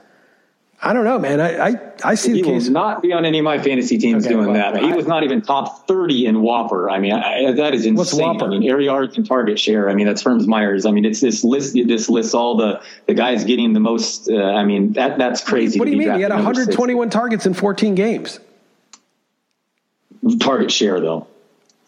I 0.85 0.91
don't 0.91 1.05
know, 1.05 1.17
man. 1.17 1.39
I, 1.39 1.69
I, 1.69 1.75
I 2.03 2.15
see 2.15 2.33
He 2.33 2.41
the 2.41 2.47
case. 2.49 2.67
not 2.67 3.01
be 3.01 3.13
on 3.13 3.23
any 3.23 3.39
of 3.39 3.45
my 3.45 3.57
fantasy 3.57 3.97
teams 3.97 4.25
Okay, 4.25 4.33
doing 4.33 4.47
well, 4.51 4.73
that. 4.73 4.83
He 4.83 4.91
I- 4.91 4.95
was 4.95 5.07
not 5.07 5.23
even 5.23 5.41
top 5.41 5.87
30 5.87 6.25
in 6.25 6.35
WOPR. 6.37 6.91
I 6.91 6.99
mean, 6.99 7.13
I, 7.13 7.53
that 7.53 7.73
is 7.73 7.85
insane. 7.85 7.95
What's 7.95 8.13
WOPR? 8.13 8.43
I 8.43 8.47
mean, 8.49 8.69
air 8.69 8.81
yards 8.81 9.15
and 9.15 9.25
target 9.25 9.57
share. 9.57 9.89
I 9.89 9.93
mean, 9.95 10.07
that's 10.07 10.21
Hermsmeyer. 10.23 10.85
I 10.85 10.91
mean, 10.91 11.05
it's 11.05 11.21
this 11.21 11.45
list. 11.45 11.73
This 11.73 12.09
lists 12.09 12.33
all 12.33 12.57
the 12.57 12.81
the 13.07 13.13
guys 13.13 13.45
getting 13.45 13.71
the 13.71 13.79
most. 13.79 14.29
Uh, 14.29 14.35
I 14.35 14.65
mean, 14.65 14.91
that 14.93 15.17
that's 15.17 15.41
crazy. 15.41 15.79
What 15.79 15.85
do 15.85 15.91
you 15.91 15.97
mean? 15.97 16.15
He 16.15 16.21
had 16.21 16.27
drafted 16.29 16.43
number 16.43 16.53
six. 16.55 16.77
121 16.77 17.09
targets 17.09 17.45
in 17.45 17.53
14 17.53 17.95
games. 17.95 18.39
target 20.41 20.69
share 20.69 20.99
though. 20.99 21.27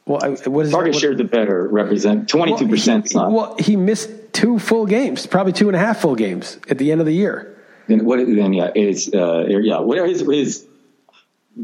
Well, 0.06 0.24
I, 0.24 0.50
what 0.50 0.68
is 0.68 0.72
Target 0.72 0.94
what, 0.94 1.02
share 1.02 1.14
is 1.14 1.20
a 1.20 1.24
better 1.24 1.68
represent. 1.68 2.30
22 2.30 2.68
percent. 2.68 3.12
Well, 3.16 3.56
he, 3.58 3.76
missed 3.76 4.12
two 4.34 4.60
full 4.60 4.86
games, 4.86 5.26
probably 5.26 5.54
two 5.54 5.68
and 5.68 5.76
a 5.76 5.80
half 5.80 6.02
full 6.02 6.16
games 6.16 6.60
at 6.70 6.78
the 6.78 6.92
end 6.92 7.02
of 7.02 7.08
the 7.08 7.14
year. 7.14 7.58
Then 7.88 8.06
what? 8.06 8.18
Then 8.18 8.54
yeah, 8.54 8.72
it's 8.76 9.12
uh, 9.12 9.46
yeah. 9.48 9.80
What 9.80 9.98
are 9.98 10.06
his? 10.06 10.68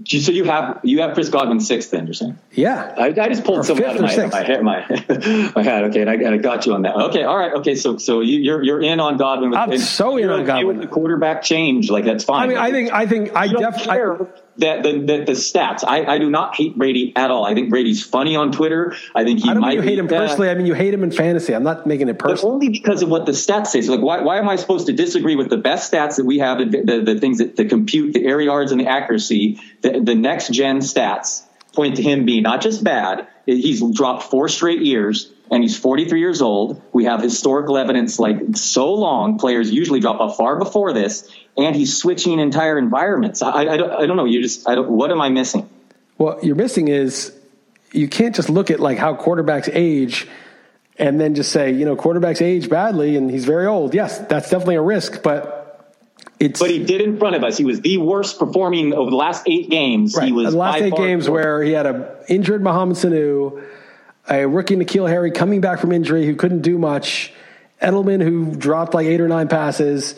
So 0.06 0.32
you 0.32 0.46
have 0.46 0.80
you 0.84 1.02
have 1.02 1.14
Chris 1.16 1.30
Godwin 1.30 1.60
sixth. 1.60 1.92
Then 1.92 2.06
you're 2.06 2.14
saying. 2.14 2.38
Yeah. 2.52 2.96
I, 2.98 3.08
I 3.08 3.12
just 3.28 3.42
Or 3.42 3.46
pulled 3.46 3.66
something 3.66 3.86
out 3.86 3.98
of 3.98 4.02
my, 4.02 4.28
my 4.28 4.42
head, 4.42 4.64
my, 4.64 4.86
my 5.56 5.64
head. 5.64 5.84
Okay, 5.86 6.02
and 6.02 6.10
I, 6.10 6.14
and 6.14 6.30
I 6.30 6.38
got 6.38 6.66
you 6.66 6.74
on 6.74 6.84
that. 6.84 6.96
Okay, 6.96 7.24
all 7.24 7.38
right. 7.38 7.54
Okay, 7.56 7.76
so 7.76 7.98
so 7.98 8.22
you, 8.22 8.40
you're 8.40 8.64
you're 8.64 8.82
in 8.82 9.00
on 9.02 9.18
Godwin. 9.18 9.50
With, 9.50 9.60
I'm 9.60 9.78
so 9.78 10.18
in 10.18 10.30
on 10.30 10.46
Godwin. 10.46 10.78
with 10.78 10.82
The 10.82 10.88
quarterback 10.88 11.44
change, 11.44 11.92
like 11.92 12.06
that's 12.06 12.24
fine. 12.24 12.44
I 12.44 12.48
mean, 12.48 12.58
I 12.58 12.72
think, 12.72 12.94
I 12.94 13.06
think, 13.06 13.36
I 13.36 13.46
you 13.46 13.54
don't 13.54 13.62
definitely, 13.64 14.28
that 14.58 14.84
the, 14.84 14.94
the, 14.94 15.24
the 15.26 15.32
stats. 15.32 15.84
I, 15.86 16.06
I 16.06 16.18
do 16.18 16.30
not 16.30 16.56
hate 16.56 16.78
Brady 16.78 17.14
at 17.16 17.32
all. 17.32 17.46
I 17.46 17.54
think 17.54 17.70
Brady's 17.70 18.04
funny 18.04 18.36
on 18.36 18.52
Twitter. 18.52 18.96
I 19.16 19.24
think 19.24 19.42
he 19.42 19.50
I 19.50 19.54
don't 19.54 19.62
might 19.62 19.70
mean 19.70 19.78
you 19.78 19.90
hate 19.90 20.00
him 20.00 20.08
personally. 20.08 20.50
I 20.50 20.56
mean 20.56 20.66
you 20.66 20.74
hate 20.74 20.94
him 20.94 21.04
in 21.04 21.12
fantasy. 21.12 21.54
I'm 21.54 21.64
not 21.64 21.88
making 21.88 22.10
it 22.10 22.18
but 22.18 22.32
personal. 22.32 22.54
only 22.54 22.70
because 22.70 23.02
of 23.02 23.10
what 23.10 23.26
the 23.26 23.32
stats 23.32 23.68
say. 23.68 23.82
So, 23.82 23.94
like, 23.94 24.02
why, 24.02 24.22
why 24.22 24.38
am 24.38 24.50
I 24.50 24.58
supposed 24.58 24.88
to 24.88 24.94
disagree 24.94 25.36
with 25.36 25.50
the 25.50 25.58
best 25.58 25.92
stats 25.92 26.18
that 26.18 26.26
we 26.26 26.40
have, 26.40 26.60
the, 26.60 26.82
the, 26.82 27.14
the 27.14 27.20
things 27.20 27.38
that 27.38 27.56
the 27.56 27.66
compute, 27.66 28.14
the 28.14 28.26
air 28.26 28.42
yards, 28.42 28.72
and 28.72 28.82
the 28.82 28.88
accuracy, 28.88 29.60
the, 29.82 30.02
the 30.02 30.16
next 30.16 30.52
gen 30.52 30.80
stats 30.80 31.44
point 31.74 31.96
to 31.96 32.04
him 32.04 32.26
being 32.26 32.44
not 32.44 32.62
just 32.62 32.84
bad. 32.84 33.28
He's 33.46 33.82
dropped 33.94 34.24
four 34.24 34.50
straight 34.50 34.82
years, 34.82 35.32
and 35.52 35.62
he's 35.62 35.78
43 35.78 36.20
years 36.20 36.42
old. 36.42 36.82
We 36.94 37.06
have 37.06 37.22
historical 37.22 37.78
evidence, 37.78 38.18
like 38.18 38.56
so 38.56 38.94
long. 38.94 39.38
Players 39.38 39.70
usually 39.70 40.00
drop 40.00 40.20
off 40.20 40.38
far 40.38 40.58
before 40.58 40.94
this, 40.94 41.30
and 41.58 41.76
he's 41.76 41.98
switching 41.98 42.40
entire 42.40 42.78
environments. 42.78 43.42
I, 43.42 43.52
I, 43.52 43.78
don't, 43.78 43.92
I 43.92 44.06
don't 44.06 44.18
know. 44.18 44.26
You 44.26 44.42
just, 44.42 44.68
I 44.68 44.76
don't. 44.76 44.90
What 44.90 45.12
am 45.12 45.22
I 45.22 45.30
missing? 45.30 45.70
What 46.16 46.44
you're 46.44 46.56
missing 46.56 46.88
is 46.88 47.34
you 47.92 48.08
can't 48.08 48.34
just 48.36 48.50
look 48.50 48.72
at 48.72 48.80
like 48.80 48.98
how 48.98 49.16
quarterbacks 49.16 49.70
age 49.72 50.28
and 50.98 51.20
then 51.20 51.36
just 51.36 51.52
say, 51.52 51.72
you 51.72 51.86
know, 51.86 51.96
quarterbacks 51.96 52.42
age 52.42 52.70
badly 52.70 53.18
and 53.18 53.30
he's 53.30 53.46
very 53.46 53.66
old. 53.66 53.94
Yes, 53.94 54.20
that's 54.20 54.50
definitely 54.50 54.76
a 54.76 54.82
risk, 54.82 55.24
but 55.24 55.62
it's 56.40 56.60
But 56.60 56.70
he 56.70 56.84
did 56.84 57.02
in 57.02 57.18
front 57.18 57.36
of 57.36 57.44
us. 57.44 57.58
He 57.58 57.66
was 57.66 57.82
the 57.82 57.98
worst 57.98 58.40
performing 58.40 58.94
over 58.94 59.10
the 59.10 59.16
last 59.16 59.44
eight 59.48 59.70
games. 59.70 60.16
right. 60.16 60.28
He 60.28 60.32
was 60.32 60.52
the 60.52 60.58
last 60.58 60.82
eight 60.82 60.96
games 60.96 61.30
where 61.30 61.62
he 61.62 61.72
had 61.72 61.86
a 61.86 62.24
injured 62.30 62.62
Mohamed 62.62 62.98
Sanu, 62.98 63.64
a 64.30 64.46
rookie 64.48 64.76
N'Keal 64.76 65.08
Harry 65.10 65.32
coming 65.32 65.62
back 65.62 65.80
from 65.80 65.92
injury 65.92 66.26
who 66.26 66.36
couldn't 66.36 66.62
do 66.62 66.78
much, 66.78 67.34
Edelman 67.82 68.22
who 68.22 68.56
dropped 68.56 68.94
like 68.94 69.08
eight 69.08 69.20
or 69.22 69.28
nine 69.28 69.48
passes 69.48 70.16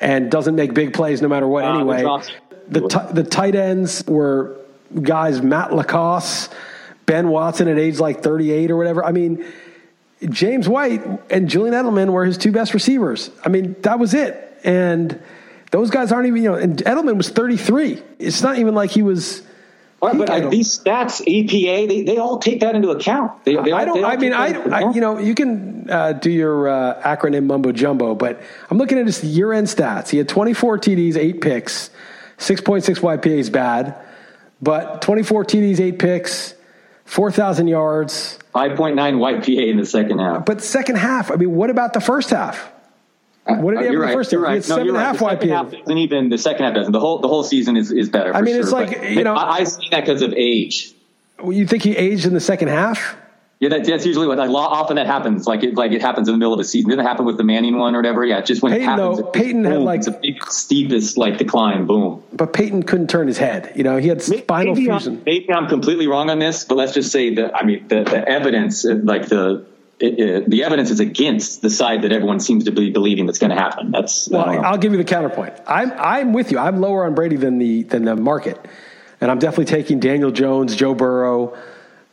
and 0.00 0.30
doesn't 0.30 0.54
make 0.56 0.74
big 0.74 0.92
plays 0.94 1.22
no 1.22 1.28
matter 1.28 1.46
what 1.46 1.64
Uh, 1.64 1.74
anyway. 1.74 2.02
The 2.68 2.88
ti- 2.88 3.12
the 3.12 3.22
tight 3.24 3.54
ends 3.54 4.04
were 4.06 4.56
guys 5.00 5.42
Matt 5.42 5.74
LaCosse, 5.74 6.48
Ben 7.06 7.28
Watson 7.28 7.68
at 7.68 7.78
age 7.78 7.98
like 7.98 8.22
38 8.22 8.70
or 8.70 8.76
whatever. 8.76 9.04
I 9.04 9.12
mean, 9.12 9.44
James 10.28 10.68
White 10.68 11.02
and 11.30 11.48
Julian 11.48 11.74
Edelman 11.74 12.10
were 12.10 12.24
his 12.24 12.38
two 12.38 12.52
best 12.52 12.72
receivers. 12.74 13.30
I 13.44 13.48
mean, 13.48 13.74
that 13.80 13.98
was 13.98 14.14
it. 14.14 14.58
And 14.64 15.20
those 15.72 15.90
guys 15.90 16.12
aren't 16.12 16.28
even, 16.28 16.42
you 16.42 16.50
know, 16.50 16.56
and 16.56 16.76
Edelman 16.78 17.16
was 17.16 17.28
33. 17.30 18.00
It's 18.18 18.42
not 18.42 18.58
even 18.58 18.74
like 18.74 18.90
he 18.90 19.02
was. 19.02 19.42
Right, 20.02 20.18
but 20.18 20.30
uh, 20.30 20.48
these 20.48 20.76
stats, 20.76 21.24
EPA, 21.24 21.88
they, 21.88 22.02
they 22.02 22.16
all 22.16 22.38
take 22.38 22.58
that 22.60 22.74
into 22.74 22.90
account. 22.90 23.44
They, 23.44 23.54
they 23.54 23.70
all, 23.70 23.80
I 23.80 23.84
don't. 23.84 24.04
I 24.04 24.16
mean, 24.16 24.32
I, 24.32 24.48
I. 24.48 24.90
You 24.90 25.00
know, 25.00 25.18
you 25.18 25.36
can 25.36 25.88
uh, 25.88 26.12
do 26.14 26.28
your 26.28 26.68
uh, 26.68 27.00
acronym 27.02 27.44
mumbo 27.44 27.70
jumbo, 27.70 28.16
but 28.16 28.42
I'm 28.68 28.78
looking 28.78 28.98
at 28.98 29.06
his 29.06 29.22
year-end 29.22 29.68
stats. 29.68 30.08
He 30.08 30.18
had 30.18 30.28
24 30.28 30.78
TDs, 30.78 31.16
eight 31.16 31.40
picks, 31.40 31.90
6.6 32.38 32.98
YPA 32.98 33.38
is 33.38 33.48
bad, 33.48 33.94
but 34.60 35.02
24 35.02 35.44
TDs, 35.44 35.78
eight 35.78 36.00
picks, 36.00 36.54
4,000 37.04 37.68
yards. 37.68 38.40
5.9 38.56 38.94
YPA 38.96 39.70
in 39.70 39.76
the 39.76 39.86
second 39.86 40.18
half. 40.18 40.44
But 40.44 40.62
second 40.62 40.96
half, 40.96 41.30
I 41.30 41.36
mean, 41.36 41.54
what 41.54 41.70
about 41.70 41.92
the 41.92 42.00
first 42.00 42.30
half? 42.30 42.72
What 43.44 43.72
did 43.72 43.80
he 43.80 43.86
have 43.86 43.86
in 43.86 43.88
Uh, 43.88 43.92
the 43.92 43.98
right, 44.06 44.14
first 44.14 44.30
half? 44.30 44.38
He 44.38 44.44
right. 44.44 44.52
had 44.54 44.56
No, 44.62 44.76
seven 44.76 44.80
and 44.88 44.90
a 44.90 44.92
right. 44.92 45.04
half 45.04 45.18
The 45.18 45.28
second 45.28 45.48
YPA. 45.48 45.52
half 45.56 45.70
doesn't 45.72 45.98
even 45.98 46.28
the 46.28 46.38
second 46.38 46.64
half 46.64 46.74
doesn't. 46.74 46.92
The 46.92 47.00
whole 47.00 47.18
the 47.18 47.28
whole 47.28 47.42
season 47.42 47.76
is, 47.76 47.90
is 47.90 48.08
better. 48.08 48.34
I 48.34 48.40
mean, 48.42 48.56
it's 48.56 48.70
like, 48.72 48.98
but 49.00 49.10
you 49.10 49.24
know- 49.24 49.34
I, 49.34 49.58
I 49.58 49.64
see 49.64 49.88
that 49.90 50.00
because 50.06 50.22
of 50.22 50.32
age. 50.34 50.92
You 51.44 51.66
think 51.66 51.82
he 51.82 51.96
aged 51.96 52.24
in 52.24 52.34
the 52.34 52.40
second 52.40 52.68
half? 52.68 53.16
Yeah, 53.58 53.68
that, 53.70 53.84
that's 53.84 54.04
usually 54.06 54.26
what. 54.26 54.38
Like, 54.38 54.50
often 54.50 54.96
that 54.96 55.06
happens. 55.06 55.46
Like 55.46 55.62
it, 55.62 55.74
like 55.76 55.92
it 55.92 56.00
happens 56.02 56.26
in 56.28 56.34
the 56.34 56.38
middle 56.38 56.52
of 56.54 56.58
a 56.58 56.64
season. 56.64 56.90
Didn't 56.90 57.04
happen 57.06 57.24
with 57.24 57.36
the 57.36 57.44
Manning 57.44 57.78
one 57.78 57.94
or 57.94 57.98
whatever? 57.98 58.24
Yeah, 58.24 58.40
just 58.40 58.60
when 58.62 58.72
Peyton, 58.72 58.82
it 58.82 58.90
happens. 58.90 59.18
though, 59.18 59.26
it- 59.28 59.32
Peyton 59.32 59.64
had, 59.64 59.78
like- 59.82 60.06
a 60.06 60.10
big, 60.12 60.44
steepest 60.46 61.16
like 61.18 61.38
decline. 61.38 61.86
Boom. 61.86 62.22
But 62.32 62.52
Peyton 62.52 62.82
couldn't 62.84 63.08
turn 63.08 63.26
his 63.28 63.38
head. 63.38 63.72
You 63.76 63.84
know, 63.84 63.96
he 63.98 64.08
had 64.08 64.20
spinal 64.22 64.74
maybe 64.74 64.86
fusion. 64.86 65.16
I'm, 65.18 65.22
maybe 65.24 65.52
I'm 65.52 65.68
completely 65.68 66.06
wrong 66.08 66.28
on 66.30 66.38
this, 66.40 66.64
but 66.64 66.76
let's 66.76 66.92
just 66.92 67.10
say 67.12 67.34
that 67.36 67.56
I 67.56 67.64
mean 67.64 67.86
the, 67.88 68.02
the 68.04 68.28
evidence, 68.28 68.84
uh, 68.84 68.98
like 69.02 69.28
the 69.28 69.64
it, 70.02 70.18
it, 70.18 70.50
the 70.50 70.64
evidence 70.64 70.90
is 70.90 70.98
against 70.98 71.62
the 71.62 71.70
side 71.70 72.02
that 72.02 72.10
everyone 72.10 72.40
seems 72.40 72.64
to 72.64 72.72
be 72.72 72.90
believing 72.90 73.26
that's 73.26 73.38
going 73.38 73.50
to 73.50 73.56
happen. 73.56 73.92
That's 73.92 74.28
Well. 74.28 74.64
I'll 74.64 74.76
give 74.78 74.90
you 74.92 74.98
the 74.98 75.04
counterpoint. 75.04 75.54
I'm 75.66 75.92
I'm 75.92 76.32
with 76.32 76.50
you. 76.50 76.58
I'm 76.58 76.80
lower 76.80 77.04
on 77.04 77.14
Brady 77.14 77.36
than 77.36 77.58
the 77.58 77.84
than 77.84 78.04
the 78.04 78.16
market, 78.16 78.58
and 79.20 79.30
I'm 79.30 79.38
definitely 79.38 79.66
taking 79.66 80.00
Daniel 80.00 80.32
Jones, 80.32 80.74
Joe 80.74 80.94
Burrow, 80.94 81.56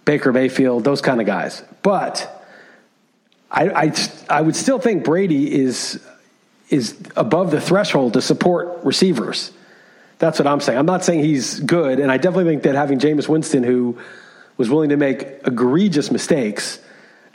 Baker 0.05 0.31
Mayfield, 0.31 0.83
those 0.83 1.01
kind 1.01 1.19
of 1.19 1.25
guys. 1.25 1.63
But 1.81 2.45
I 3.49 3.69
I, 3.69 3.93
I 4.29 4.41
would 4.41 4.55
still 4.55 4.77
think 4.77 5.03
Brady 5.03 5.51
is 5.51 5.99
is 6.69 6.95
above 7.15 7.49
the 7.49 7.59
threshold 7.59 8.13
to 8.13 8.21
support 8.21 8.83
receivers. 8.83 9.51
That's 10.19 10.37
what 10.37 10.47
I'm 10.47 10.59
saying. 10.59 10.77
I'm 10.77 10.85
not 10.85 11.03
saying 11.03 11.23
he's 11.23 11.59
good, 11.59 11.99
and 11.99 12.11
I 12.11 12.17
definitely 12.17 12.51
think 12.51 12.63
that 12.63 12.75
having 12.75 12.99
Jameis 12.99 13.27
Winston, 13.27 13.63
who 13.63 13.97
was 14.57 14.69
willing 14.69 14.89
to 14.89 14.97
make 14.97 15.23
egregious 15.45 16.11
mistakes 16.11 16.79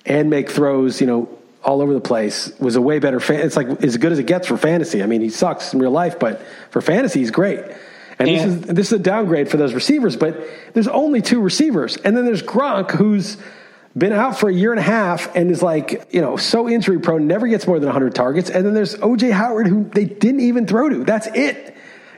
and 0.05 0.31
make 0.31 0.51
throws, 0.51 1.01
you 1.01 1.07
know, 1.07 1.29
all 1.63 1.81
over 1.81 1.95
the 1.95 2.01
place, 2.01 2.53
was 2.59 2.77
a 2.77 2.81
way 2.81 2.99
better. 2.99 3.21
Fan- 3.21 3.41
it's 3.41 3.57
like 3.57 3.83
as 3.83 3.97
good 3.97 4.13
as 4.13 4.19
it 4.19 4.27
gets 4.27 4.47
for 4.47 4.57
fantasy. 4.57 5.03
I 5.03 5.07
mean, 5.07 5.23
he 5.23 5.31
sucks 5.31 5.73
in 5.73 5.79
real 5.79 5.91
life, 5.91 6.19
but 6.19 6.43
for 6.71 6.81
fantasy, 6.81 7.21
he's 7.21 7.31
great. 7.31 7.61
And 8.19 8.29
this 8.29 8.45
is 8.45 8.61
this 8.63 8.87
is 8.89 8.93
a 8.93 8.99
downgrade 8.99 9.51
for 9.51 9.57
those 9.57 9.75
receivers. 9.75 10.17
But 10.17 10.47
there's 10.73 10.89
only 10.89 11.21
two 11.23 11.41
receivers, 11.41 11.97
and 11.97 12.17
then 12.17 12.25
there's 12.25 12.43
Gronk, 12.43 12.93
who's 12.93 13.39
been 13.97 14.13
out 14.13 14.39
for 14.39 14.49
a 14.49 14.53
year 14.53 14.73
and 14.73 14.81
a 14.81 14.83
half 14.83 15.35
and 15.37 15.51
is 15.51 15.63
like, 15.63 16.09
you 16.11 16.21
know, 16.21 16.37
so 16.37 16.69
injury 16.69 16.99
prone, 16.99 17.27
never 17.27 17.47
gets 17.47 17.67
more 17.67 17.79
than 17.79 17.87
100 17.87 18.15
targets. 18.15 18.51
And 18.51 18.67
then 18.67 18.75
there's 18.75 18.97
OJ 18.97 19.31
Howard, 19.33 19.69
who 19.69 19.85
they 19.85 20.05
didn't 20.05 20.41
even 20.41 20.67
throw 20.67 20.89
to. 20.89 21.05
That's 21.05 21.29
it. 21.29 21.77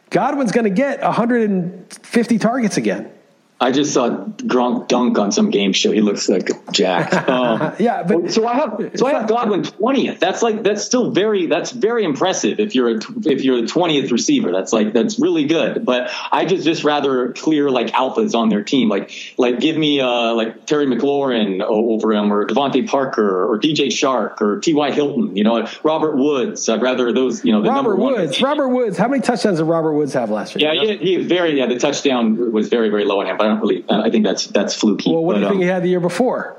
Godwin's 0.09 0.53
going 0.53 0.65
to 0.65 0.71
get 0.71 1.03
150 1.03 2.39
targets 2.39 2.77
again. 2.77 3.11
I 3.59 3.73
just 3.73 3.95
saw 3.95 4.11
Gronk 4.11 4.87
dunk 4.89 5.19
on 5.19 5.33
some 5.33 5.51
game 5.51 5.73
show. 5.73 5.91
He 5.91 6.03
looks 6.03 6.29
like 6.29 6.51
Jack. 6.73 7.29
Um, 7.29 7.73
Yeah, 7.79 8.03
but 8.03 8.31
so 8.31 8.47
I 8.47 8.55
have 8.55 8.91
so 8.97 9.07
I 9.07 9.13
have 9.15 9.29
Godwin 9.29 9.63
twentieth. 9.63 10.21
That's 10.21 10.43
like 10.43 10.63
that's 10.63 10.85
still 10.85 11.11
very 11.11 11.47
that's 11.47 11.71
very 11.71 12.05
impressive 12.05 12.61
if 12.61 12.75
you're 12.75 12.97
a, 12.97 13.01
if 13.25 13.45
you're 13.45 13.63
the 13.63 13.67
twentieth 13.67 14.11
receiver. 14.13 14.53
That's 14.53 14.73
like 14.73 14.93
that's 14.93 15.19
really 15.19 15.47
good. 15.47 15.85
But 15.85 16.11
I 16.31 16.45
just 16.45 16.65
just 16.65 16.85
rather 16.85 17.33
clear 17.33 17.71
like 17.71 17.89
alphas 17.89 18.35
on 18.35 18.51
their 18.51 18.63
team. 18.63 18.89
Like 18.91 19.11
like 19.39 19.59
give 19.61 19.77
me 19.77 20.01
uh 20.01 20.35
like 20.35 20.67
Terry 20.67 20.87
McLaurin 20.87 21.63
over 21.63 22.13
him 22.13 22.33
or 22.33 22.47
DeVante 22.47 22.87
Parker 22.87 23.45
or 23.51 23.59
DJ 23.59 23.87
Chark 23.87 24.41
or 24.43 24.61
T 24.61 24.75
Y 24.75 24.91
Hilton. 24.93 25.35
You 25.35 25.45
know 25.45 25.67
Robert 25.83 26.17
Woods. 26.17 26.69
I'd 26.69 26.83
rather 26.83 27.13
those 27.13 27.43
you 27.45 27.53
know 27.53 27.63
the 27.63 27.71
number 27.71 27.95
Robert 27.95 28.17
Woods. 28.19 28.43
Robert 28.43 28.69
Woods. 28.69 28.99
How 28.99 29.09
many 29.09 29.23
touchdowns 29.23 29.59
did 29.59 29.65
Robert 29.65 29.93
Woods 29.93 30.13
have 30.13 30.31
last 30.31 30.57
year? 30.57 30.73
Yeah, 30.73 30.83
he, 30.83 30.97
he 30.97 31.17
very 31.17 31.59
yeah. 31.59 31.67
The 31.67 31.79
touchdown 31.79 32.53
was 32.53 32.69
very 32.69 32.91
very 32.91 33.05
low 33.05 33.21
on 33.21 33.27
him, 33.27 33.37
but 33.37 33.46
I 33.47 33.49
don't 33.51 33.61
really. 33.61 33.85
I 33.89 34.11
think 34.11 34.25
that's 34.25 34.47
that's 34.47 34.75
fluky. 34.75 35.13
Well, 35.13 35.25
what 35.25 35.35
do 35.35 35.41
you 35.41 35.47
think 35.47 35.57
um, 35.57 35.63
he 35.63 35.69
had 35.69 35.83
the 35.83 35.89
year 35.89 36.01
before 36.01 36.57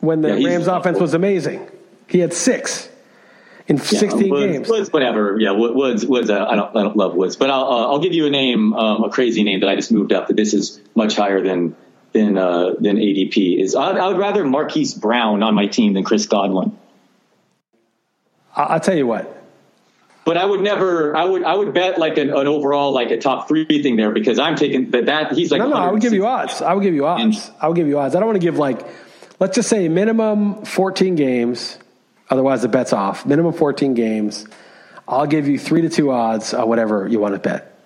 when 0.00 0.22
the 0.22 0.38
Yeah, 0.40 0.48
Rams 0.48 0.66
offense 0.66 0.98
was 0.98 1.14
amazing? 1.14 1.68
He 2.08 2.18
had 2.18 2.32
six 2.32 2.88
in 3.68 3.76
Yeah, 3.76 3.82
16 3.82 4.30
Woods, 4.30 4.52
games. 4.52 4.68
Woods, 4.68 4.92
whatever. 4.92 5.38
Yeah, 5.38 5.52
Woods. 5.52 6.04
Woods. 6.04 6.30
Uh, 6.30 6.44
I 6.44 6.56
don't. 6.56 6.76
I 6.76 6.82
don't 6.82 6.96
love 6.96 7.14
Woods, 7.14 7.36
but 7.36 7.50
I'll. 7.50 7.64
Uh, 7.64 7.86
I'll 7.86 8.00
give 8.00 8.12
you 8.12 8.26
a 8.26 8.30
name, 8.30 8.72
um, 8.74 9.04
a 9.04 9.10
crazy 9.10 9.44
name 9.44 9.60
that 9.60 9.68
I 9.68 9.76
just 9.76 9.92
moved 9.92 10.12
up. 10.12 10.28
That 10.28 10.36
this 10.36 10.54
is 10.54 10.80
much 10.94 11.14
higher 11.14 11.40
than 11.42 11.76
than 12.12 12.36
uh, 12.36 12.74
than 12.80 12.96
ADP 12.96 13.62
is. 13.62 13.74
I, 13.74 13.90
I 13.90 14.08
would 14.08 14.18
rather 14.18 14.44
Marquise 14.44 14.94
Brown 14.94 15.42
on 15.42 15.54
my 15.54 15.66
team 15.66 15.92
than 15.92 16.04
Chris 16.04 16.26
Godwin. 16.26 16.76
I'll 18.56 18.80
tell 18.80 18.96
you 18.96 19.06
what. 19.06 19.39
But 20.30 20.36
I 20.36 20.44
would 20.44 20.60
never. 20.60 21.16
I 21.16 21.24
would. 21.24 21.42
I 21.42 21.56
would 21.56 21.74
bet 21.74 21.98
like 21.98 22.16
an, 22.16 22.30
an 22.30 22.46
overall 22.46 22.92
like 22.92 23.10
a 23.10 23.18
top 23.18 23.48
three 23.48 23.64
thing 23.64 23.96
there 23.96 24.12
because 24.12 24.38
I'm 24.38 24.54
taking 24.54 24.92
that. 24.92 25.06
That 25.06 25.32
he's 25.32 25.50
like. 25.50 25.58
No, 25.58 25.66
no, 25.66 25.74
I 25.74 25.90
would 25.90 26.00
give 26.00 26.12
you 26.12 26.24
odds. 26.24 26.62
I 26.62 26.72
would 26.72 26.84
give 26.84 26.94
you 26.94 27.04
odds. 27.04 27.50
I 27.60 27.66
would 27.66 27.74
give 27.74 27.88
you 27.88 27.98
odds. 27.98 28.14
I 28.14 28.20
don't 28.20 28.28
want 28.28 28.36
to 28.36 28.46
give 28.46 28.56
like, 28.56 28.86
let's 29.40 29.56
just 29.56 29.68
say 29.68 29.88
minimum 29.88 30.64
14 30.64 31.16
games. 31.16 31.78
Otherwise, 32.30 32.62
the 32.62 32.68
bet's 32.68 32.92
off. 32.92 33.26
Minimum 33.26 33.54
14 33.54 33.94
games. 33.94 34.46
I'll 35.08 35.26
give 35.26 35.48
you 35.48 35.58
three 35.58 35.80
to 35.80 35.88
two 35.88 36.12
odds 36.12 36.54
on 36.54 36.68
whatever 36.68 37.08
you 37.08 37.18
want 37.18 37.34
to 37.34 37.40
bet. 37.40 37.76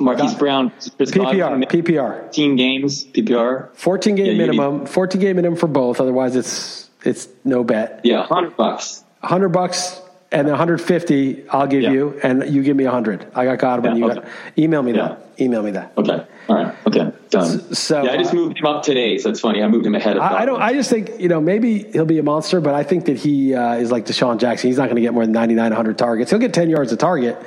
Marquise 0.00 0.34
Brown, 0.34 0.70
PPR, 0.80 1.64
PPR. 1.64 2.22
15 2.24 2.56
games, 2.56 3.04
PPR. 3.04 3.72
14 3.76 4.16
game 4.16 4.26
Yeah, 4.26 4.46
minimum. 4.46 4.84
14 4.84 5.20
game 5.20 5.36
minimum 5.36 5.56
for 5.56 5.68
both. 5.68 6.00
Otherwise, 6.00 6.34
it's 6.34 6.90
it's 7.04 7.28
no 7.44 7.62
bet. 7.62 8.00
Yeah, 8.02 8.26
100 8.26 8.56
bucks. 8.56 9.04
100 9.20 9.50
bucks 9.50 9.99
and 10.32 10.46
150 10.48 11.48
I'll 11.50 11.66
give 11.66 11.82
Yeah. 11.82 11.90
you 11.90 12.20
and 12.22 12.52
you 12.52 12.62
give 12.62 12.76
me 12.76 12.84
100. 12.84 13.26
I 13.34 13.44
got 13.44 13.58
Godwin. 13.58 13.92
Yeah, 13.92 13.98
you 13.98 14.04
okay. 14.10 14.20
got, 14.20 14.28
email 14.58 14.82
me 14.82 14.92
Yeah. 14.92 15.08
that. 15.08 15.26
Email 15.40 15.62
me 15.62 15.70
that. 15.72 15.92
Okay. 15.96 16.24
All 16.48 16.56
right. 16.56 16.74
Okay. 16.86 17.12
Done. 17.30 17.74
so, 17.74 18.02
yeah, 18.02 18.12
I 18.12 18.16
just 18.16 18.32
uh, 18.32 18.36
moved 18.36 18.58
him 18.58 18.66
up 18.66 18.82
today, 18.82 19.16
so 19.18 19.30
it's 19.30 19.40
funny. 19.40 19.62
I 19.62 19.68
moved 19.68 19.86
him 19.86 19.94
ahead 19.94 20.16
of. 20.16 20.22
I, 20.22 20.40
I 20.40 20.44
don't. 20.44 20.60
I 20.60 20.72
just 20.72 20.90
think 20.90 21.20
you 21.20 21.28
know 21.28 21.40
maybe 21.40 21.84
he'll 21.92 22.04
be 22.04 22.18
a 22.18 22.22
monster, 22.22 22.60
but 22.60 22.74
I 22.74 22.82
think 22.82 23.04
that 23.06 23.16
he 23.16 23.54
uh, 23.54 23.74
is 23.76 23.90
like 23.92 24.04
DeSean 24.06 24.38
Jackson. 24.38 24.68
He's 24.68 24.76
not 24.76 24.86
going 24.86 24.96
to 24.96 25.02
get 25.02 25.14
more 25.14 25.24
than 25.24 25.32
99, 25.32 25.70
100 25.70 25.96
targets. 25.96 26.30
He'll 26.30 26.40
get 26.40 26.52
10 26.52 26.68
yards 26.70 26.90
a 26.92 26.96
target, 26.96 27.38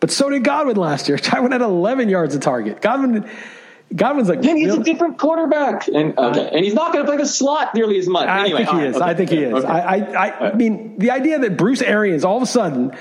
but 0.00 0.10
so 0.10 0.30
did 0.30 0.42
Godwin 0.42 0.76
last 0.76 1.08
year. 1.08 1.18
Godwin 1.30 1.52
had 1.52 1.60
11 1.60 2.08
yards 2.08 2.34
a 2.34 2.38
target. 2.40 2.80
Godwin, 2.80 3.28
Godwin's 3.94 4.28
like. 4.28 4.42
Then 4.42 4.56
he's 4.56 4.66
real- 4.68 4.80
a 4.80 4.84
different 4.84 5.18
quarterback, 5.18 5.88
and 5.88 6.16
okay, 6.18 6.50
and 6.52 6.64
he's 6.64 6.74
not 6.74 6.92
going 6.92 7.04
to 7.04 7.08
play 7.10 7.18
the 7.18 7.26
slot 7.26 7.74
nearly 7.74 7.98
as 7.98 8.08
much. 8.08 8.28
I 8.28 8.40
anyway, 8.40 8.58
think 8.58 8.68
he 8.68 8.74
all 8.74 8.78
right, 8.80 8.88
is. 8.88 8.96
okay, 8.96 9.04
I 9.04 9.14
think 9.14 9.30
he 9.30 9.38
is. 9.38 9.54
okay. 9.54 9.66
I, 9.66 9.96
I, 9.96 10.26
I, 10.26 10.50
I 10.50 10.54
mean, 10.54 10.98
the 10.98 11.10
idea 11.10 11.38
that 11.40 11.56
Bruce 11.56 11.82
Arians 11.82 12.24
all 12.24 12.36
of 12.36 12.42
a 12.42 12.46
sudden 12.46 12.96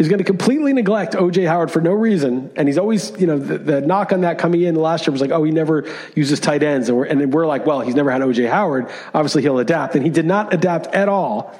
is 0.00 0.08
going 0.08 0.18
to 0.18 0.24
completely 0.24 0.72
neglect 0.72 1.12
OJ 1.12 1.46
Howard 1.46 1.70
for 1.70 1.82
no 1.82 1.92
reason. 1.92 2.50
And 2.56 2.66
he's 2.66 2.78
always, 2.78 3.12
you 3.20 3.26
know, 3.26 3.38
the, 3.38 3.58
the 3.58 3.80
knock 3.82 4.12
on 4.12 4.22
that 4.22 4.38
coming 4.38 4.62
in 4.62 4.74
last 4.74 5.06
year 5.06 5.12
was 5.12 5.20
like, 5.20 5.30
oh, 5.30 5.44
he 5.44 5.52
never 5.52 5.86
uses 6.14 6.40
tight 6.40 6.62
ends. 6.62 6.88
And 6.88 6.96
we're, 6.96 7.04
and 7.04 7.30
we're 7.34 7.46
like, 7.46 7.66
well, 7.66 7.82
he's 7.82 7.94
never 7.94 8.10
had 8.10 8.22
OJ 8.22 8.48
Howard. 8.48 8.88
Obviously, 9.12 9.42
he'll 9.42 9.58
adapt. 9.58 9.94
And 9.96 10.02
he 10.02 10.08
did 10.08 10.24
not 10.24 10.54
adapt 10.54 10.86
at 10.94 11.10
all. 11.10 11.54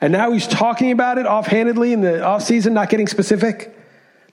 And 0.00 0.12
now 0.12 0.30
he's 0.30 0.46
talking 0.46 0.92
about 0.92 1.18
it 1.18 1.26
offhandedly 1.26 1.92
in 1.92 2.00
the 2.00 2.18
offseason, 2.18 2.72
not 2.72 2.90
getting 2.90 3.08
specific. 3.08 3.73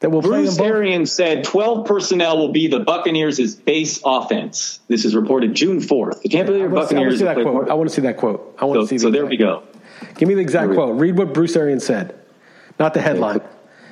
That 0.02 0.10
will 0.10 0.22
Bruce 0.22 0.58
Arians 0.58 1.12
said 1.12 1.44
12 1.44 1.86
personnel 1.86 2.40
will 2.40 2.52
be 2.52 2.68
the 2.68 2.80
Buccaneers' 2.80 3.56
base 3.56 4.02
offense. 4.04 4.80
This 4.88 5.06
is 5.06 5.16
reported 5.16 5.54
June 5.54 5.80
4th. 5.80 6.24
The 6.24 6.30
Tampa 6.30 6.54
Bay 6.54 6.68
Buccaneers. 6.68 6.92
I, 6.92 6.96
want 6.96 7.12
to 7.12 7.18
see 7.18 7.24
that 7.24 7.44
quote. 7.44 7.70
I 7.70 7.74
want 7.76 7.90
to 7.90 7.96
see 7.96 8.02
that 8.02 8.18
quote. 8.18 8.56
I 8.60 8.66
want 8.66 8.78
so, 8.78 8.82
to 8.82 8.88
see. 8.88 8.98
so 8.98 9.12
there 9.12 9.28
we 9.28 9.38
go. 9.38 9.62
Give 10.16 10.28
me 10.28 10.34
the 10.34 10.42
exact 10.42 10.74
quote. 10.74 11.00
Read 11.00 11.16
what 11.16 11.36
Bruce 11.36 11.56
Arians 11.56 11.86
said, 11.86 12.20
not 12.80 12.96
the 12.96 13.02
headline. 13.02 13.42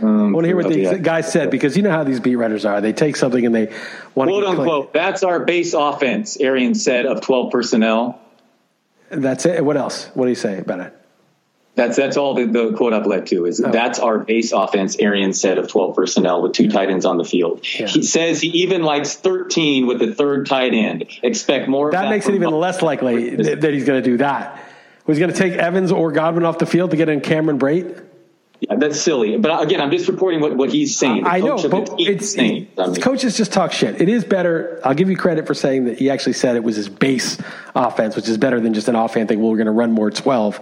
Um, 0.01 0.29
I 0.29 0.31
want 0.31 0.45
to 0.45 0.47
hear 0.47 0.55
what 0.55 0.65
okay, 0.65 0.85
the 0.85 0.97
guy 0.97 1.21
said 1.21 1.51
because 1.51 1.77
you 1.77 1.83
know 1.83 1.91
how 1.91 2.03
these 2.03 2.19
beat 2.19 2.37
writers 2.37 2.65
are. 2.65 2.81
They 2.81 2.93
take 2.93 3.15
something 3.15 3.45
and 3.45 3.53
they 3.53 3.67
want 4.15 4.29
quote 4.29 4.43
to 4.43 4.45
quote 4.47 4.59
unquote. 4.59 4.93
That's 4.93 5.21
our 5.21 5.45
base 5.45 5.73
offense. 5.73 6.37
Arians 6.37 6.83
said 6.83 7.05
of 7.05 7.21
12 7.21 7.51
personnel. 7.51 8.19
That's 9.11 9.45
it. 9.45 9.63
What 9.63 9.77
else? 9.77 10.07
What 10.15 10.25
do 10.25 10.29
you 10.29 10.35
say 10.35 10.57
about 10.57 10.79
it? 10.79 10.98
That's 11.79 11.95
that's 11.95 12.17
all 12.17 12.33
the, 12.33 12.45
the 12.45 12.73
quote 12.73 12.91
I've 12.91 13.05
led 13.05 13.27
to 13.27 13.45
is 13.45 13.61
oh. 13.63 13.71
that's 13.71 13.99
our 13.99 14.19
base 14.19 14.51
offense. 14.51 14.97
Arian 14.99 15.31
said 15.31 15.57
of 15.57 15.69
12 15.69 15.95
personnel 15.95 16.41
with 16.41 16.51
two 16.51 16.69
tight 16.69 16.89
ends 16.89 17.05
on 17.05 17.17
the 17.17 17.23
field. 17.23 17.65
Yeah. 17.79 17.87
He 17.87 18.03
says 18.03 18.41
he 18.41 18.49
even 18.63 18.83
likes 18.83 19.15
13 19.15 19.87
with 19.87 19.99
the 19.99 20.13
third 20.13 20.45
tight 20.45 20.73
end. 20.73 21.05
Expect 21.23 21.69
more. 21.69 21.91
That, 21.91 22.03
that 22.03 22.09
makes 22.09 22.27
it 22.27 22.35
even 22.35 22.51
less 22.51 22.81
likely 22.81 23.33
that, 23.37 23.61
that 23.61 23.73
he's 23.73 23.85
going 23.85 24.03
to 24.03 24.09
do 24.09 24.17
that. 24.17 24.61
Was 25.05 25.17
he 25.17 25.21
going 25.21 25.31
to 25.33 25.39
take 25.39 25.53
Evans 25.53 25.93
or 25.93 26.11
Godwin 26.11 26.43
off 26.43 26.57
the 26.57 26.65
field 26.65 26.91
to 26.91 26.97
get 26.97 27.07
in 27.07 27.21
Cameron 27.21 27.57
Brate? 27.57 28.05
Yeah, 28.59 28.75
that's 28.75 28.99
silly. 28.99 29.37
But 29.37 29.63
again, 29.63 29.79
I'm 29.79 29.89
just 29.89 30.09
reporting 30.09 30.41
what, 30.41 30.57
what 30.57 30.69
he's 30.69 30.97
saying. 30.97 31.23
The 31.23 31.29
I 31.29 31.39
know, 31.39 31.69
but 31.69 31.95
it's, 31.97 32.33
saying, 32.33 32.67
I 32.77 32.87
mean. 32.87 32.95
coaches 32.97 33.37
just 33.37 33.53
talk 33.53 33.71
shit. 33.71 34.01
It 34.01 34.09
is 34.09 34.25
better. 34.25 34.81
I'll 34.83 34.93
give 34.93 35.09
you 35.09 35.15
credit 35.15 35.47
for 35.47 35.53
saying 35.53 35.85
that 35.85 35.97
he 35.97 36.09
actually 36.09 36.33
said 36.33 36.57
it 36.57 36.63
was 36.63 36.75
his 36.75 36.89
base 36.89 37.37
offense, 37.73 38.17
which 38.17 38.27
is 38.27 38.37
better 38.37 38.59
than 38.59 38.73
just 38.73 38.89
an 38.89 38.97
offhand 38.97 39.29
thing. 39.29 39.39
Well, 39.39 39.49
we're 39.49 39.57
going 39.57 39.67
to 39.67 39.71
run 39.71 39.93
more 39.93 40.11
12. 40.11 40.59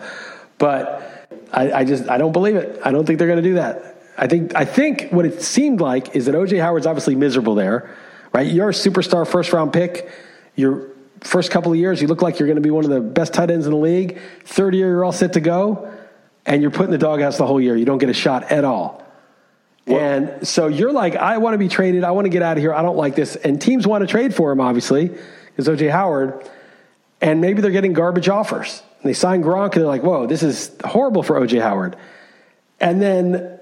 But 0.57 1.29
I, 1.51 1.71
I 1.71 1.83
just 1.83 2.09
I 2.09 2.17
don't 2.17 2.31
believe 2.31 2.55
it. 2.55 2.79
I 2.83 2.91
don't 2.91 3.05
think 3.05 3.19
they're 3.19 3.27
going 3.27 3.43
to 3.43 3.49
do 3.49 3.55
that. 3.55 4.01
I 4.17 4.27
think 4.27 4.55
I 4.55 4.65
think 4.65 5.09
what 5.11 5.25
it 5.25 5.41
seemed 5.41 5.79
like 5.79 6.15
is 6.15 6.25
that 6.25 6.35
OJ 6.35 6.59
Howard's 6.61 6.87
obviously 6.87 7.15
miserable 7.15 7.55
there, 7.55 7.95
right? 8.33 8.47
You're 8.47 8.69
a 8.69 8.73
superstar 8.73 9.27
first 9.27 9.53
round 9.53 9.73
pick. 9.73 10.09
Your 10.55 10.89
first 11.21 11.51
couple 11.51 11.71
of 11.71 11.77
years, 11.77 12.01
you 12.01 12.07
look 12.07 12.21
like 12.21 12.39
you're 12.39 12.47
going 12.47 12.55
to 12.55 12.61
be 12.61 12.71
one 12.71 12.83
of 12.83 12.89
the 12.89 12.99
best 12.99 13.33
tight 13.33 13.51
ends 13.51 13.65
in 13.67 13.71
the 13.71 13.77
league. 13.77 14.19
Third 14.45 14.73
year, 14.73 14.87
you're 14.87 15.05
all 15.05 15.11
set 15.11 15.33
to 15.33 15.39
go, 15.39 15.91
and 16.45 16.61
you're 16.61 16.71
put 16.71 16.85
in 16.85 16.91
the 16.91 16.97
doghouse 16.97 17.37
the 17.37 17.45
whole 17.45 17.61
year. 17.61 17.75
You 17.75 17.85
don't 17.85 17.99
get 17.99 18.09
a 18.09 18.13
shot 18.13 18.51
at 18.51 18.63
all. 18.63 19.03
Well, 19.85 19.99
and 19.99 20.47
so 20.47 20.67
you're 20.67 20.91
like, 20.91 21.15
I 21.15 21.37
want 21.37 21.53
to 21.53 21.57
be 21.57 21.69
traded. 21.69 22.03
I 22.03 22.11
want 22.11 22.25
to 22.25 22.29
get 22.29 22.41
out 22.41 22.57
of 22.57 22.63
here. 22.63 22.73
I 22.73 22.81
don't 22.81 22.97
like 22.97 23.15
this. 23.15 23.35
And 23.35 23.61
teams 23.61 23.87
want 23.87 24.01
to 24.01 24.07
trade 24.07 24.35
for 24.35 24.51
him, 24.51 24.59
obviously, 24.59 25.07
because 25.07 25.67
OJ 25.67 25.89
Howard. 25.91 26.49
And 27.21 27.39
maybe 27.39 27.61
they're 27.61 27.71
getting 27.71 27.93
garbage 27.93 28.29
offers. 28.29 28.83
And 29.01 29.09
they 29.09 29.13
sign 29.13 29.43
Gronk, 29.43 29.73
and 29.73 29.81
they're 29.81 29.85
like, 29.85 30.03
whoa, 30.03 30.27
this 30.27 30.43
is 30.43 30.75
horrible 30.83 31.23
for 31.23 31.39
OJ 31.39 31.61
Howard. 31.61 31.95
And 32.79 33.01
then 33.01 33.59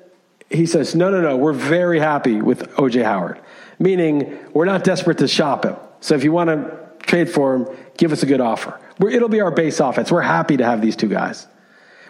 he 0.50 0.66
says, 0.66 0.96
no, 0.96 1.10
no, 1.10 1.22
no, 1.22 1.38
we're 1.38 1.54
very 1.54 2.00
happy 2.00 2.42
with 2.42 2.70
OJ 2.76 3.04
Howard, 3.04 3.42
meaning 3.80 4.38
we're 4.54 4.66
not 4.66 4.84
desperate 4.84 5.18
to 5.20 5.28
shop 5.28 5.66
him. 5.66 5.76
So 6.00 6.16
if 6.16 6.24
you 6.24 6.32
want 6.32 6.50
to 6.50 6.78
trade 7.00 7.30
for 7.30 7.56
him, 7.56 7.68
give 7.98 8.12
us 8.12 8.24
a 8.24 8.26
good 8.26 8.42
offer. 8.42 8.80
We're, 9.00 9.10
it'll 9.12 9.30
be 9.30 9.42
our 9.42 9.52
base 9.52 9.80
offense. 9.80 10.12
We're 10.12 10.22
happy 10.22 10.58
to 10.58 10.66
have 10.66 10.82
these 10.82 10.96
two 10.96 11.10
guys. 11.10 11.48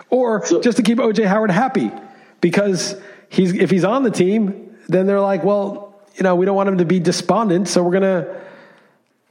Or 0.09 0.45
just 0.61 0.77
to 0.77 0.83
keep 0.83 0.97
OJ 0.97 1.25
Howard 1.25 1.51
happy 1.51 1.91
because 2.41 2.95
he's, 3.29 3.53
if 3.53 3.71
he's 3.71 3.83
on 3.83 4.03
the 4.03 4.11
team, 4.11 4.77
then 4.87 5.07
they're 5.07 5.21
like, 5.21 5.43
well, 5.43 5.99
you 6.15 6.23
know, 6.23 6.35
we 6.35 6.45
don't 6.45 6.55
want 6.55 6.69
him 6.69 6.77
to 6.77 6.85
be 6.85 6.99
despondent, 6.99 7.67
so 7.67 7.83
we're 7.83 7.99
going 7.99 8.23
to 8.23 8.44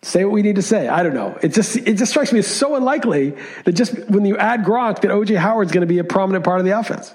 say 0.05 0.25
what 0.25 0.33
we 0.33 0.43
need 0.43 0.57
to 0.57 0.63
say. 0.63 0.89
I 0.89 1.03
don't 1.03 1.15
know. 1.15 1.39
It 1.43 1.53
just 1.53 1.77
it 1.77 1.95
just 1.95 2.11
strikes 2.11 2.33
me 2.33 2.39
as 2.39 2.47
so 2.47 2.75
unlikely 2.77 3.35
that 3.65 3.73
just 3.73 3.99
when 4.09 4.25
you 4.25 4.37
add 4.37 4.65
Gronk 4.65 5.01
that 5.01 5.11
OJ 5.11 5.37
Howard's 5.37 5.73
going 5.73 5.83
to 5.83 5.87
be 5.87 5.99
a 5.99 6.05
prominent 6.05 6.45
part 6.45 6.61
of 6.61 6.67
the 6.67 6.79
offense. 6.79 7.15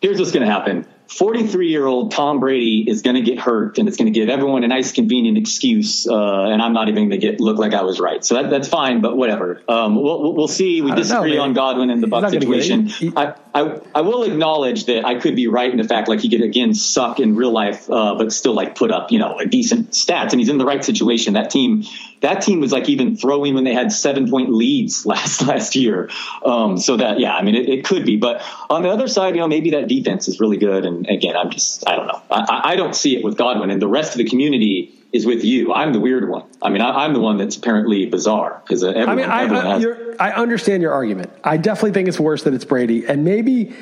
Here's 0.00 0.18
what's 0.18 0.32
going 0.32 0.44
to 0.44 0.52
happen. 0.52 0.86
43 1.08 1.68
year 1.68 1.86
old 1.86 2.10
Tom 2.10 2.40
Brady 2.40 2.84
is 2.88 3.02
going 3.02 3.16
to 3.16 3.22
get 3.22 3.38
hurt 3.38 3.78
and 3.78 3.86
it's 3.86 3.96
going 3.96 4.12
to 4.12 4.18
give 4.18 4.28
everyone 4.28 4.64
a 4.64 4.68
nice 4.68 4.92
convenient 4.92 5.36
excuse. 5.36 6.06
Uh, 6.08 6.44
and 6.44 6.62
I'm 6.62 6.72
not 6.72 6.88
even 6.88 7.08
going 7.08 7.20
to 7.20 7.26
get 7.26 7.40
look 7.40 7.58
like 7.58 7.74
I 7.74 7.82
was 7.82 8.00
right. 8.00 8.24
So 8.24 8.34
that, 8.34 8.50
that's 8.50 8.68
fine, 8.68 9.00
but 9.00 9.16
whatever. 9.16 9.62
Um, 9.68 9.94
we'll, 9.94 10.32
we'll 10.32 10.48
see. 10.48 10.80
We 10.80 10.92
disagree 10.92 11.36
know, 11.36 11.42
on 11.42 11.52
Godwin 11.52 11.90
and 11.90 12.02
the 12.02 12.06
Buck 12.06 12.30
situation. 12.30 12.90
I, 13.16 13.34
I, 13.54 13.80
I 13.94 14.00
will 14.00 14.22
acknowledge 14.24 14.86
that 14.86 15.04
I 15.04 15.16
could 15.16 15.36
be 15.36 15.48
right 15.48 15.70
in 15.70 15.76
the 15.76 15.84
fact 15.84 16.08
like 16.08 16.20
he 16.20 16.30
could 16.30 16.42
again 16.42 16.74
suck 16.74 17.20
in 17.20 17.36
real 17.36 17.52
life, 17.52 17.90
uh, 17.90 18.14
but 18.16 18.32
still 18.32 18.54
like 18.54 18.74
put 18.74 18.90
up, 18.90 19.12
you 19.12 19.18
know, 19.18 19.38
a 19.38 19.46
decent 19.46 19.90
stats 19.90 20.30
and 20.30 20.40
he's 20.40 20.48
in 20.48 20.58
the 20.58 20.66
right 20.66 20.84
situation. 20.84 21.34
That 21.34 21.50
team, 21.50 21.84
that 22.22 22.40
team 22.42 22.60
was 22.60 22.72
like 22.72 22.88
even 22.88 23.16
throwing 23.16 23.54
when 23.54 23.64
they 23.64 23.74
had 23.74 23.92
seven 23.92 24.30
point 24.30 24.52
leads 24.52 25.04
last, 25.12 25.46
last 25.46 25.76
year. 25.76 26.10
Um, 26.44 26.78
so 26.78 26.96
that, 26.96 27.20
yeah, 27.20 27.36
I 27.36 27.42
mean, 27.42 27.54
it, 27.54 27.68
it 27.68 27.84
could 27.84 28.04
be, 28.04 28.16
but 28.16 28.42
on 28.70 28.82
the 28.82 28.88
other 28.88 29.06
side, 29.06 29.34
you 29.34 29.40
know, 29.40 29.48
maybe 29.48 29.70
that 29.70 29.88
defense 29.88 30.28
is 30.28 30.40
really 30.40 30.56
good 30.56 30.84
and 30.84 31.06
again, 31.08 31.36
I'm 31.36 31.50
just, 31.50 31.86
I 31.88 31.96
don't 31.96 32.06
know. 32.06 32.22
I, 32.30 32.72
I 32.72 32.76
don't 32.76 32.96
see 32.96 33.16
it 33.16 33.24
with 33.24 33.36
Godwin, 33.36 33.70
and 33.70 33.80
the 33.80 33.88
rest 33.88 34.12
of 34.12 34.18
the 34.18 34.24
community 34.24 34.94
is 35.12 35.26
with 35.26 35.44
you. 35.44 35.72
I'm 35.72 35.92
the 35.92 36.00
weird 36.00 36.28
one. 36.28 36.44
I 36.62 36.70
mean, 36.70 36.80
I, 36.80 37.04
am 37.04 37.12
the 37.12 37.20
one 37.20 37.36
that's 37.36 37.56
apparently 37.56 38.06
bizarre 38.06 38.62
because 38.64 38.82
uh, 38.82 38.92
I 38.92 39.14
mean, 39.14 39.26
I, 39.26 39.42
I, 39.42 39.78
has- 39.78 40.16
I 40.18 40.32
understand 40.32 40.82
your 40.82 40.92
argument. 40.92 41.30
I 41.44 41.58
definitely 41.58 41.92
think 41.92 42.08
it's 42.08 42.18
worse 42.18 42.44
that 42.44 42.54
it's 42.54 42.64
Brady, 42.64 43.06
and 43.06 43.24
maybe 43.24 43.74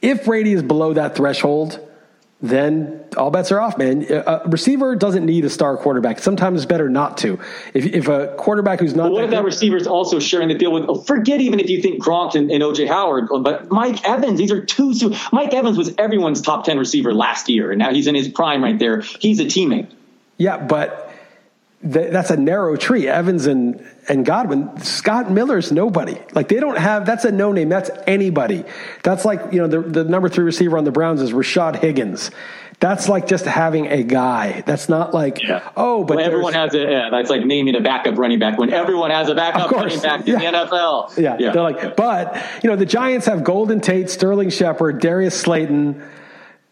if 0.00 0.24
Brady 0.24 0.52
is 0.52 0.62
below 0.62 0.94
that 0.94 1.14
threshold, 1.14 1.78
then 2.42 3.04
all 3.18 3.30
bets 3.30 3.52
are 3.52 3.60
off, 3.60 3.76
man. 3.76 4.06
A 4.08 4.42
receiver 4.46 4.96
doesn't 4.96 5.26
need 5.26 5.44
a 5.44 5.50
star 5.50 5.76
quarterback. 5.76 6.18
Sometimes 6.20 6.60
it's 6.62 6.66
better 6.66 6.88
not 6.88 7.18
to. 7.18 7.38
If, 7.74 7.84
if 7.84 8.08
a 8.08 8.34
quarterback 8.38 8.80
who's 8.80 8.94
not. 8.94 9.04
But 9.04 9.12
what 9.12 9.24
if 9.24 9.30
that 9.30 9.44
receiver 9.44 9.76
is 9.76 9.86
also 9.86 10.18
sharing 10.18 10.48
the 10.48 10.58
field 10.58 10.72
with? 10.72 10.84
Oh, 10.88 11.02
forget 11.02 11.42
even 11.42 11.60
if 11.60 11.68
you 11.68 11.82
think 11.82 12.02
Gronk 12.02 12.34
and, 12.34 12.50
and 12.50 12.62
OJ 12.62 12.88
Howard, 12.88 13.28
oh, 13.30 13.40
but 13.40 13.70
Mike 13.70 14.08
Evans. 14.08 14.38
These 14.38 14.52
are 14.52 14.64
two. 14.64 14.94
Mike 15.32 15.52
Evans 15.52 15.76
was 15.76 15.94
everyone's 15.98 16.40
top 16.40 16.64
ten 16.64 16.78
receiver 16.78 17.12
last 17.12 17.50
year, 17.50 17.70
and 17.70 17.78
now 17.78 17.92
he's 17.92 18.06
in 18.06 18.14
his 18.14 18.28
prime 18.28 18.64
right 18.64 18.78
there. 18.78 19.00
He's 19.00 19.38
a 19.40 19.44
teammate. 19.44 19.90
Yeah, 20.38 20.56
but 20.56 21.09
that's 21.82 22.30
a 22.30 22.36
narrow 22.36 22.76
tree. 22.76 23.08
Evans 23.08 23.46
and, 23.46 23.86
and 24.08 24.26
Godwin, 24.26 24.80
Scott 24.82 25.30
Miller's 25.30 25.72
nobody. 25.72 26.18
Like 26.32 26.48
they 26.48 26.60
don't 26.60 26.76
have, 26.76 27.06
that's 27.06 27.24
a 27.24 27.32
no 27.32 27.52
name. 27.52 27.70
That's 27.70 27.90
anybody. 28.06 28.64
That's 29.02 29.24
like, 29.24 29.52
you 29.52 29.58
know, 29.60 29.66
the, 29.66 29.80
the 29.80 30.04
number 30.04 30.28
three 30.28 30.44
receiver 30.44 30.76
on 30.76 30.84
the 30.84 30.92
Browns 30.92 31.22
is 31.22 31.32
Rashard 31.32 31.76
Higgins. 31.76 32.30
That's 32.80 33.08
like 33.08 33.26
just 33.26 33.44
having 33.44 33.86
a 33.86 34.02
guy. 34.02 34.62
That's 34.66 34.88
not 34.88 35.12
like, 35.12 35.42
yeah. 35.42 35.70
oh, 35.76 36.04
but 36.04 36.16
when 36.16 36.24
everyone 36.24 36.54
has 36.54 36.74
a, 36.74 36.80
yeah, 36.80 37.08
that's 37.10 37.28
like 37.28 37.44
naming 37.44 37.74
a 37.76 37.80
backup 37.80 38.16
running 38.16 38.38
back 38.38 38.58
when 38.58 38.72
everyone 38.72 39.10
has 39.10 39.28
a 39.28 39.34
backup 39.34 39.70
running 39.70 40.00
back 40.00 40.20
in 40.26 40.40
yeah. 40.40 40.50
the 40.50 40.58
NFL. 40.58 41.18
Yeah. 41.18 41.36
yeah. 41.38 41.52
They're 41.52 41.62
like, 41.62 41.96
but, 41.96 42.42
you 42.62 42.70
know, 42.70 42.76
the 42.76 42.86
Giants 42.86 43.26
have 43.26 43.44
Golden 43.44 43.80
Tate, 43.80 44.08
Sterling 44.08 44.48
Shepard, 44.48 45.00
Darius 45.00 45.38
Slayton, 45.38 46.02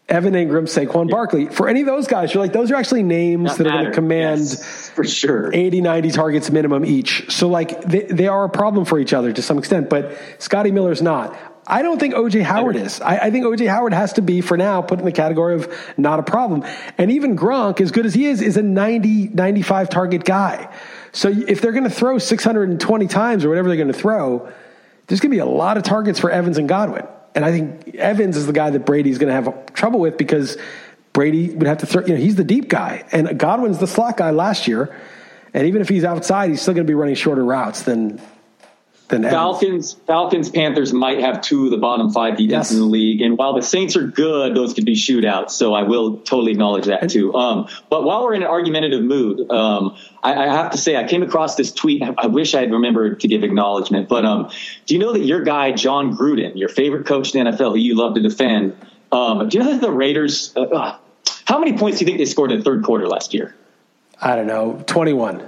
Evan 0.09 0.33
Engram, 0.33 0.63
Saquon 0.63 1.07
yeah. 1.07 1.11
Barkley. 1.11 1.45
For 1.47 1.67
any 1.67 1.81
of 1.81 1.85
those 1.85 2.07
guys, 2.07 2.33
you're 2.33 2.43
like, 2.43 2.53
those 2.53 2.71
are 2.71 2.75
actually 2.75 3.03
names 3.03 3.57
that, 3.57 3.63
that 3.63 3.69
are 3.69 3.73
going 3.73 3.85
to 3.85 3.91
command 3.91 4.41
yes, 4.41 4.89
for 4.89 5.03
sure 5.03 5.53
80, 5.53 5.81
90 5.81 6.11
targets 6.11 6.51
minimum 6.51 6.85
each. 6.85 7.31
So, 7.31 7.47
like, 7.47 7.81
they, 7.83 8.01
they 8.01 8.27
are 8.27 8.43
a 8.43 8.49
problem 8.49 8.85
for 8.85 8.99
each 8.99 9.13
other 9.13 9.31
to 9.31 9.41
some 9.41 9.57
extent, 9.57 9.89
but 9.89 10.17
Scotty 10.39 10.71
Miller's 10.71 11.01
not. 11.01 11.37
I 11.69 11.83
don't 11.83 11.99
think 11.99 12.15
OJ 12.15 12.41
Howard 12.41 12.75
is. 12.75 12.99
I, 12.99 13.17
I, 13.17 13.31
think 13.31 13.45
OJ 13.45 13.69
Howard 13.69 13.93
has 13.93 14.13
to 14.13 14.23
be, 14.23 14.41
for 14.41 14.57
now, 14.57 14.81
put 14.81 14.97
in 14.97 15.05
the 15.05 15.11
category 15.11 15.53
of 15.53 15.71
not 15.97 16.19
a 16.19 16.23
problem. 16.23 16.63
And 16.97 17.11
even 17.11 17.37
Gronk, 17.37 17.79
as 17.79 17.91
good 17.91 18.07
as 18.07 18.15
he 18.15 18.25
is, 18.25 18.41
is 18.41 18.57
a 18.57 18.63
90, 18.63 19.27
95 19.27 19.89
target 19.89 20.25
guy. 20.25 20.73
So 21.11 21.29
if 21.29 21.61
they're 21.61 21.71
going 21.71 21.83
to 21.83 21.89
throw 21.91 22.17
620 22.17 23.07
times 23.07 23.45
or 23.45 23.49
whatever 23.49 23.67
they're 23.67 23.77
going 23.77 23.93
to 23.93 23.93
throw, 23.93 24.51
there's 25.05 25.19
going 25.19 25.29
to 25.29 25.35
be 25.35 25.39
a 25.39 25.45
lot 25.45 25.77
of 25.77 25.83
targets 25.83 26.19
for 26.19 26.31
Evans 26.31 26.57
and 26.57 26.67
Godwin. 26.67 27.05
And 27.39 27.45
I 27.45 27.53
think 27.53 27.95
Evans 27.95 28.35
is 28.35 28.47
the 28.47 28.51
guy 28.51 28.69
that 28.69 28.85
Brady's 28.85 29.17
going 29.17 29.29
to 29.29 29.33
have 29.33 29.71
trouble 29.71 30.01
with 30.01 30.17
because 30.17 30.57
Brady 31.13 31.49
would 31.51 31.67
have 31.67 31.77
to 31.77 31.85
throw, 31.85 32.05
you 32.05 32.09
know, 32.09 32.19
he's 32.19 32.35
the 32.35 32.43
deep 32.43 32.67
guy. 32.67 33.05
And 33.13 33.39
Godwin's 33.39 33.77
the 33.77 33.87
slot 33.87 34.17
guy 34.17 34.31
last 34.31 34.67
year. 34.67 34.93
And 35.53 35.65
even 35.65 35.81
if 35.81 35.87
he's 35.87 36.03
outside, 36.03 36.49
he's 36.49 36.61
still 36.61 36.73
going 36.73 36.85
to 36.85 36.91
be 36.91 36.95
running 36.95 37.15
shorter 37.15 37.45
routes 37.45 37.83
than 37.83 38.21
than 39.09 39.23
Falcons, 39.23 39.93
Falcons, 40.05 40.49
Panthers 40.49 40.93
might 40.93 41.19
have 41.19 41.41
two 41.41 41.65
of 41.65 41.71
the 41.71 41.77
bottom 41.77 42.11
five 42.11 42.37
defenses 42.37 42.71
yes. 42.71 42.71
in 42.71 42.79
the 42.79 42.85
league, 42.85 43.21
and 43.21 43.37
while 43.37 43.53
the 43.53 43.61
Saints 43.61 43.95
are 43.95 44.05
good, 44.05 44.55
those 44.55 44.73
could 44.73 44.85
be 44.85 44.95
shootouts. 44.95 45.51
So 45.51 45.73
I 45.73 45.83
will 45.83 46.17
totally 46.17 46.51
acknowledge 46.51 46.85
that 46.85 47.09
too. 47.09 47.33
Um, 47.33 47.67
but 47.89 48.03
while 48.03 48.23
we're 48.23 48.35
in 48.35 48.43
an 48.43 48.47
argumentative 48.47 49.03
mood, 49.03 49.49
um, 49.51 49.97
I, 50.23 50.33
I, 50.33 50.45
have 50.47 50.71
to 50.71 50.77
say 50.77 50.95
I 50.95 51.05
came 51.05 51.23
across 51.23 51.55
this 51.55 51.71
tweet. 51.71 52.03
I 52.03 52.27
wish 52.27 52.53
I 52.53 52.61
had 52.61 52.71
remembered 52.71 53.19
to 53.21 53.27
give 53.27 53.43
acknowledgement. 53.43 54.07
But 54.09 54.25
um, 54.25 54.51
do 54.85 54.93
you 54.93 54.99
know 54.99 55.13
that 55.13 55.25
your 55.25 55.43
guy 55.43 55.71
Jon 55.71 56.15
Gruden, 56.15 56.55
your 56.55 56.69
favorite 56.69 57.05
coach 57.05 57.33
in 57.33 57.43
the 57.43 57.51
NFL, 57.51 57.71
who 57.71 57.79
you 57.79 57.95
love 57.95 58.13
to 58.15 58.21
defend, 58.21 58.75
um, 59.11 59.49
do 59.49 59.57
you 59.57 59.63
know 59.63 59.71
that 59.71 59.81
the 59.81 59.91
Raiders? 59.91 60.53
Uh, 60.55 60.61
uh, 60.61 60.97
how 61.45 61.57
many 61.57 61.77
points 61.77 61.97
do 61.97 62.05
you 62.05 62.07
think 62.07 62.19
they 62.19 62.25
scored 62.25 62.51
in 62.51 62.59
the 62.59 62.63
third 62.63 62.83
quarter 62.83 63.07
last 63.07 63.33
year? 63.33 63.55
I 64.21 64.35
don't 64.35 64.47
know, 64.47 64.83
twenty-one. 64.85 65.47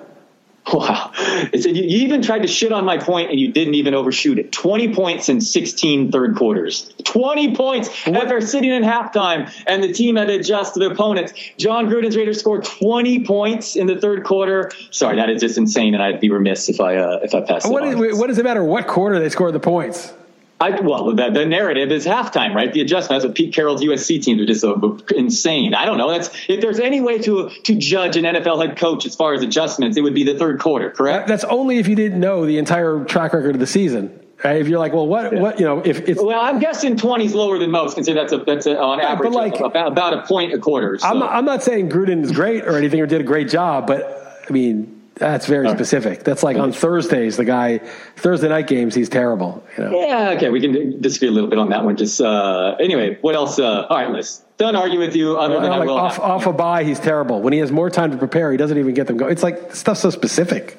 Wow. 0.74 1.12
It 1.16 1.64
said 1.64 1.76
you, 1.76 1.84
you 1.84 1.98
even 2.06 2.22
tried 2.22 2.44
to 2.44 2.48
shit 2.48 2.72
on 2.72 2.86
my 2.86 2.98
point 2.98 3.30
and 3.30 3.40
you 3.40 3.52
didn't 3.52 3.74
even 3.74 3.94
overshoot 3.94 4.40
it. 4.40 4.52
20 4.52 4.94
points 4.94 5.28
in 5.28 5.42
16 5.42 6.12
third 6.12 6.36
quarters. 6.36 6.94
20 7.04 7.56
points 7.56 7.90
after 8.08 8.40
sitting 8.40 8.70
in 8.70 8.84
halftime 8.84 9.52
and 9.68 9.84
the 9.84 9.92
team 9.92 10.16
had 10.16 10.28
to 10.28 10.36
adjust 10.36 10.76
to 10.76 10.80
their 10.80 10.92
opponents. 10.92 11.34
Jon 11.58 11.88
Gruden's 11.88 12.16
Raiders 12.16 12.40
scored 12.40 12.64
20 12.64 13.26
points 13.26 13.76
in 13.76 13.88
the 13.88 14.00
third 14.00 14.24
quarter. 14.24 14.72
Sorry, 14.92 15.18
that 15.18 15.30
is 15.30 15.42
just 15.42 15.58
insane 15.58 15.94
and 15.94 16.02
I'd 16.02 16.22
be 16.22 16.30
remiss 16.30 16.70
if 16.70 16.80
I, 16.80 16.96
uh, 16.96 17.20
if 17.22 17.36
I 17.36 17.42
passed 17.42 17.70
what, 17.70 17.84
is, 17.84 18.18
what 18.18 18.28
does 18.28 18.38
it 18.38 18.44
matter 18.44 18.64
what 18.64 18.88
quarter 18.88 19.20
they 19.20 19.30
scored 19.30 19.54
the 19.54 19.60
points? 19.60 20.14
I, 20.62 20.80
well, 20.80 21.16
the, 21.16 21.32
the, 21.32 21.46
narrative 21.46 21.92
is 21.92 22.06
halftime, 22.06 22.54
right? 22.54 22.72
The 22.72 22.82
adjustment. 22.82 23.22
That's 23.22 23.28
what 23.28 23.36
Pete 23.36 23.54
Carroll's 23.54 23.82
USC 23.82 24.22
team 24.24 24.40
are 24.40 24.46
just 24.46 24.62
so 24.62 25.00
insane. 25.16 25.74
I 25.74 25.86
don't 25.86 25.98
know. 25.98 26.12
That's 26.12 26.30
if 26.48 26.62
there's 26.62 26.80
any 26.80 27.02
way 27.02 27.18
to 27.20 27.50
to 27.50 27.76
judge 27.76 28.16
an 28.16 28.26
NFL 28.26 28.66
head 28.66 28.78
coach 28.78 29.08
as 29.08 29.16
far 29.16 29.34
as 29.34 29.42
adjustments, 29.42 29.98
it 29.98 30.02
would 30.02 30.14
be 30.14 30.24
the 30.24 30.38
third 30.38 30.60
quarter, 30.60 30.92
correct? 30.92 31.28
That's 31.28 31.44
only 31.46 31.80
if 31.80 31.88
you 31.88 31.96
didn't 31.96 32.20
know 32.20 32.46
the 32.46 32.60
entire 32.60 33.04
track 33.06 33.34
record 33.34 33.56
of 33.56 33.60
the 33.60 33.68
season. 33.68 34.20
Right? 34.44 34.58
If 34.58 34.68
you're 34.68 34.80
like, 34.80 34.94
well, 34.94 35.08
what, 35.08 35.34
yeah. 35.34 35.40
what, 35.40 35.60
you 35.60 35.66
know, 35.66 35.82
if 35.86 36.08
it's 36.08 36.22
well, 36.22 36.40
I'm 36.40 36.60
guessing 36.60 36.98
20 36.98 37.26
is 37.26 37.36
lower 37.36 37.60
than 37.60 37.70
most. 37.70 37.94
Consider 37.96 38.20
that's 38.20 38.34
a 38.34 38.38
that's 38.38 38.66
a, 38.66 38.80
on 38.80 39.00
yeah, 39.00 39.10
average 39.10 39.34
like, 39.34 39.60
about, 39.60 39.92
about 39.92 40.14
a 40.14 40.26
point 40.26 40.54
a 40.54 40.60
quarter. 40.60 40.98
So. 40.98 41.08
I'm, 41.08 41.20
not, 41.20 41.32
I'm 41.32 41.46
not 41.46 41.64
saying 41.64 41.90
Gruden 41.90 42.24
is 42.24 42.32
great 42.32 42.64
or 42.66 42.76
anything 42.76 43.02
or 43.02 43.08
did 43.08 43.22
a 43.22 43.24
great 43.24 43.50
job, 43.50 43.88
but 43.88 44.44
I 44.48 44.54
mean 44.54 45.01
that's 45.22 45.46
very 45.46 45.66
right. 45.66 45.78
specific. 45.78 46.24
That's 46.24 46.44
like 46.44 46.58
on 46.58 46.74
Thursdays, 46.74 47.38
the 47.38 47.46
guy 47.46 47.78
Thursday 48.18 48.50
night 48.50 48.68
games, 48.68 48.94
he's 48.94 49.08
terrible. 49.08 49.64
You 49.78 49.84
know? 49.84 50.02
Yeah, 50.02 50.30
okay, 50.32 50.50
we 50.50 50.60
can 50.60 51.00
disagree 51.02 51.30
a 51.30 51.32
little 51.32 51.50
bit 51.50 51.60
on 51.60 51.70
that 51.70 51.86
one. 51.86 51.96
Just 51.96 52.20
uh, 52.20 52.76
anyway, 52.80 53.18
what 53.22 53.36
else? 53.36 53.60
Uh, 53.60 53.86
all 53.90 53.98
right, 53.98 54.10
let's 54.10 54.40
done 54.58 54.76
argue 54.76 55.00
with 55.00 55.16
you. 55.16 55.38
Other 55.38 55.60
than 55.60 55.70
like 55.70 55.90
off, 55.90 56.20
off 56.20 56.46
a 56.46 56.54
bye, 56.54 56.84
he's 56.84 57.00
terrible. 57.00 57.42
When 57.42 57.54
he 57.54 57.60
has 57.60 57.72
more 57.72 57.90
time 57.90 58.12
to 58.12 58.18
prepare, 58.18 58.52
he 58.52 58.58
doesn't 58.58 58.78
even 58.78 58.94
get 58.94 59.08
them 59.08 59.18
going. 59.18 59.32
It's 59.32 59.44
like 59.44 59.74
stuff 59.76 59.98
so 59.98 60.10
specific. 60.10 60.78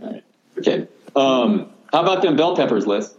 Right. 0.00 0.24
Okay. 0.58 0.88
Um, 1.14 1.70
how 1.92 2.02
about 2.02 2.22
them 2.22 2.36
bell 2.36 2.56
peppers, 2.56 2.86
Liss? 2.86 3.14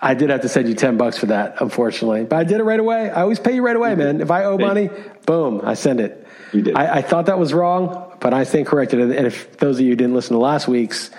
I 0.00 0.14
did 0.14 0.30
have 0.30 0.42
to 0.42 0.48
send 0.48 0.68
you 0.68 0.74
ten 0.74 0.96
bucks 0.96 1.18
for 1.18 1.26
that, 1.26 1.60
unfortunately, 1.60 2.24
but 2.24 2.36
I 2.36 2.44
did 2.44 2.60
it 2.60 2.64
right 2.64 2.78
away. 2.78 3.10
I 3.10 3.22
always 3.22 3.40
pay 3.40 3.54
you 3.54 3.62
right 3.62 3.74
away, 3.74 3.94
man. 3.96 4.20
If 4.20 4.30
I 4.30 4.44
owe 4.44 4.56
money, 4.56 4.90
boom, 5.26 5.60
I 5.64 5.74
send 5.74 6.00
it. 6.00 6.24
You 6.52 6.62
did. 6.62 6.76
I, 6.76 6.98
I 6.98 7.02
thought 7.02 7.26
that 7.26 7.38
was 7.38 7.52
wrong, 7.52 8.07
but 8.20 8.34
I 8.34 8.44
stand 8.44 8.66
corrected. 8.66 9.00
And 9.00 9.26
if 9.26 9.56
those 9.58 9.78
of 9.78 9.86
you 9.86 9.96
didn't 9.96 10.14
listen 10.14 10.34
to 10.34 10.40
last 10.40 10.68
week's, 10.68 11.10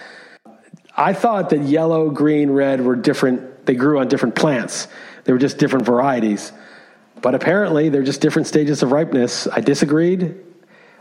I 0.96 1.14
thought 1.14 1.52
that 1.52 1.62
yellow, 1.62 2.10
green, 2.10 2.52
red 2.52 2.84
were 2.84 2.96
different. 2.96 3.66
They 3.66 3.76
grew 3.76 4.00
on 4.00 4.08
different 4.08 4.36
plants. 4.36 4.88
They 5.24 5.34
were 5.34 5.40
just 5.40 5.58
different 5.58 5.86
varieties. 5.86 6.52
But 7.22 7.36
apparently, 7.36 7.90
they're 7.90 8.04
just 8.04 8.22
different 8.22 8.48
stages 8.48 8.84
of 8.84 8.92
ripeness. 8.92 9.48
I 9.48 9.62
disagreed. 9.62 10.36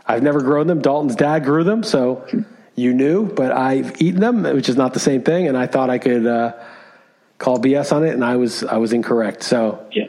I've 0.05 0.23
never 0.23 0.41
grown 0.41 0.67
them. 0.67 0.81
Dalton's 0.81 1.15
dad 1.15 1.43
grew 1.43 1.63
them, 1.63 1.83
so 1.83 2.25
you 2.75 2.93
knew, 2.93 3.27
but 3.27 3.51
I've 3.51 4.01
eaten 4.01 4.19
them, 4.19 4.43
which 4.43 4.69
is 4.69 4.75
not 4.75 4.93
the 4.93 4.99
same 4.99 5.21
thing. 5.21 5.47
And 5.47 5.57
I 5.57 5.67
thought 5.67 5.89
I 5.89 5.97
could 5.97 6.25
uh, 6.25 6.53
call 7.37 7.59
BS 7.59 7.91
on 7.91 8.05
it, 8.05 8.13
and 8.13 8.23
I 8.23 8.37
was 8.37 8.63
I 8.63 8.77
was 8.77 8.93
incorrect. 8.93 9.43
So, 9.43 9.85
yeah. 9.91 10.07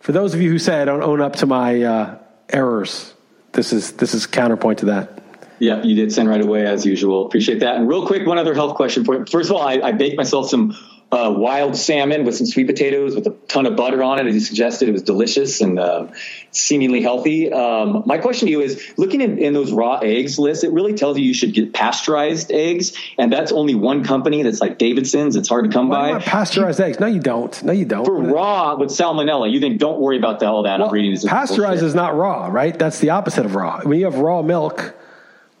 for 0.00 0.12
those 0.12 0.34
of 0.34 0.40
you 0.40 0.50
who 0.50 0.58
say 0.58 0.80
I 0.80 0.84
don't 0.84 1.02
own 1.02 1.20
up 1.20 1.36
to 1.36 1.46
my 1.46 1.82
uh, 1.82 2.18
errors, 2.48 3.14
this 3.52 3.72
is 3.72 3.92
this 3.92 4.14
is 4.14 4.26
counterpoint 4.26 4.80
to 4.80 4.86
that. 4.86 5.19
Yeah, 5.60 5.82
you 5.82 5.94
did 5.94 6.10
send 6.12 6.28
right 6.28 6.40
away 6.40 6.66
as 6.66 6.86
usual. 6.86 7.26
Appreciate 7.26 7.60
that. 7.60 7.76
And 7.76 7.86
real 7.86 8.06
quick, 8.06 8.26
one 8.26 8.38
other 8.38 8.54
health 8.54 8.74
question 8.74 9.04
for 9.04 9.18
you. 9.18 9.26
First 9.26 9.50
of 9.50 9.56
all, 9.56 9.62
I, 9.62 9.74
I 9.74 9.92
baked 9.92 10.16
myself 10.16 10.48
some 10.48 10.74
uh, 11.12 11.34
wild 11.36 11.76
salmon 11.76 12.24
with 12.24 12.36
some 12.36 12.46
sweet 12.46 12.66
potatoes 12.66 13.14
with 13.14 13.26
a 13.26 13.30
ton 13.48 13.66
of 13.66 13.76
butter 13.76 14.02
on 14.02 14.20
it. 14.20 14.26
As 14.26 14.34
you 14.34 14.40
suggested, 14.40 14.88
it 14.88 14.92
was 14.92 15.02
delicious 15.02 15.60
and 15.60 15.78
uh, 15.78 16.06
seemingly 16.52 17.02
healthy. 17.02 17.52
Um, 17.52 18.04
my 18.06 18.18
question 18.18 18.46
to 18.46 18.52
you 18.52 18.60
is 18.60 18.94
looking 18.96 19.20
in, 19.20 19.38
in, 19.38 19.52
those 19.52 19.72
raw 19.72 19.98
eggs 19.98 20.38
Liss, 20.38 20.62
it 20.62 20.72
really 20.72 20.94
tells 20.94 21.18
you 21.18 21.24
you 21.24 21.34
should 21.34 21.52
get 21.52 21.74
pasteurized 21.74 22.52
eggs. 22.52 22.96
And 23.18 23.32
that's 23.32 23.50
only 23.50 23.74
one 23.74 24.04
company 24.04 24.44
that's 24.44 24.60
like 24.60 24.78
Davidson's. 24.78 25.34
It's 25.34 25.48
hard 25.48 25.64
to 25.64 25.70
come 25.70 25.88
Why 25.88 26.12
by. 26.12 26.20
Pasteurized 26.20 26.80
eggs. 26.80 27.00
No, 27.00 27.06
you 27.06 27.20
don't. 27.20 27.60
No, 27.64 27.72
you 27.72 27.84
don't. 27.84 28.04
For 28.04 28.16
raw 28.16 28.76
with 28.76 28.90
salmonella, 28.90 29.50
you 29.50 29.60
think 29.60 29.78
don't 29.78 30.00
worry 30.00 30.16
about 30.16 30.38
the, 30.38 30.46
all 30.46 30.62
that. 30.62 30.78
Well, 30.78 30.88
I'm 30.88 30.94
reading 30.94 31.10
this. 31.10 31.24
pasteurized 31.24 31.82
is 31.82 31.94
not 31.94 32.16
raw, 32.16 32.46
right? 32.46 32.78
That's 32.78 33.00
the 33.00 33.10
opposite 33.10 33.44
of 33.44 33.56
raw. 33.56 33.80
When 33.82 33.98
you 33.98 34.04
have 34.04 34.18
raw 34.18 34.42
milk, 34.42 34.94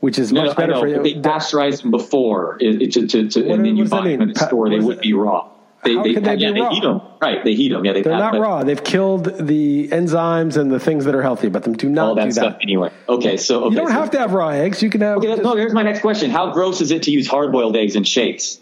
which 0.00 0.18
is 0.18 0.32
no, 0.32 0.44
much 0.44 0.56
better 0.56 0.72
know, 0.72 0.80
for 0.80 0.88
you. 0.88 1.02
They 1.02 1.14
pasteurize 1.14 1.82
them 1.82 1.90
before 1.90 2.56
it, 2.60 2.92
to, 2.92 3.06
to, 3.06 3.28
to, 3.28 3.50
and 3.50 3.64
then 3.64 3.76
you 3.76 3.86
buy 3.86 4.08
them 4.08 4.22
in 4.22 4.32
the 4.32 4.34
store. 4.34 4.68
They 4.68 4.80
would 4.80 4.98
they, 4.98 5.02
be 5.02 5.12
raw. 5.12 5.48
They, 5.82 5.94
how 5.94 6.02
they, 6.02 6.14
can 6.14 6.22
they 6.24 6.34
yeah, 6.34 6.52
be 6.52 6.60
raw? 6.60 6.68
They 6.68 6.74
heat 6.74 6.82
them. 6.82 7.00
Right, 7.22 7.44
they 7.44 7.54
heat 7.54 7.68
them. 7.70 7.84
Yeah, 7.84 7.92
they 7.92 8.02
they're 8.02 8.18
not 8.18 8.38
raw. 8.38 8.62
They've 8.64 8.82
killed 8.82 9.46
the 9.46 9.88
enzymes 9.88 10.56
and 10.56 10.70
the 10.70 10.80
things 10.80 11.04
that 11.04 11.14
are 11.14 11.22
healthy 11.22 11.46
about 11.46 11.62
them. 11.62 11.74
Do 11.74 11.88
not 11.88 12.08
all 12.08 12.14
that 12.16 12.24
do 12.24 12.32
stuff 12.32 12.52
that. 12.54 12.62
anyway. 12.62 12.90
Okay, 13.08 13.36
so 13.36 13.64
okay, 13.64 13.74
you 13.74 13.76
don't 13.76 13.88
so, 13.88 13.94
have 13.94 14.10
to 14.10 14.18
have 14.18 14.32
raw 14.32 14.48
eggs. 14.48 14.82
You 14.82 14.90
can 14.90 15.00
have. 15.00 15.18
Okay, 15.18 15.36
no. 15.36 15.54
Here's 15.54 15.72
my 15.72 15.82
next 15.82 16.00
question: 16.00 16.30
How 16.30 16.52
gross 16.52 16.80
is 16.80 16.90
it 16.90 17.04
to 17.04 17.10
use 17.10 17.26
hard 17.26 17.52
boiled 17.52 17.76
eggs 17.76 17.96
in 17.96 18.04
shakes? 18.04 18.60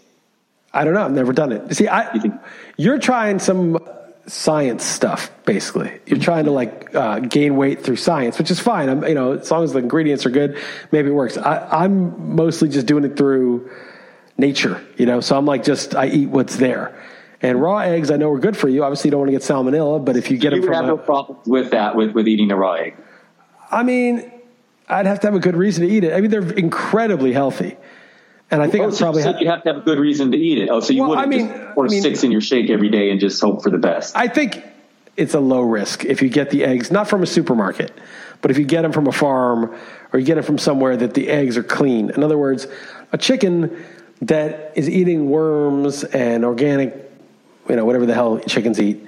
I 0.71 0.83
don't 0.85 0.93
know. 0.93 1.03
I've 1.03 1.11
never 1.11 1.33
done 1.33 1.51
it. 1.51 1.73
See, 1.75 1.87
I, 1.87 2.13
you 2.13 2.39
you're 2.77 2.99
trying 2.99 3.39
some 3.39 3.79
science 4.29 4.83
stuff 4.83 5.31
basically. 5.45 5.99
You're 6.05 6.19
trying 6.19 6.45
to 6.45 6.51
like 6.51 6.93
uh, 6.93 7.19
gain 7.19 7.55
weight 7.55 7.83
through 7.83 7.95
science 7.95 8.37
which 8.37 8.51
is 8.51 8.59
fine. 8.59 8.87
I'm 8.87 9.03
you 9.03 9.15
know 9.15 9.33
as 9.33 9.49
long 9.49 9.63
as 9.63 9.73
the 9.73 9.79
ingredients 9.79 10.25
are 10.25 10.29
good 10.29 10.57
maybe 10.91 11.09
it 11.09 11.13
works. 11.13 11.37
I, 11.37 11.67
i'm 11.83 12.35
mostly 12.35 12.69
just 12.69 12.85
doing 12.85 13.03
it 13.05 13.17
through 13.17 13.69
nature 14.37 14.85
you 14.97 15.05
know? 15.05 15.19
So 15.19 15.37
i'm 15.37 15.45
like 15.45 15.63
just 15.63 15.95
i 15.95 16.07
eat 16.07 16.29
what's 16.29 16.57
there. 16.57 17.01
And 17.41 17.59
raw 17.61 17.79
eggs 17.79 18.11
i 18.11 18.17
know 18.17 18.29
are 18.31 18.39
good 18.39 18.55
for 18.55 18.69
you. 18.69 18.83
Obviously 18.83 19.07
you 19.07 19.11
don't 19.11 19.21
want 19.21 19.29
to 19.29 19.33
get 19.33 19.41
salmonella 19.41 20.03
but 20.03 20.15
if 20.15 20.29
you 20.29 20.37
get 20.37 20.53
you 20.53 20.61
them 20.61 20.67
from 20.67 20.73
have 20.75 20.85
a, 20.85 20.87
no 20.89 20.97
problem 20.97 21.39
with 21.47 21.71
that 21.71 21.95
with, 21.95 22.11
with 22.11 22.27
eating 22.27 22.51
a 22.51 22.55
raw 22.55 22.73
egg? 22.73 22.95
I 23.71 23.83
mean 23.83 24.31
i'd 24.87 25.07
have 25.07 25.19
to 25.21 25.27
have 25.27 25.35
a 25.35 25.39
good 25.39 25.55
reason 25.55 25.87
to 25.87 25.91
eat 25.91 26.03
it. 26.03 26.13
I 26.13 26.21
mean 26.21 26.29
they're 26.29 26.53
incredibly 26.53 27.33
healthy 27.33 27.77
and 28.51 28.61
I 28.61 28.67
think 28.67 28.85
oh, 28.85 28.89
so 28.89 29.05
probably 29.05 29.21
you, 29.23 29.31
ha- 29.31 29.39
you 29.39 29.47
have 29.49 29.63
to 29.63 29.73
have 29.73 29.77
a 29.77 29.85
good 29.85 29.99
reason 29.99 30.31
to 30.31 30.37
eat 30.37 30.57
it. 30.57 30.69
Oh, 30.69 30.79
so 30.79 30.93
you 30.93 31.01
well, 31.01 31.11
wouldn't 31.11 31.27
I 31.27 31.29
mean, 31.29 31.47
just 31.47 31.75
pour 31.75 31.85
I 31.85 31.89
mean, 31.89 32.01
six 32.01 32.23
in 32.23 32.31
your 32.31 32.41
shake 32.41 32.69
every 32.69 32.89
day 32.89 33.11
and 33.11 33.19
just 33.19 33.39
hope 33.41 33.61
for 33.61 33.69
the 33.69 33.77
best. 33.77 34.15
I 34.15 34.27
think 34.27 34.63
it's 35.17 35.33
a 35.33 35.39
low 35.39 35.61
risk 35.61 36.05
if 36.05 36.21
you 36.21 36.29
get 36.29 36.49
the 36.49 36.63
eggs 36.63 36.91
not 36.91 37.07
from 37.07 37.21
a 37.21 37.27
supermarket, 37.27 37.91
but 38.41 38.51
if 38.51 38.57
you 38.57 38.65
get 38.65 38.81
them 38.81 38.91
from 38.91 39.07
a 39.07 39.11
farm 39.11 39.75
or 40.11 40.19
you 40.19 40.25
get 40.25 40.35
them 40.35 40.43
from 40.43 40.57
somewhere 40.57 40.97
that 40.97 41.13
the 41.13 41.29
eggs 41.29 41.57
are 41.57 41.63
clean. 41.63 42.09
In 42.09 42.23
other 42.23 42.37
words, 42.37 42.67
a 43.11 43.17
chicken 43.17 43.85
that 44.21 44.73
is 44.75 44.89
eating 44.89 45.29
worms 45.29 46.03
and 46.03 46.43
organic, 46.43 46.93
you 47.67 47.75
know, 47.75 47.85
whatever 47.85 48.05
the 48.05 48.13
hell 48.13 48.39
chickens 48.39 48.79
eat, 48.79 49.05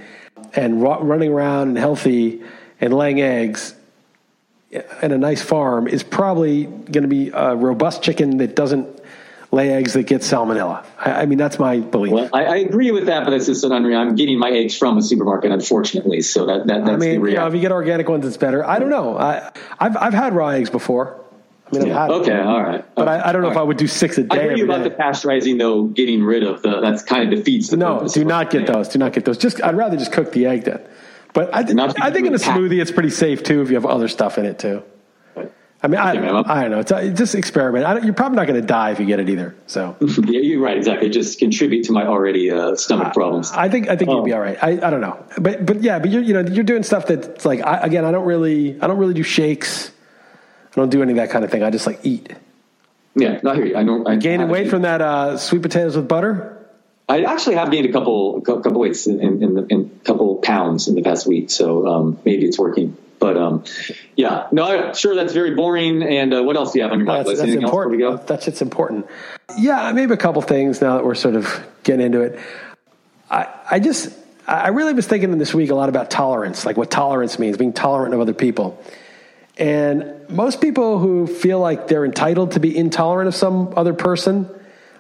and 0.55 0.81
running 0.83 1.31
around 1.31 1.69
and 1.69 1.77
healthy 1.77 2.43
and 2.79 2.93
laying 2.93 3.21
eggs 3.21 3.73
in 4.71 5.11
a 5.11 5.17
nice 5.17 5.41
farm 5.41 5.87
is 5.87 6.03
probably 6.03 6.65
going 6.65 7.01
to 7.01 7.07
be 7.07 7.29
a 7.29 7.55
robust 7.55 8.01
chicken 8.01 8.37
that 8.37 8.55
doesn't 8.55 9.00
lay 9.51 9.73
eggs 9.73 9.93
that 9.93 10.03
get 10.03 10.21
salmonella. 10.21 10.85
I, 10.97 11.21
I 11.21 11.25
mean, 11.25 11.37
that's 11.37 11.59
my 11.59 11.79
belief. 11.79 12.13
Well, 12.13 12.29
I, 12.33 12.45
I, 12.45 12.55
agree 12.57 12.91
with 12.91 13.07
that, 13.07 13.25
but 13.25 13.33
it's 13.33 13.45
just 13.45 13.63
an 13.63 13.71
unreal. 13.71 13.99
I'm 13.99 14.15
getting 14.15 14.39
my 14.39 14.49
eggs 14.49 14.77
from 14.77 14.97
a 14.97 15.01
supermarket, 15.01 15.51
unfortunately. 15.51 16.21
So 16.21 16.45
that, 16.45 16.67
that 16.67 16.85
that's 16.85 16.89
I 16.89 16.95
mean, 16.97 17.21
the 17.21 17.29
you 17.31 17.35
know, 17.35 17.47
if 17.47 17.53
you 17.53 17.59
get 17.59 17.71
organic 17.71 18.07
ones, 18.07 18.25
it's 18.25 18.37
better. 18.37 18.65
I 18.65 18.79
don't 18.79 18.89
know. 18.89 19.17
I, 19.17 19.51
have 19.79 19.97
I've 19.97 20.13
had 20.13 20.33
raw 20.33 20.49
eggs 20.49 20.69
before. 20.69 21.17
I 21.73 21.77
mean, 21.77 21.87
yeah. 21.87 22.07
okay, 22.07 22.37
all 22.37 22.61
right. 22.61 22.95
But 22.95 23.07
I, 23.07 23.29
I, 23.29 23.31
don't 23.31 23.41
know 23.41 23.47
all 23.47 23.51
if 23.53 23.55
right. 23.55 23.61
I 23.61 23.65
would 23.65 23.77
do 23.77 23.87
six 23.87 24.17
a 24.17 24.23
day. 24.23 24.39
I 24.39 24.43
agree 24.43 24.61
about 24.61 24.83
day. 24.83 24.89
the 24.89 24.95
pasteurizing, 24.95 25.57
though. 25.57 25.85
Getting 25.85 26.23
rid 26.23 26.43
of 26.43 26.61
the 26.61 26.81
that's 26.81 27.03
kind 27.03 27.31
of 27.31 27.37
defeats 27.37 27.69
the. 27.69 27.77
No, 27.77 28.07
do 28.07 28.25
not 28.25 28.49
get 28.49 28.67
those. 28.67 28.89
Do 28.89 28.99
not 28.99 29.13
get 29.13 29.23
those. 29.23 29.37
Just 29.37 29.63
I'd 29.63 29.75
rather 29.75 29.95
just 29.95 30.11
cook 30.11 30.31
the 30.33 30.47
egg 30.47 30.65
then. 30.65 30.81
But 31.33 31.55
I, 31.55 31.59
I 31.61 32.11
think 32.11 32.27
in 32.27 32.33
a 32.33 32.37
smoothie, 32.37 32.81
it's 32.81 32.91
pretty 32.91 33.09
safe 33.09 33.43
too 33.43 33.61
if 33.61 33.69
you 33.69 33.75
have 33.75 33.85
other 33.85 34.09
stuff 34.09 34.37
in 34.37 34.45
it 34.45 34.59
too. 34.59 34.83
I 35.83 35.87
mean, 35.87 35.99
I, 35.99 36.11
I 36.11 36.61
don't 36.61 36.71
know. 36.71 36.79
It's, 36.79 36.91
a, 36.91 37.11
just 37.11 37.33
experiment. 37.33 38.03
you're 38.05 38.13
probably 38.13 38.35
not 38.35 38.45
going 38.45 38.61
to 38.61 38.65
die 38.65 38.91
if 38.91 38.99
you 38.99 39.07
get 39.07 39.19
it 39.19 39.29
either. 39.29 39.55
So 39.65 39.97
yeah, 40.01 40.39
you're 40.39 40.61
right. 40.61 40.77
Exactly. 40.77 41.09
Just 41.09 41.39
contribute 41.39 41.85
to 41.85 41.91
my 41.91 42.05
already 42.05 42.51
uh, 42.51 42.75
stomach 42.75 43.13
problems. 43.13 43.51
I 43.51 43.67
think 43.67 43.89
I 43.89 43.95
think 43.95 44.11
you'd 44.11 44.23
be 44.23 44.31
oh. 44.33 44.35
all 44.35 44.41
right. 44.41 44.57
I, 44.61 44.73
I 44.73 44.89
don't 44.91 45.01
know, 45.01 45.25
but 45.39 45.65
but 45.65 45.81
yeah, 45.81 45.97
but 45.97 46.11
you're 46.11 46.21
you 46.21 46.33
know 46.35 46.41
you're 46.41 46.63
doing 46.63 46.83
stuff 46.83 47.07
that's 47.07 47.45
like 47.45 47.61
I, 47.61 47.77
again 47.77 48.05
I 48.05 48.11
don't 48.11 48.25
really 48.25 48.79
I 48.79 48.85
don't 48.85 48.99
really 48.99 49.15
do 49.15 49.23
shakes. 49.23 49.91
I 50.71 50.75
don't 50.75 50.89
do 50.89 51.01
any 51.01 51.13
of 51.13 51.17
that 51.17 51.31
kind 51.31 51.43
of 51.43 51.49
thing. 51.49 51.63
I 51.63 51.71
just 51.71 51.87
like 51.87 51.99
eat. 52.03 52.31
Yeah, 53.15 53.41
I 53.45 53.55
hear 53.55 53.65
you. 53.65 53.75
I 53.75 53.83
don't. 53.83 54.07
I, 54.07 54.15
gaining 54.17 54.49
weight 54.49 54.69
from 54.69 54.83
that 54.83 55.01
uh, 55.01 55.37
sweet 55.37 55.63
potatoes 55.63 55.95
with 55.97 56.07
butter. 56.07 56.60
I 57.11 57.23
actually 57.23 57.55
have 57.55 57.69
gained 57.71 57.87
a 57.87 57.91
couple 57.91 58.37
a 58.37 58.41
couple 58.41 58.79
weights 58.79 59.05
in 59.05 59.19
in, 59.19 59.43
in, 59.43 59.67
in 59.69 59.99
a 60.01 60.05
couple 60.05 60.35
pounds 60.37 60.87
in 60.87 60.95
the 60.95 61.01
past 61.01 61.27
week, 61.27 61.51
so 61.51 61.85
um, 61.87 62.19
maybe 62.23 62.45
it's 62.45 62.57
working. 62.57 62.95
But 63.19 63.37
um, 63.37 63.65
yeah, 64.15 64.47
no, 64.51 64.63
I'm 64.63 64.95
sure 64.95 65.13
that's 65.13 65.33
very 65.33 65.53
boring. 65.53 66.01
And 66.01 66.33
uh, 66.33 66.41
what 66.41 66.55
else 66.55 66.71
do 66.71 66.79
you 66.79 66.83
have 66.83 66.91
on 66.91 66.99
your 66.99 67.05
mind? 67.05 67.27
That's, 67.27 67.39
that's 67.39 67.51
important. 67.51 68.27
That's 68.27 68.47
it's 68.47 68.61
important. 68.61 69.07
Yeah, 69.57 69.91
maybe 69.91 70.13
a 70.13 70.17
couple 70.17 70.41
things 70.41 70.81
now 70.81 70.95
that 70.95 71.05
we're 71.05 71.13
sort 71.13 71.35
of 71.35 71.45
getting 71.83 72.05
into 72.05 72.21
it. 72.21 72.39
I, 73.29 73.47
I 73.69 73.79
just, 73.79 74.11
I 74.47 74.69
really 74.69 74.93
was 74.93 75.05
thinking 75.05 75.37
this 75.37 75.53
week 75.53 75.69
a 75.69 75.75
lot 75.75 75.89
about 75.89 76.09
tolerance, 76.09 76.65
like 76.65 76.77
what 76.77 76.89
tolerance 76.89 77.37
means, 77.37 77.57
being 77.57 77.73
tolerant 77.73 78.15
of 78.15 78.21
other 78.21 78.33
people. 78.33 78.81
And 79.57 80.27
most 80.29 80.59
people 80.59 80.97
who 80.97 81.27
feel 81.27 81.59
like 81.59 81.87
they're 81.87 82.05
entitled 82.05 82.53
to 82.53 82.59
be 82.59 82.75
intolerant 82.75 83.27
of 83.27 83.35
some 83.35 83.73
other 83.75 83.93
person, 83.93 84.49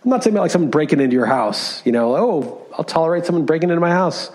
I'm 0.03 0.09
not 0.09 0.23
saying 0.23 0.35
about 0.35 0.43
like 0.43 0.51
someone 0.51 0.71
breaking 0.71 0.99
into 0.99 1.15
your 1.15 1.27
house, 1.27 1.85
you 1.85 1.91
know, 1.91 2.15
oh, 2.15 2.67
I'll 2.75 2.83
tolerate 2.83 3.25
someone 3.25 3.45
breaking 3.45 3.69
into 3.69 3.81
my 3.81 3.91
house. 3.91 4.31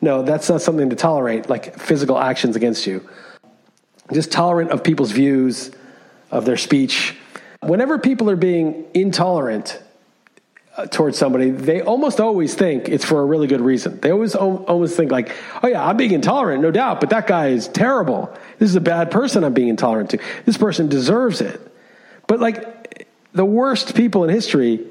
No, 0.00 0.22
that's 0.22 0.48
not 0.48 0.60
something 0.60 0.90
to 0.90 0.96
tolerate, 0.96 1.48
like 1.48 1.78
physical 1.78 2.18
actions 2.18 2.56
against 2.56 2.86
you. 2.86 3.08
Just 4.12 4.30
tolerant 4.30 4.70
of 4.70 4.84
people's 4.84 5.10
views, 5.10 5.70
of 6.30 6.44
their 6.44 6.56
speech. 6.58 7.16
Whenever 7.62 7.98
people 7.98 8.28
are 8.30 8.36
being 8.36 8.84
intolerant 8.94 9.82
uh, 10.76 10.86
towards 10.86 11.18
somebody, 11.18 11.50
they 11.50 11.80
almost 11.80 12.20
always 12.20 12.54
think 12.54 12.88
it's 12.88 13.04
for 13.04 13.20
a 13.20 13.24
really 13.24 13.46
good 13.46 13.62
reason. 13.62 13.98
They 14.00 14.10
always 14.10 14.34
almost 14.34 14.96
think 14.96 15.10
like, 15.10 15.34
"Oh 15.62 15.68
yeah, 15.68 15.84
I'm 15.84 15.96
being 15.96 16.12
intolerant, 16.12 16.62
no 16.62 16.70
doubt, 16.70 17.00
but 17.00 17.10
that 17.10 17.26
guy 17.26 17.48
is 17.48 17.66
terrible. 17.66 18.32
This 18.58 18.68
is 18.68 18.76
a 18.76 18.80
bad 18.80 19.10
person 19.10 19.42
I'm 19.42 19.54
being 19.54 19.68
intolerant 19.68 20.10
to. 20.10 20.18
This 20.44 20.58
person 20.58 20.88
deserves 20.88 21.40
it." 21.40 21.60
But 22.26 22.40
like 22.40 23.08
the 23.32 23.44
worst 23.44 23.96
people 23.96 24.22
in 24.22 24.30
history 24.30 24.86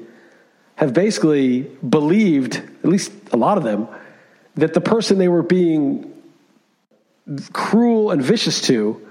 have 0.78 0.94
basically 0.94 1.62
believed, 1.62 2.54
at 2.54 2.84
least 2.84 3.10
a 3.32 3.36
lot 3.36 3.58
of 3.58 3.64
them, 3.64 3.88
that 4.54 4.74
the 4.74 4.80
person 4.80 5.18
they 5.18 5.26
were 5.26 5.42
being 5.42 6.14
cruel 7.52 8.12
and 8.12 8.22
vicious 8.22 8.60
to, 8.62 9.04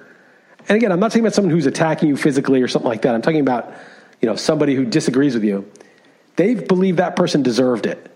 and 0.70 0.78
again, 0.78 0.94
I'm 0.94 1.00
not 1.02 1.12
talking 1.12 1.24
about 1.24 1.34
someone 1.34 1.52
who's 1.52 1.66
attacking 1.66 2.08
you 2.08 2.16
physically 2.16 2.62
or 2.62 2.70
something 2.70 2.88
like 2.88 3.02
that. 3.02 3.14
I'm 3.14 3.22
talking 3.22 3.42
about, 3.42 3.74
you 4.22 4.30
know, 4.30 4.38
somebody 4.38 4.76
who 4.76 4.86
disagrees 4.86 5.34
with 5.34 5.44
you. 5.44 5.70
They 6.38 6.56
believe 6.56 6.98
that 6.98 7.18
person 7.18 7.44
deserved 7.44 7.86
it. 7.86 8.12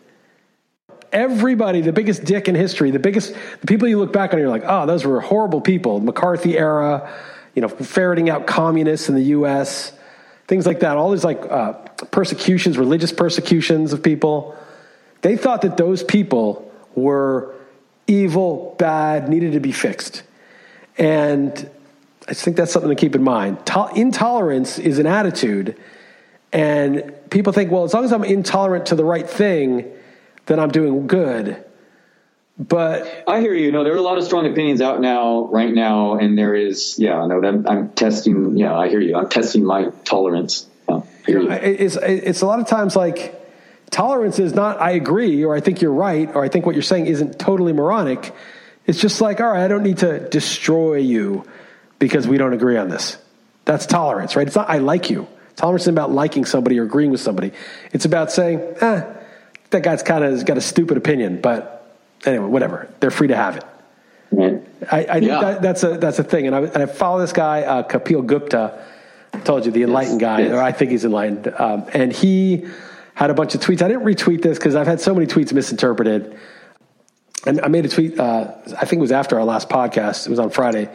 Everybody, 1.11 1.81
the 1.81 1.91
biggest 1.91 2.23
dick 2.23 2.47
in 2.47 2.55
history, 2.55 2.91
the 2.91 2.99
biggest, 2.99 3.35
the 3.59 3.67
people 3.67 3.85
you 3.89 3.99
look 3.99 4.13
back 4.13 4.31
on, 4.31 4.39
you're 4.39 4.47
like, 4.47 4.63
oh, 4.65 4.85
those 4.85 5.03
were 5.03 5.19
horrible 5.19 5.59
people. 5.59 5.99
McCarthy 5.99 6.57
era, 6.57 7.13
you 7.53 7.61
know, 7.61 7.67
ferreting 7.67 8.29
out 8.29 8.47
communists 8.47 9.09
in 9.09 9.15
the 9.15 9.23
U.S., 9.23 9.91
things 10.51 10.67
like 10.67 10.81
that. 10.81 10.97
All 10.97 11.11
these 11.11 11.23
like 11.23 11.41
uh, 11.49 11.71
persecutions, 12.11 12.77
religious 12.77 13.13
persecutions 13.13 13.93
of 13.93 14.03
people. 14.03 14.53
They 15.21 15.37
thought 15.37 15.61
that 15.61 15.77
those 15.77 16.03
people 16.03 16.69
were 16.93 17.55
evil, 18.05 18.75
bad, 18.77 19.29
needed 19.29 19.53
to 19.53 19.61
be 19.61 19.71
fixed. 19.71 20.23
And 20.97 21.69
I 22.27 22.33
think 22.33 22.57
that's 22.57 22.69
something 22.69 22.89
to 22.89 22.97
keep 22.97 23.15
in 23.15 23.23
mind. 23.23 23.65
To- 23.67 23.91
intolerance 23.95 24.77
is 24.77 24.99
an 24.99 25.07
attitude, 25.07 25.77
and 26.51 27.13
people 27.29 27.53
think, 27.53 27.71
well, 27.71 27.85
as 27.85 27.93
long 27.93 28.03
as 28.03 28.11
I'm 28.11 28.25
intolerant 28.25 28.87
to 28.87 28.95
the 28.95 29.05
right 29.05 29.29
thing, 29.29 29.89
then 30.47 30.59
I'm 30.59 30.69
doing 30.69 31.07
good. 31.07 31.63
But 32.67 33.23
I 33.27 33.39
hear 33.39 33.55
you. 33.55 33.71
No, 33.71 33.83
there 33.83 33.93
are 33.93 33.97
a 33.97 34.01
lot 34.01 34.19
of 34.19 34.23
strong 34.23 34.45
opinions 34.45 34.81
out 34.81 35.01
now, 35.01 35.47
right 35.47 35.73
now, 35.73 36.17
and 36.17 36.37
there 36.37 36.53
is, 36.53 36.95
yeah, 36.99 37.25
no, 37.25 37.43
I'm, 37.43 37.67
I'm 37.67 37.89
testing. 37.89 38.55
Yeah, 38.55 38.77
I 38.77 38.87
hear 38.87 38.99
you. 38.99 39.15
I'm 39.15 39.29
testing 39.29 39.65
my 39.65 39.89
tolerance. 40.03 40.67
Yeah, 40.87 41.01
you 41.27 41.49
it's 41.49 41.95
it's 41.95 42.41
a 42.41 42.45
lot 42.45 42.59
of 42.59 42.67
times 42.67 42.95
like 42.95 43.35
tolerance 43.89 44.37
is 44.37 44.53
not 44.53 44.79
I 44.79 44.91
agree 44.91 45.43
or 45.43 45.55
I 45.55 45.59
think 45.59 45.81
you're 45.81 45.93
right 45.93 46.29
or 46.35 46.43
I 46.43 46.49
think 46.49 46.65
what 46.67 46.75
you're 46.75 46.83
saying 46.83 47.07
isn't 47.07 47.39
totally 47.39 47.73
moronic. 47.73 48.31
It's 48.85 48.99
just 48.99 49.21
like, 49.21 49.39
all 49.39 49.51
right, 49.51 49.63
I 49.63 49.67
don't 49.67 49.83
need 49.83 49.99
to 49.99 50.29
destroy 50.29 50.97
you 50.97 51.45
because 51.97 52.27
we 52.27 52.37
don't 52.37 52.53
agree 52.53 52.77
on 52.77 52.89
this. 52.89 53.17
That's 53.65 53.87
tolerance, 53.87 54.35
right? 54.35 54.45
It's 54.45 54.55
not 54.55 54.69
I 54.69 54.77
like 54.77 55.09
you. 55.09 55.27
Tolerance 55.55 55.83
isn't 55.83 55.93
about 55.93 56.11
liking 56.11 56.45
somebody 56.45 56.79
or 56.79 56.83
agreeing 56.83 57.11
with 57.11 57.21
somebody. 57.21 57.53
It's 57.91 58.05
about 58.05 58.31
saying, 58.31 58.59
eh, 58.81 59.13
that 59.71 59.83
guy's 59.83 60.03
kind 60.03 60.23
of 60.23 60.45
got 60.45 60.57
a 60.57 60.61
stupid 60.61 60.97
opinion, 60.97 61.41
but 61.41 61.80
anyway, 62.25 62.47
whatever. 62.47 62.89
They're 62.99 63.11
free 63.11 63.27
to 63.29 63.35
have 63.35 63.57
it. 63.57 63.65
I, 64.91 64.99
I 64.99 65.19
think 65.19 65.25
yeah. 65.25 65.41
that, 65.41 65.61
that's 65.61 65.83
a 65.83 65.97
that's 65.97 66.19
a 66.19 66.23
thing, 66.23 66.47
and 66.47 66.55
I, 66.55 66.59
and 66.59 66.77
I 66.77 66.85
follow 66.85 67.19
this 67.19 67.33
guy 67.33 67.63
uh, 67.63 67.83
Kapil 67.83 68.25
Gupta. 68.25 68.85
I 69.33 69.39
told 69.39 69.65
you 69.65 69.71
the 69.71 69.83
enlightened 69.83 70.21
yes. 70.21 70.37
guy, 70.37 70.41
yes. 70.43 70.51
or 70.51 70.61
I 70.61 70.71
think 70.71 70.91
he's 70.91 71.05
enlightened, 71.05 71.53
um, 71.57 71.85
and 71.93 72.13
he 72.13 72.65
had 73.13 73.29
a 73.29 73.33
bunch 73.33 73.55
of 73.55 73.61
tweets. 73.61 73.81
I 73.81 73.87
didn't 73.87 74.03
retweet 74.03 74.41
this 74.41 74.57
because 74.57 74.75
I've 74.75 74.87
had 74.87 75.01
so 75.01 75.13
many 75.13 75.27
tweets 75.27 75.53
misinterpreted. 75.53 76.37
And 77.45 77.59
I 77.61 77.69
made 77.69 77.85
a 77.85 77.89
tweet, 77.89 78.19
uh, 78.19 78.53
I 78.79 78.85
think 78.85 78.99
it 78.99 79.01
was 79.01 79.11
after 79.11 79.39
our 79.39 79.43
last 79.43 79.67
podcast, 79.67 80.27
it 80.27 80.29
was 80.29 80.37
on 80.37 80.51
Friday, 80.51 80.89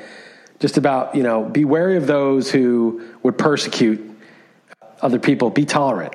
just 0.61 0.77
about, 0.77 1.17
you 1.17 1.25
know, 1.25 1.45
be 1.45 1.65
wary 1.65 1.97
of 1.97 2.07
those 2.07 2.51
who 2.53 3.03
would 3.25 3.37
persecute 3.37 4.01
other 5.03 5.19
people, 5.19 5.51
be 5.51 5.65
tolerant. 5.65 6.15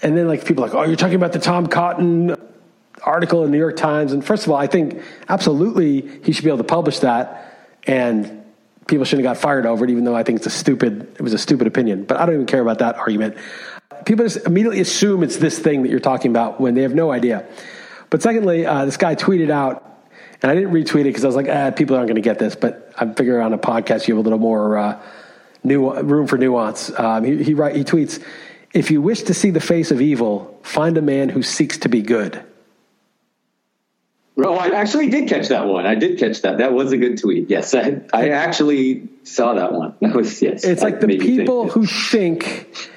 And 0.00 0.16
then, 0.16 0.26
like, 0.26 0.46
people 0.46 0.62
like, 0.62 0.74
oh, 0.74 0.84
you're 0.84 0.96
talking 0.96 1.16
about 1.16 1.32
the 1.32 1.38
Tom 1.38 1.66
Cotton 1.66 2.34
article 3.02 3.44
in 3.44 3.50
the 3.50 3.56
New 3.56 3.62
York 3.62 3.76
Times. 3.76 4.12
And 4.12 4.24
first 4.24 4.46
of 4.46 4.52
all, 4.52 4.58
I 4.58 4.66
think 4.66 5.02
absolutely 5.28 6.02
he 6.24 6.32
should 6.32 6.44
be 6.44 6.50
able 6.50 6.58
to 6.58 6.64
publish 6.64 7.00
that. 7.00 7.56
And 7.86 8.44
people 8.86 9.04
shouldn't 9.04 9.26
have 9.26 9.36
got 9.36 9.40
fired 9.40 9.66
over 9.66 9.84
it, 9.84 9.90
even 9.90 10.04
though 10.04 10.16
I 10.16 10.22
think 10.22 10.36
it's 10.38 10.46
a 10.46 10.50
stupid, 10.50 11.02
it 11.14 11.22
was 11.22 11.32
a 11.32 11.38
stupid 11.38 11.66
opinion. 11.66 12.04
But 12.04 12.18
I 12.18 12.26
don't 12.26 12.34
even 12.34 12.46
care 12.46 12.60
about 12.60 12.78
that 12.78 12.96
argument 12.96 13.36
people 14.04 14.24
just 14.24 14.46
immediately 14.46 14.80
assume 14.80 15.22
it's 15.22 15.36
this 15.36 15.58
thing 15.58 15.82
that 15.82 15.90
you're 15.90 16.00
talking 16.00 16.30
about 16.30 16.60
when 16.60 16.74
they 16.74 16.82
have 16.82 16.94
no 16.94 17.10
idea. 17.10 17.46
But 18.10 18.22
secondly, 18.22 18.66
uh, 18.66 18.84
this 18.84 18.96
guy 18.96 19.14
tweeted 19.14 19.50
out, 19.50 19.84
and 20.42 20.50
I 20.50 20.54
didn't 20.54 20.72
retweet 20.72 21.00
it 21.00 21.04
because 21.04 21.24
I 21.24 21.26
was 21.26 21.36
like, 21.36 21.48
ah, 21.48 21.70
people 21.70 21.96
aren't 21.96 22.08
going 22.08 22.16
to 22.16 22.22
get 22.22 22.38
this. 22.38 22.56
But 22.56 22.92
I'm 22.96 23.14
figuring 23.14 23.44
on 23.44 23.52
a 23.52 23.58
podcast 23.58 24.08
you 24.08 24.16
have 24.16 24.24
a 24.24 24.28
little 24.28 24.38
more 24.38 24.78
uh, 24.78 25.02
new 25.64 25.92
room 26.00 26.26
for 26.26 26.38
nuance. 26.38 26.96
Um, 26.98 27.24
he 27.24 27.42
he, 27.42 27.54
write, 27.54 27.76
he 27.76 27.84
tweets, 27.84 28.22
if 28.72 28.90
you 28.90 29.02
wish 29.02 29.22
to 29.24 29.34
see 29.34 29.50
the 29.50 29.60
face 29.60 29.90
of 29.90 30.00
evil, 30.00 30.58
find 30.62 30.96
a 30.96 31.02
man 31.02 31.28
who 31.28 31.42
seeks 31.42 31.78
to 31.78 31.88
be 31.88 32.02
good. 32.02 32.42
Oh, 34.40 34.54
I 34.54 34.68
actually 34.68 35.10
did 35.10 35.28
catch 35.28 35.48
that 35.48 35.66
one. 35.66 35.84
I 35.84 35.96
did 35.96 36.18
catch 36.18 36.42
that. 36.42 36.58
That 36.58 36.72
was 36.72 36.92
a 36.92 36.96
good 36.96 37.18
tweet. 37.18 37.50
Yes, 37.50 37.74
I, 37.74 38.00
I 38.12 38.28
actually 38.30 39.08
saw 39.24 39.54
that 39.54 39.72
one. 39.72 39.94
That 40.00 40.14
was 40.14 40.40
yes. 40.40 40.64
It's 40.64 40.82
like 40.82 41.00
the 41.00 41.18
people 41.18 41.64
think, 41.64 41.72
who 41.72 41.86
think 41.86 42.90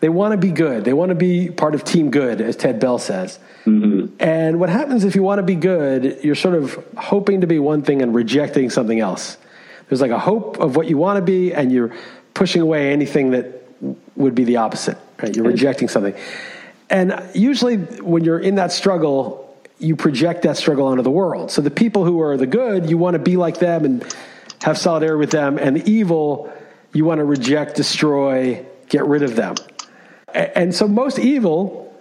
they 0.00 0.08
want 0.08 0.32
to 0.32 0.38
be 0.38 0.50
good. 0.50 0.84
They 0.84 0.94
want 0.94 1.10
to 1.10 1.14
be 1.14 1.50
part 1.50 1.74
of 1.74 1.84
team 1.84 2.10
good, 2.10 2.40
as 2.40 2.56
Ted 2.56 2.80
Bell 2.80 2.98
says. 2.98 3.38
Mm-hmm. 3.66 4.16
And 4.20 4.58
what 4.58 4.70
happens 4.70 5.04
if 5.04 5.14
you 5.14 5.22
want 5.22 5.38
to 5.38 5.42
be 5.42 5.54
good, 5.54 6.20
you're 6.22 6.34
sort 6.34 6.54
of 6.54 6.82
hoping 6.96 7.42
to 7.42 7.46
be 7.46 7.58
one 7.58 7.82
thing 7.82 8.00
and 8.00 8.14
rejecting 8.14 8.70
something 8.70 9.00
else. 9.00 9.36
There's 9.88 10.00
like 10.00 10.10
a 10.10 10.18
hope 10.18 10.58
of 10.58 10.76
what 10.76 10.88
you 10.88 10.96
want 10.96 11.18
to 11.18 11.22
be, 11.22 11.52
and 11.52 11.70
you're 11.70 11.94
pushing 12.34 12.62
away 12.62 12.92
anything 12.92 13.32
that 13.32 13.62
would 14.16 14.34
be 14.34 14.44
the 14.44 14.56
opposite. 14.56 14.98
Right? 15.22 15.34
You're 15.34 15.46
rejecting 15.46 15.88
something. 15.88 16.14
And 16.88 17.22
usually, 17.34 17.76
when 17.76 18.24
you're 18.24 18.38
in 18.38 18.54
that 18.56 18.72
struggle, 18.72 19.45
you 19.78 19.96
project 19.96 20.42
that 20.42 20.56
struggle 20.56 20.86
onto 20.86 21.02
the 21.02 21.10
world. 21.10 21.50
So 21.50 21.60
the 21.60 21.70
people 21.70 22.04
who 22.04 22.20
are 22.20 22.36
the 22.36 22.46
good, 22.46 22.88
you 22.88 22.98
want 22.98 23.14
to 23.14 23.18
be 23.18 23.36
like 23.36 23.58
them 23.58 23.84
and 23.84 24.16
have 24.62 24.78
solidarity 24.78 25.18
with 25.18 25.30
them, 25.30 25.58
and 25.58 25.76
the 25.76 25.90
evil, 25.90 26.52
you 26.92 27.04
want 27.04 27.18
to 27.18 27.24
reject, 27.24 27.76
destroy, 27.76 28.64
get 28.88 29.04
rid 29.06 29.22
of 29.22 29.36
them 29.36 29.54
and 30.36 30.74
so 30.74 30.86
most 30.86 31.18
evil, 31.18 31.94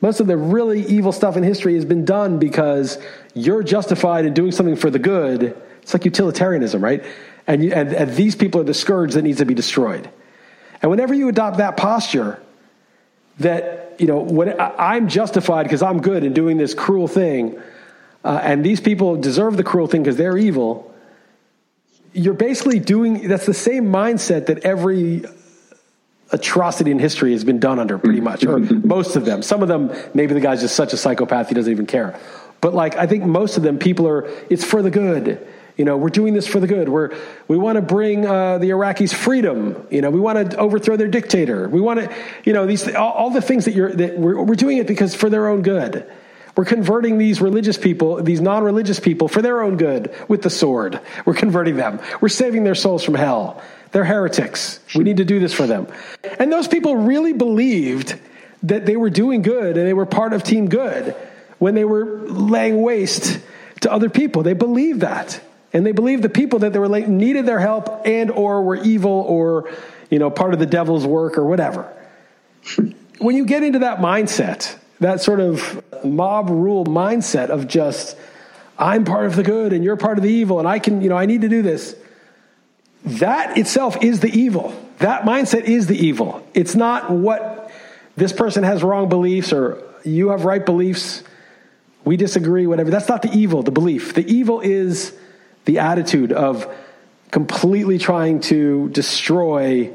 most 0.00 0.20
of 0.20 0.26
the 0.26 0.36
really 0.36 0.84
evil 0.86 1.12
stuff 1.12 1.36
in 1.36 1.42
history 1.42 1.74
has 1.74 1.84
been 1.84 2.04
done 2.04 2.38
because 2.38 2.98
you're 3.34 3.62
justified 3.62 4.24
in 4.24 4.34
doing 4.34 4.52
something 4.52 4.76
for 4.76 4.90
the 4.90 4.98
good. 4.98 5.56
It's 5.82 5.92
like 5.92 6.04
utilitarianism, 6.04 6.82
right? 6.82 7.04
And, 7.46 7.62
you, 7.62 7.72
and, 7.72 7.92
and 7.92 8.14
these 8.14 8.34
people 8.34 8.60
are 8.60 8.64
the 8.64 8.74
scourge 8.74 9.14
that 9.14 9.22
needs 9.22 9.38
to 9.38 9.44
be 9.44 9.54
destroyed. 9.54 10.08
And 10.80 10.90
whenever 10.90 11.12
you 11.14 11.28
adopt 11.28 11.58
that 11.58 11.76
posture, 11.76 12.41
that 13.40 13.82
you 13.98 14.06
know, 14.06 14.20
when 14.20 14.58
I'm 14.60 15.08
justified 15.08 15.64
because 15.64 15.82
I'm 15.82 16.00
good 16.00 16.24
in 16.24 16.32
doing 16.32 16.56
this 16.56 16.74
cruel 16.74 17.08
thing, 17.08 17.60
uh, 18.24 18.40
and 18.42 18.64
these 18.64 18.80
people 18.80 19.16
deserve 19.16 19.56
the 19.56 19.64
cruel 19.64 19.86
thing 19.86 20.02
because 20.02 20.16
they're 20.16 20.38
evil. 20.38 20.92
You're 22.12 22.34
basically 22.34 22.78
doing 22.78 23.28
that's 23.28 23.46
the 23.46 23.54
same 23.54 23.86
mindset 23.86 24.46
that 24.46 24.64
every 24.64 25.24
atrocity 26.30 26.90
in 26.90 26.98
history 26.98 27.32
has 27.32 27.44
been 27.44 27.60
done 27.60 27.78
under 27.78 27.98
pretty 27.98 28.20
much, 28.20 28.44
or 28.44 28.58
most 28.84 29.16
of 29.16 29.24
them. 29.24 29.42
Some 29.42 29.62
of 29.62 29.68
them, 29.68 29.92
maybe 30.14 30.34
the 30.34 30.40
guy's 30.40 30.60
just 30.60 30.74
such 30.74 30.92
a 30.92 30.96
psychopath 30.96 31.48
he 31.48 31.54
doesn't 31.54 31.70
even 31.70 31.86
care. 31.86 32.18
But 32.60 32.74
like, 32.74 32.96
I 32.96 33.06
think 33.06 33.24
most 33.24 33.56
of 33.56 33.62
them, 33.62 33.78
people 33.78 34.08
are, 34.08 34.28
it's 34.48 34.64
for 34.64 34.82
the 34.82 34.90
good. 34.90 35.46
You 35.76 35.84
know, 35.84 35.96
we're 35.96 36.10
doing 36.10 36.34
this 36.34 36.46
for 36.46 36.60
the 36.60 36.66
good. 36.66 36.88
We're, 36.88 37.16
we 37.48 37.56
want 37.56 37.76
to 37.76 37.82
bring 37.82 38.26
uh, 38.26 38.58
the 38.58 38.70
Iraqis 38.70 39.14
freedom. 39.14 39.86
You 39.90 40.02
know, 40.02 40.10
we 40.10 40.20
want 40.20 40.50
to 40.50 40.56
overthrow 40.58 40.96
their 40.96 41.08
dictator. 41.08 41.68
We 41.68 41.80
want 41.80 42.00
to, 42.00 42.14
you 42.44 42.52
know, 42.52 42.66
these 42.66 42.94
all, 42.94 43.12
all 43.12 43.30
the 43.30 43.40
things 43.40 43.64
that 43.64 43.74
you're 43.74 43.92
that 43.92 44.18
we're, 44.18 44.42
we're 44.42 44.54
doing 44.54 44.78
it 44.78 44.86
because 44.86 45.14
for 45.14 45.30
their 45.30 45.48
own 45.48 45.62
good. 45.62 46.10
We're 46.54 46.66
converting 46.66 47.16
these 47.16 47.40
religious 47.40 47.78
people, 47.78 48.22
these 48.22 48.42
non-religious 48.42 49.00
people, 49.00 49.26
for 49.28 49.40
their 49.40 49.62
own 49.62 49.78
good 49.78 50.14
with 50.28 50.42
the 50.42 50.50
sword. 50.50 51.00
We're 51.24 51.32
converting 51.32 51.76
them. 51.76 51.98
We're 52.20 52.28
saving 52.28 52.64
their 52.64 52.74
souls 52.74 53.02
from 53.02 53.14
hell. 53.14 53.62
They're 53.92 54.04
heretics. 54.04 54.80
We 54.94 55.04
need 55.04 55.16
to 55.16 55.24
do 55.24 55.40
this 55.40 55.54
for 55.54 55.66
them. 55.66 55.86
And 56.38 56.52
those 56.52 56.68
people 56.68 56.94
really 56.96 57.32
believed 57.32 58.18
that 58.64 58.84
they 58.84 58.96
were 58.96 59.10
doing 59.10 59.40
good 59.40 59.78
and 59.78 59.86
they 59.86 59.94
were 59.94 60.06
part 60.06 60.34
of 60.34 60.42
Team 60.42 60.68
Good 60.68 61.16
when 61.58 61.74
they 61.74 61.84
were 61.84 62.20
laying 62.20 62.82
waste 62.82 63.40
to 63.80 63.92
other 63.92 64.10
people. 64.10 64.42
They 64.42 64.52
believed 64.52 65.00
that. 65.00 65.40
And 65.72 65.86
they 65.86 65.92
believed 65.92 66.22
the 66.22 66.28
people 66.28 66.60
that 66.60 66.72
they 66.72 66.78
were 66.78 66.88
laying 66.88 67.16
needed 67.16 67.46
their 67.46 67.60
help 67.60 68.06
and 68.06 68.30
or 68.30 68.62
were 68.62 68.76
evil 68.76 69.10
or, 69.10 69.70
you 70.10 70.18
know, 70.18 70.30
part 70.30 70.52
of 70.52 70.60
the 70.60 70.66
devil's 70.66 71.06
work 71.06 71.38
or 71.38 71.44
whatever. 71.44 71.92
when 73.18 73.36
you 73.36 73.46
get 73.46 73.62
into 73.62 73.80
that 73.80 73.98
mindset, 73.98 74.76
that 75.00 75.20
sort 75.20 75.40
of 75.40 75.82
mob 76.04 76.50
rule 76.50 76.84
mindset 76.84 77.48
of 77.48 77.68
just, 77.68 78.16
I'm 78.78 79.04
part 79.04 79.26
of 79.26 79.36
the 79.36 79.42
good 79.42 79.72
and 79.72 79.82
you're 79.82 79.96
part 79.96 80.18
of 80.18 80.24
the 80.24 80.30
evil 80.30 80.58
and 80.58 80.68
I 80.68 80.78
can, 80.78 81.00
you 81.00 81.08
know, 81.08 81.16
I 81.16 81.26
need 81.26 81.42
to 81.42 81.48
do 81.48 81.62
this 81.62 81.96
that 83.04 83.58
itself 83.58 84.02
is 84.02 84.20
the 84.20 84.28
evil. 84.28 84.72
That 84.98 85.22
mindset 85.22 85.64
is 85.64 85.86
the 85.88 85.96
evil. 85.96 86.46
It's 86.54 86.74
not 86.74 87.10
what 87.10 87.72
this 88.16 88.32
person 88.32 88.62
has 88.62 88.82
wrong 88.82 89.08
beliefs 89.08 89.52
or 89.52 89.82
you 90.04 90.28
have 90.28 90.44
right 90.44 90.64
beliefs. 90.64 91.24
We 92.04 92.16
disagree, 92.16 92.66
whatever. 92.66 92.90
That's 92.90 93.08
not 93.08 93.22
the 93.22 93.32
evil, 93.32 93.62
the 93.62 93.70
belief. 93.70 94.14
The 94.14 94.26
evil 94.32 94.60
is 94.60 95.16
the 95.64 95.78
attitude 95.78 96.32
of 96.32 96.66
completely 97.30 97.98
trying 97.98 98.40
to 98.40 98.88
destroy 98.90 99.90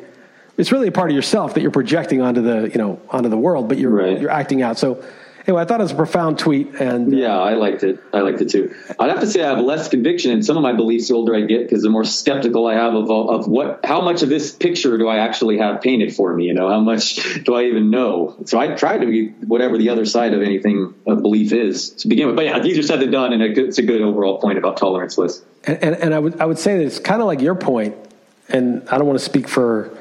it's 0.57 0.71
really 0.71 0.87
a 0.87 0.91
part 0.91 1.11
of 1.11 1.15
yourself 1.15 1.53
that 1.53 1.61
you're 1.61 1.69
projecting 1.71 2.21
onto 2.21 2.41
the 2.41 2.69
you 2.69 2.77
know 2.79 2.99
onto 3.09 3.29
the 3.29 3.37
world, 3.37 3.67
but 3.69 3.77
you're 3.77 3.91
Right. 3.91 4.19
you're 4.19 4.31
acting 4.31 4.63
out. 4.63 4.79
So 4.79 5.03
anyway, 5.47 5.61
I 5.61 5.65
thought 5.65 5.79
it 5.79 5.83
was 5.83 5.93
a 5.93 5.95
profound 5.95 6.37
tweet, 6.37 6.75
and 6.75 7.13
uh, 7.13 7.17
Yeah, 7.17 7.37
I 7.37 7.53
liked 7.53 7.83
it. 7.83 7.99
I 8.13 8.19
liked 8.19 8.41
it 8.41 8.49
too. 8.49 8.75
I'd 8.99 9.09
have 9.09 9.21
to 9.21 9.27
say 9.27 9.43
I 9.43 9.49
have 9.49 9.59
less 9.59 9.87
conviction 9.87 10.31
in 10.31 10.43
some 10.43 10.57
of 10.57 10.63
my 10.63 10.73
beliefs 10.73 11.07
the 11.07 11.15
older 11.15 11.35
I 11.35 11.41
get 11.41 11.63
because 11.63 11.83
the 11.83 11.89
more 11.89 12.03
skeptical 12.03 12.67
I 12.67 12.73
have 12.73 12.93
of 12.93 13.09
of 13.09 13.47
what 13.47 13.79
how 13.83 14.01
much 14.01 14.21
of 14.23 14.29
this 14.29 14.51
picture 14.51 14.97
do 14.97 15.07
I 15.07 15.17
actually 15.17 15.57
have 15.57 15.81
painted 15.81 16.15
for 16.15 16.33
me. 16.33 16.45
You 16.45 16.53
know, 16.53 16.69
how 16.69 16.79
much 16.79 17.15
do 17.43 17.55
I 17.55 17.63
even 17.63 17.89
know? 17.89 18.35
So 18.45 18.59
I 18.59 18.75
try 18.75 18.97
to 18.97 19.05
be 19.05 19.29
whatever 19.45 19.77
the 19.77 19.89
other 19.89 20.05
side 20.05 20.33
of 20.33 20.41
anything 20.41 20.93
of 21.05 21.21
belief 21.21 21.51
is 21.53 21.91
to 21.91 22.07
begin 22.07 22.27
with. 22.27 22.35
But 22.35 22.45
yeah, 22.45 22.63
easier 22.63 22.83
said 22.83 22.99
than 22.99 23.11
done, 23.11 23.33
and 23.33 23.41
it's 23.41 23.77
a 23.77 23.83
good 23.83 24.01
overall 24.01 24.39
point 24.39 24.57
about 24.57 24.77
tolerance 24.77 25.17
Liss. 25.17 25.41
and, 25.63 25.81
and, 25.83 25.95
and 25.95 26.13
I 26.13 26.19
would 26.19 26.41
I 26.41 26.45
would 26.45 26.59
say 26.59 26.77
that 26.77 26.85
it's 26.85 26.99
kind 26.99 27.21
of 27.21 27.27
like 27.27 27.41
your 27.41 27.55
point, 27.55 27.95
and 28.49 28.87
I 28.89 28.97
don't 28.97 29.07
want 29.07 29.19
to 29.19 29.25
speak 29.25 29.47
for 29.47 29.97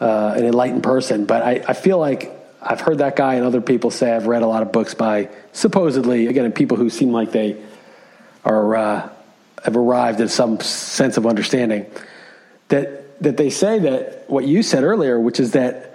uh, 0.00 0.34
an 0.36 0.44
enlightened 0.44 0.82
person, 0.82 1.24
but 1.24 1.42
I, 1.42 1.64
I 1.68 1.72
feel 1.72 1.98
like 1.98 2.35
I've 2.68 2.80
heard 2.80 2.98
that 2.98 3.16
guy 3.16 3.34
and 3.34 3.44
other 3.44 3.60
people 3.60 3.90
say 3.90 4.12
I've 4.12 4.26
read 4.26 4.42
a 4.42 4.46
lot 4.46 4.62
of 4.62 4.72
books 4.72 4.94
by 4.94 5.28
supposedly 5.52 6.26
again 6.26 6.50
people 6.52 6.76
who 6.76 6.90
seem 6.90 7.12
like 7.12 7.32
they 7.32 7.62
are 8.44 8.76
uh, 8.76 9.10
have 9.64 9.76
arrived 9.76 10.20
at 10.20 10.30
some 10.30 10.60
sense 10.60 11.16
of 11.16 11.26
understanding 11.26 11.86
that 12.68 13.20
that 13.20 13.36
they 13.36 13.50
say 13.50 13.78
that 13.80 14.28
what 14.28 14.44
you 14.46 14.62
said 14.62 14.84
earlier, 14.84 15.18
which 15.18 15.40
is 15.40 15.52
that 15.52 15.94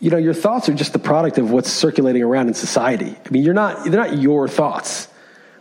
you 0.00 0.10
know 0.10 0.18
your 0.18 0.34
thoughts 0.34 0.68
are 0.68 0.74
just 0.74 0.92
the 0.92 0.98
product 0.98 1.38
of 1.38 1.50
what's 1.50 1.70
circulating 1.70 2.22
around 2.22 2.48
in 2.48 2.54
society. 2.54 3.16
I 3.24 3.30
mean, 3.30 3.42
you're 3.42 3.54
not 3.54 3.84
they're 3.84 4.00
not 4.00 4.18
your 4.18 4.48
thoughts. 4.48 5.08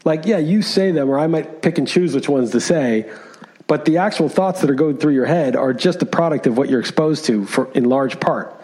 Like, 0.03 0.25
yeah, 0.25 0.39
you 0.39 0.63
say 0.63 0.91
them, 0.91 1.09
or 1.09 1.19
I 1.19 1.27
might 1.27 1.61
pick 1.61 1.77
and 1.77 1.87
choose 1.87 2.15
which 2.15 2.27
ones 2.27 2.51
to 2.51 2.59
say, 2.59 3.11
but 3.67 3.85
the 3.85 3.99
actual 3.99 4.29
thoughts 4.29 4.61
that 4.61 4.69
are 4.69 4.75
going 4.75 4.97
through 4.97 5.13
your 5.13 5.27
head 5.27 5.55
are 5.55 5.73
just 5.73 5.99
the 5.99 6.07
product 6.07 6.47
of 6.47 6.57
what 6.57 6.69
you're 6.69 6.79
exposed 6.79 7.25
to, 7.25 7.45
for 7.45 7.71
in 7.73 7.83
large 7.85 8.19
part, 8.19 8.59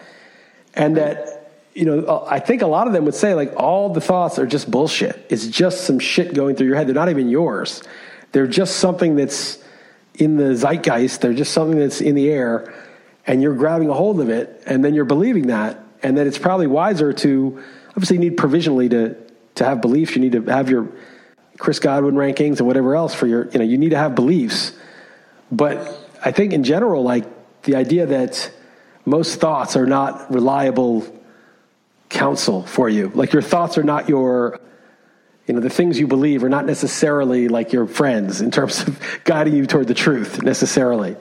and 0.74 0.96
that 0.96 1.37
you 1.78 1.84
know 1.84 2.00
uh, 2.00 2.26
I 2.28 2.40
think 2.40 2.62
a 2.62 2.66
lot 2.66 2.88
of 2.88 2.92
them 2.92 3.04
would 3.04 3.14
say 3.14 3.34
like 3.34 3.52
all 3.56 3.90
the 3.90 4.00
thoughts 4.00 4.38
are 4.40 4.46
just 4.46 4.68
bullshit. 4.68 5.24
It's 5.28 5.46
just 5.46 5.84
some 5.84 6.00
shit 6.00 6.34
going 6.34 6.56
through 6.56 6.66
your 6.66 6.74
head. 6.74 6.88
They're 6.88 6.94
not 6.94 7.08
even 7.08 7.28
yours. 7.28 7.84
They're 8.32 8.48
just 8.48 8.76
something 8.76 9.14
that's 9.14 9.62
in 10.14 10.36
the 10.36 10.56
zeitgeist. 10.56 11.20
They're 11.20 11.34
just 11.34 11.52
something 11.52 11.78
that's 11.78 12.00
in 12.00 12.16
the 12.16 12.28
air, 12.30 12.74
and 13.28 13.40
you're 13.40 13.54
grabbing 13.54 13.88
a 13.88 13.94
hold 13.94 14.20
of 14.20 14.28
it, 14.28 14.60
and 14.66 14.84
then 14.84 14.92
you're 14.92 15.04
believing 15.04 15.46
that, 15.46 15.78
and 16.02 16.18
that 16.18 16.26
it's 16.26 16.36
probably 16.36 16.66
wiser 16.66 17.12
to 17.12 17.62
obviously 17.90 18.16
you 18.16 18.22
need 18.22 18.36
provisionally 18.36 18.88
to 18.88 19.14
to 19.54 19.64
have 19.64 19.80
beliefs. 19.80 20.16
You 20.16 20.20
need 20.20 20.32
to 20.32 20.42
have 20.46 20.68
your 20.68 20.88
Chris 21.58 21.78
Godwin 21.78 22.16
rankings 22.16 22.58
and 22.58 22.66
whatever 22.66 22.96
else 22.96 23.14
for 23.14 23.28
your 23.28 23.48
you 23.50 23.58
know 23.60 23.64
you 23.64 23.78
need 23.78 23.90
to 23.90 23.98
have 23.98 24.16
beliefs, 24.16 24.72
but 25.52 25.76
I 26.24 26.32
think 26.32 26.52
in 26.52 26.64
general 26.64 27.04
like 27.04 27.24
the 27.62 27.76
idea 27.76 28.06
that 28.06 28.50
most 29.04 29.38
thoughts 29.38 29.76
are 29.76 29.86
not 29.86 30.32
reliable 30.34 31.14
counsel 32.08 32.64
for 32.64 32.88
you. 32.88 33.10
Like 33.14 33.32
your 33.32 33.42
thoughts 33.42 33.78
are 33.78 33.82
not 33.82 34.08
your 34.08 34.60
you 35.48 35.54
know 35.54 35.60
the 35.60 35.70
things 35.70 35.98
you 35.98 36.06
believe 36.06 36.44
are 36.44 36.48
not 36.48 36.66
necessarily 36.66 37.48
like 37.48 37.72
your 37.72 37.86
friends 37.86 38.40
in 38.40 38.50
terms 38.50 38.86
of 38.86 39.00
guiding 39.24 39.56
you 39.56 39.66
toward 39.66 39.88
the 39.88 39.94
truth 39.94 40.42
necessarily 40.42 41.16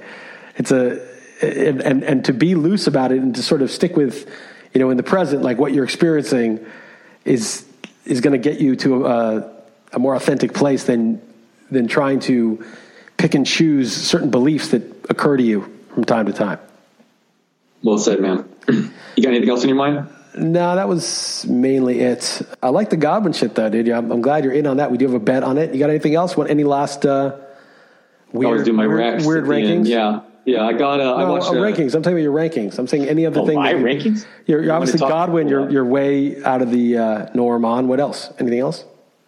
it's 0.58 0.72
a 0.72 1.02
and, 1.42 1.82
and 1.82 2.04
and 2.04 2.26
to 2.26 2.34
be 2.34 2.54
loose 2.54 2.88
about 2.88 3.12
it 3.12 3.20
and 3.20 3.36
to 3.36 3.42
sort 3.42 3.62
of 3.62 3.72
stick 3.72 3.96
with 3.96 4.30
you 4.74 4.80
know 4.80 4.90
in 4.90 4.98
the 4.98 5.04
present 5.04 5.42
like 5.44 5.58
what 5.58 5.74
you're 5.74 5.86
experiencing 5.86 6.64
is 7.24 7.66
is 8.06 8.22
going 8.22 8.34
to 8.34 8.38
get 8.38 8.60
you 8.60 8.76
to 8.76 9.06
a, 9.06 9.52
a 9.94 10.00
more 10.00 10.14
authentic 10.14 10.54
place 10.54 10.84
than 10.84 11.22
than 11.72 11.88
trying 11.88 12.20
to 12.20 12.64
pick 13.16 13.34
and 13.34 13.46
choose 13.46 13.96
certain 13.96 14.30
beliefs 14.30 14.70
that 14.70 14.84
occur 15.10 15.38
to 15.38 15.44
you 15.44 15.62
from 15.94 16.04
time 16.04 16.26
to 16.26 16.34
time 16.34 16.60
Well 17.82 17.98
said, 17.98 18.20
man. 18.20 18.48
You 19.18 19.24
got 19.24 19.30
anything 19.30 19.50
else 19.50 19.64
in 19.64 19.70
your 19.70 19.78
mind? 19.80 20.08
No, 20.36 20.76
that 20.76 20.88
was 20.88 21.46
mainly 21.48 22.00
it. 22.02 22.42
I 22.62 22.70
like 22.70 22.90
the 22.90 22.98
Godwin 22.98 23.34
shit 23.34 23.56
though, 23.56 23.70
dude. 23.70 23.90
I'm, 23.90 24.12
I'm 24.12 24.22
glad 24.22 24.44
you're 24.44 24.54
in 24.54 24.68
on 24.68 24.78
that. 24.78 24.92
We 24.92 24.98
do 24.98 25.06
have 25.06 25.14
a 25.16 25.20
bet 25.20 25.44
on 25.44 25.58
it. 25.58 25.74
You 25.74 25.80
got 25.80 25.90
anything 25.90 26.16
else? 26.16 26.36
Want 26.38 26.50
any 26.50 26.64
last 26.64 27.06
uh, 27.06 27.36
I 28.34 28.38
always 28.46 28.64
do 28.64 28.74
my 28.74 28.88
weird, 28.88 29.24
weird 29.26 29.46
the 29.48 29.56
end. 29.56 29.86
rankings? 29.86 29.88
Yeah, 29.90 30.22
yeah. 30.46 30.66
I 30.66 30.74
got. 30.74 31.00
Uh, 31.00 31.16
I 31.16 31.24
No, 31.24 31.32
watched 31.34 31.46
uh, 31.48 31.52
uh, 31.52 31.54
rankings. 31.56 31.96
I'm 31.96 32.02
talking 32.04 32.14
about 32.18 32.24
your 32.24 32.34
rankings. 32.36 32.78
I'm 32.78 32.88
saying 32.88 33.08
any 33.08 33.26
other 33.26 33.40
Oh, 33.42 33.46
thing. 33.48 33.56
my 33.56 33.74
that 33.74 33.82
rankings? 33.82 34.26
You're, 34.46 34.64
you're 34.64 34.74
obviously 34.74 35.00
Godwin. 35.00 35.48
You're 35.48 35.70
you're 35.70 35.86
way 35.86 36.44
out 36.44 36.62
of 36.62 36.72
the 36.72 36.98
uh, 36.98 37.30
norm 37.34 37.64
on. 37.66 37.88
What 37.88 38.00
else? 38.00 38.32
Anything 38.40 38.60
else? 38.60 38.84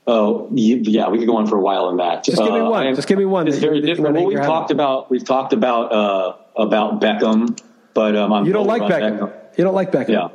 Oh, 0.08 0.50
yeah, 0.54 1.08
we 1.10 1.20
could 1.20 1.28
go 1.28 1.38
on 1.38 1.46
for 1.46 1.56
a 1.58 1.62
while 1.62 1.86
on 1.86 1.98
that. 1.98 2.24
Just 2.24 2.38
give 2.42 2.52
me 2.52 2.60
Uh, 2.60 2.70
one. 2.70 2.88
Am- 2.88 2.96
Just 2.96 3.08
give 3.08 3.20
me 3.20 3.26
one 3.26 3.48
It's 3.48 3.58
very 3.60 3.76
you- 3.76 3.82
that 3.84 3.88
you 3.90 3.96
different. 3.96 4.16
Well, 4.16 4.26
we've 4.26 4.38
hang 4.38 4.44
your 4.48 4.54
hat 4.54 4.60
talked 4.60 4.72
about 4.72 5.12
we've 5.12 5.24
talked 5.26 5.54
about 5.54 5.92
uh, 5.94 6.34
about 6.56 7.00
Beckham, 7.00 7.58
but 7.94 8.16
um, 8.16 8.34
I'm 8.34 8.46
You 8.46 8.54
don't 8.54 8.68
like 8.68 8.82
on 8.82 8.90
Beckham. 8.92 9.34
You 9.58 9.64
don't 9.64 9.76
like 9.76 9.92
Beckham. 9.92 10.10
Yeah, 10.10 10.28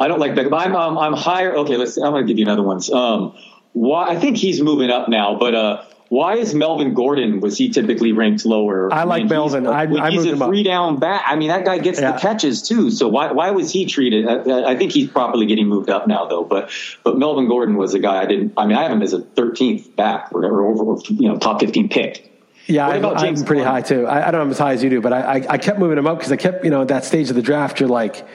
I 0.00 0.08
don't 0.08 0.18
like 0.18 0.32
Beckham. 0.32 0.58
I'm 0.58 0.74
um, 0.74 0.98
I'm 0.98 1.12
higher. 1.12 1.54
Okay, 1.58 1.76
let's. 1.76 1.96
I'm 1.98 2.10
going 2.12 2.26
to 2.26 2.32
give 2.32 2.38
you 2.38 2.46
another 2.46 2.62
one. 2.62 2.80
Um, 2.92 3.36
why? 3.72 4.08
I 4.08 4.16
think 4.18 4.36
he's 4.38 4.60
moving 4.60 4.90
up 4.90 5.08
now, 5.08 5.36
but 5.38 5.54
uh. 5.54 5.84
Why 6.12 6.38
is 6.38 6.56
Melvin 6.56 6.92
Gordon? 6.94 7.38
Was 7.38 7.56
he 7.56 7.68
typically 7.70 8.10
ranked 8.10 8.44
lower? 8.44 8.92
I 8.92 9.04
like 9.04 9.18
mean, 9.18 9.26
he's- 9.28 9.30
Melvin. 9.30 9.66
I- 9.68 9.82
I 10.06 10.10
he's 10.10 10.24
a 10.26 10.36
three 10.36 10.64
down 10.64 10.98
back. 10.98 11.22
I 11.24 11.36
mean, 11.36 11.50
that 11.50 11.64
guy 11.64 11.78
gets 11.78 12.00
Yeah. 12.00 12.10
the 12.10 12.18
catches 12.18 12.62
too. 12.62 12.90
So 12.90 13.06
why 13.06 13.30
why 13.30 13.52
was 13.52 13.70
he 13.70 13.86
treated? 13.86 14.26
I, 14.26 14.72
I 14.72 14.76
think 14.76 14.90
he's 14.90 15.08
properly 15.08 15.46
getting 15.46 15.68
moved 15.68 15.88
up 15.88 16.08
now, 16.08 16.24
though. 16.26 16.42
But 16.42 16.72
but 17.04 17.16
Melvin 17.16 17.46
Gordon 17.46 17.76
was 17.76 17.94
a 17.94 18.00
guy 18.00 18.20
I 18.20 18.26
didn't. 18.26 18.54
I 18.56 18.66
mean, 18.66 18.76
I 18.76 18.82
have 18.82 18.90
him 18.90 19.02
as 19.02 19.12
a 19.12 19.20
13th 19.20 19.94
back 19.94 20.30
or, 20.32 20.44
or 20.46 20.66
over, 20.66 21.00
you 21.10 21.28
know, 21.28 21.38
top 21.38 21.60
15 21.60 21.88
pick. 21.90 22.28
Yeah, 22.66 22.88
What 22.88 22.96
I, 22.96 22.98
about 22.98 23.22
I'm 23.22 23.34
pretty 23.44 23.62
Conner? 23.62 23.70
high 23.74 23.82
too. 23.82 24.06
I, 24.08 24.26
I 24.26 24.30
don't 24.32 24.46
know 24.48 24.50
as 24.50 24.58
high 24.58 24.72
as 24.72 24.82
you 24.82 24.90
do, 24.90 25.00
but 25.00 25.12
I, 25.12 25.20
I, 25.20 25.46
I 25.50 25.58
kept 25.58 25.78
moving 25.78 25.96
him 25.96 26.08
up 26.08 26.18
because 26.18 26.32
I 26.32 26.36
kept, 26.36 26.64
you 26.64 26.70
know, 26.72 26.82
at 26.82 26.88
that 26.88 27.04
stage 27.04 27.30
of 27.30 27.36
the 27.36 27.42
draft, 27.42 27.78
you're 27.78 27.88
like 27.88 28.26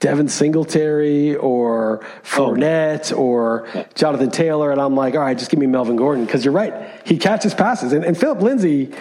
Devin 0.00 0.28
Singletary 0.28 1.36
or 1.36 2.04
Fournette 2.22 3.12
oh. 3.12 3.16
or 3.16 3.68
Jonathan 3.94 4.30
Taylor, 4.30 4.70
and 4.70 4.80
I'm 4.80 4.94
like, 4.94 5.14
all 5.14 5.20
right, 5.20 5.36
just 5.38 5.50
give 5.50 5.60
me 5.60 5.66
Melvin 5.66 5.96
Gordon 5.96 6.24
because 6.24 6.44
you're 6.44 6.52
right, 6.54 6.74
he 7.06 7.16
catches 7.16 7.54
passes, 7.54 7.92
and, 7.92 8.04
and 8.04 8.16
Philip 8.18 8.40
Lindsay 8.42 8.92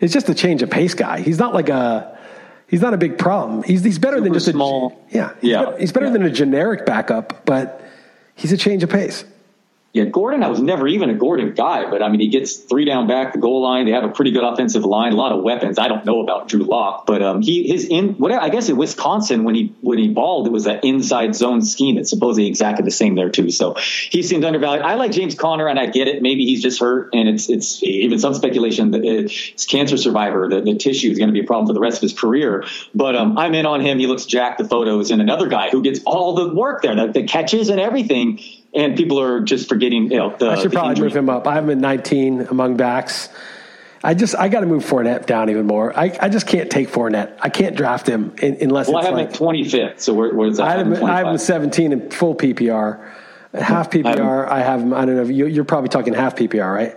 is 0.00 0.12
just 0.12 0.28
a 0.28 0.34
change 0.34 0.62
of 0.62 0.70
pace 0.70 0.94
guy. 0.94 1.20
He's 1.20 1.38
not 1.38 1.54
like 1.54 1.68
a 1.68 2.16
he's 2.68 2.80
not 2.80 2.94
a 2.94 2.98
big 2.98 3.18
problem. 3.18 3.62
He's 3.62 3.82
he's 3.82 3.98
better 3.98 4.16
than 4.20 4.26
Super 4.28 4.34
just 4.34 4.48
a 4.48 4.52
small. 4.52 5.04
yeah 5.10 5.34
he's 5.40 5.50
Yeah. 5.50 5.64
better, 5.64 5.78
he's 5.78 5.92
better 5.92 6.06
Yeah. 6.06 6.12
than 6.12 6.22
a 6.22 6.30
generic 6.30 6.86
backup, 6.86 7.44
but 7.44 7.82
he's 8.34 8.52
a 8.52 8.56
change 8.56 8.82
of 8.82 8.90
pace. 8.90 9.24
Yeah, 9.94 10.04
Gordon, 10.04 10.42
I 10.42 10.48
was 10.48 10.60
never 10.60 10.86
even 10.86 11.08
a 11.08 11.14
Gordon 11.14 11.54
guy, 11.54 11.88
but 11.88 12.02
I 12.02 12.10
mean, 12.10 12.20
he 12.20 12.28
gets 12.28 12.56
three 12.56 12.84
down 12.84 13.06
back 13.06 13.32
the 13.32 13.38
goal 13.38 13.62
line. 13.62 13.86
They 13.86 13.92
have 13.92 14.04
a 14.04 14.10
pretty 14.10 14.32
good 14.32 14.44
offensive 14.44 14.84
line, 14.84 15.14
a 15.14 15.16
lot 15.16 15.32
of 15.32 15.42
weapons. 15.42 15.78
I 15.78 15.88
don't 15.88 16.04
know 16.04 16.20
about 16.20 16.46
Drew 16.46 16.62
Lock, 16.62 17.06
but 17.06 17.22
um, 17.22 17.40
he 17.40 17.66
his 17.66 17.86
in 17.86 18.12
whatever. 18.14 18.42
I 18.42 18.50
guess 18.50 18.68
in 18.68 18.76
Wisconsin 18.76 19.44
when 19.44 19.54
he 19.54 19.74
when 19.80 19.96
he 19.96 20.08
balled, 20.08 20.46
it 20.46 20.50
was 20.50 20.64
that 20.64 20.84
inside 20.84 21.34
zone 21.34 21.62
scheme 21.62 21.96
It's 21.96 22.10
supposedly 22.10 22.48
exactly 22.48 22.84
the 22.84 22.90
same 22.90 23.14
there 23.14 23.30
too. 23.30 23.50
So 23.50 23.76
he 23.76 24.22
seems 24.22 24.44
undervalued. 24.44 24.84
I 24.84 24.96
like 24.96 25.10
James 25.10 25.34
Conner, 25.34 25.66
and 25.66 25.78
I 25.78 25.86
get 25.86 26.06
it. 26.06 26.20
Maybe 26.20 26.44
he's 26.44 26.60
just 26.60 26.80
hurt, 26.80 27.14
and 27.14 27.26
it's 27.26 27.48
it's 27.48 27.82
even 27.82 28.18
some 28.18 28.34
speculation 28.34 28.90
that 28.90 29.02
it's 29.02 29.64
cancer 29.64 29.96
survivor. 29.96 30.50
The, 30.50 30.60
the 30.60 30.74
tissue 30.74 31.10
is 31.10 31.16
going 31.16 31.28
to 31.28 31.32
be 31.34 31.40
a 31.40 31.46
problem 31.46 31.66
for 31.66 31.72
the 31.72 31.80
rest 31.80 31.96
of 31.96 32.02
his 32.02 32.12
career. 32.12 32.66
But 32.94 33.16
um, 33.16 33.38
I'm 33.38 33.54
in 33.54 33.64
on 33.64 33.80
him. 33.80 33.98
He 33.98 34.06
looks 34.06 34.26
jacked. 34.26 34.58
The 34.58 34.68
photos, 34.68 35.10
and 35.10 35.22
another 35.22 35.48
guy 35.48 35.70
who 35.70 35.82
gets 35.82 36.00
all 36.04 36.34
the 36.34 36.54
work 36.54 36.82
there, 36.82 36.94
the, 36.94 37.06
the 37.10 37.22
catches 37.22 37.70
and 37.70 37.80
everything. 37.80 38.38
And 38.74 38.96
people 38.96 39.18
are 39.20 39.40
just 39.40 39.68
forgetting, 39.68 40.10
you 40.10 40.18
know, 40.18 40.36
the, 40.36 40.50
I 40.50 40.56
should 40.56 40.72
probably 40.72 40.90
injury. 40.90 41.08
move 41.08 41.16
him 41.16 41.30
up. 41.30 41.46
I'm 41.46 41.64
him 41.64 41.70
at 41.70 41.78
19 41.78 42.42
among 42.42 42.76
backs. 42.76 43.28
I 44.04 44.14
just 44.14 44.36
I 44.36 44.48
got 44.48 44.60
to 44.60 44.66
move 44.66 44.84
Fournette 44.84 45.26
down 45.26 45.50
even 45.50 45.66
more. 45.66 45.96
I, 45.98 46.16
I 46.20 46.28
just 46.28 46.46
can't 46.46 46.70
take 46.70 46.88
Fournette. 46.88 47.36
I 47.40 47.48
can't 47.48 47.76
draft 47.76 48.06
him 48.06 48.34
in, 48.40 48.58
unless 48.60 48.88
Well, 48.88 48.96
I 48.96 49.00
it's 49.00 49.08
have 49.08 49.18
him 49.18 49.24
like 49.26 49.34
at 49.34 49.40
25th. 49.40 50.00
So 50.00 50.14
where, 50.14 50.32
where's 50.32 50.58
that? 50.58 50.66
I 50.66 50.76
have 50.76 50.86
him, 50.86 51.04
I 51.04 51.18
have 51.18 51.26
him 51.28 51.38
17 51.38 51.92
in 51.92 52.10
full 52.10 52.34
PPR. 52.34 53.04
Half 53.54 53.90
PPR, 53.90 54.46
I 54.46 54.60
have 54.60 54.82
him. 54.82 54.92
I 54.92 55.04
don't 55.04 55.16
know. 55.16 55.22
You, 55.24 55.46
you're 55.46 55.64
probably 55.64 55.88
talking 55.88 56.14
half 56.14 56.36
PPR, 56.36 56.72
right? 56.72 56.94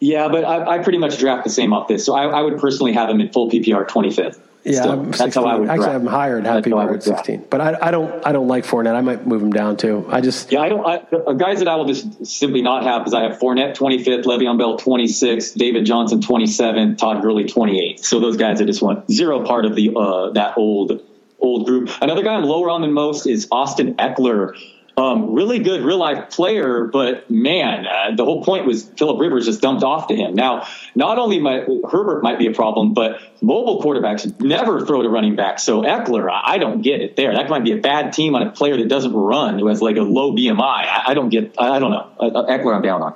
Yeah, 0.00 0.28
but 0.28 0.44
I, 0.44 0.76
I 0.76 0.78
pretty 0.78 0.98
much 0.98 1.18
draft 1.18 1.44
the 1.44 1.50
same 1.50 1.72
off 1.72 1.88
this. 1.88 2.06
So 2.06 2.14
I, 2.14 2.26
I 2.26 2.42
would 2.42 2.58
personally 2.58 2.92
have 2.92 3.10
him 3.10 3.20
in 3.20 3.30
full 3.30 3.50
PPR 3.50 3.86
25th. 3.86 4.38
Yeah, 4.68 4.80
Still, 4.80 4.92
I'm 4.92 5.04
that's 5.06 5.18
16. 5.18 5.42
how 5.42 5.48
I 5.48 5.54
would 5.56 5.68
Actually, 5.68 5.76
draft. 5.76 5.88
I 5.88 5.92
have 5.92 6.02
him 6.02 6.06
higher 6.08 6.38
at 6.38 6.44
half 6.44 6.54
That's 6.64 6.72
how 6.72 6.78
I 6.78 6.84
PPR 6.84 6.88
would 6.90 6.96
at 6.96 7.02
16. 7.02 7.46
But 7.50 7.60
I, 7.60 7.76
I 7.80 7.90
don't 7.90 8.26
I 8.26 8.32
don't 8.32 8.48
like 8.48 8.64
Fournette. 8.64 8.94
I 8.94 9.00
might 9.00 9.26
move 9.26 9.42
him 9.42 9.52
down 9.52 9.76
too. 9.76 10.06
I 10.08 10.20
just 10.20 10.52
Yeah, 10.52 10.60
I 10.60 10.68
don't. 10.68 10.84
I, 10.86 11.32
guys 11.34 11.58
that 11.60 11.68
I 11.68 11.76
will 11.76 11.86
just 11.86 12.26
simply 12.26 12.62
not 12.62 12.82
have 12.84 13.06
is 13.06 13.14
I 13.14 13.22
have 13.22 13.38
Fournette 13.38 13.76
25th, 13.76 14.24
Le'Veon 14.24 14.58
Bell 14.58 14.78
26th, 14.78 15.54
David 15.54 15.84
Johnson 15.86 16.20
27, 16.20 16.96
Todd 16.96 17.22
Gurley 17.22 17.44
28. 17.44 18.04
So 18.04 18.20
those 18.20 18.36
guys 18.36 18.60
I 18.60 18.64
just 18.64 18.82
want 18.82 19.10
zero 19.10 19.44
part 19.44 19.64
of 19.64 19.74
the 19.74 19.92
uh, 19.96 20.30
that 20.30 20.56
old 20.56 21.02
old 21.40 21.66
group. 21.66 21.90
Another 22.00 22.22
guy 22.22 22.34
I'm 22.34 22.44
lower 22.44 22.70
on 22.70 22.80
than 22.82 22.92
most 22.92 23.26
is 23.26 23.48
Austin 23.50 23.94
Ekeler. 23.94 24.54
Um, 24.98 25.32
really 25.32 25.60
good 25.60 25.82
real 25.82 25.98
life 25.98 26.30
player, 26.30 26.84
but 26.84 27.30
man, 27.30 27.86
uh, 27.86 28.16
the 28.16 28.24
whole 28.24 28.42
point 28.42 28.66
was 28.66 28.82
Philip 28.96 29.20
Rivers 29.20 29.46
just 29.46 29.60
dumped 29.60 29.84
off 29.84 30.08
to 30.08 30.16
him. 30.16 30.34
Now, 30.34 30.66
not 30.96 31.18
only 31.18 31.38
might, 31.38 31.68
Herbert 31.88 32.22
might 32.24 32.36
be 32.36 32.48
a 32.48 32.52
problem, 32.52 32.94
but 32.94 33.20
mobile 33.40 33.80
quarterbacks 33.80 34.40
never 34.40 34.84
throw 34.84 35.02
to 35.02 35.08
running 35.08 35.36
back. 35.36 35.60
So 35.60 35.82
Ekeler, 35.82 36.28
I, 36.28 36.54
I 36.54 36.58
don't 36.58 36.82
get 36.82 37.00
it 37.00 37.14
there. 37.14 37.32
That 37.32 37.48
might 37.48 37.62
be 37.62 37.70
a 37.70 37.76
bad 37.76 38.12
team 38.12 38.34
on 38.34 38.42
a 38.42 38.50
player 38.50 38.76
that 38.76 38.88
doesn't 38.88 39.12
run, 39.14 39.60
who 39.60 39.68
has 39.68 39.80
like 39.80 39.96
a 39.96 40.02
low 40.02 40.32
BMI. 40.32 40.58
I, 40.60 41.04
I 41.06 41.14
don't 41.14 41.28
get. 41.28 41.54
I, 41.58 41.76
I 41.76 41.78
don't 41.78 41.92
know. 41.92 42.10
Uh, 42.18 42.30
Ekeler, 42.46 42.74
I'm 42.74 42.82
down 42.82 43.00
on. 43.02 43.14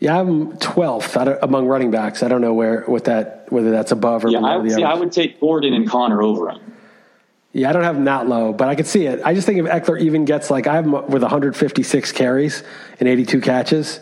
yeah, 0.00 0.18
I'm 0.18 0.54
12th 0.58 1.38
among 1.42 1.66
running 1.66 1.92
backs. 1.92 2.24
I 2.24 2.28
don't 2.28 2.40
know 2.40 2.54
where 2.54 2.82
what 2.86 3.04
that 3.04 3.46
whether 3.50 3.70
that's 3.70 3.92
above 3.92 4.24
or 4.24 4.30
Yeah, 4.30 4.38
below 4.40 4.60
I 4.60 4.62
the 4.64 4.70
see. 4.70 4.82
I 4.82 4.94
would 4.94 5.12
take 5.12 5.38
Gordon 5.38 5.74
and 5.74 5.88
Conner 5.88 6.20
over 6.22 6.50
him. 6.50 6.73
Yeah, 7.54 7.70
I 7.70 7.72
don't 7.72 7.84
have 7.84 7.94
him 7.96 8.04
that 8.06 8.28
low, 8.28 8.52
but 8.52 8.68
I 8.68 8.74
can 8.74 8.84
see 8.84 9.06
it. 9.06 9.20
I 9.24 9.32
just 9.32 9.46
think 9.46 9.60
if 9.60 9.66
Ekeler 9.66 10.00
even 10.00 10.24
gets 10.24 10.50
like 10.50 10.66
I 10.66 10.74
have 10.74 10.84
him 10.84 10.92
with 10.92 11.22
156 11.22 12.10
carries 12.10 12.64
and 12.98 13.08
82 13.08 13.40
catches, 13.40 14.00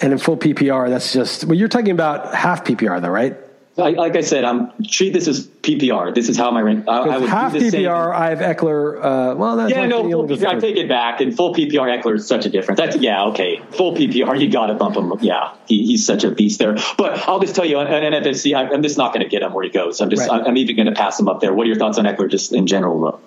and 0.00 0.12
in 0.12 0.18
full 0.18 0.36
PPR, 0.36 0.88
that's 0.88 1.12
just 1.12 1.44
well, 1.44 1.56
you're 1.56 1.68
talking 1.68 1.90
about 1.90 2.32
half 2.32 2.64
PPR 2.64 3.02
though, 3.02 3.08
right? 3.08 3.36
Like, 3.76 3.96
like 3.96 4.16
I 4.16 4.20
said, 4.20 4.44
I'm 4.44 4.72
treat 4.84 5.12
this 5.12 5.28
as 5.28 5.46
PPR. 5.46 6.14
This 6.14 6.28
is 6.28 6.36
how 6.36 6.50
my 6.50 6.60
rank. 6.60 6.86
I, 6.88 6.98
I 6.98 7.18
would 7.18 7.28
half 7.30 7.52
PPR. 7.52 7.70
same. 7.70 7.88
I 7.88 8.28
have 8.30 8.38
Ekeler. 8.40 8.98
Uh, 8.98 9.34
well, 9.36 9.56
that's 9.56 9.70
Yeah, 9.70 9.86
no, 9.86 10.02
full 10.02 10.26
PPR, 10.26 10.46
I 10.46 10.58
take 10.58 10.76
it 10.76 10.88
back. 10.88 11.20
And 11.20 11.34
full 11.34 11.54
PPR, 11.54 12.02
Ekeler 12.02 12.16
is 12.16 12.26
such 12.26 12.46
a 12.46 12.50
difference. 12.50 12.78
That's 12.78 12.96
yeah, 12.96 13.24
okay. 13.26 13.62
Full 13.70 13.94
PPR, 13.94 14.40
you 14.40 14.50
got 14.50 14.66
to 14.66 14.74
bump 14.74 14.96
him. 14.96 15.12
Yeah, 15.20 15.54
he, 15.66 15.86
he's 15.86 16.04
such 16.04 16.24
a 16.24 16.30
beast 16.30 16.58
there. 16.58 16.76
But 16.98 17.26
I'll 17.28 17.40
just 17.40 17.54
tell 17.54 17.64
you, 17.64 17.78
on, 17.78 17.86
on 17.86 18.02
NFFC, 18.02 18.54
I, 18.54 18.72
I'm 18.72 18.82
just 18.82 18.98
not 18.98 19.14
going 19.14 19.24
to 19.24 19.30
get 19.30 19.42
him 19.42 19.54
where 19.54 19.64
he 19.64 19.70
goes. 19.70 20.00
I'm 20.00 20.10
just, 20.10 20.28
Right. 20.28 20.40
I'm, 20.40 20.48
I'm 20.48 20.56
even 20.56 20.76
going 20.76 20.86
to 20.86 20.92
pass 20.92 21.18
him 21.18 21.28
up 21.28 21.40
there. 21.40 21.54
What 21.54 21.64
are 21.64 21.68
your 21.68 21.78
thoughts 21.78 21.96
on 21.96 22.04
Ekeler, 22.04 22.30
just 22.30 22.52
in 22.52 22.66
general? 22.66 23.00
Though? 23.00 23.20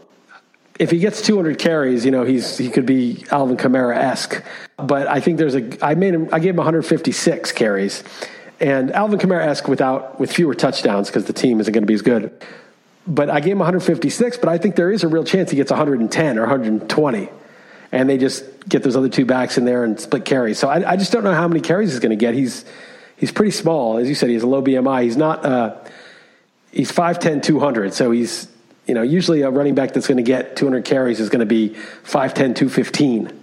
if 0.79 0.89
he 0.91 0.99
gets 0.99 1.21
200 1.21 1.59
carries, 1.59 2.03
you 2.03 2.11
know, 2.11 2.23
he's 2.23 2.57
he 2.57 2.69
could 2.69 2.85
be 2.85 3.23
Alvin 3.31 3.57
Kamara 3.57 3.95
esque. 3.95 4.43
But 4.77 5.07
I 5.07 5.19
think 5.19 5.37
there's 5.37 5.55
a 5.55 5.85
I 5.85 5.95
made 5.95 6.13
him 6.13 6.29
I 6.31 6.39
gave 6.39 6.51
him 6.51 6.57
156 6.57 7.51
carries, 7.51 8.03
and 8.59 8.91
Alvin 8.91 9.19
Kamara 9.19 9.45
esque 9.45 9.67
without 9.67 10.19
with 10.19 10.31
fewer 10.31 10.53
touchdowns 10.53 11.07
because 11.07 11.25
the 11.25 11.33
team 11.33 11.59
isn't 11.59 11.73
going 11.73 11.83
to 11.83 11.87
be 11.87 11.93
as 11.93 12.01
good. 12.01 12.31
But 13.05 13.29
I 13.29 13.41
gave 13.41 13.53
him 13.53 13.59
156, 13.59 14.37
but 14.37 14.49
I 14.49 14.57
think 14.57 14.75
there 14.75 14.91
is 14.91 15.03
a 15.03 15.07
real 15.07 15.25
chance 15.25 15.51
he 15.51 15.57
gets 15.57 15.71
110 15.71 16.37
or 16.37 16.41
120, 16.41 17.29
and 17.91 18.09
they 18.09 18.17
just 18.17 18.45
get 18.69 18.83
those 18.83 18.95
other 18.95 19.09
two 19.09 19.25
backs 19.25 19.57
in 19.57 19.65
there 19.65 19.83
and 19.83 19.99
split 19.99 20.23
carries. 20.23 20.57
So 20.57 20.69
I, 20.69 20.91
I 20.91 20.95
just 20.95 21.11
don't 21.11 21.23
know 21.23 21.33
how 21.33 21.47
many 21.47 21.59
carries 21.59 21.91
he's 21.91 21.99
going 21.99 22.11
to 22.11 22.15
get. 22.15 22.33
He's 22.33 22.63
he's 23.17 23.31
pretty 23.31 23.51
small, 23.51 23.97
as 23.97 24.07
you 24.07 24.15
said. 24.15 24.29
He 24.29 24.35
has 24.35 24.43
a 24.43 24.47
low 24.47 24.63
BMI. 24.63 25.03
He's 25.03 25.17
not. 25.17 25.45
Uh, 25.45 25.75
he's 26.71 26.91
5'10", 26.91 27.43
200. 27.43 27.93
So 27.93 28.11
he's, 28.11 28.47
you 28.87 28.93
know, 28.93 29.01
usually 29.01 29.41
a 29.41 29.49
running 29.49 29.75
back 29.75 29.93
that's 29.93 30.07
going 30.07 30.17
to 30.17 30.23
get 30.23 30.55
200 30.55 30.85
carries 30.85 31.19
is 31.19 31.29
going 31.29 31.41
to 31.41 31.45
be 31.45 31.69
5'10", 32.03 32.55
215, 32.55 33.42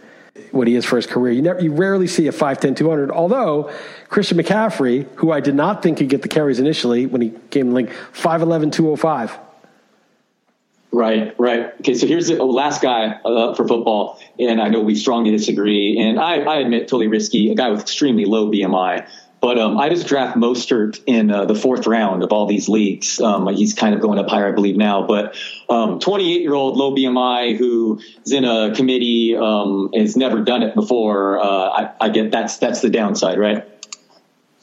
what 0.52 0.66
he 0.66 0.74
is 0.74 0.84
for 0.84 0.96
his 0.96 1.06
career. 1.06 1.32
You, 1.32 1.42
never, 1.42 1.60
you 1.60 1.72
rarely 1.72 2.06
see 2.06 2.26
a 2.28 2.32
5'10", 2.32 2.76
200, 2.76 3.10
although 3.10 3.72
Christian 4.08 4.38
McCaffrey, 4.38 5.06
who 5.16 5.32
I 5.32 5.40
did 5.40 5.54
not 5.54 5.82
think 5.82 5.98
could 5.98 6.08
get 6.08 6.22
the 6.22 6.28
carries 6.28 6.58
initially 6.58 7.06
when 7.06 7.22
he 7.22 7.32
came 7.50 7.68
in 7.68 7.74
like 7.74 7.90
5'11", 8.12 8.72
205. 8.72 9.38
Right, 10.92 11.38
right. 11.38 11.72
Okay, 11.80 11.94
so 11.94 12.06
here's 12.06 12.26
the 12.26 12.42
last 12.42 12.82
guy 12.82 13.20
uh, 13.24 13.54
for 13.54 13.66
football, 13.66 14.18
and 14.38 14.60
I 14.60 14.68
know 14.68 14.80
we 14.80 14.96
strongly 14.96 15.30
disagree, 15.30 15.98
and 15.98 16.18
I, 16.18 16.40
I 16.40 16.56
admit 16.56 16.88
totally 16.88 17.06
risky, 17.06 17.50
a 17.52 17.54
guy 17.54 17.70
with 17.70 17.80
extremely 17.80 18.24
low 18.24 18.50
BMI. 18.50 19.06
But 19.40 19.58
um, 19.58 19.78
I 19.78 19.88
just 19.88 20.06
draft 20.06 20.36
Mostert 20.36 21.00
in 21.06 21.30
uh, 21.30 21.46
the 21.46 21.54
fourth 21.54 21.86
round 21.86 22.22
of 22.22 22.30
all 22.30 22.46
these 22.46 22.68
leagues. 22.68 23.20
Um, 23.20 23.48
he's 23.48 23.72
kind 23.72 23.94
of 23.94 24.00
going 24.02 24.18
up 24.18 24.28
higher, 24.28 24.48
I 24.48 24.52
believe 24.52 24.76
now. 24.76 25.06
But 25.06 25.34
28 25.68 26.42
year 26.42 26.52
old 26.52 26.76
low 26.76 26.94
BMI 26.94 27.56
who 27.56 28.00
is 28.24 28.32
in 28.32 28.44
a 28.44 28.74
committee 28.74 29.34
um, 29.36 29.90
has 29.94 30.16
never 30.16 30.42
done 30.42 30.62
it 30.62 30.74
before. 30.74 31.38
Uh, 31.38 31.44
I, 31.44 31.92
I 32.00 32.08
get 32.10 32.30
that's 32.30 32.58
that's 32.58 32.82
the 32.82 32.90
downside, 32.90 33.38
right? 33.38 33.66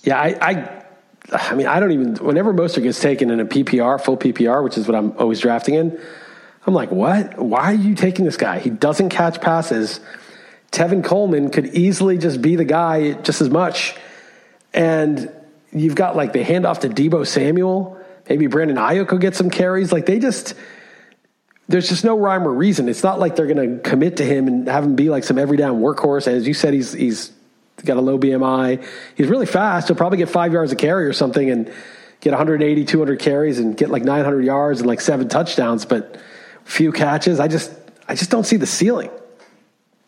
Yeah, 0.04 0.20
I, 0.20 0.38
I, 0.42 0.84
I 1.32 1.56
mean, 1.56 1.66
I 1.66 1.80
don't 1.80 1.92
even. 1.92 2.16
Whenever 2.16 2.54
Mostert 2.54 2.84
gets 2.84 3.00
taken 3.00 3.32
in 3.32 3.40
a 3.40 3.46
PPR, 3.46 4.00
full 4.00 4.16
PPR, 4.16 4.64
which 4.64 4.78
is 4.78 4.88
what 4.88 4.96
I'm 4.96 5.12
always 5.18 5.40
drafting 5.40 5.74
in, 5.74 6.00
I'm 6.68 6.74
like, 6.76 6.92
what? 6.92 7.40
Why 7.40 7.72
are 7.72 7.74
you 7.74 7.96
taking 7.96 8.26
this 8.26 8.38
guy? 8.38 8.60
He 8.60 8.70
doesn't 8.70 9.10
catch 9.10 9.42
passes. 9.42 10.00
Tevin 10.72 11.04
Coleman 11.04 11.50
could 11.50 11.68
easily 11.68 12.18
just 12.18 12.42
be 12.42 12.56
the 12.56 12.66
guy 12.66 13.14
just 13.14 13.42
as 13.42 13.50
much. 13.50 13.96
And 14.78 15.32
you've 15.74 15.96
got 15.96 16.16
like 16.16 16.34
the 16.34 16.44
handoff 16.44 16.82
to 16.82 16.90
Deebo 16.90 17.26
Samuel. 17.26 18.00
Maybe 18.30 18.46
Brandon 18.46 18.78
Aiyuk 18.78 19.08
could 19.08 19.22
get 19.22 19.36
some 19.36 19.50
carries. 19.50 19.92
Like 19.92 20.06
they 20.06 20.20
just, 20.20 20.54
there's 21.68 21.90
just 21.90 22.04
no 22.04 22.16
rhyme 22.16 22.48
or 22.48 22.54
reason. 22.54 22.88
It's 22.88 23.02
not 23.02 23.18
like 23.20 23.36
they're 23.36 23.48
going 23.48 23.78
to 23.78 23.90
commit 23.90 24.18
to 24.18 24.24
him 24.24 24.48
and 24.48 24.68
have 24.68 24.84
him 24.84 24.96
be 24.96 25.10
like 25.10 25.24
some 25.24 25.40
every 25.40 25.58
down 25.58 25.82
workhorse. 25.82 26.28
As 26.28 26.48
you 26.48 26.54
said, 26.54 26.76
he's 26.76 26.94
he's 26.94 27.34
got 27.84 27.98
a 27.98 28.02
low 28.02 28.20
BMI. 28.20 28.86
He's 29.16 29.28
really 29.28 29.48
fast. 29.48 29.88
He'll 29.88 29.98
probably 29.98 30.20
get 30.20 30.30
five 30.30 30.54
yards 30.54 30.72
a 30.72 30.76
carry 30.76 31.08
or 31.08 31.14
something 31.14 31.50
and 31.50 31.74
get 32.20 32.32
180, 32.32 32.86
200 32.86 33.20
carries 33.20 33.58
and 33.58 33.76
get 33.76 33.90
like 33.90 34.04
900 34.04 34.46
yards 34.46 34.80
and 34.80 34.88
like 34.88 35.02
seven 35.02 35.28
touchdowns, 35.28 35.86
but 35.86 36.20
few 36.66 36.92
catches. 36.92 37.40
I 37.40 37.48
just 37.48 37.72
I 38.08 38.14
just 38.14 38.30
don't 38.30 38.46
see 38.46 38.58
the 38.58 38.68
ceiling. 38.68 39.10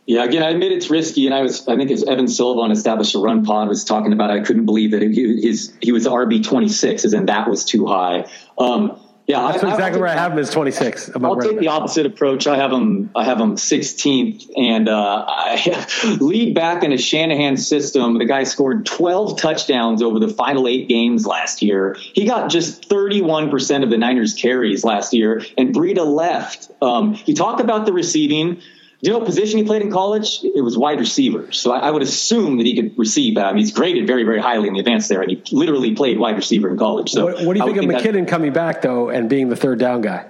Yeah, 0.09 0.23
again, 0.23 0.41
I 0.41 0.49
admit 0.49 0.71
it's 0.71 0.89
risky, 0.89 1.27
and 1.27 1.35
I 1.35 1.43
was, 1.43 1.67
I 1.67 1.75
think, 1.75 1.91
as 1.91 2.03
Evan 2.03 2.27
Silva 2.27 2.61
on 2.61 2.71
Established 2.71 3.13
a 3.13 3.19
Run 3.19 3.45
Pod 3.45 3.69
was 3.69 3.83
talking 3.83 4.11
about, 4.11 4.31
I 4.31 4.39
couldn't 4.39 4.65
believe 4.65 4.89
that 4.89 5.03
he, 5.03 5.39
his 5.39 5.71
he 5.81 5.91
was 5.91 6.07
RB 6.07 6.43
twenty 6.43 6.67
six, 6.67 7.05
as 7.05 7.13
in 7.13 7.27
that 7.27 7.47
was 7.47 7.63
too 7.63 7.85
high. 7.85 8.25
Um, 8.57 8.99
yeah, 9.27 9.51
That's 9.51 9.63
I, 9.63 9.69
exactly 9.69 9.99
I, 9.99 10.01
where 10.01 10.09
I 10.09 10.13
have 10.13 10.31
him 10.31 10.39
is 10.39 10.49
26. 10.49 11.11
I'll 11.23 11.39
take 11.39 11.59
the 11.59 11.67
opposite 11.67 12.07
approach. 12.07 12.47
I 12.47 12.57
have 12.57 12.71
him. 12.71 13.11
I 13.15 13.23
have 13.23 13.39
him 13.39 13.57
16th, 13.57 14.49
and 14.57 14.89
uh, 14.89 15.25
I 15.27 16.17
lead 16.19 16.55
back 16.55 16.83
in 16.83 16.91
a 16.91 16.97
Shanahan 16.97 17.55
system. 17.57 18.17
The 18.17 18.25
guy 18.25 18.45
scored 18.45 18.87
12 18.87 19.39
touchdowns 19.39 20.01
over 20.01 20.17
the 20.17 20.29
final 20.29 20.67
eight 20.67 20.87
games 20.87 21.27
last 21.27 21.61
year. 21.61 21.95
He 21.99 22.25
got 22.25 22.49
just 22.49 22.85
31 22.85 23.51
percent 23.51 23.83
of 23.83 23.91
the 23.91 23.97
Niners' 23.99 24.33
carries 24.33 24.83
last 24.83 25.13
year, 25.13 25.43
and 25.55 25.75
Breida 25.75 26.03
left. 26.03 26.71
Um, 26.81 27.15
you 27.27 27.35
talk 27.35 27.59
about 27.59 27.85
the 27.85 27.93
receiving. 27.93 28.63
Do 29.01 29.09
you 29.09 29.13
know 29.13 29.19
what 29.19 29.27
position 29.27 29.59
he 29.59 29.63
played 29.63 29.81
in 29.81 29.91
college? 29.91 30.41
It 30.43 30.61
was 30.61 30.77
wide 30.77 30.99
receiver. 30.99 31.53
So 31.53 31.71
I, 31.71 31.87
I 31.87 31.91
would 31.91 32.01
assume 32.01 32.57
that 32.57 32.65
he 32.65 32.75
could 32.75 32.97
receive. 32.99 33.37
Um, 33.37 33.55
he's 33.55 33.71
graded 33.71 34.07
very, 34.07 34.23
very 34.23 34.41
highly 34.41 34.67
in 34.67 34.73
the 34.73 34.79
advanced 34.81 35.07
there, 35.07 35.21
and 35.21 35.31
he 35.31 35.41
literally 35.55 35.95
played 35.95 36.19
wide 36.19 36.35
receiver 36.35 36.69
in 36.69 36.77
college. 36.77 37.09
So 37.11 37.25
What, 37.25 37.45
what 37.45 37.53
do 37.53 37.59
you 37.59 37.65
think 37.65 37.77
of 37.77 37.87
that- 37.89 38.03
McKinnon 38.03 38.27
coming 38.27 38.51
back 38.51 38.81
though 38.81 39.09
and 39.09 39.29
being 39.29 39.47
the 39.47 39.55
third 39.55 39.79
down 39.79 40.01
guy? 40.01 40.25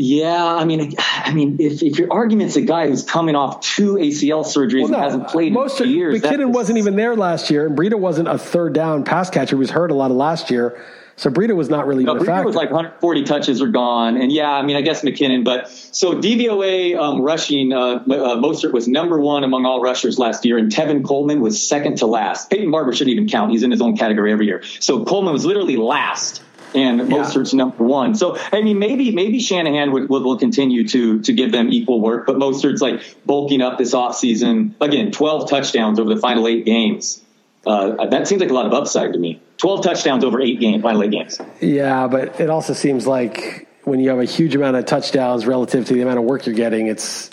Yeah, 0.00 0.44
I 0.44 0.64
mean, 0.64 0.94
I 0.98 1.32
mean, 1.34 1.56
if, 1.58 1.82
if 1.82 1.98
your 1.98 2.12
argument's 2.12 2.54
a 2.54 2.62
guy 2.62 2.86
who's 2.86 3.02
coming 3.02 3.34
off 3.34 3.60
two 3.62 3.94
ACL 3.94 4.44
surgeries 4.44 4.86
and 4.86 4.94
hasn't 4.94 5.26
played 5.26 5.52
most 5.52 5.80
in 5.80 5.88
years, 5.90 6.20
McKinnon 6.20 6.22
that's- 6.22 6.54
wasn't 6.54 6.78
even 6.78 6.94
there 6.96 7.16
last 7.16 7.50
year, 7.50 7.66
and 7.66 7.76
Breida 7.76 7.98
wasn't 7.98 8.28
a 8.28 8.38
third 8.38 8.72
down 8.74 9.02
pass 9.04 9.28
catcher. 9.28 9.56
He 9.56 9.60
was 9.60 9.70
hurt 9.70 9.90
a 9.90 9.94
lot 9.94 10.12
of 10.12 10.16
last 10.16 10.52
year, 10.52 10.80
so 11.18 11.30
Breida 11.30 11.54
was 11.54 11.68
not 11.68 11.86
really 11.86 12.04
No, 12.04 12.12
even 12.14 12.22
a 12.22 12.24
Breida 12.24 12.34
factor. 12.36 12.46
was 12.46 12.54
like 12.54 12.70
140 12.70 13.24
touches 13.24 13.60
are 13.60 13.66
gone, 13.66 14.16
and 14.16 14.30
yeah, 14.30 14.50
I 14.50 14.62
mean, 14.62 14.76
I 14.76 14.82
guess 14.82 15.02
McKinnon, 15.02 15.44
but 15.44 15.68
so 15.68 16.14
DVOA 16.14 16.96
um, 16.96 17.20
rushing, 17.20 17.72
uh, 17.72 17.78
uh, 17.78 18.00
Mostert 18.36 18.72
was 18.72 18.86
number 18.86 19.18
one 19.18 19.42
among 19.42 19.66
all 19.66 19.82
rushers 19.82 20.18
last 20.18 20.44
year, 20.44 20.56
and 20.58 20.70
Tevin 20.70 21.04
Coleman 21.04 21.40
was 21.40 21.66
second 21.66 21.98
to 21.98 22.06
last. 22.06 22.50
Peyton 22.50 22.70
Barber 22.70 22.92
shouldn't 22.92 23.12
even 23.12 23.28
count; 23.28 23.50
he's 23.50 23.64
in 23.64 23.70
his 23.72 23.80
own 23.80 23.96
category 23.96 24.32
every 24.32 24.46
year. 24.46 24.62
So 24.78 25.04
Coleman 25.04 25.32
was 25.32 25.44
literally 25.44 25.76
last, 25.76 26.40
and 26.72 27.00
Mostert's 27.00 27.52
number 27.52 27.82
one. 27.82 28.14
So 28.14 28.38
I 28.52 28.62
mean, 28.62 28.78
maybe 28.78 29.10
maybe 29.10 29.40
Shanahan 29.40 29.90
would, 29.90 30.08
will, 30.08 30.22
will 30.22 30.38
continue 30.38 30.86
to 30.88 31.20
to 31.22 31.32
give 31.32 31.50
them 31.50 31.72
equal 31.72 32.00
work, 32.00 32.26
but 32.26 32.36
Mostert's 32.36 32.80
like 32.80 33.02
bulking 33.26 33.60
up 33.60 33.76
this 33.76 33.92
offseason. 33.92 34.74
Again, 34.80 35.10
12 35.10 35.50
touchdowns 35.50 35.98
over 35.98 36.14
the 36.14 36.20
final 36.20 36.46
eight 36.46 36.64
games. 36.64 37.20
Uh, 37.66 38.06
that 38.06 38.28
seems 38.28 38.40
like 38.40 38.50
a 38.50 38.54
lot 38.54 38.66
of 38.66 38.72
upside 38.72 39.12
to 39.12 39.18
me. 39.18 39.42
12 39.58 39.82
touchdowns 39.84 40.24
over 40.24 40.40
eight 40.40 40.60
game, 40.60 40.80
final 40.82 41.02
eight 41.02 41.10
games. 41.10 41.38
yeah, 41.60 42.08
but 42.08 42.40
it 42.40 42.50
also 42.50 42.72
seems 42.72 43.06
like 43.06 43.68
when 43.84 44.00
you 44.00 44.10
have 44.10 44.18
a 44.18 44.24
huge 44.24 44.54
amount 44.54 44.76
of 44.76 44.86
touchdowns 44.86 45.46
relative 45.46 45.86
to 45.86 45.94
the 45.94 46.02
amount 46.02 46.18
of 46.18 46.24
work 46.24 46.46
you're 46.46 46.54
getting, 46.54 46.86
it's 46.86 47.30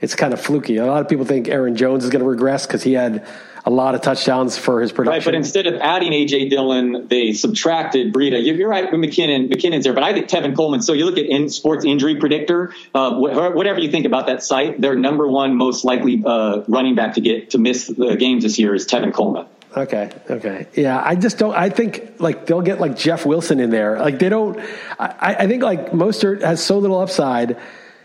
it's 0.00 0.14
kind 0.14 0.32
of 0.32 0.40
fluky. 0.40 0.76
A 0.76 0.86
lot 0.86 1.00
of 1.00 1.08
people 1.08 1.24
think 1.24 1.48
Aaron 1.48 1.74
Jones 1.74 2.04
is 2.04 2.10
going 2.10 2.22
to 2.22 2.28
regress 2.28 2.66
because 2.66 2.82
he 2.82 2.92
had 2.92 3.26
a 3.64 3.70
lot 3.70 3.96
of 3.96 4.00
touchdowns 4.00 4.56
for 4.56 4.80
his 4.80 4.92
production. 4.92 5.18
Right, 5.18 5.24
but 5.24 5.34
instead 5.34 5.66
of 5.66 5.74
adding 5.80 6.12
AJ 6.12 6.50
Dillon, 6.50 7.08
they 7.08 7.32
subtracted 7.32 8.12
Breida. 8.12 8.44
You're, 8.44 8.54
you're 8.54 8.68
right 8.68 8.92
with 8.92 9.00
McKinnon. 9.00 9.50
McKinnon's 9.50 9.84
there, 9.84 9.92
but 9.92 10.04
I 10.04 10.12
think 10.12 10.28
Tevin 10.28 10.54
Coleman. 10.54 10.82
So 10.82 10.92
you 10.92 11.04
look 11.04 11.18
at 11.18 11.26
in 11.26 11.48
sports 11.48 11.84
injury 11.84 12.16
predictor, 12.16 12.72
uh, 12.94 13.16
whatever 13.16 13.80
you 13.80 13.90
think 13.90 14.06
about 14.06 14.26
that 14.26 14.42
site, 14.42 14.80
their 14.80 14.94
number 14.94 15.26
one 15.26 15.56
most 15.56 15.84
likely 15.84 16.22
uh, 16.24 16.62
running 16.68 16.94
back 16.94 17.14
to 17.14 17.20
get 17.20 17.50
to 17.50 17.58
miss 17.58 17.88
the 17.88 18.14
games 18.16 18.44
this 18.44 18.58
year 18.58 18.74
is 18.74 18.86
Tevin 18.86 19.12
Coleman. 19.12 19.46
Okay. 19.76 20.10
Okay. 20.30 20.66
Yeah. 20.74 21.02
I 21.04 21.14
just 21.16 21.38
don't. 21.38 21.54
I 21.54 21.68
think 21.68 22.14
like 22.18 22.46
they'll 22.46 22.62
get 22.62 22.80
like 22.80 22.96
Jeff 22.96 23.26
Wilson 23.26 23.60
in 23.60 23.70
there. 23.70 23.98
Like 23.98 24.18
they 24.18 24.28
don't. 24.30 24.58
I, 24.98 25.36
I 25.40 25.46
think 25.46 25.62
like 25.62 25.90
Mostert 25.90 26.42
has 26.42 26.64
so 26.64 26.78
little 26.78 26.98
upside. 26.98 27.58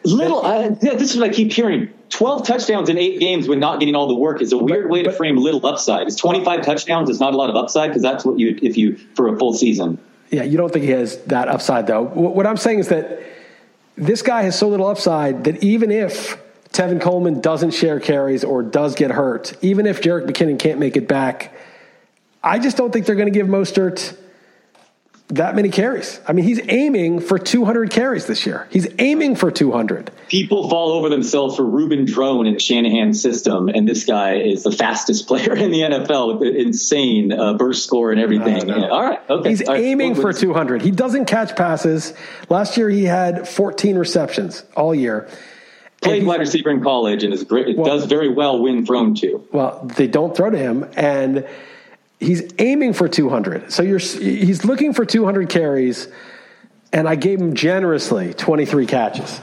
Little. 0.03 0.45
Uh, 0.45 0.75
yeah, 0.81 0.95
this 0.95 1.11
is 1.13 1.17
what 1.17 1.29
I 1.29 1.33
keep 1.33 1.53
hearing. 1.53 1.89
Twelve 2.09 2.45
touchdowns 2.45 2.89
in 2.89 2.97
eight 2.97 3.19
games 3.21 3.47
when 3.47 3.59
not 3.59 3.79
getting 3.79 3.95
all 3.95 4.07
the 4.07 4.15
work 4.15 4.41
is 4.41 4.51
a 4.51 4.57
weird 4.57 4.85
But- 4.85 4.91
way 4.91 5.03
to 5.03 5.09
but- 5.09 5.17
frame 5.17 5.37
little 5.37 5.65
upside. 5.65 6.07
It's 6.07 6.17
twenty 6.17 6.43
five 6.43 6.61
touchdowns 6.65 7.09
It's 7.09 7.19
not 7.21 7.33
a 7.33 7.37
lot 7.37 7.49
of 7.49 7.55
upside 7.55 7.89
because 7.91 8.01
that's 8.01 8.25
what 8.25 8.37
you 8.37 8.59
if 8.61 8.75
you 8.77 8.97
for 9.15 9.33
a 9.33 9.37
full 9.37 9.53
season. 9.53 9.97
Yeah. 10.29 10.43
You 10.43 10.57
don't 10.57 10.73
think 10.73 10.83
he 10.85 10.91
has 10.91 11.17
that 11.25 11.47
upside 11.47 11.87
though. 11.87 12.01
What, 12.03 12.35
what 12.35 12.47
I'm 12.47 12.57
saying 12.57 12.79
is 12.79 12.89
that 12.89 13.21
this 13.95 14.21
guy 14.21 14.41
has 14.43 14.57
so 14.59 14.67
little 14.67 14.87
upside 14.87 15.43
that 15.45 15.63
even 15.63 15.91
if 15.91 16.37
Tevin 16.73 16.99
Coleman 17.01 17.41
doesn't 17.41 17.71
share 17.71 17.99
carries 17.99 18.43
or 18.43 18.63
does 18.63 18.95
get 18.95 19.11
hurt, 19.11 19.53
even 19.61 19.85
if 19.85 20.01
Jerick 20.01 20.25
McKinnon 20.25 20.57
can't 20.57 20.79
make 20.79 20.95
it 20.95 21.07
back, 21.07 21.53
I 22.43 22.59
just 22.59 22.77
don't 22.77 22.91
think 22.91 23.05
they're 23.05 23.15
going 23.15 23.31
to 23.31 23.37
give 23.37 23.47
Mostert 23.47 24.17
that 25.31 25.55
many 25.55 25.69
carries. 25.69 26.19
I 26.27 26.33
mean, 26.33 26.43
he's 26.43 26.59
aiming 26.67 27.21
for 27.21 27.39
200 27.39 27.89
carries 27.89 28.25
this 28.25 28.45
year. 28.45 28.67
He's 28.69 28.87
aiming 28.99 29.37
for 29.37 29.49
200. 29.49 30.11
People 30.27 30.69
fall 30.69 30.91
over 30.91 31.07
themselves 31.07 31.55
for 31.55 31.63
Reuben 31.63 32.05
Drone 32.05 32.47
in 32.47 32.55
the 32.55 32.59
Shanahan 32.59 33.13
system, 33.13 33.69
and 33.69 33.87
this 33.87 34.05
guy 34.05 34.35
is 34.35 34.63
the 34.63 34.71
fastest 34.71 35.27
player 35.29 35.55
in 35.55 35.71
the 35.71 35.79
NFL 35.79 36.39
with 36.39 36.55
insane 36.55 37.31
uh, 37.31 37.53
burst 37.53 37.85
score 37.85 38.11
and 38.11 38.19
everything. 38.19 38.67
Yeah, 38.67 38.89
all 38.89 39.03
right, 39.03 39.19
okay. 39.29 39.49
He's 39.49 39.61
all 39.61 39.73
right. 39.73 39.83
aiming 39.83 40.15
for 40.15 40.33
200. 40.33 40.81
He 40.81 40.91
doesn't 40.91 41.25
catch 41.25 41.55
passes. 41.55 42.13
Last 42.49 42.75
year, 42.75 42.89
he 42.89 43.05
had 43.05 43.47
14 43.47 43.97
receptions 43.97 44.63
all 44.75 44.93
year. 44.93 45.29
Played 46.01 46.25
wide 46.25 46.39
receiver 46.39 46.71
in 46.71 46.81
college 46.81 47.23
and 47.23 47.31
is 47.31 47.43
great. 47.43 47.67
It 47.67 47.77
well, 47.77 47.85
does 47.85 48.05
very 48.05 48.27
well 48.27 48.59
when 48.59 48.85
thrown 48.87 49.13
to. 49.15 49.47
Well, 49.51 49.87
they 49.95 50.07
don't 50.07 50.35
throw 50.35 50.49
to 50.49 50.57
him, 50.57 50.89
and 50.97 51.47
he's 52.21 52.43
aiming 52.59 52.93
for 52.93 53.09
200. 53.09 53.71
So 53.71 53.83
you're 53.83 53.99
he's 53.99 54.63
looking 54.63 54.93
for 54.93 55.05
200 55.05 55.49
carries, 55.49 56.07
and 56.93 57.09
I 57.09 57.15
gave 57.15 57.41
him 57.41 57.55
generously 57.55 58.33
23 58.33 58.85
catches. 58.85 59.41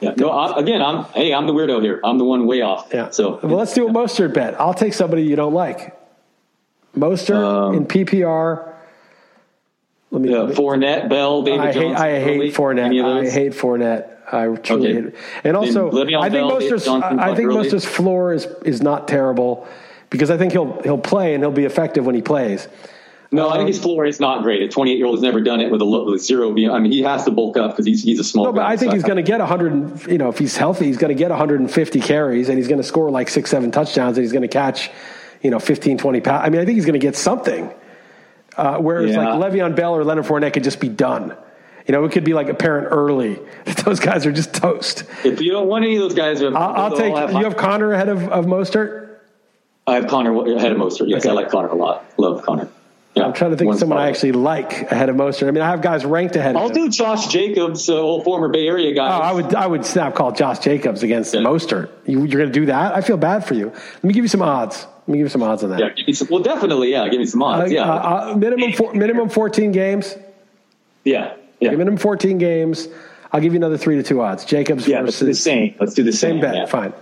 Yeah. 0.00 0.14
No. 0.16 0.30
I, 0.30 0.60
again, 0.60 0.82
I'm 0.82 1.04
hey, 1.04 1.32
I'm 1.32 1.46
the 1.46 1.54
weirdo 1.54 1.80
here. 1.80 2.00
I'm 2.04 2.18
the 2.18 2.24
one 2.24 2.46
way 2.46 2.60
off. 2.60 2.88
Yeah. 2.92 3.10
So 3.10 3.40
well, 3.42 3.56
let's 3.56 3.72
do 3.72 3.88
a 3.88 3.90
Mostert 3.90 4.34
bet. 4.34 4.60
I'll 4.60 4.74
take 4.74 4.92
somebody 4.92 5.22
you 5.22 5.36
don't 5.36 5.54
like. 5.54 5.96
Mostert 6.96 7.36
um, 7.36 7.74
in 7.74 7.86
PPR. 7.86 8.74
Let 10.10 10.22
me. 10.22 10.30
Yeah, 10.30 10.38
let 10.40 10.48
me 10.50 10.54
Fournette, 10.54 11.08
Bell, 11.08 11.42
David 11.42 11.60
I 11.60 11.72
Johnson. 11.72 11.90
Hate, 11.90 11.96
I 11.96 12.20
hate 12.20 12.54
Fournette. 12.54 13.26
I 13.26 13.30
hate 13.30 13.52
Fournette. 13.52 14.14
I 14.30 14.56
truly 14.56 14.88
okay. 14.88 14.94
hate 14.94 15.04
it. 15.06 15.14
And 15.44 15.56
also, 15.56 15.88
I 15.88 16.30
think 16.30 16.52
Mostert's 16.52 16.86
I 16.86 17.34
think 17.34 17.50
Mostert's 17.50 17.84
floor 17.84 18.32
is 18.32 18.46
is 18.64 18.82
not 18.82 19.08
terrible 19.08 19.66
because 20.10 20.30
I 20.30 20.38
think 20.38 20.52
he'll 20.52 20.80
he'll 20.82 20.98
play 20.98 21.34
and 21.34 21.42
he'll 21.42 21.50
be 21.50 21.64
effective 21.64 22.06
when 22.06 22.14
he 22.14 22.22
plays. 22.22 22.68
No, 23.30 23.46
um, 23.46 23.52
I 23.52 23.56
think 23.56 23.62
um, 23.62 23.66
his 23.66 23.78
floor 23.78 24.06
is 24.06 24.20
not 24.20 24.42
great. 24.42 24.62
A 24.62 24.68
28 24.68 24.96
year 24.96 25.06
old 25.06 25.16
has 25.16 25.22
never 25.22 25.40
done 25.40 25.60
it 25.60 25.70
with 25.70 25.82
a, 25.82 25.84
with 25.84 26.22
zero. 26.22 26.50
I 26.50 26.78
mean, 26.78 26.92
he 26.92 27.02
has 27.02 27.24
to 27.24 27.30
bulk 27.30 27.56
up 27.58 27.72
because 27.72 27.84
he's 27.84 28.02
he's 28.02 28.18
a 28.18 28.24
small. 28.24 28.46
No, 28.46 28.52
but 28.52 28.60
guy, 28.60 28.70
I 28.70 28.76
think 28.76 28.92
so 28.92 28.96
he's 28.96 29.04
going 29.04 29.16
to 29.16 29.22
get 29.22 29.40
100. 29.40 30.10
You 30.10 30.18
know, 30.18 30.28
if 30.30 30.38
he's 30.38 30.56
healthy, 30.56 30.86
he's 30.86 30.96
going 30.96 31.14
to 31.14 31.18
get 31.18 31.30
150 31.30 32.00
carries 32.00 32.48
and 32.48 32.56
he's 32.56 32.68
going 32.68 32.80
to 32.80 32.86
score 32.86 33.10
like 33.10 33.28
six, 33.28 33.50
seven 33.50 33.70
touchdowns 33.70 34.16
and 34.16 34.24
he's 34.24 34.32
going 34.32 34.42
to 34.42 34.48
catch, 34.48 34.90
you 35.42 35.50
know, 35.50 35.58
15, 35.58 35.98
20 35.98 36.20
pounds. 36.20 36.46
I 36.46 36.48
mean, 36.48 36.60
I 36.60 36.64
think 36.64 36.76
he's 36.76 36.86
going 36.86 36.98
to 36.98 37.06
get 37.06 37.16
something. 37.16 37.72
Uh, 38.56 38.78
whereas 38.78 39.10
yeah. 39.10 39.34
like 39.34 39.52
Le'Veon 39.52 39.76
Bell 39.76 39.94
or 39.94 40.04
Leonard 40.04 40.24
Fournette 40.24 40.52
could 40.54 40.64
just 40.64 40.80
be 40.80 40.88
done. 40.88 41.36
You 41.86 41.92
know, 41.92 42.04
it 42.04 42.12
could 42.12 42.24
be 42.24 42.34
like 42.34 42.48
apparent 42.48 42.88
early. 42.90 43.38
That 43.64 43.76
those 43.84 44.00
guys 44.00 44.26
are 44.26 44.32
just 44.32 44.54
toast. 44.54 45.04
If 45.24 45.40
you 45.40 45.52
don't 45.52 45.68
want 45.68 45.84
any 45.84 45.96
of 45.96 46.02
those 46.02 46.14
guys, 46.14 46.42
I'll, 46.42 46.56
I'll 46.56 46.96
take. 46.96 47.14
Have 47.14 47.32
you 47.32 47.44
have 47.44 47.56
Conner 47.56 47.92
ahead 47.92 48.08
of, 48.08 48.28
of 48.28 48.46
Mostert. 48.46 49.07
I 49.88 49.94
have 49.94 50.06
Conner 50.06 50.36
ahead 50.54 50.72
of 50.72 50.78
Mostert. 50.78 51.08
Yes, 51.08 51.22
okay. 51.22 51.30
I 51.30 51.32
like 51.32 51.50
Conner 51.50 51.68
a 51.68 51.74
lot. 51.74 52.04
Love 52.18 52.42
Conner. 52.42 52.68
Yeah. 53.14 53.24
I'm 53.24 53.32
trying 53.32 53.50
to 53.50 53.56
think 53.56 53.72
of 53.72 53.78
someone 53.78 53.98
I 53.98 54.08
actually 54.08 54.32
like 54.32 54.92
ahead 54.92 55.08
of 55.08 55.16
Mostert. 55.16 55.48
I 55.48 55.50
mean, 55.50 55.62
I 55.62 55.70
have 55.70 55.80
guys 55.80 56.04
ranked 56.04 56.36
ahead. 56.36 56.54
Of 56.54 56.62
Mostert. 56.62 56.64
I'll 56.64 56.74
do 56.74 56.88
Josh 56.90 57.26
Jacobs, 57.28 57.88
uh, 57.88 57.94
old 57.94 58.24
former 58.24 58.48
Bay 58.48 58.68
Area 58.68 58.94
guy. 58.94 59.08
Oh, 59.08 59.20
I 59.20 59.32
would, 59.32 59.54
I 59.54 59.66
would 59.66 59.84
snap 59.84 60.14
call 60.14 60.32
Josh 60.32 60.58
Jacobs 60.60 61.02
against 61.02 61.34
yeah. 61.34 61.40
Mostert. 61.40 61.90
You, 62.04 62.22
are 62.22 62.26
going 62.26 62.46
to 62.46 62.52
do 62.52 62.66
that? 62.66 62.94
I 62.94 63.00
feel 63.00 63.16
bad 63.16 63.44
for 63.44 63.54
you. 63.54 63.68
Let 63.70 64.04
me 64.04 64.12
give 64.12 64.24
you 64.24 64.28
some 64.28 64.42
odds. 64.42 64.86
Let 65.06 65.08
me 65.08 65.18
give 65.18 65.24
you 65.24 65.30
some 65.30 65.42
odds 65.42 65.64
on 65.64 65.70
that. 65.70 65.98
Yeah, 65.98 66.12
some, 66.12 66.28
well, 66.30 66.42
definitely, 66.42 66.90
yeah. 66.90 67.08
Give 67.08 67.18
me 67.18 67.26
some 67.26 67.42
odds. 67.42 67.70
Uh, 67.70 67.74
yeah, 67.74 67.90
uh, 67.90 68.32
uh 68.32 68.36
minimum 68.36 68.72
four, 68.72 68.92
minimum 68.92 69.30
14 69.30 69.72
games. 69.72 70.14
Yeah, 71.04 71.34
yeah. 71.60 71.70
Minimum 71.70 71.96
14 71.96 72.36
games. 72.36 72.88
I'll 73.32 73.40
give 73.40 73.52
you 73.52 73.58
another 73.58 73.78
three 73.78 73.96
to 73.96 74.02
two 74.02 74.20
odds. 74.20 74.44
Jacobs 74.44 74.86
yeah, 74.86 75.02
versus 75.02 75.26
the 75.26 75.34
same. 75.34 75.74
Let's 75.80 75.94
do 75.94 76.02
the 76.02 76.12
same, 76.12 76.32
same 76.32 76.40
bet. 76.40 76.54
Yeah. 76.54 76.66
Fine. 76.66 76.92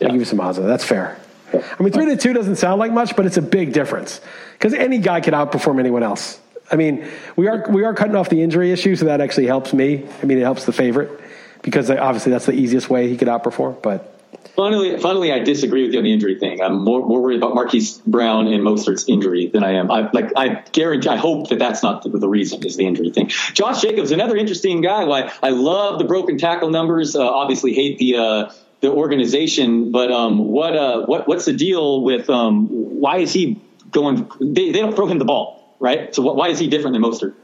I'll 0.00 0.08
give 0.08 0.20
you 0.20 0.24
some 0.24 0.40
odds 0.40 0.58
on 0.58 0.64
that. 0.64 0.70
That's 0.70 0.84
fair. 0.84 1.18
I 1.54 1.82
mean, 1.82 1.92
three 1.92 2.06
to 2.06 2.16
two 2.16 2.32
doesn't 2.32 2.56
sound 2.56 2.78
like 2.78 2.92
much, 2.92 3.16
but 3.16 3.26
it's 3.26 3.36
a 3.36 3.42
big 3.42 3.72
difference 3.72 4.20
because 4.52 4.74
any 4.74 4.98
guy 4.98 5.20
can 5.20 5.34
outperform 5.34 5.78
anyone 5.78 6.02
else. 6.02 6.40
I 6.70 6.76
mean, 6.76 7.06
we 7.36 7.48
are 7.48 7.66
we 7.68 7.84
are 7.84 7.94
cutting 7.94 8.16
off 8.16 8.28
the 8.28 8.42
injury 8.42 8.72
issue, 8.72 8.96
so 8.96 9.04
that 9.06 9.20
actually 9.20 9.46
helps 9.46 9.72
me. 9.72 10.06
I 10.22 10.26
mean, 10.26 10.38
it 10.38 10.42
helps 10.42 10.64
the 10.64 10.72
favorite 10.72 11.20
because 11.62 11.90
obviously 11.90 12.32
that's 12.32 12.46
the 12.46 12.52
easiest 12.52 12.88
way 12.88 13.08
he 13.08 13.16
could 13.16 13.28
outperform. 13.28 13.80
But 13.82 14.12
Funnily, 14.56 14.98
funnily, 14.98 15.32
I 15.32 15.38
disagree 15.38 15.84
with 15.84 15.92
you 15.92 15.98
on 15.98 16.04
the 16.04 16.12
injury 16.12 16.38
thing. 16.38 16.60
I'm 16.60 16.84
more, 16.84 17.06
more 17.06 17.22
worried 17.22 17.38
about 17.38 17.54
Marquise 17.54 17.98
Brown 18.06 18.48
and 18.48 18.62
Mostert's 18.62 19.08
injury 19.08 19.46
than 19.46 19.64
I 19.64 19.72
am. 19.72 19.90
I 19.90 20.10
like, 20.12 20.30
I 20.36 20.62
guarantee, 20.72 21.08
I 21.08 21.16
hope 21.16 21.48
that 21.48 21.58
that's 21.58 21.82
not 21.82 22.02
the, 22.02 22.10
the 22.10 22.28
reason 22.28 22.64
is 22.66 22.76
the 22.76 22.86
injury 22.86 23.10
thing. 23.10 23.28
Josh 23.28 23.80
Jacobs, 23.80 24.10
another 24.10 24.36
interesting 24.36 24.82
guy. 24.82 25.04
Why 25.04 25.32
I 25.42 25.50
love 25.50 25.98
the 25.98 26.04
broken 26.04 26.36
tackle 26.36 26.68
numbers. 26.68 27.16
Uh, 27.16 27.26
obviously, 27.26 27.72
hate 27.72 27.98
the 27.98 28.16
uh, 28.16 28.52
the 28.82 28.90
organization. 28.90 29.90
But 29.90 30.12
um, 30.12 30.38
what 30.38 30.76
uh, 30.76 31.06
what 31.06 31.26
what's 31.26 31.46
the 31.46 31.54
deal 31.54 32.02
with 32.02 32.28
um, 32.28 32.68
why 32.68 33.18
is 33.18 33.32
he 33.32 33.62
going? 33.90 34.30
They, 34.40 34.72
they 34.72 34.80
don't 34.80 34.94
throw 34.94 35.06
him 35.06 35.18
the 35.18 35.24
ball, 35.24 35.74
right? 35.80 36.14
So 36.14 36.20
what, 36.20 36.36
why 36.36 36.48
is 36.48 36.58
he 36.58 36.68
different 36.68 36.94
than 36.94 37.02
Mostert? 37.02 37.34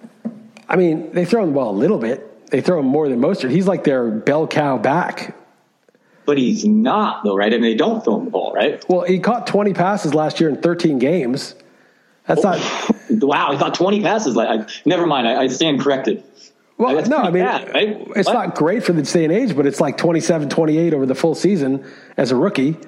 I 0.68 0.76
mean, 0.76 1.12
they 1.12 1.24
throw 1.24 1.42
him 1.42 1.50
the 1.50 1.54
ball 1.54 1.70
a 1.70 1.78
little 1.78 1.98
bit. 1.98 2.50
They 2.50 2.60
throw 2.60 2.80
him 2.80 2.86
more 2.86 3.08
than 3.08 3.20
Mostert. 3.20 3.50
He's 3.50 3.66
like 3.66 3.84
their 3.84 4.10
bell 4.10 4.46
cow 4.46 4.76
back. 4.76 5.34
But 6.26 6.36
he's 6.36 6.62
not, 6.66 7.24
though, 7.24 7.34
right? 7.34 7.52
I 7.52 7.56
mean, 7.56 7.62
they 7.62 7.74
don't 7.74 8.04
throw 8.04 8.18
him 8.18 8.26
the 8.26 8.30
ball, 8.30 8.52
right? 8.52 8.84
Well, 8.86 9.00
he 9.02 9.18
caught 9.18 9.46
20 9.46 9.72
passes 9.72 10.14
last 10.14 10.40
year 10.40 10.50
in 10.50 10.60
13 10.60 10.98
games. 10.98 11.54
That's 12.26 12.44
oh, 12.44 12.50
not. 12.50 13.22
Wow, 13.22 13.52
he 13.52 13.58
caught 13.58 13.74
20 13.74 14.02
passes. 14.02 14.36
Like, 14.36 14.48
I, 14.48 14.70
never 14.84 15.06
mind. 15.06 15.26
I, 15.26 15.44
I 15.44 15.46
stand 15.46 15.80
corrected. 15.80 16.22
Well, 16.78 17.04
no, 17.06 17.18
I 17.18 17.30
mean, 17.30 17.44
bad, 17.44 17.74
right? 17.74 18.06
it's 18.14 18.28
what? 18.28 18.32
not 18.34 18.54
great 18.54 18.84
for 18.84 18.92
this 18.92 19.12
day 19.12 19.24
and 19.24 19.32
age, 19.32 19.56
but 19.56 19.66
it's 19.66 19.80
like 19.80 19.96
27, 19.96 20.48
28 20.48 20.94
over 20.94 21.06
the 21.06 21.14
full 21.14 21.34
season 21.34 21.84
as 22.16 22.30
a 22.30 22.36
rookie. 22.36 22.78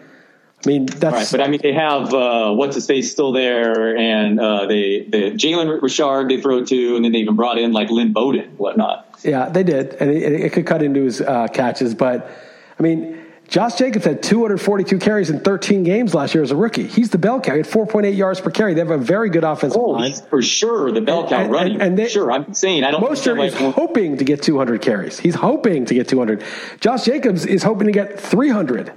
I 0.64 0.68
mean, 0.68 0.86
that's 0.86 1.14
right. 1.14 1.28
But 1.30 1.40
I 1.40 1.48
mean, 1.48 1.60
they 1.60 1.72
have 1.72 2.14
uh, 2.14 2.52
what's 2.52 2.76
his 2.76 2.86
face 2.86 3.10
still 3.10 3.32
there, 3.32 3.96
and 3.96 4.38
uh, 4.38 4.66
they, 4.66 5.06
they 5.08 5.30
Jalen 5.32 5.82
Richard 5.82 6.28
they 6.28 6.40
throw 6.40 6.64
to, 6.64 6.96
and 6.96 7.04
then 7.04 7.12
they 7.12 7.18
even 7.18 7.34
brought 7.34 7.58
in 7.58 7.72
like 7.72 7.90
Lynn 7.90 8.12
Bowden, 8.12 8.50
whatnot. 8.58 9.08
Yeah, 9.24 9.48
they 9.48 9.64
did, 9.64 9.94
and 9.94 10.10
it, 10.10 10.32
it 10.34 10.52
could 10.52 10.66
cut 10.66 10.82
into 10.82 11.02
his 11.02 11.20
uh, 11.20 11.48
catches. 11.48 11.94
But 11.94 12.30
I 12.78 12.82
mean, 12.82 13.19
Josh 13.50 13.74
Jacobs 13.74 14.04
had 14.04 14.22
242 14.22 14.98
carries 15.00 15.28
in 15.28 15.40
13 15.40 15.82
games 15.82 16.14
last 16.14 16.34
year 16.34 16.42
as 16.44 16.52
a 16.52 16.56
rookie. 16.56 16.86
He's 16.86 17.10
the 17.10 17.18
bell 17.18 17.40
cow. 17.40 17.52
He 17.52 17.58
had 17.58 17.66
4.8 17.66 18.16
yards 18.16 18.40
per 18.40 18.50
carry. 18.50 18.74
They 18.74 18.80
have 18.80 18.92
a 18.92 18.96
very 18.96 19.28
good 19.28 19.42
offensive 19.42 19.82
oh, 19.82 19.90
line. 19.90 20.12
For 20.12 20.40
sure, 20.40 20.92
the 20.92 21.00
bell 21.00 21.28
cow 21.28 21.42
and, 21.42 21.50
running. 21.50 21.72
And, 21.74 21.82
and 21.82 21.98
they, 21.98 22.08
sure, 22.08 22.30
I'm 22.30 22.54
saying 22.54 22.84
I 22.84 22.92
don't. 22.92 23.02
Mostert 23.02 23.44
is 23.44 23.54
hoping 23.54 24.18
to 24.18 24.24
get 24.24 24.40
200 24.40 24.80
carries. 24.80 25.18
He's 25.18 25.34
hoping 25.34 25.84
to 25.86 25.94
get 25.94 26.06
200. 26.06 26.44
Josh 26.78 27.04
Jacobs 27.04 27.44
is 27.44 27.64
hoping 27.64 27.86
to 27.86 27.92
get 27.92 28.20
300. 28.20 28.92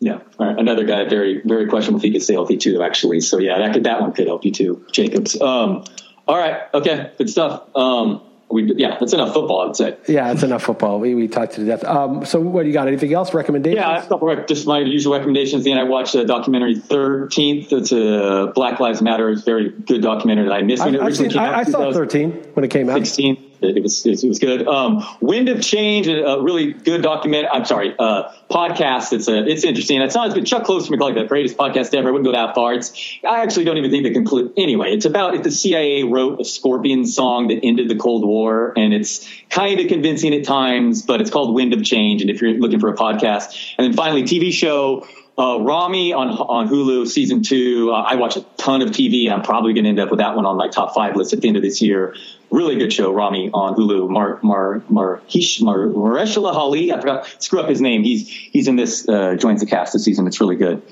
Yeah, 0.00 0.20
another 0.38 0.84
guy 0.84 1.06
very 1.08 1.40
very 1.44 1.66
questionable 1.66 1.98
if 1.98 2.04
he 2.04 2.12
could 2.12 2.22
stay 2.22 2.34
healthy 2.34 2.56
too. 2.56 2.82
Actually, 2.82 3.20
so 3.20 3.38
yeah, 3.38 3.58
that 3.58 3.74
could 3.74 3.84
that 3.84 4.00
one 4.00 4.12
could 4.12 4.26
help 4.26 4.44
you 4.46 4.52
too, 4.52 4.84
Jacobs. 4.92 5.40
Um, 5.40 5.84
all 6.26 6.36
right, 6.36 6.62
okay, 6.72 7.12
good 7.18 7.28
stuff. 7.30 7.64
Um, 7.76 8.22
we 8.50 8.72
yeah, 8.76 8.96
that's 8.98 9.12
enough 9.12 9.32
football. 9.32 9.68
I'd 9.68 9.76
say. 9.76 9.96
Yeah, 10.06 10.32
it's 10.32 10.42
enough 10.42 10.62
football. 10.62 11.00
We 11.00 11.14
we 11.14 11.28
talked 11.28 11.54
to 11.54 11.60
the 11.60 11.66
death. 11.66 11.84
Um, 11.84 12.24
so 12.24 12.40
what 12.40 12.62
do 12.62 12.68
you 12.68 12.74
got? 12.74 12.88
Anything 12.88 13.12
else? 13.12 13.34
Recommendations? 13.34 13.80
Yeah, 13.80 14.04
a 14.04 14.08
couple 14.08 14.30
of, 14.30 14.46
just 14.46 14.66
my 14.66 14.80
usual 14.80 15.14
recommendations. 15.14 15.64
Then 15.64 15.78
I 15.78 15.84
watched 15.84 16.12
the 16.12 16.24
documentary 16.24 16.76
Thirteenth. 16.76 17.72
It's 17.72 17.92
a 17.92 18.52
Black 18.54 18.80
Lives 18.80 19.02
Matter. 19.02 19.30
It's 19.30 19.42
a 19.42 19.44
very 19.44 19.70
good 19.70 20.02
documentary 20.02 20.48
that 20.48 20.54
I 20.54 20.62
missed 20.62 20.84
when 20.84 20.94
I, 20.94 20.98
it 20.98 21.02
originally 21.02 21.30
seen, 21.30 21.38
came 21.38 21.42
I, 21.42 21.54
out. 21.54 21.54
I 21.54 21.64
saw 21.64 21.92
Thirteen 21.92 22.32
when 22.54 22.64
it 22.64 22.70
came 22.70 22.88
out. 22.90 22.96
Sixteen. 22.96 23.50
It 23.60 23.82
was 23.82 24.04
it 24.04 24.22
was 24.26 24.38
good. 24.38 24.66
Um, 24.66 25.04
Wind 25.20 25.48
of 25.48 25.62
Change, 25.62 26.06
a 26.06 26.40
really 26.40 26.72
good 26.72 27.02
document. 27.02 27.46
I'm 27.52 27.64
sorry, 27.64 27.94
uh, 27.98 28.30
podcast. 28.50 29.12
It's 29.12 29.28
a 29.28 29.46
it's 29.46 29.64
interesting. 29.64 30.00
It's 30.00 30.14
not 30.14 30.34
good. 30.34 30.46
Chuck 30.46 30.64
Closter 30.64 30.90
McCullough, 30.90 31.14
the 31.14 31.24
greatest 31.24 31.56
podcast 31.56 31.94
ever. 31.94 32.08
I 32.08 32.12
wouldn't 32.12 32.26
go 32.26 32.32
that 32.32 32.54
far. 32.54 32.74
It's 32.74 32.92
I 33.28 33.42
actually 33.42 33.64
don't 33.64 33.78
even 33.78 33.90
think 33.90 34.04
the 34.04 34.12
conclude. 34.12 34.52
Anyway, 34.56 34.92
it's 34.92 35.04
about 35.04 35.34
if 35.34 35.42
the 35.42 35.50
CIA 35.50 36.04
wrote 36.04 36.40
a 36.40 36.44
Scorpion 36.44 37.06
song 37.06 37.48
that 37.48 37.60
ended 37.62 37.88
the 37.88 37.96
Cold 37.96 38.24
War, 38.24 38.72
and 38.76 38.92
it's 38.92 39.28
kind 39.50 39.80
of 39.80 39.88
convincing 39.88 40.34
at 40.34 40.44
times, 40.44 41.02
but 41.02 41.20
it's 41.20 41.30
called 41.30 41.54
Wind 41.54 41.72
of 41.72 41.84
Change. 41.84 42.20
And 42.20 42.30
if 42.30 42.40
you're 42.40 42.52
looking 42.54 42.80
for 42.80 42.88
a 42.88 42.96
podcast, 42.96 43.74
and 43.78 43.86
then 43.86 43.92
finally 43.94 44.22
TV 44.22 44.52
show. 44.52 45.06
Uh, 45.36 45.58
Ramy 45.60 46.12
on 46.12 46.28
on 46.30 46.68
Hulu 46.68 47.08
season 47.08 47.42
two. 47.42 47.90
Uh, 47.92 48.02
I 48.02 48.14
watch 48.14 48.36
a 48.36 48.42
ton 48.56 48.82
of 48.82 48.90
TV. 48.90 49.30
I'm 49.30 49.42
probably 49.42 49.72
going 49.72 49.84
to 49.84 49.90
end 49.90 49.98
up 49.98 50.10
with 50.10 50.20
that 50.20 50.36
one 50.36 50.46
on 50.46 50.56
my 50.56 50.68
top 50.68 50.94
five 50.94 51.16
list 51.16 51.32
at 51.32 51.40
the 51.40 51.48
end 51.48 51.56
of 51.56 51.62
this 51.62 51.82
year 51.82 52.14
really 52.54 52.76
good 52.76 52.92
show, 52.92 53.12
Ramy 53.12 53.50
on 53.52 53.74
Hulu. 53.74 54.08
Mar 54.08 54.38
Mar 54.42 54.82
Mar 54.88 55.20
Hish 55.26 55.60
Mar 55.60 55.78
Mahershala 55.88 56.54
Ali. 56.54 56.92
I 56.92 57.00
forgot 57.00 57.42
screw 57.42 57.60
up 57.60 57.68
his 57.68 57.80
name. 57.80 58.02
He's 58.02 58.28
he's 58.28 58.68
in 58.68 58.76
this 58.76 59.08
uh, 59.08 59.34
joins 59.34 59.60
the 59.60 59.66
cast 59.66 59.92
this 59.92 60.04
season. 60.04 60.26
It's 60.26 60.40
really 60.40 60.56
good. 60.56 60.82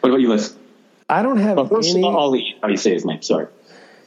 What 0.00 0.10
about 0.10 0.20
you, 0.20 0.28
Liss? 0.28 0.54
I 1.08 1.22
don't 1.22 1.38
have 1.38 1.56
Mahershala 1.56 1.94
any... 1.94 2.04
Ali. 2.04 2.56
How 2.60 2.68
do 2.68 2.72
you 2.72 2.78
say 2.78 2.92
his 2.92 3.04
name? 3.04 3.22
Sorry. 3.22 3.46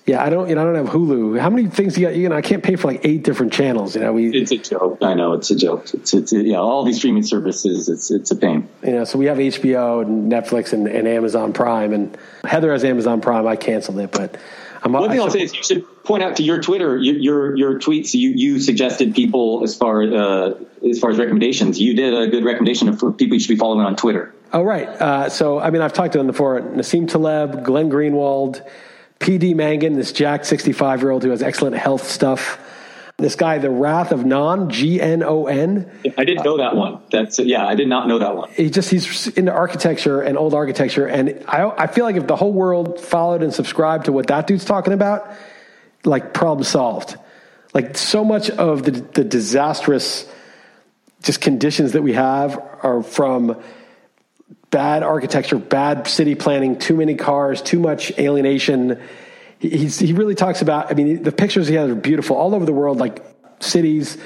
Yeah, 0.08 0.24
I 0.24 0.30
don't. 0.30 0.50
You 0.50 0.56
know, 0.56 0.62
I 0.62 0.66
don't 0.66 0.86
have 0.86 0.94
Hulu. 0.94 1.40
How 1.40 1.50
many 1.50 1.68
things 1.68 1.94
do 1.94 2.02
you 2.02 2.08
got? 2.08 2.16
You 2.16 2.30
know, 2.30 2.36
I 2.36 2.42
can't 2.42 2.64
pay 2.64 2.76
for 2.76 2.88
like 2.88 3.02
eight 3.04 3.24
different 3.24 3.54
channels. 3.54 3.96
You 3.96 4.02
know, 4.02 4.14
we. 4.14 4.36
It's 4.36 4.52
a 4.52 4.58
joke. 4.58 4.98
I 5.02 5.14
know 5.14 5.34
it's 5.34 5.52
a 5.52 5.56
joke. 5.56 5.94
It's, 5.94 6.14
it's 6.14 6.34
yeah. 6.34 6.58
All 6.58 6.84
these 6.84 6.98
streaming 6.98 7.24
services. 7.24 7.88
It's 7.88 8.10
it's 8.10 8.32
a 8.32 8.36
pain. 8.36 8.68
You 8.84 8.94
know, 8.94 9.04
so 9.04 9.20
we 9.20 9.26
have 9.26 9.38
HBO 9.38 10.02
and 10.02 10.32
Netflix 10.32 10.74
and, 10.74 10.88
and 10.88 11.08
Amazon 11.08 11.54
Prime, 11.54 11.94
and 11.94 12.18
Heather 12.44 12.72
has 12.72 12.84
Amazon 12.84 13.22
Prime. 13.22 13.46
I 13.48 13.56
canceled 13.56 14.00
it, 14.00 14.12
but 14.12 14.38
I'm, 14.84 14.94
One 14.94 15.10
thing 15.10 15.20
I 15.20 15.24
will 15.24 15.30
say 15.30 15.42
is 15.42 15.54
you 15.54 15.64
should 15.64 16.04
point 16.04 16.24
out 16.24 16.38
to 16.38 16.44
your 16.44 16.62
Twitter, 16.62 16.98
your 16.98 17.16
your, 17.16 17.56
your 17.56 17.80
tweets. 17.80 18.16
You 18.16 18.32
you 18.32 18.60
suggested 18.60 19.14
people 19.14 19.64
as 19.64 19.76
far 19.76 20.02
uh, 20.02 20.54
as 20.90 21.00
far 21.00 21.12
as 21.12 21.20
recommendations. 21.20 21.80
You 21.80 21.96
did 21.96 22.14
a 22.14 22.28
good 22.28 22.44
recommendation 22.44 22.90
of 22.90 23.00
people 23.18 23.36
you 23.36 23.40
should 23.40 23.50
be 23.50 23.58
following 23.58 23.86
on 23.86 23.96
Twitter. 23.96 24.34
Oh 24.52 24.64
right. 24.64 24.88
Uh, 24.88 25.30
so 25.30 25.60
I 25.60 25.70
mean, 25.70 25.84
I've 25.84 25.94
talked 25.94 26.14
to 26.14 26.18
them 26.18 26.28
before. 26.28 26.60
Nassim 26.60 27.08
Taleb, 27.08 27.64
Glenn 27.64 27.92
Greenwald, 27.92 28.68
PD 29.22 29.56
Mangan, 29.56 29.94
this 29.94 30.12
Jack 30.12 30.46
65 30.46 31.02
year 31.02 31.12
old 31.12 31.24
who 31.24 31.30
has 31.30 31.44
excellent 31.44 31.78
health 31.78 32.10
stuff. 32.10 32.60
This 33.18 33.36
guy, 33.36 33.60
The 33.60 33.70
Wrath 33.70 34.12
of 34.12 34.26
Gnon, 34.26 34.72
G 34.72 35.00
N 35.00 35.22
O 35.22 35.46
N. 35.46 35.92
I 36.18 36.26
didn't 36.26 36.44
know 36.44 36.58
that 36.58 36.76
one. 36.76 37.04
That's 37.12 37.38
yeah, 37.38 37.68
I 37.68 37.76
did 37.76 37.88
not 37.88 38.08
know 38.08 38.18
that 38.18 38.36
one. 38.36 38.50
He 38.50 38.72
just 38.72 38.90
he's 38.90 39.28
into 39.28 39.52
architecture 39.52 40.22
and 40.22 40.40
old 40.40 40.56
architecture, 40.56 41.06
and 41.06 41.44
I 41.48 41.70
I 41.70 41.86
feel 41.88 42.04
like 42.04 42.16
if 42.16 42.26
the 42.26 42.36
whole 42.36 42.52
world 42.52 43.00
followed 43.00 43.44
and 43.44 43.54
subscribed 43.54 44.06
to 44.06 44.12
what 44.12 44.26
that 44.28 44.48
dude's 44.48 44.66
talking 44.66 44.92
about, 44.92 45.32
like 46.04 46.34
problem 46.34 46.64
solved. 46.64 47.16
Like 47.76 47.96
so 47.96 48.26
much 48.26 48.50
of 48.50 48.84
the 48.84 48.92
the 48.92 49.24
disastrous 49.24 50.28
just 51.22 51.42
conditions 51.42 51.92
that 51.92 52.02
we 52.02 52.14
have 52.14 52.58
are 52.82 53.04
from 53.04 53.62
bad 54.72 55.04
architecture, 55.04 55.58
bad 55.58 56.08
city 56.08 56.34
planning, 56.34 56.80
too 56.80 56.96
many 56.96 57.16
cars, 57.16 57.62
too 57.62 57.80
much 57.80 58.18
alienation. 58.18 59.00
He's, 59.60 60.00
he 60.00 60.14
really 60.14 60.34
talks 60.34 60.62
about, 60.62 60.90
I 60.90 60.96
mean, 60.96 61.22
the 61.22 61.32
pictures 61.32 61.68
he 61.68 61.76
has 61.76 61.90
are 61.90 61.96
beautiful 61.96 62.38
all 62.38 62.56
over 62.56 62.66
the 62.66 62.74
world, 62.74 62.98
like 62.98 63.24
cities 63.60 64.18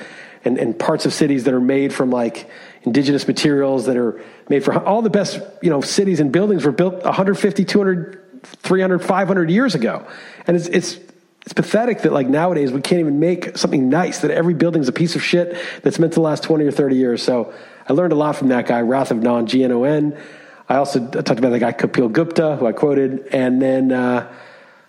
and, 0.46 0.60
and 0.60 0.78
parts 0.78 1.08
of 1.08 1.14
cities 1.14 1.46
that 1.46 1.54
are 1.54 1.60
made 1.60 1.94
from 1.94 2.12
like 2.12 2.50
indigenous 2.84 3.28
materials 3.28 3.88
that 3.88 3.98
are 3.98 4.24
made 4.48 4.64
for 4.64 4.78
all 4.86 5.02
the 5.02 5.10
best, 5.10 5.40
you 5.64 5.72
know, 5.72 5.82
cities 5.82 6.20
and 6.20 6.32
buildings 6.32 6.64
were 6.64 6.72
built 6.72 7.04
150, 7.04 7.66
200, 7.66 8.44
300, 8.44 9.00
500 9.04 9.50
years 9.50 9.74
ago. 9.74 10.08
And 10.46 10.56
it's, 10.56 10.68
it's, 10.68 11.00
it's 11.42 11.54
pathetic 11.54 12.04
that 12.04 12.14
like 12.14 12.28
nowadays 12.28 12.72
we 12.72 12.82
can't 12.82 13.00
even 13.00 13.20
make 13.20 13.58
something 13.58 13.90
nice 13.90 14.20
that 14.20 14.32
every 14.32 14.54
building's 14.54 14.88
a 14.88 14.92
piece 14.92 15.16
of 15.16 15.24
shit 15.24 15.58
that's 15.82 15.98
meant 15.98 16.14
to 16.14 16.22
last 16.22 16.44
20 16.44 16.66
or 16.66 16.72
30 16.72 16.96
years. 16.96 17.24
So 17.24 17.54
I 17.88 17.94
learned 17.94 18.14
a 18.14 18.16
lot 18.16 18.36
from 18.36 18.50
that 18.50 18.68
guy, 18.68 18.82
Wrath 18.82 19.12
of 19.12 19.22
Gnon, 19.22 19.48
G 19.48 19.64
N 19.64 19.72
O 19.72 19.84
N. 19.84 20.18
I 20.68 20.78
also 20.78 21.06
talked 21.08 21.40
about 21.40 21.52
the 21.52 21.60
guy 21.60 21.72
Kapil 21.72 22.12
Gupta, 22.12 22.56
who 22.56 22.66
I 22.66 22.72
quoted, 22.72 23.28
and 23.32 23.62
then 23.62 23.92
uh, 23.92 24.32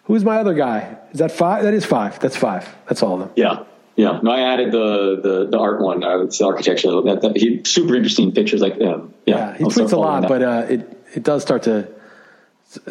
who's 0.05 0.25
my 0.25 0.39
other 0.39 0.55
guy? 0.55 0.97
Is 1.13 1.19
that 1.19 1.33
five? 1.33 1.65
That 1.65 1.75
is 1.75 1.85
five. 1.85 2.19
That's 2.21 2.37
five. 2.37 2.75
That's 2.89 3.03
all 3.03 3.15
of 3.15 3.21
them. 3.21 3.31
Yeah. 3.37 3.65
Yeah, 3.97 4.21
no, 4.23 4.31
I 4.31 4.53
added 4.53 4.73
the 4.73 5.21
the, 5.23 5.47
the 5.47 5.59
art 5.59 5.81
one. 5.81 6.05
Uh, 6.05 6.19
it's 6.19 6.37
the 6.37 6.45
architecture. 6.45 6.91
That, 7.01 7.23
that, 7.23 7.35
he 7.35 7.63
super 7.65 7.97
interesting 7.97 8.31
pictures. 8.31 8.61
Like, 8.61 8.79
um, 8.79 9.15
yeah, 9.25 9.37
yeah, 9.37 9.57
he 9.57 9.65
tweets 9.65 9.91
a 9.93 9.97
lot, 9.97 10.29
but 10.29 10.43
uh, 10.43 10.67
it 10.69 11.03
it 11.15 11.23
does 11.23 11.41
start 11.41 11.63
to 11.63 11.89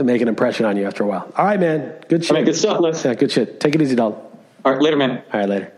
make 0.04 0.24
an 0.24 0.28
impression 0.28 0.66
on 0.66 0.78
you 0.78 0.88
after 0.88 1.04
a 1.04 1.08
while. 1.08 1.32
All 1.38 1.46
right, 1.46 1.60
man. 1.60 1.94
Good 2.10 2.24
shit. 2.24 2.32
All 2.32 2.38
right, 2.38 2.46
good 2.46 2.56
stuff, 2.56 2.80
Les. 2.80 3.06
Yeah, 3.06 3.14
good 3.14 3.32
shit. 3.32 3.60
Take 3.60 3.76
it 3.76 3.84
easy, 3.84 3.96
dog. 3.96 4.16
All 4.64 4.74
right, 4.74 4.82
later, 4.82 4.98
man. 4.98 5.22
All 5.32 5.42
right, 5.42 5.48
later. 5.48 5.74